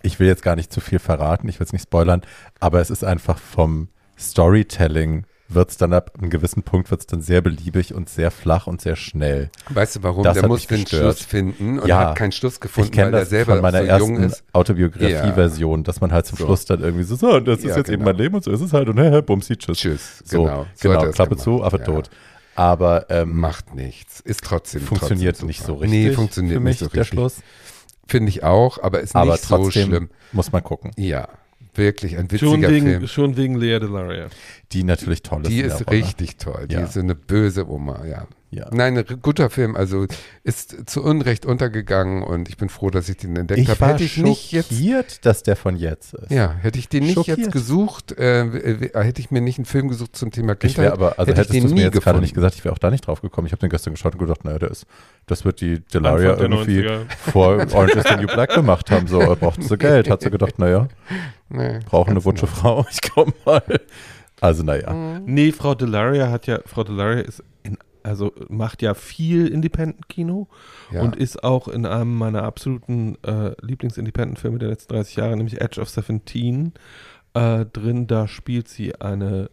ich 0.00 0.20
will 0.20 0.26
jetzt 0.26 0.42
gar 0.42 0.56
nicht 0.56 0.72
zu 0.72 0.80
viel 0.80 1.00
verraten, 1.00 1.50
ich 1.50 1.60
will 1.60 1.66
es 1.66 1.74
nicht 1.74 1.82
spoilern, 1.82 2.22
aber 2.60 2.80
es 2.80 2.88
ist 2.88 3.04
einfach 3.04 3.36
vom 3.38 3.88
Storytelling 4.18 5.26
wird 5.54 5.70
es 5.70 5.76
dann 5.76 5.92
ab 5.92 6.12
einem 6.18 6.30
gewissen 6.30 6.62
Punkt 6.62 6.90
wird 6.90 7.00
es 7.00 7.06
dann 7.06 7.20
sehr 7.20 7.40
beliebig 7.40 7.94
und 7.94 8.08
sehr 8.08 8.30
flach 8.30 8.66
und 8.66 8.80
sehr 8.80 8.96
schnell. 8.96 9.50
Weißt 9.70 9.96
du 9.96 10.02
warum? 10.02 10.24
Das 10.24 10.38
der 10.38 10.48
muss 10.48 10.66
den. 10.66 10.86
Schluss 10.86 11.20
finden 11.22 11.78
und 11.78 11.88
Ja. 11.88 11.98
hat 12.10 12.16
keinen 12.16 12.32
Schluss 12.32 12.60
gefunden, 12.60 12.88
ich 12.90 12.92
kenne 12.92 13.06
weil 13.12 13.14
er 13.14 13.20
das 13.20 13.30
selber 13.30 13.52
von 13.54 13.62
meiner 13.62 13.78
so 13.80 13.84
ersten. 13.84 14.32
Autobiografie-Version, 14.52 15.84
dass 15.84 16.00
man 16.00 16.12
halt 16.12 16.26
zum 16.26 16.38
So. 16.38 16.44
Schluss 16.46 16.64
dann 16.64 16.80
irgendwie 16.80 17.04
so, 17.04 17.16
so, 17.16 17.40
das 17.40 17.58
ist 17.58 17.64
Ja, 17.66 17.76
jetzt 17.76 17.88
eben 17.88 17.98
genau. 18.00 18.10
mein 18.12 18.16
Leben 18.16 18.34
und 18.34 18.44
so 18.44 18.50
ist 18.50 18.60
es 18.60 18.72
halt 18.72 18.88
und 18.88 18.98
hey, 18.98 19.22
bumsi, 19.22 19.56
tschüss. 19.56 19.78
Tschüss. 19.78 20.22
So, 20.24 20.44
genau. 20.44 20.66
So 20.74 20.88
genau, 20.88 21.04
er 21.04 21.10
Klappe 21.12 21.36
zu, 21.36 21.62
Ja. 21.78 21.84
tot. 21.84 22.10
Aber 22.54 23.06
ähm, 23.10 23.38
Macht 23.38 23.74
nichts. 23.74 24.20
Ist 24.20 24.44
trotzdem 24.44 24.82
funktioniert 24.82 25.36
trotzdem 25.36 25.46
nicht 25.48 25.62
so 25.64 25.74
richtig. 25.74 25.90
Nee, 26.08 26.12
funktioniert 26.12 26.54
für 26.56 26.60
mich, 26.60 26.70
nicht 26.72 26.78
so 26.80 26.88
der 26.88 27.00
richtig. 27.00 27.18
Schluss. 27.18 27.36
Finde 28.06 28.28
ich 28.28 28.44
auch, 28.44 28.78
aber 28.82 29.00
ist 29.00 29.16
Aber 29.16 29.32
nicht 29.32 29.44
so 29.44 29.56
trotzdem 29.56 29.86
schlimm. 29.88 30.10
muss 30.32 30.52
man 30.52 30.62
gucken. 30.62 30.90
Ja, 30.98 31.28
wirklich 31.74 32.16
ein 32.18 32.28
schon, 32.30 32.52
witziger 32.62 32.68
wegen, 32.70 32.86
Film. 32.86 33.06
schon 33.08 33.36
wegen 33.36 33.54
Lea 33.56 33.78
Delaria. 33.78 34.26
Die 34.72 34.84
natürlich 34.84 35.22
toll 35.22 35.42
ist. 35.42 35.48
Die 35.50 35.60
ist 35.60 35.86
Rolle. 35.86 35.98
richtig 35.98 36.36
toll. 36.38 36.66
Die 36.68 36.74
Ja. 36.74 36.80
ist 36.84 36.94
so 36.94 37.00
eine 37.00 37.14
böse 37.14 37.68
Oma, 37.68 38.04
ja. 38.06 38.26
Ja. 38.54 38.68
Nein, 38.70 38.98
ein 38.98 39.04
guter 39.22 39.48
Film. 39.48 39.76
Also 39.76 40.04
ist 40.44 40.90
zu 40.90 41.02
Unrecht 41.02 41.46
untergegangen 41.46 42.22
und 42.22 42.50
ich 42.50 42.58
bin 42.58 42.68
froh, 42.68 42.90
dass 42.90 43.08
ich 43.08 43.16
den 43.16 43.34
entdeckt 43.36 43.58
Ich 43.62 43.68
habe. 43.70 43.86
Hätte 43.86 44.04
ich 44.04 44.18
nicht 44.18 44.52
jetzt 44.52 45.24
dass 45.24 45.42
der 45.42 45.56
von 45.56 45.74
jetzt 45.74 46.12
ist. 46.12 46.30
Ja, 46.30 46.52
hätte 46.60 46.78
ich 46.78 46.90
den 46.90 47.04
nicht 47.04 47.14
Schockiert. 47.14 47.38
jetzt 47.38 47.52
gesucht, 47.52 48.12
äh, 48.12 48.42
äh, 48.44 48.90
hätte 49.04 49.22
ich 49.22 49.30
mir 49.30 49.40
nicht 49.40 49.56
einen 49.58 49.64
Film 49.64 49.88
gesucht 49.88 50.14
zum 50.16 50.30
Thema 50.32 50.52
Ich 50.52 50.58
Kindheit. 50.58 50.84
wäre 50.84 50.92
aber, 50.92 51.18
also 51.18 51.30
hätte 51.32 51.40
ich 51.40 51.48
hättest 51.48 51.62
du 51.62 51.66
es 51.68 51.72
mir 51.72 51.80
jetzt 51.84 51.92
gerade 51.92 52.00
gefunden. 52.04 52.20
nicht 52.20 52.34
gesagt, 52.34 52.54
ich 52.56 52.64
wäre 52.66 52.74
auch 52.74 52.78
da 52.78 52.90
nicht 52.90 53.06
drauf 53.06 53.22
gekommen. 53.22 53.46
Ich 53.46 53.52
habe 53.52 53.60
den 53.60 53.70
gestern 53.70 53.94
geschaut 53.94 54.12
und 54.16 54.18
gedacht, 54.18 54.44
naja, 54.44 54.58
der 54.58 54.70
ist, 54.70 54.84
das 55.24 55.46
wird 55.46 55.62
die 55.62 55.80
Delaria 55.80 56.36
irgendwie 56.38 56.80
90er. 56.82 57.00
vor 57.32 57.56
Orange 57.72 57.94
is 57.96 58.04
the 58.06 58.16
New 58.16 58.26
Black 58.26 58.50
gemacht 58.54 58.90
haben. 58.90 59.06
So, 59.06 59.18
er 59.20 59.36
braucht 59.36 59.62
so 59.62 59.76
Geld. 59.78 60.10
Hat 60.10 60.20
sie 60.20 60.30
gedacht, 60.30 60.58
naja, 60.58 60.88
Nee, 61.52 61.80
brauchen 61.86 62.10
eine 62.10 62.24
wutsche 62.24 62.46
Frau. 62.46 62.84
Ich 62.90 63.00
komm 63.10 63.32
mal. 63.44 63.62
Also, 64.40 64.62
naja. 64.62 64.92
Mhm. 64.92 65.22
Nee, 65.26 65.52
Frau 65.52 65.74
Delaria 65.74 66.30
hat 66.30 66.46
ja, 66.46 66.60
Frau 66.66 66.82
Delaria 66.82 67.20
ist 67.22 67.44
in, 67.62 67.78
also 68.02 68.32
macht 68.48 68.82
ja 68.82 68.94
viel 68.94 69.46
Independent-Kino 69.46 70.48
Ja. 70.90 71.02
und 71.02 71.14
ist 71.14 71.44
auch 71.44 71.68
in 71.68 71.86
einem 71.86 72.16
meiner 72.16 72.42
absoluten 72.42 73.16
äh, 73.24 73.52
Lieblings-Independent-Filme 73.60 74.58
der 74.58 74.70
letzten 74.70 74.94
30 74.94 75.16
Jahre, 75.16 75.36
nämlich 75.36 75.60
Edge 75.60 75.80
of 75.80 75.88
Seventeen, 75.88 76.72
äh, 77.34 77.64
drin. 77.66 78.06
Da 78.08 78.26
spielt 78.26 78.66
sie 78.68 78.94
eine 79.00 79.50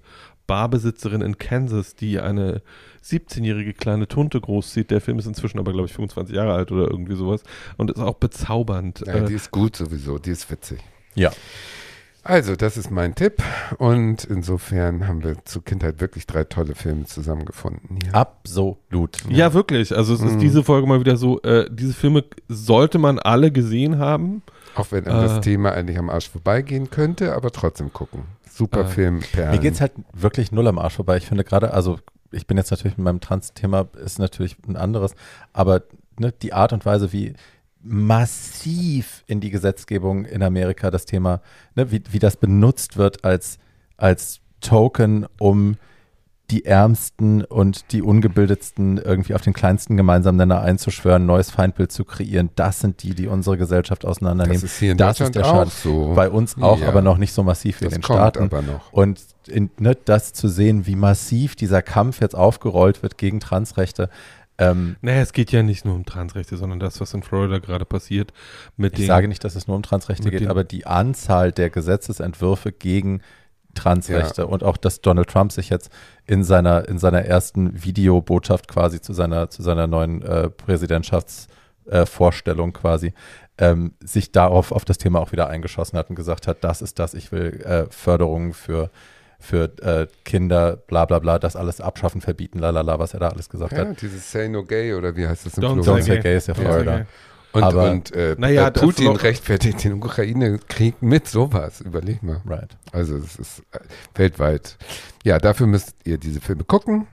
Barbesitzerin 0.47 1.22
in 1.22 1.38
Kansas, 1.38 1.93
die 1.95 2.20
eine 2.20 2.64
17-jährige 3.04 3.74
kleine 3.74 4.08
Tunte 4.08 4.41
großzieht. 4.41 4.89
Der 4.89 5.00
Film 5.02 5.20
ist 5.20 5.28
inzwischen 5.28 5.60
aber, 5.60 5.72
glaube 5.72 5.86
ich, 5.88 5.93
25 5.93 6.36
Jahre 6.36 6.54
alt 6.54 6.72
oder 6.72 6.89
irgendwie 6.89 7.16
sowas 7.16 7.43
und 7.78 7.91
ist 7.91 8.00
auch 8.02 8.16
bezaubernd. 8.16 9.04
ja, 9.06 9.14
äh, 9.18 9.26
die 9.26 9.36
ist 9.36 9.52
gut 9.52 9.76
sowieso, 9.76 10.18
die 10.18 10.32
ist 10.32 10.50
witzig. 10.50 10.80
Ja. 11.14 11.32
Also, 12.24 12.56
das 12.56 12.76
ist 12.78 12.92
mein 12.92 13.16
Tipp 13.16 13.42
und 13.78 14.26
insofern 14.26 15.08
haben 15.08 15.24
wir 15.24 15.38
zur 15.46 15.64
Kindheit 15.64 16.02
wirklich 16.02 16.28
drei 16.28 16.44
tolle 16.44 16.76
Filme 16.76 17.06
zusammengefunden 17.06 17.98
hier. 18.04 18.14
Absolut. 18.14 19.18
Ja, 19.30 19.54
wirklich. 19.54 19.96
Also 19.96 20.14
es 20.14 20.22
ist 20.22 20.34
Mhm. 20.36 20.40
diese 20.40 20.64
Folge 20.64 20.86
mal 20.88 21.00
wieder 21.00 21.16
so, 21.18 21.42
äh, 21.42 21.68
diese 21.72 21.94
Filme 21.94 22.26
sollte 22.48 22.98
man 23.00 23.20
alle 23.20 23.52
gesehen 23.52 24.00
haben. 24.00 24.44
Auch 24.76 24.92
wenn 24.92 25.08
einem 25.08 25.22
das 25.22 25.38
Äh. 25.38 25.42
Thema 25.42 25.72
eigentlich 25.72 25.98
am 25.98 26.10
Arsch 26.10 26.30
vorbeigehen 26.30 26.90
könnte, 26.90 27.34
aber 27.34 27.52
trotzdem 27.52 27.94
gucken. 27.94 28.24
Super 28.50 28.82
Äh. 28.82 28.86
Film, 28.86 29.20
Perlen. 29.32 29.52
Mir 29.52 29.60
geht 29.60 29.74
es 29.76 29.82
halt 29.82 29.94
wirklich 30.14 30.52
null 30.52 30.68
am 30.68 30.78
Arsch 30.78 30.96
vorbei. 30.98 31.18
Ich 31.18 31.26
finde 31.26 31.44
gerade, 31.46 31.74
also 31.74 32.00
ich 32.32 32.46
bin 32.48 32.58
jetzt 32.58 32.70
natürlich 32.70 32.98
mit 32.98 33.06
meinem 33.06 33.22
Trans-Thema, 33.22 33.88
ist 34.04 34.20
natürlich 34.20 34.58
ein 34.68 34.76
anderes, 34.76 35.16
aber 35.54 35.84
ne, 36.20 36.32
die 36.42 36.54
Art 36.54 36.74
und 36.74 36.86
Weise, 36.86 37.12
wie 37.14 37.34
massiv 37.82 39.24
in 39.28 39.40
die 39.40 39.50
Gesetzgebung 39.52 40.26
in 40.26 40.44
Amerika 40.44 40.92
das 40.92 41.06
Thema, 41.06 41.42
ne, 41.76 41.92
wie, 41.92 42.02
wie 42.12 42.20
das 42.20 42.38
benutzt 42.38 42.98
wird 42.98 43.24
als, 43.24 43.58
als 43.98 44.42
Token, 44.62 45.26
um 45.40 45.78
die 46.52 46.66
Ärmsten 46.66 47.44
und 47.44 47.92
die 47.92 48.02
Ungebildetsten 48.02 48.98
irgendwie 48.98 49.36
auf 49.36 49.42
den 49.42 49.54
kleinsten 49.54 49.98
gemeinsamen 49.98 50.38
Nenner 50.38 50.62
einzuschwören, 50.62 51.26
neues 51.28 51.52
Feindbild 51.52 51.92
zu 51.92 52.06
kreieren. 52.06 52.50
Das 52.56 52.80
sind 52.80 53.04
die, 53.04 53.14
die 53.14 53.28
unsere 53.28 53.56
Gesellschaft 53.56 54.04
auseinandernehmen. 54.04 54.60
das 54.60 54.72
ist 54.72 54.80
hier 54.80 54.94
in 54.94 54.98
das 54.98 55.20
ist 55.20 55.20
Deutschland 55.20 55.36
der 55.36 55.46
auch 55.46 55.56
Schaden. 55.56 55.72
so. 55.84 56.14
Bei 56.16 56.28
uns 56.30 56.60
auch, 56.60 56.80
Ja. 56.80 56.88
aber 56.88 57.04
noch 57.04 57.20
nicht 57.20 57.34
so 57.34 57.44
massiv 57.44 57.82
wie 57.82 57.86
in 57.86 57.92
den 57.92 58.04
Staaten. 58.04 58.50
Und 58.92 59.22
in, 59.48 59.70
ne, 59.78 59.96
das 60.06 60.34
zu 60.34 60.48
sehen, 60.48 60.88
wie 60.88 60.96
massiv 60.96 61.56
dieser 61.56 61.84
Kampf 61.84 62.20
jetzt 62.20 62.36
aufgerollt 62.36 63.04
wird 63.04 63.20
gegen 63.20 63.40
Transrechte, 63.40 64.10
ähm, 64.60 64.95
Naja, 65.01 65.22
es 65.22 65.34
geht 65.34 65.51
ja 65.51 65.64
nicht 65.64 65.86
nur 65.86 65.95
um 65.95 66.05
Transrechte, 66.05 66.57
sondern 66.57 66.80
das, 66.80 66.99
was 67.01 67.14
in 67.14 67.24
Florida 67.24 67.60
gerade 67.60 67.86
passiert 67.86 68.32
mit 68.78 68.93
ich 68.93 68.99
den 68.99 69.07
sage 69.07 69.28
nicht, 69.28 69.43
dass 69.43 69.55
es 69.55 69.68
nur 69.68 69.76
um 69.76 69.84
Transrechte 69.84 70.30
geht, 70.30 70.41
den- 70.41 70.49
aber 70.49 70.64
die 70.64 70.86
Anzahl 70.86 71.51
der 71.51 71.70
Gesetzesentwürfe 71.70 72.72
gegen 72.72 73.22
Transrechte 73.76 74.47
und 74.47 74.64
auch, 74.64 74.78
dass 74.78 75.01
Donald 75.01 75.30
Trump 75.30 75.51
sich 75.51 75.70
jetzt 75.70 75.91
in 76.26 76.43
seiner, 76.43 76.88
in 76.89 76.97
seiner 76.97 77.22
ersten 77.24 77.84
Videobotschaft 77.84 78.68
quasi 78.68 78.99
zu 78.99 79.14
seiner, 79.14 79.49
zu 79.49 79.62
seiner 79.62 79.86
neuen 79.88 80.22
äh, 80.24 80.49
Präsidentschaftsvorstellung 80.49 82.70
äh, 82.70 82.74
quasi, 82.74 83.14
ähm, 83.57 83.93
sich 84.03 84.32
darauf 84.32 84.72
auf 84.72 84.86
das 84.86 84.97
Thema 84.97 85.20
auch 85.20 85.32
wieder 85.32 85.47
eingeschossen 85.49 85.97
hat 85.99 86.10
und 86.10 86.16
gesagt 86.16 86.47
hat, 86.47 86.64
das 86.64 86.82
ist 86.82 86.99
das, 86.99 87.14
ich 87.14 87.32
will 87.32 87.62
äh, 87.62 87.86
Förderungen 87.89 88.53
für 88.53 88.89
für 89.40 89.72
äh, 89.82 90.08
Kinder, 90.26 90.76
bla 90.76 91.06
bla 91.06 91.20
bla, 91.20 91.40
das 91.40 91.56
alles 91.56 91.80
abschaffen, 91.82 92.22
verbieten, 92.22 92.60
lalala, 92.60 93.00
was 93.00 93.14
er 93.14 93.22
da 93.22 93.30
alles 93.30 93.50
gesagt 93.50 93.72
Ja, 93.74 93.80
hat. 93.88 94.02
dieses 94.02 94.30
Say 94.32 94.50
No 94.50 94.64
Gay 94.64 94.94
oder 94.94 95.16
wie 95.16 95.28
heißt 95.28 95.46
das 95.46 95.58
im 95.58 95.64
Don't 95.64 95.84
Florida? 95.84 95.92
Don't 95.94 96.06
say 96.06 96.20
gay 96.20 96.38
ist 96.38 96.48
ja 96.48 96.54
Florida. 96.54 96.98
gay. 96.98 97.06
Und, 97.52 97.64
Aber- 97.64 97.90
und 97.90 98.12
äh, 98.14 98.36
Naja, 98.38 98.68
äh, 98.68 98.72
Putin 98.72 99.16
rechtfertigt 99.16 99.84
den 99.84 99.94
Ukraine-Krieg 99.94 101.02
mit 101.02 101.28
sowas. 101.28 101.82
Überleg 101.82 102.22
mal. 102.22 102.42
Right. 102.46 102.78
Also 102.92 103.16
es 103.18 103.38
ist 103.38 103.60
äh, 103.72 103.80
weltweit. 104.14 104.78
Ja, 105.24 105.40
dafür 105.40 105.66
müsst 105.66 105.96
ihr 106.04 106.18
diese 106.20 106.42
Filme 106.42 106.64
gucken 106.64 107.08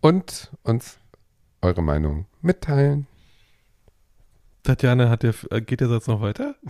und 0.00 0.50
uns 0.62 0.96
eure 1.60 1.82
Meinung 1.82 2.24
mitteilen. 2.40 3.06
Tatjana, 4.68 5.08
hat 5.08 5.22
der, 5.22 5.32
äh, 5.50 5.62
geht 5.62 5.80
der 5.80 5.88
Satz 5.88 6.06
noch 6.06 6.20
weiter? 6.20 6.54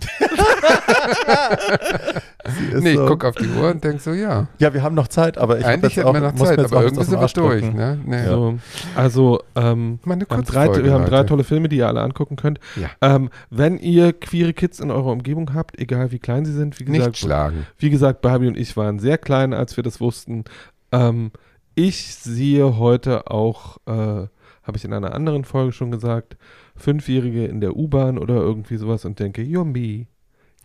Nee, 2.79 2.91
ich 2.91 2.97
so. 2.97 3.05
gucke 3.05 3.27
auf 3.27 3.35
die 3.35 3.47
Uhr 3.47 3.69
und 3.69 3.83
denke 3.83 3.99
so, 3.99 4.11
ja. 4.11 4.47
Ja, 4.57 4.73
wir 4.73 4.81
haben 4.81 4.95
noch 4.95 5.07
Zeit, 5.07 5.37
aber 5.37 5.59
ich 5.59 5.65
Eigentlich 5.65 5.95
jetzt 5.95 6.05
hätten 6.05 6.15
wir 6.15 6.21
noch 6.21 6.35
Zeit, 6.35 6.57
aber 6.59 6.83
irgendwie 6.83 6.99
was 6.99 7.07
sind 7.07 7.19
wir 7.19 7.27
durch. 7.27 7.73
Ne? 7.73 7.99
Nee. 8.03 8.25
So, 8.25 8.57
also, 8.95 9.43
ähm, 9.55 9.99
wir 10.03 10.13
haben, 10.13 10.19
drei, 10.45 10.65
Kurzfolge, 10.65 10.83
wir 10.83 10.93
haben 10.93 11.05
drei 11.05 11.17
Leute. 11.17 11.29
tolle 11.29 11.43
Filme, 11.43 11.69
die 11.69 11.77
ihr 11.77 11.87
alle 11.87 12.01
angucken 12.01 12.37
könnt. 12.37 12.59
Ja. 12.75 12.89
Ähm, 13.01 13.29
wenn 13.49 13.77
ihr 13.77 14.13
queere 14.13 14.53
Kids 14.53 14.79
in 14.79 14.89
eurer 14.89 15.11
Umgebung 15.11 15.53
habt, 15.53 15.77
egal 15.79 16.11
wie 16.11 16.19
klein 16.19 16.45
sie 16.45 16.53
sind, 16.53 16.79
wie 16.79 16.85
Nicht 16.85 16.99
gesagt, 16.99 17.17
schlagen. 17.17 17.67
Wie 17.77 17.89
gesagt, 17.89 18.21
Barbie 18.21 18.47
und 18.47 18.57
ich 18.57 18.75
waren 18.77 18.99
sehr 18.99 19.17
klein, 19.17 19.53
als 19.53 19.77
wir 19.77 19.83
das 19.83 19.99
wussten. 19.99 20.45
Ähm, 20.91 21.31
ich 21.75 22.15
sehe 22.15 22.77
heute 22.77 23.29
auch, 23.29 23.77
äh, 23.85 23.91
habe 23.91 24.75
ich 24.75 24.85
in 24.85 24.93
einer 24.93 25.13
anderen 25.13 25.43
Folge 25.43 25.71
schon 25.71 25.91
gesagt, 25.91 26.35
Fünfjährige 26.79 27.45
in 27.45 27.61
der 27.61 27.75
U-Bahn 27.75 28.17
oder 28.17 28.35
irgendwie 28.35 28.77
sowas 28.77 29.05
und 29.05 29.19
denke, 29.19 29.41
you're 29.41 29.65
me, 29.65 30.07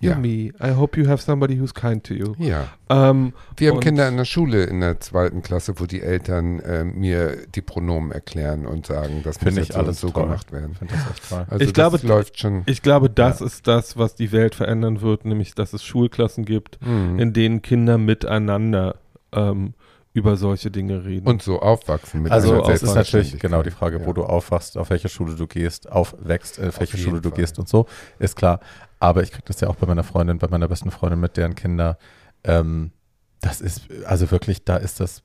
you're 0.01 0.11
Ja. 0.11 0.19
me. 0.19 0.53
I 0.63 0.75
hope 0.77 1.01
you 1.01 1.07
have 1.09 1.23
somebody 1.23 1.59
who's 1.61 1.73
kind 1.75 2.05
to 2.05 2.15
you. 2.15 2.35
Ja. 2.39 2.69
Ähm, 2.91 3.33
Wir 3.57 3.71
haben 3.71 3.81
Kinder 3.81 4.09
in 4.09 4.17
der 4.17 4.25
Schule 4.25 4.65
in 4.65 4.81
der 4.81 5.01
zweiten 5.01 5.43
Klasse, 5.43 5.75
wo 5.79 5.87
die 5.87 6.01
Eltern 6.03 6.59
äh, 6.61 6.85
mir 6.85 7.37
die 7.55 7.61
Pronomen 7.63 8.11
erklären 8.13 8.67
und 8.67 8.87
sagen, 8.87 9.21
das 9.25 9.41
muss 9.41 9.57
jetzt 9.57 9.73
so 9.73 9.79
alles 9.79 10.01
so 10.01 10.11
toll. 10.11 10.25
gemacht 10.25 10.53
werden. 10.53 10.71
Ich 10.73 10.79
finde 10.79 10.95
das 10.95 11.11
echt 11.11 11.29
toll. 11.29 11.47
Also 11.49 11.65
Ich 11.65 11.73
glaube, 11.73 11.99
läuft 12.07 12.39
schon. 12.41 12.63
Ich 12.67 12.83
glaube, 12.83 13.09
das 13.11 13.41
ist 13.41 13.67
das, 13.67 13.97
was 13.97 14.15
die 14.15 14.33
Welt 14.33 14.55
verändern 14.55 15.01
wird, 15.01 15.25
nämlich, 15.25 15.55
dass 15.55 15.73
es 15.73 15.83
Schulklassen 15.85 16.45
gibt, 16.45 16.79
Mhm. 16.85 17.19
in 17.19 17.33
denen 17.33 17.63
Kinder 17.63 17.97
miteinander 17.99 18.97
ähm, 19.33 19.75
über 20.15 20.37
solche 20.37 20.71
Dinge 20.71 21.05
reden. 21.05 21.27
und 21.27 21.43
so 21.43 21.61
aufwachsen 21.61 22.23
mit 22.23 22.31
Also 22.33 22.63
es 22.63 22.83
ist 22.85 22.95
natürlich 22.95 23.39
genau 23.41 23.63
die 23.65 23.73
Frage, 23.73 24.01
wo 24.05 24.09
Ja. 24.09 24.13
du 24.15 24.25
aufwachst, 24.25 24.79
auf 24.79 24.89
welche 24.91 25.09
Schule 25.09 25.35
du 25.35 25.47
gehst, 25.49 25.91
aufwächst, 25.91 26.59
äh, 26.61 26.69
auf 26.69 26.79
welche 26.81 26.97
Schule 26.97 27.21
du 27.21 27.31
Fall. 27.31 27.37
gehst 27.39 27.59
und 27.59 27.69
so, 27.69 27.87
ist 28.21 28.37
klar. 28.37 28.61
Aber 29.01 29.23
ich 29.25 29.33
kriege 29.33 29.43
das 29.47 29.61
ja 29.61 29.69
auch 29.69 29.75
bei 29.75 29.87
meiner 29.89 30.05
Freundin, 30.05 30.39
bei 30.39 30.47
meiner 30.49 30.69
besten 30.69 30.93
Freundin 30.93 31.19
mit 31.21 31.37
deren 31.37 31.57
Kinder. 31.57 31.99
Ähm, 32.45 32.93
das 33.41 33.61
ist, 33.61 33.89
also 34.07 34.31
wirklich, 34.31 34.65
da 34.65 34.77
ist 34.77 35.01
das, 35.01 35.23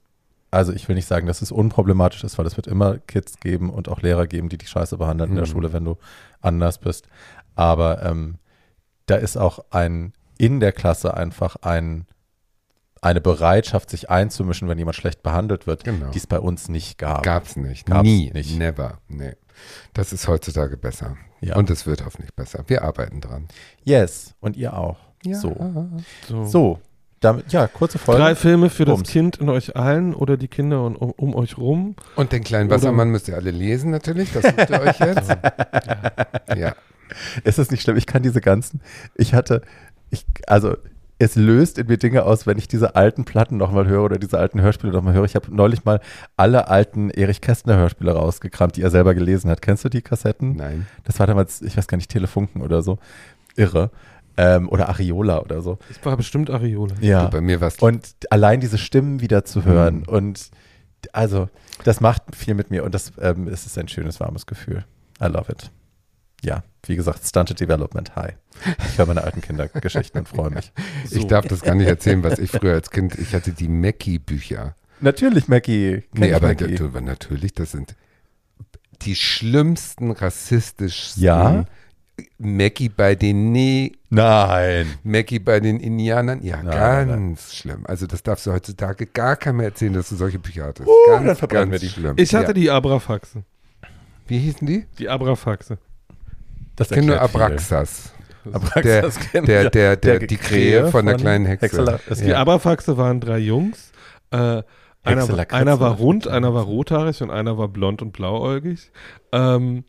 also 0.49 0.73
ich 0.73 0.87
will 0.87 0.95
nicht 0.95 1.05
sagen, 1.07 1.27
dass 1.27 1.43
es 1.43 1.51
unproblematisch 1.51 2.23
ist, 2.23 2.39
weil 2.39 2.47
es 2.47 2.57
wird 2.57 2.65
immer 2.65 2.97
Kids 2.97 3.39
geben 3.39 3.69
und 3.69 3.89
auch 3.89 4.01
Lehrer 4.01 4.25
geben, 4.25 4.49
die 4.49 4.57
dich 4.57 4.69
scheiße 4.69 4.97
behandeln 4.97 5.29
in 5.29 5.35
der 5.35 5.45
Mhm. 5.45 5.51
Schule, 5.51 5.71
wenn 5.71 5.85
du 5.85 5.97
anders 6.41 6.79
bist. 6.79 7.07
Aber 7.55 8.01
ähm, 8.03 8.35
da 9.05 9.15
ist 9.17 9.37
auch 9.37 9.59
ein, 9.69 10.13
in 10.39 10.59
der 10.59 10.71
Klasse 10.71 11.13
einfach 11.15 11.57
ein, 11.61 12.07
eine 13.01 13.21
Bereitschaft, 13.21 13.89
sich 13.89 14.09
einzumischen, 14.09 14.67
wenn 14.67 14.77
jemand 14.77 14.95
schlecht 14.95 15.23
behandelt 15.23 15.67
wird, 15.67 15.83
Genau. 15.83 16.11
die 16.11 16.17
es 16.17 16.27
bei 16.27 16.39
uns 16.39 16.69
nicht 16.69 16.97
gab. 16.97 17.23
Gab's 17.23 17.55
nicht. 17.55 17.85
Gab's 17.85 18.03
Nie. 18.03 18.31
nicht. 18.33 18.57
Never. 18.57 18.99
Nee. 19.07 19.33
Das 19.93 20.13
ist 20.13 20.27
heutzutage 20.27 20.77
besser. 20.77 21.17
Ja. 21.41 21.55
Und 21.55 21.69
es 21.69 21.85
wird 21.85 22.05
hoffentlich 22.05 22.33
besser. 22.33 22.63
Wir 22.67 22.83
arbeiten 22.83 23.21
dran. 23.21 23.47
Yes, 23.83 24.33
und 24.39 24.57
ihr 24.57 24.73
auch. 24.77 24.97
So. 25.23 25.89
so. 26.27 26.45
So, 26.45 26.79
damit, 27.19 27.51
ja, 27.51 27.67
kurze 27.67 27.99
Folge. 27.99 28.21
Drei 28.21 28.35
Filme 28.35 28.69
für 28.69 28.85
das 28.85 28.95
Bums. 28.95 29.09
Kind 29.09 29.37
in 29.37 29.49
euch 29.49 29.75
allen 29.75 30.13
oder 30.13 30.37
die 30.37 30.47
Kinder 30.47 30.85
um, 30.85 30.95
um, 30.95 31.11
um 31.11 31.35
euch 31.35 31.57
rum. 31.57 31.95
Und 32.15 32.31
den 32.31 32.43
kleinen 32.43 32.69
Oder- 32.69 32.77
Wassermann 32.77 33.09
müsst 33.09 33.27
ihr 33.27 33.35
alle 33.35 33.51
lesen 33.51 33.91
natürlich. 33.91 34.31
Das 34.31 34.43
sucht 34.43 34.69
ihr 34.69 34.79
euch 34.81 34.99
jetzt. 34.99 35.29
ja. 36.57 36.73
Ist 37.43 37.59
es 37.59 37.71
nicht 37.71 37.81
schlimm? 37.83 37.97
Ich 37.97 38.05
kann 38.05 38.23
diese 38.23 38.39
ganzen, 38.39 38.81
ich 39.15 39.33
hatte, 39.33 39.61
ich, 40.09 40.25
also 40.47 40.77
es 41.21 41.35
löst 41.35 41.77
in 41.77 41.87
mir 41.87 41.97
Dinge 41.97 42.23
aus, 42.23 42.47
wenn 42.47 42.57
ich 42.57 42.67
diese 42.69 42.95
alten 42.95 43.25
Platten 43.25 43.57
nochmal 43.57 43.85
höre 43.87 44.03
oder 44.03 44.17
diese 44.17 44.39
alten 44.39 44.61
Hörspiele 44.61 44.93
nochmal 44.93 45.13
höre. 45.13 45.25
Ich 45.25 45.35
habe 45.35 45.53
neulich 45.53 45.83
mal 45.85 45.99
alle 46.37 46.69
alten 46.69 47.09
Erich 47.09 47.41
Kästner 47.41 47.75
Hörspiele 47.77 48.13
rausgekramt, 48.13 48.77
die 48.77 48.81
er 48.81 48.89
selber 48.89 49.13
gelesen 49.13 49.51
hat. 49.51 49.61
Kennst 49.61 49.83
du 49.83 49.89
die 49.89 50.01
Kassetten? 50.01 50.55
Nein. 50.55 50.87
Das 51.03 51.19
war 51.19 51.27
damals, 51.27 51.61
ich 51.61 51.75
weiß 51.77 51.87
gar 51.87 51.97
nicht, 51.97 52.09
Telefunken 52.09 52.61
oder 52.61 52.81
so. 52.81 52.99
Irre. 53.57 53.91
Ähm, 54.37 54.69
oder 54.69 54.87
Ariola 54.87 55.39
oder 55.41 55.61
so. 55.61 55.77
Das 55.89 56.03
war 56.05 56.15
bestimmt 56.15 56.49
Areola. 56.49 56.95
Ja. 57.01 57.25
Du, 57.25 57.31
bei 57.31 57.41
mir 57.41 57.59
war's 57.59 57.75
Und 57.79 58.15
allein 58.29 58.61
diese 58.61 58.77
Stimmen 58.77 59.19
wieder 59.19 59.43
zu 59.43 59.65
hören 59.65 59.97
Mhm. 59.97 60.03
und 60.07 60.51
also 61.11 61.49
das 61.83 61.99
macht 61.99 62.23
viel 62.35 62.53
mit 62.53 62.71
mir 62.71 62.83
und 62.85 62.93
das 62.95 63.11
ähm, 63.21 63.47
es 63.49 63.65
ist 63.65 63.77
ein 63.77 63.89
schönes, 63.89 64.19
warmes 64.21 64.45
Gefühl. 64.45 64.85
I 65.21 65.25
love 65.25 65.51
it. 65.51 65.69
Ja, 66.43 66.63
wie 66.85 66.95
gesagt, 66.95 67.25
Stunted 67.25 67.59
Development 67.59 68.15
High. 68.15 68.35
Ich 68.87 68.97
höre 68.97 69.05
meine 69.07 69.23
alten 69.23 69.41
Kindergeschichten 69.41 70.19
und 70.19 70.27
freue 70.27 70.51
mich. 70.51 70.71
Ich 71.11 71.27
darf 71.27 71.47
das 71.47 71.61
gar 71.61 71.75
nicht 71.75 71.87
erzählen, 71.87 72.23
was 72.23 72.39
ich 72.39 72.51
früher 72.51 72.73
als 72.73 72.91
Kind, 72.91 73.17
ich 73.17 73.33
hatte 73.33 73.51
die 73.51 73.67
Mackie-Bücher. 73.67 74.75
Natürlich, 75.01 75.47
Mackie. 75.47 76.03
Nee, 76.13 76.33
aber, 76.33 76.47
Mackie. 76.49 76.79
natürlich, 77.01 77.53
das 77.53 77.71
sind 77.71 77.95
die 79.01 79.15
schlimmsten, 79.15 80.11
rassistischsten 80.11 81.23
Ja? 81.23 81.65
Mackie 82.37 82.89
bei 82.89 83.15
den 83.15 83.51
Ne 83.51 83.93
Nein. 84.09 84.87
Mackie 85.03 85.39
bei 85.39 85.59
den 85.59 85.79
Indianern, 85.79 86.43
ja, 86.43 86.61
Nein, 86.61 86.65
ganz 86.65 87.09
nein, 87.09 87.37
schlimm. 87.51 87.85
Also 87.85 88.07
das 88.07 88.23
darfst 88.23 88.45
du 88.45 88.51
heutzutage 88.51 89.05
gar 89.05 89.35
keinem 89.35 89.57
mehr 89.57 89.67
erzählen, 89.67 89.93
dass 89.93 90.09
du 90.09 90.15
solche 90.15 90.39
Bücher 90.39 90.65
hattest. 90.65 90.89
Uh, 90.89 90.93
ganz, 91.07 91.39
dann 91.39 91.49
ganz 91.49 91.71
wir 91.71 91.79
die. 91.79 91.89
schlimm. 91.89 92.15
Ich 92.17 92.33
hatte 92.35 92.47
ja. 92.47 92.53
die 92.53 92.71
Abrafaxe. 92.71 93.43
Wie 94.27 94.39
hießen 94.39 94.67
die? 94.67 94.85
Die 94.97 95.07
Abrafaxe. 95.07 95.77
Das 96.79 96.89
Ich 96.89 96.95
kenne 96.95 97.07
nur. 97.07 97.21
Abraxas. 97.21 98.11
Abraxas 98.51 99.19
kennen 99.19 99.45
Der, 99.45 99.63
wir. 99.63 99.69
der, 99.69 99.95
der, 99.97 100.19
die 100.19 100.37
Krähe 100.37 100.87
von 100.87 101.05
der 101.05 101.15
kleinen 101.17 101.45
Hexe. 101.45 101.99
Die 102.23 102.33
Abrafaxe 102.33 102.97
waren 102.97 103.19
drei 103.19 103.37
Jungs. 103.37 103.91
Äh, 104.31 104.63
einer, 105.03 105.27
einer 105.51 105.79
war 105.79 105.95
rund, 105.95 106.27
einer 106.27 106.53
war 106.53 106.63
rothaarig 106.63 107.21
und 107.21 107.31
einer 107.31 107.57
war 107.57 107.67
blond 107.67 108.01
und 108.01 108.11
blauäugig. 108.11 108.91
Ähm, 109.31 109.83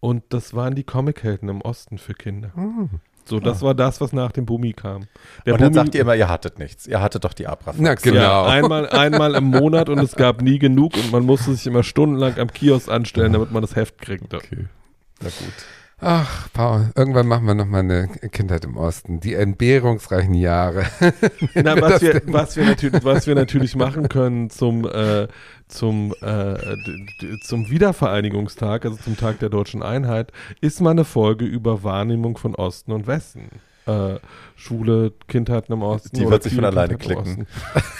und 0.00 0.22
das 0.28 0.54
waren 0.54 0.74
die 0.74 0.84
Comichelden 0.84 1.48
im 1.48 1.60
Osten 1.62 1.98
für 1.98 2.14
Kinder. 2.14 2.50
Hm. 2.54 2.90
So, 3.24 3.40
das 3.40 3.60
war 3.62 3.74
das, 3.74 4.00
was 4.00 4.12
nach 4.12 4.30
dem 4.30 4.46
Bumi 4.46 4.72
kam. 4.72 5.06
Der 5.46 5.54
und 5.54 5.60
dann 5.60 5.72
Bumi- 5.72 5.74
sagt 5.74 5.94
ihr 5.96 6.02
immer, 6.02 6.14
ihr 6.14 6.28
hattet 6.28 6.60
nichts. 6.60 6.86
Ihr 6.86 7.00
hattet 7.02 7.24
doch 7.24 7.32
die 7.32 7.46
Abrafax. 7.48 7.78
Na, 7.80 7.94
genau. 7.94 8.20
Ja, 8.20 8.44
einmal, 8.46 8.88
einmal 8.88 9.34
im 9.34 9.44
Monat 9.44 9.88
und 9.88 9.98
es 9.98 10.14
gab 10.14 10.42
nie 10.42 10.58
genug 10.60 10.94
und 10.96 11.10
man 11.10 11.24
musste 11.24 11.52
sich 11.54 11.66
immer 11.66 11.82
stundenlang 11.82 12.38
am 12.38 12.52
Kiosk 12.52 12.88
anstellen, 12.88 13.32
damit 13.32 13.50
man 13.50 13.62
das 13.62 13.74
Heft 13.74 13.98
kriegte. 14.00 14.36
Okay. 14.36 14.66
Na 15.20 15.28
gut. 15.28 15.52
Ach, 15.98 16.52
Paul, 16.52 16.90
irgendwann 16.94 17.26
machen 17.26 17.46
wir 17.46 17.54
nochmal 17.54 17.80
eine 17.80 18.08
Kindheit 18.30 18.66
im 18.66 18.76
Osten. 18.76 19.18
Die 19.18 19.32
entbehrungsreichen 19.32 20.34
Jahre. 20.34 20.84
Na, 21.54 21.80
was, 21.80 22.02
wir, 22.02 22.20
was, 22.26 22.54
wir 22.56 22.66
natürlich, 22.66 23.02
was 23.02 23.26
wir 23.26 23.34
natürlich 23.34 23.76
machen 23.76 24.10
können 24.10 24.50
zum, 24.50 24.86
äh, 24.86 25.26
zum, 25.68 26.12
äh, 26.20 26.58
zum 27.44 27.70
Wiedervereinigungstag, 27.70 28.84
also 28.84 28.98
zum 28.98 29.16
Tag 29.16 29.38
der 29.38 29.48
deutschen 29.48 29.82
Einheit, 29.82 30.32
ist 30.60 30.82
mal 30.82 30.90
eine 30.90 31.06
Folge 31.06 31.46
über 31.46 31.82
Wahrnehmung 31.82 32.36
von 32.36 32.54
Osten 32.54 32.92
und 32.92 33.06
Westen. 33.06 33.48
Äh, 33.86 34.18
Schule, 34.56 35.12
Kindheiten 35.28 35.72
im 35.72 35.82
Osten. 35.82 36.16
Die 36.16 36.28
wird 36.28 36.42
sich 36.42 36.54
von 36.54 36.64
alleine 36.64 36.96
Kindheit 36.96 37.24
klicken. 37.24 37.46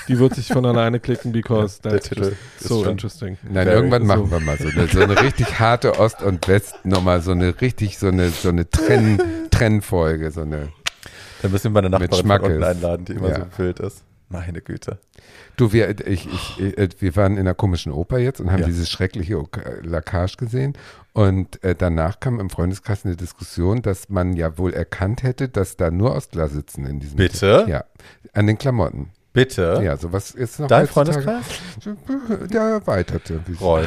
Die 0.09 0.19
wird 0.19 0.35
sich 0.35 0.49
von 0.49 0.65
alleine 0.67 0.99
klicken, 1.01 1.31
because 1.33 1.81
Der 1.83 1.93
that's 1.93 2.09
Titel 2.09 2.21
just 2.25 2.37
ist 2.61 2.69
so 2.69 2.85
interesting. 2.87 3.39
Nein, 3.45 3.67
Very 3.67 3.77
irgendwann 3.77 4.03
so. 4.03 4.09
machen 4.09 4.31
wir 4.31 4.41
mal 4.41 4.57
so 4.59 4.69
eine, 4.69 4.89
so 4.89 5.01
eine 5.01 5.21
richtig 5.23 5.61
harte 5.61 5.99
Ost- 6.01 6.23
und 6.23 6.49
West-Nummer, 6.49 7.21
so 7.21 7.31
eine 7.33 7.61
richtig, 7.61 7.99
so 7.99 8.09
eine, 8.09 8.31
so 8.31 8.49
eine 8.49 8.69
Trenn, 8.69 9.21
Trennfolge, 9.51 10.31
so 10.31 10.41
eine. 10.43 10.69
Dann 11.43 11.53
müssen 11.53 11.65
wir 11.65 11.71
meine 11.83 11.91
Nachbarin 11.91 12.27
von 12.27 12.41
unten 12.41 12.65
einladen, 12.65 13.05
die 13.05 13.13
immer 13.13 13.29
Ja. 13.29 13.39
so 13.41 13.59
wild 13.59 13.79
ist. 13.81 14.03
Meine 14.28 14.61
Güte. 14.61 14.98
Du, 15.57 15.73
wir, 15.73 15.89
ich, 16.07 16.27
ich, 16.27 16.61
äh, 16.78 16.89
wir 16.98 17.15
waren 17.15 17.35
in 17.35 17.40
einer 17.40 17.55
komischen 17.55 17.93
Oper 17.93 18.19
jetzt 18.19 18.40
und 18.40 18.51
haben 18.51 18.61
Ja. 18.61 18.66
dieses 18.66 18.90
schreckliche 18.90 19.39
Ok- 19.39 19.62
Lackage 19.82 20.36
gesehen. 20.36 20.73
Und 21.12 21.62
äh, 21.62 21.74
danach 21.77 22.19
kam 22.19 22.40
im 22.40 22.51
Freundeskreis 22.51 23.05
eine 23.07 23.15
Diskussion, 23.16 23.82
dass 23.82 24.09
man 24.09 24.32
ja 24.35 24.59
wohl 24.59 24.73
erkannt 24.74 25.23
hätte, 25.23 25.48
dass 25.48 25.77
da 25.77 25.90
nur 25.93 26.15
Ostler 26.15 26.48
sitzen 26.48 26.86
in 26.86 26.98
diesem. 26.98 27.16
Bitte? 27.16 27.66
Ja, 27.69 27.85
an 28.32 28.47
den 28.48 28.59
Klamotten. 28.59 29.11
Bitte? 29.37 29.83
Ja, 29.85 29.99
sowas 29.99 30.31
ist 30.31 30.59
noch 30.61 30.67
Dein 30.67 30.87
Freundeskreis? 30.87 31.45
Der 32.51 32.61
erweiterte. 32.63 33.41
Roy. 33.61 33.83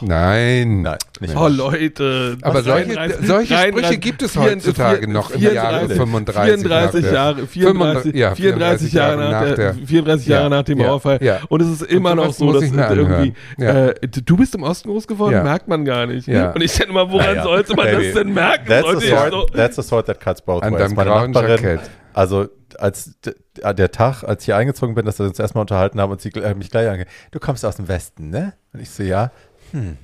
Nein. 0.00 0.80
Nein, 0.80 0.96
nicht 1.20 1.36
Oh 1.36 1.46
Leute. 1.46 2.38
Aber 2.40 2.62
solche, 2.62 2.94
33 2.94 3.26
solche 3.26 3.54
33 3.54 3.84
Sprüche 3.84 3.98
gibt 3.98 4.22
es 4.22 4.32
34 4.32 4.66
heutzutage 4.66 5.08
noch 5.12 5.30
im 5.30 5.40
Jahre 5.42 5.88
34 5.88 5.96
35. 5.96 6.44
34 6.62 7.02
nach 7.02 7.02
der- 7.02 7.12
Jahre, 7.12 7.46
34, 7.46 8.14
ja, 8.14 8.34
34 8.34 8.92
Jahre 8.94 9.30
nach 9.30 9.54
der, 9.54 9.74
34 9.74 10.26
Jahre 10.26 10.42
Ja, 10.44 10.48
nach 10.48 10.62
dem 10.62 10.80
ja, 10.80 10.86
Mauerfall. 10.86 11.18
ja. 11.22 11.38
Und 11.50 11.60
es 11.60 11.68
ist 11.68 11.82
immer 11.82 12.14
noch 12.14 12.32
so, 12.32 12.52
dass 12.52 12.62
irgendwie, 12.64 13.34
äh, 13.62 13.94
du 14.08 14.36
bist 14.38 14.54
im 14.54 14.62
Osten 14.62 14.88
groß 14.88 15.06
geworden, 15.06 15.34
Ja. 15.34 15.42
merkt 15.42 15.68
man 15.68 15.84
gar 15.84 16.06
nicht. 16.06 16.26
Ja. 16.26 16.50
Und 16.52 16.62
ich 16.62 16.72
denke 16.72 16.92
immer, 16.92 17.10
woran 17.10 17.42
sollte 17.42 17.74
man 17.76 17.92
das 17.92 18.14
denn 18.14 18.32
merken? 18.32 18.64
That's 18.68 18.82
Leute, 18.86 19.06
sword, 19.06 19.30
so, 19.32 19.44
that's 19.54 19.76
the 19.76 19.82
sword 19.82 20.06
that 20.06 20.18
cuts 20.20 20.40
both 20.40 20.62
An 20.62 20.72
ways. 20.72 20.80
deinem 20.80 20.94
Meine 20.94 21.10
grauen 21.10 21.32
Jackett. 21.34 21.80
Also 22.14 22.48
als 22.78 23.16
der 23.22 23.90
Tag, 23.92 24.22
als 24.24 24.42
ich 24.42 24.46
hier 24.46 24.56
eingezogen 24.56 24.94
bin, 24.94 25.04
dass 25.06 25.18
wir 25.18 25.26
uns 25.26 25.38
erstmal 25.38 25.62
unterhalten 25.62 26.00
haben 26.00 26.10
und 26.10 26.20
sie 26.20 26.30
äh, 26.30 26.54
mich 26.54 26.70
gleich 26.70 26.88
ange, 26.88 27.06
du 27.30 27.38
kommst 27.40 27.64
aus 27.64 27.76
dem 27.76 27.88
Westen, 27.88 28.30
ne? 28.30 28.54
Und 28.72 28.80
ich 28.80 28.90
so, 28.90 29.02
ja. 29.02 29.30
Hm. 29.72 29.96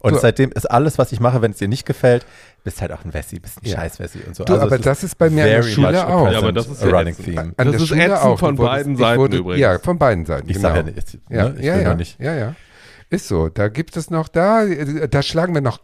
Und 0.00 0.12
Du- 0.14 0.18
seitdem 0.18 0.52
ist 0.52 0.70
alles, 0.70 0.98
was 0.98 1.12
ich 1.12 1.20
mache, 1.20 1.40
wenn 1.40 1.52
es 1.52 1.56
dir 1.58 1.68
nicht 1.68 1.86
gefällt, 1.86 2.26
bist 2.62 2.80
halt 2.82 2.92
auch 2.92 3.04
ein 3.04 3.14
Wessi, 3.14 3.38
bist 3.40 3.62
ein 3.62 3.66
Ja. 3.68 3.76
scheiß 3.76 4.00
Wessi 4.00 4.18
und 4.26 4.36
so. 4.36 4.44
Du, 4.44 4.52
Also 4.54 4.66
aber 4.66 4.78
das 4.78 5.02
ist 5.02 5.16
bei 5.16 5.30
mir 5.30 5.44
an 5.44 5.50
der 5.50 5.62
Schule 5.62 6.06
auch. 6.06 6.30
Ja, 6.30 6.38
aber 6.38 6.52
das 6.52 6.66
ist 6.68 6.82
ja 6.82 6.88
running 6.90 7.16
theme. 7.16 7.40
An 7.40 7.54
Das 7.56 7.66
der 7.66 7.74
ist 7.76 7.88
Schule 7.88 8.00
ätzend 8.04 8.18
auch. 8.20 8.38
von 8.38 8.56
Du 8.56 8.62
wurdest- 8.62 8.76
beiden 8.76 8.96
Seiten 8.96 9.18
wurde, 9.20 9.36
übrigens. 9.38 9.60
Ja, 9.60 9.78
von 9.78 9.98
beiden 9.98 10.26
Seiten. 10.26 10.48
Ich 10.50 10.56
genau. 10.56 10.68
sage 10.68 10.78
ja 10.90 10.94
nicht, 10.94 11.18
Ja, 11.30 11.48
ne, 11.48 11.54
ich 11.58 11.64
ja, 11.64 11.74
will 11.74 11.82
ja, 11.82 11.88
nur 11.88 11.94
nicht. 11.96 12.20
ja, 12.20 12.34
ja. 12.34 12.54
Ist 13.10 13.28
so. 13.28 13.48
Da 13.48 13.68
gibt 13.68 13.96
es 13.96 14.10
noch, 14.10 14.28
da, 14.28 14.64
da 14.66 15.22
schlagen 15.22 15.54
wir 15.54 15.60
noch, 15.62 15.78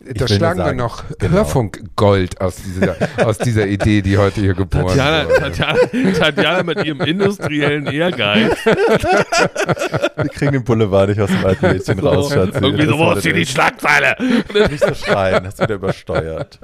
da 0.00 0.28
schlagen 0.28 0.64
wir 0.64 0.72
noch 0.72 1.04
genau. 1.18 1.34
Hörfunkgold 1.34 2.40
aus 2.40 2.56
dieser, 2.56 2.96
aus 3.24 3.38
dieser 3.38 3.66
Idee, 3.66 4.00
die 4.00 4.16
heute 4.16 4.40
hier 4.40 4.54
geboren 4.54 4.96
Tatjana, 4.96 5.28
wurde. 5.28 5.52
Tatjana, 5.52 5.78
Tatjana 6.18 6.62
mit 6.62 6.84
ihrem 6.84 7.00
industriellen 7.02 7.86
Ehrgeiz. 7.86 8.56
Wir 8.64 10.28
kriegen 10.28 10.52
den 10.52 10.64
Boulevard 10.64 11.10
nicht 11.10 11.20
aus 11.20 11.28
dem 11.28 11.44
alten 11.44 11.66
Mädchen 11.66 11.98
raus, 11.98 12.32
Schatzi. 12.32 12.58
Irgendwie 12.58 12.86
so, 12.86 12.98
wo 12.98 13.12
ist 13.12 13.22
hier 13.22 13.34
die 13.34 13.46
Schlagzeile? 13.46 14.16
Nicht 14.70 14.84
so 14.84 14.94
schreien, 14.94 15.44
das 15.44 15.58
wird 15.58 15.70
übersteuert. 15.70 16.58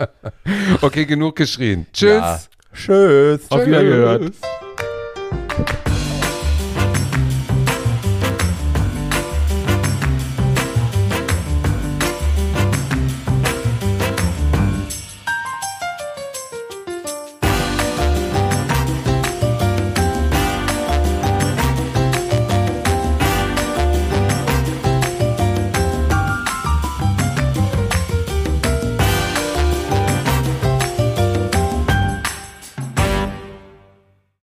Okay, 0.80 1.04
genug 1.04 1.36
geschrien. 1.36 1.86
Tschüss. 1.92 2.08
Ja. 2.08 2.40
Tschüss. 2.74 3.50
Auf. 3.50 3.64
Tschüss. 3.64 4.32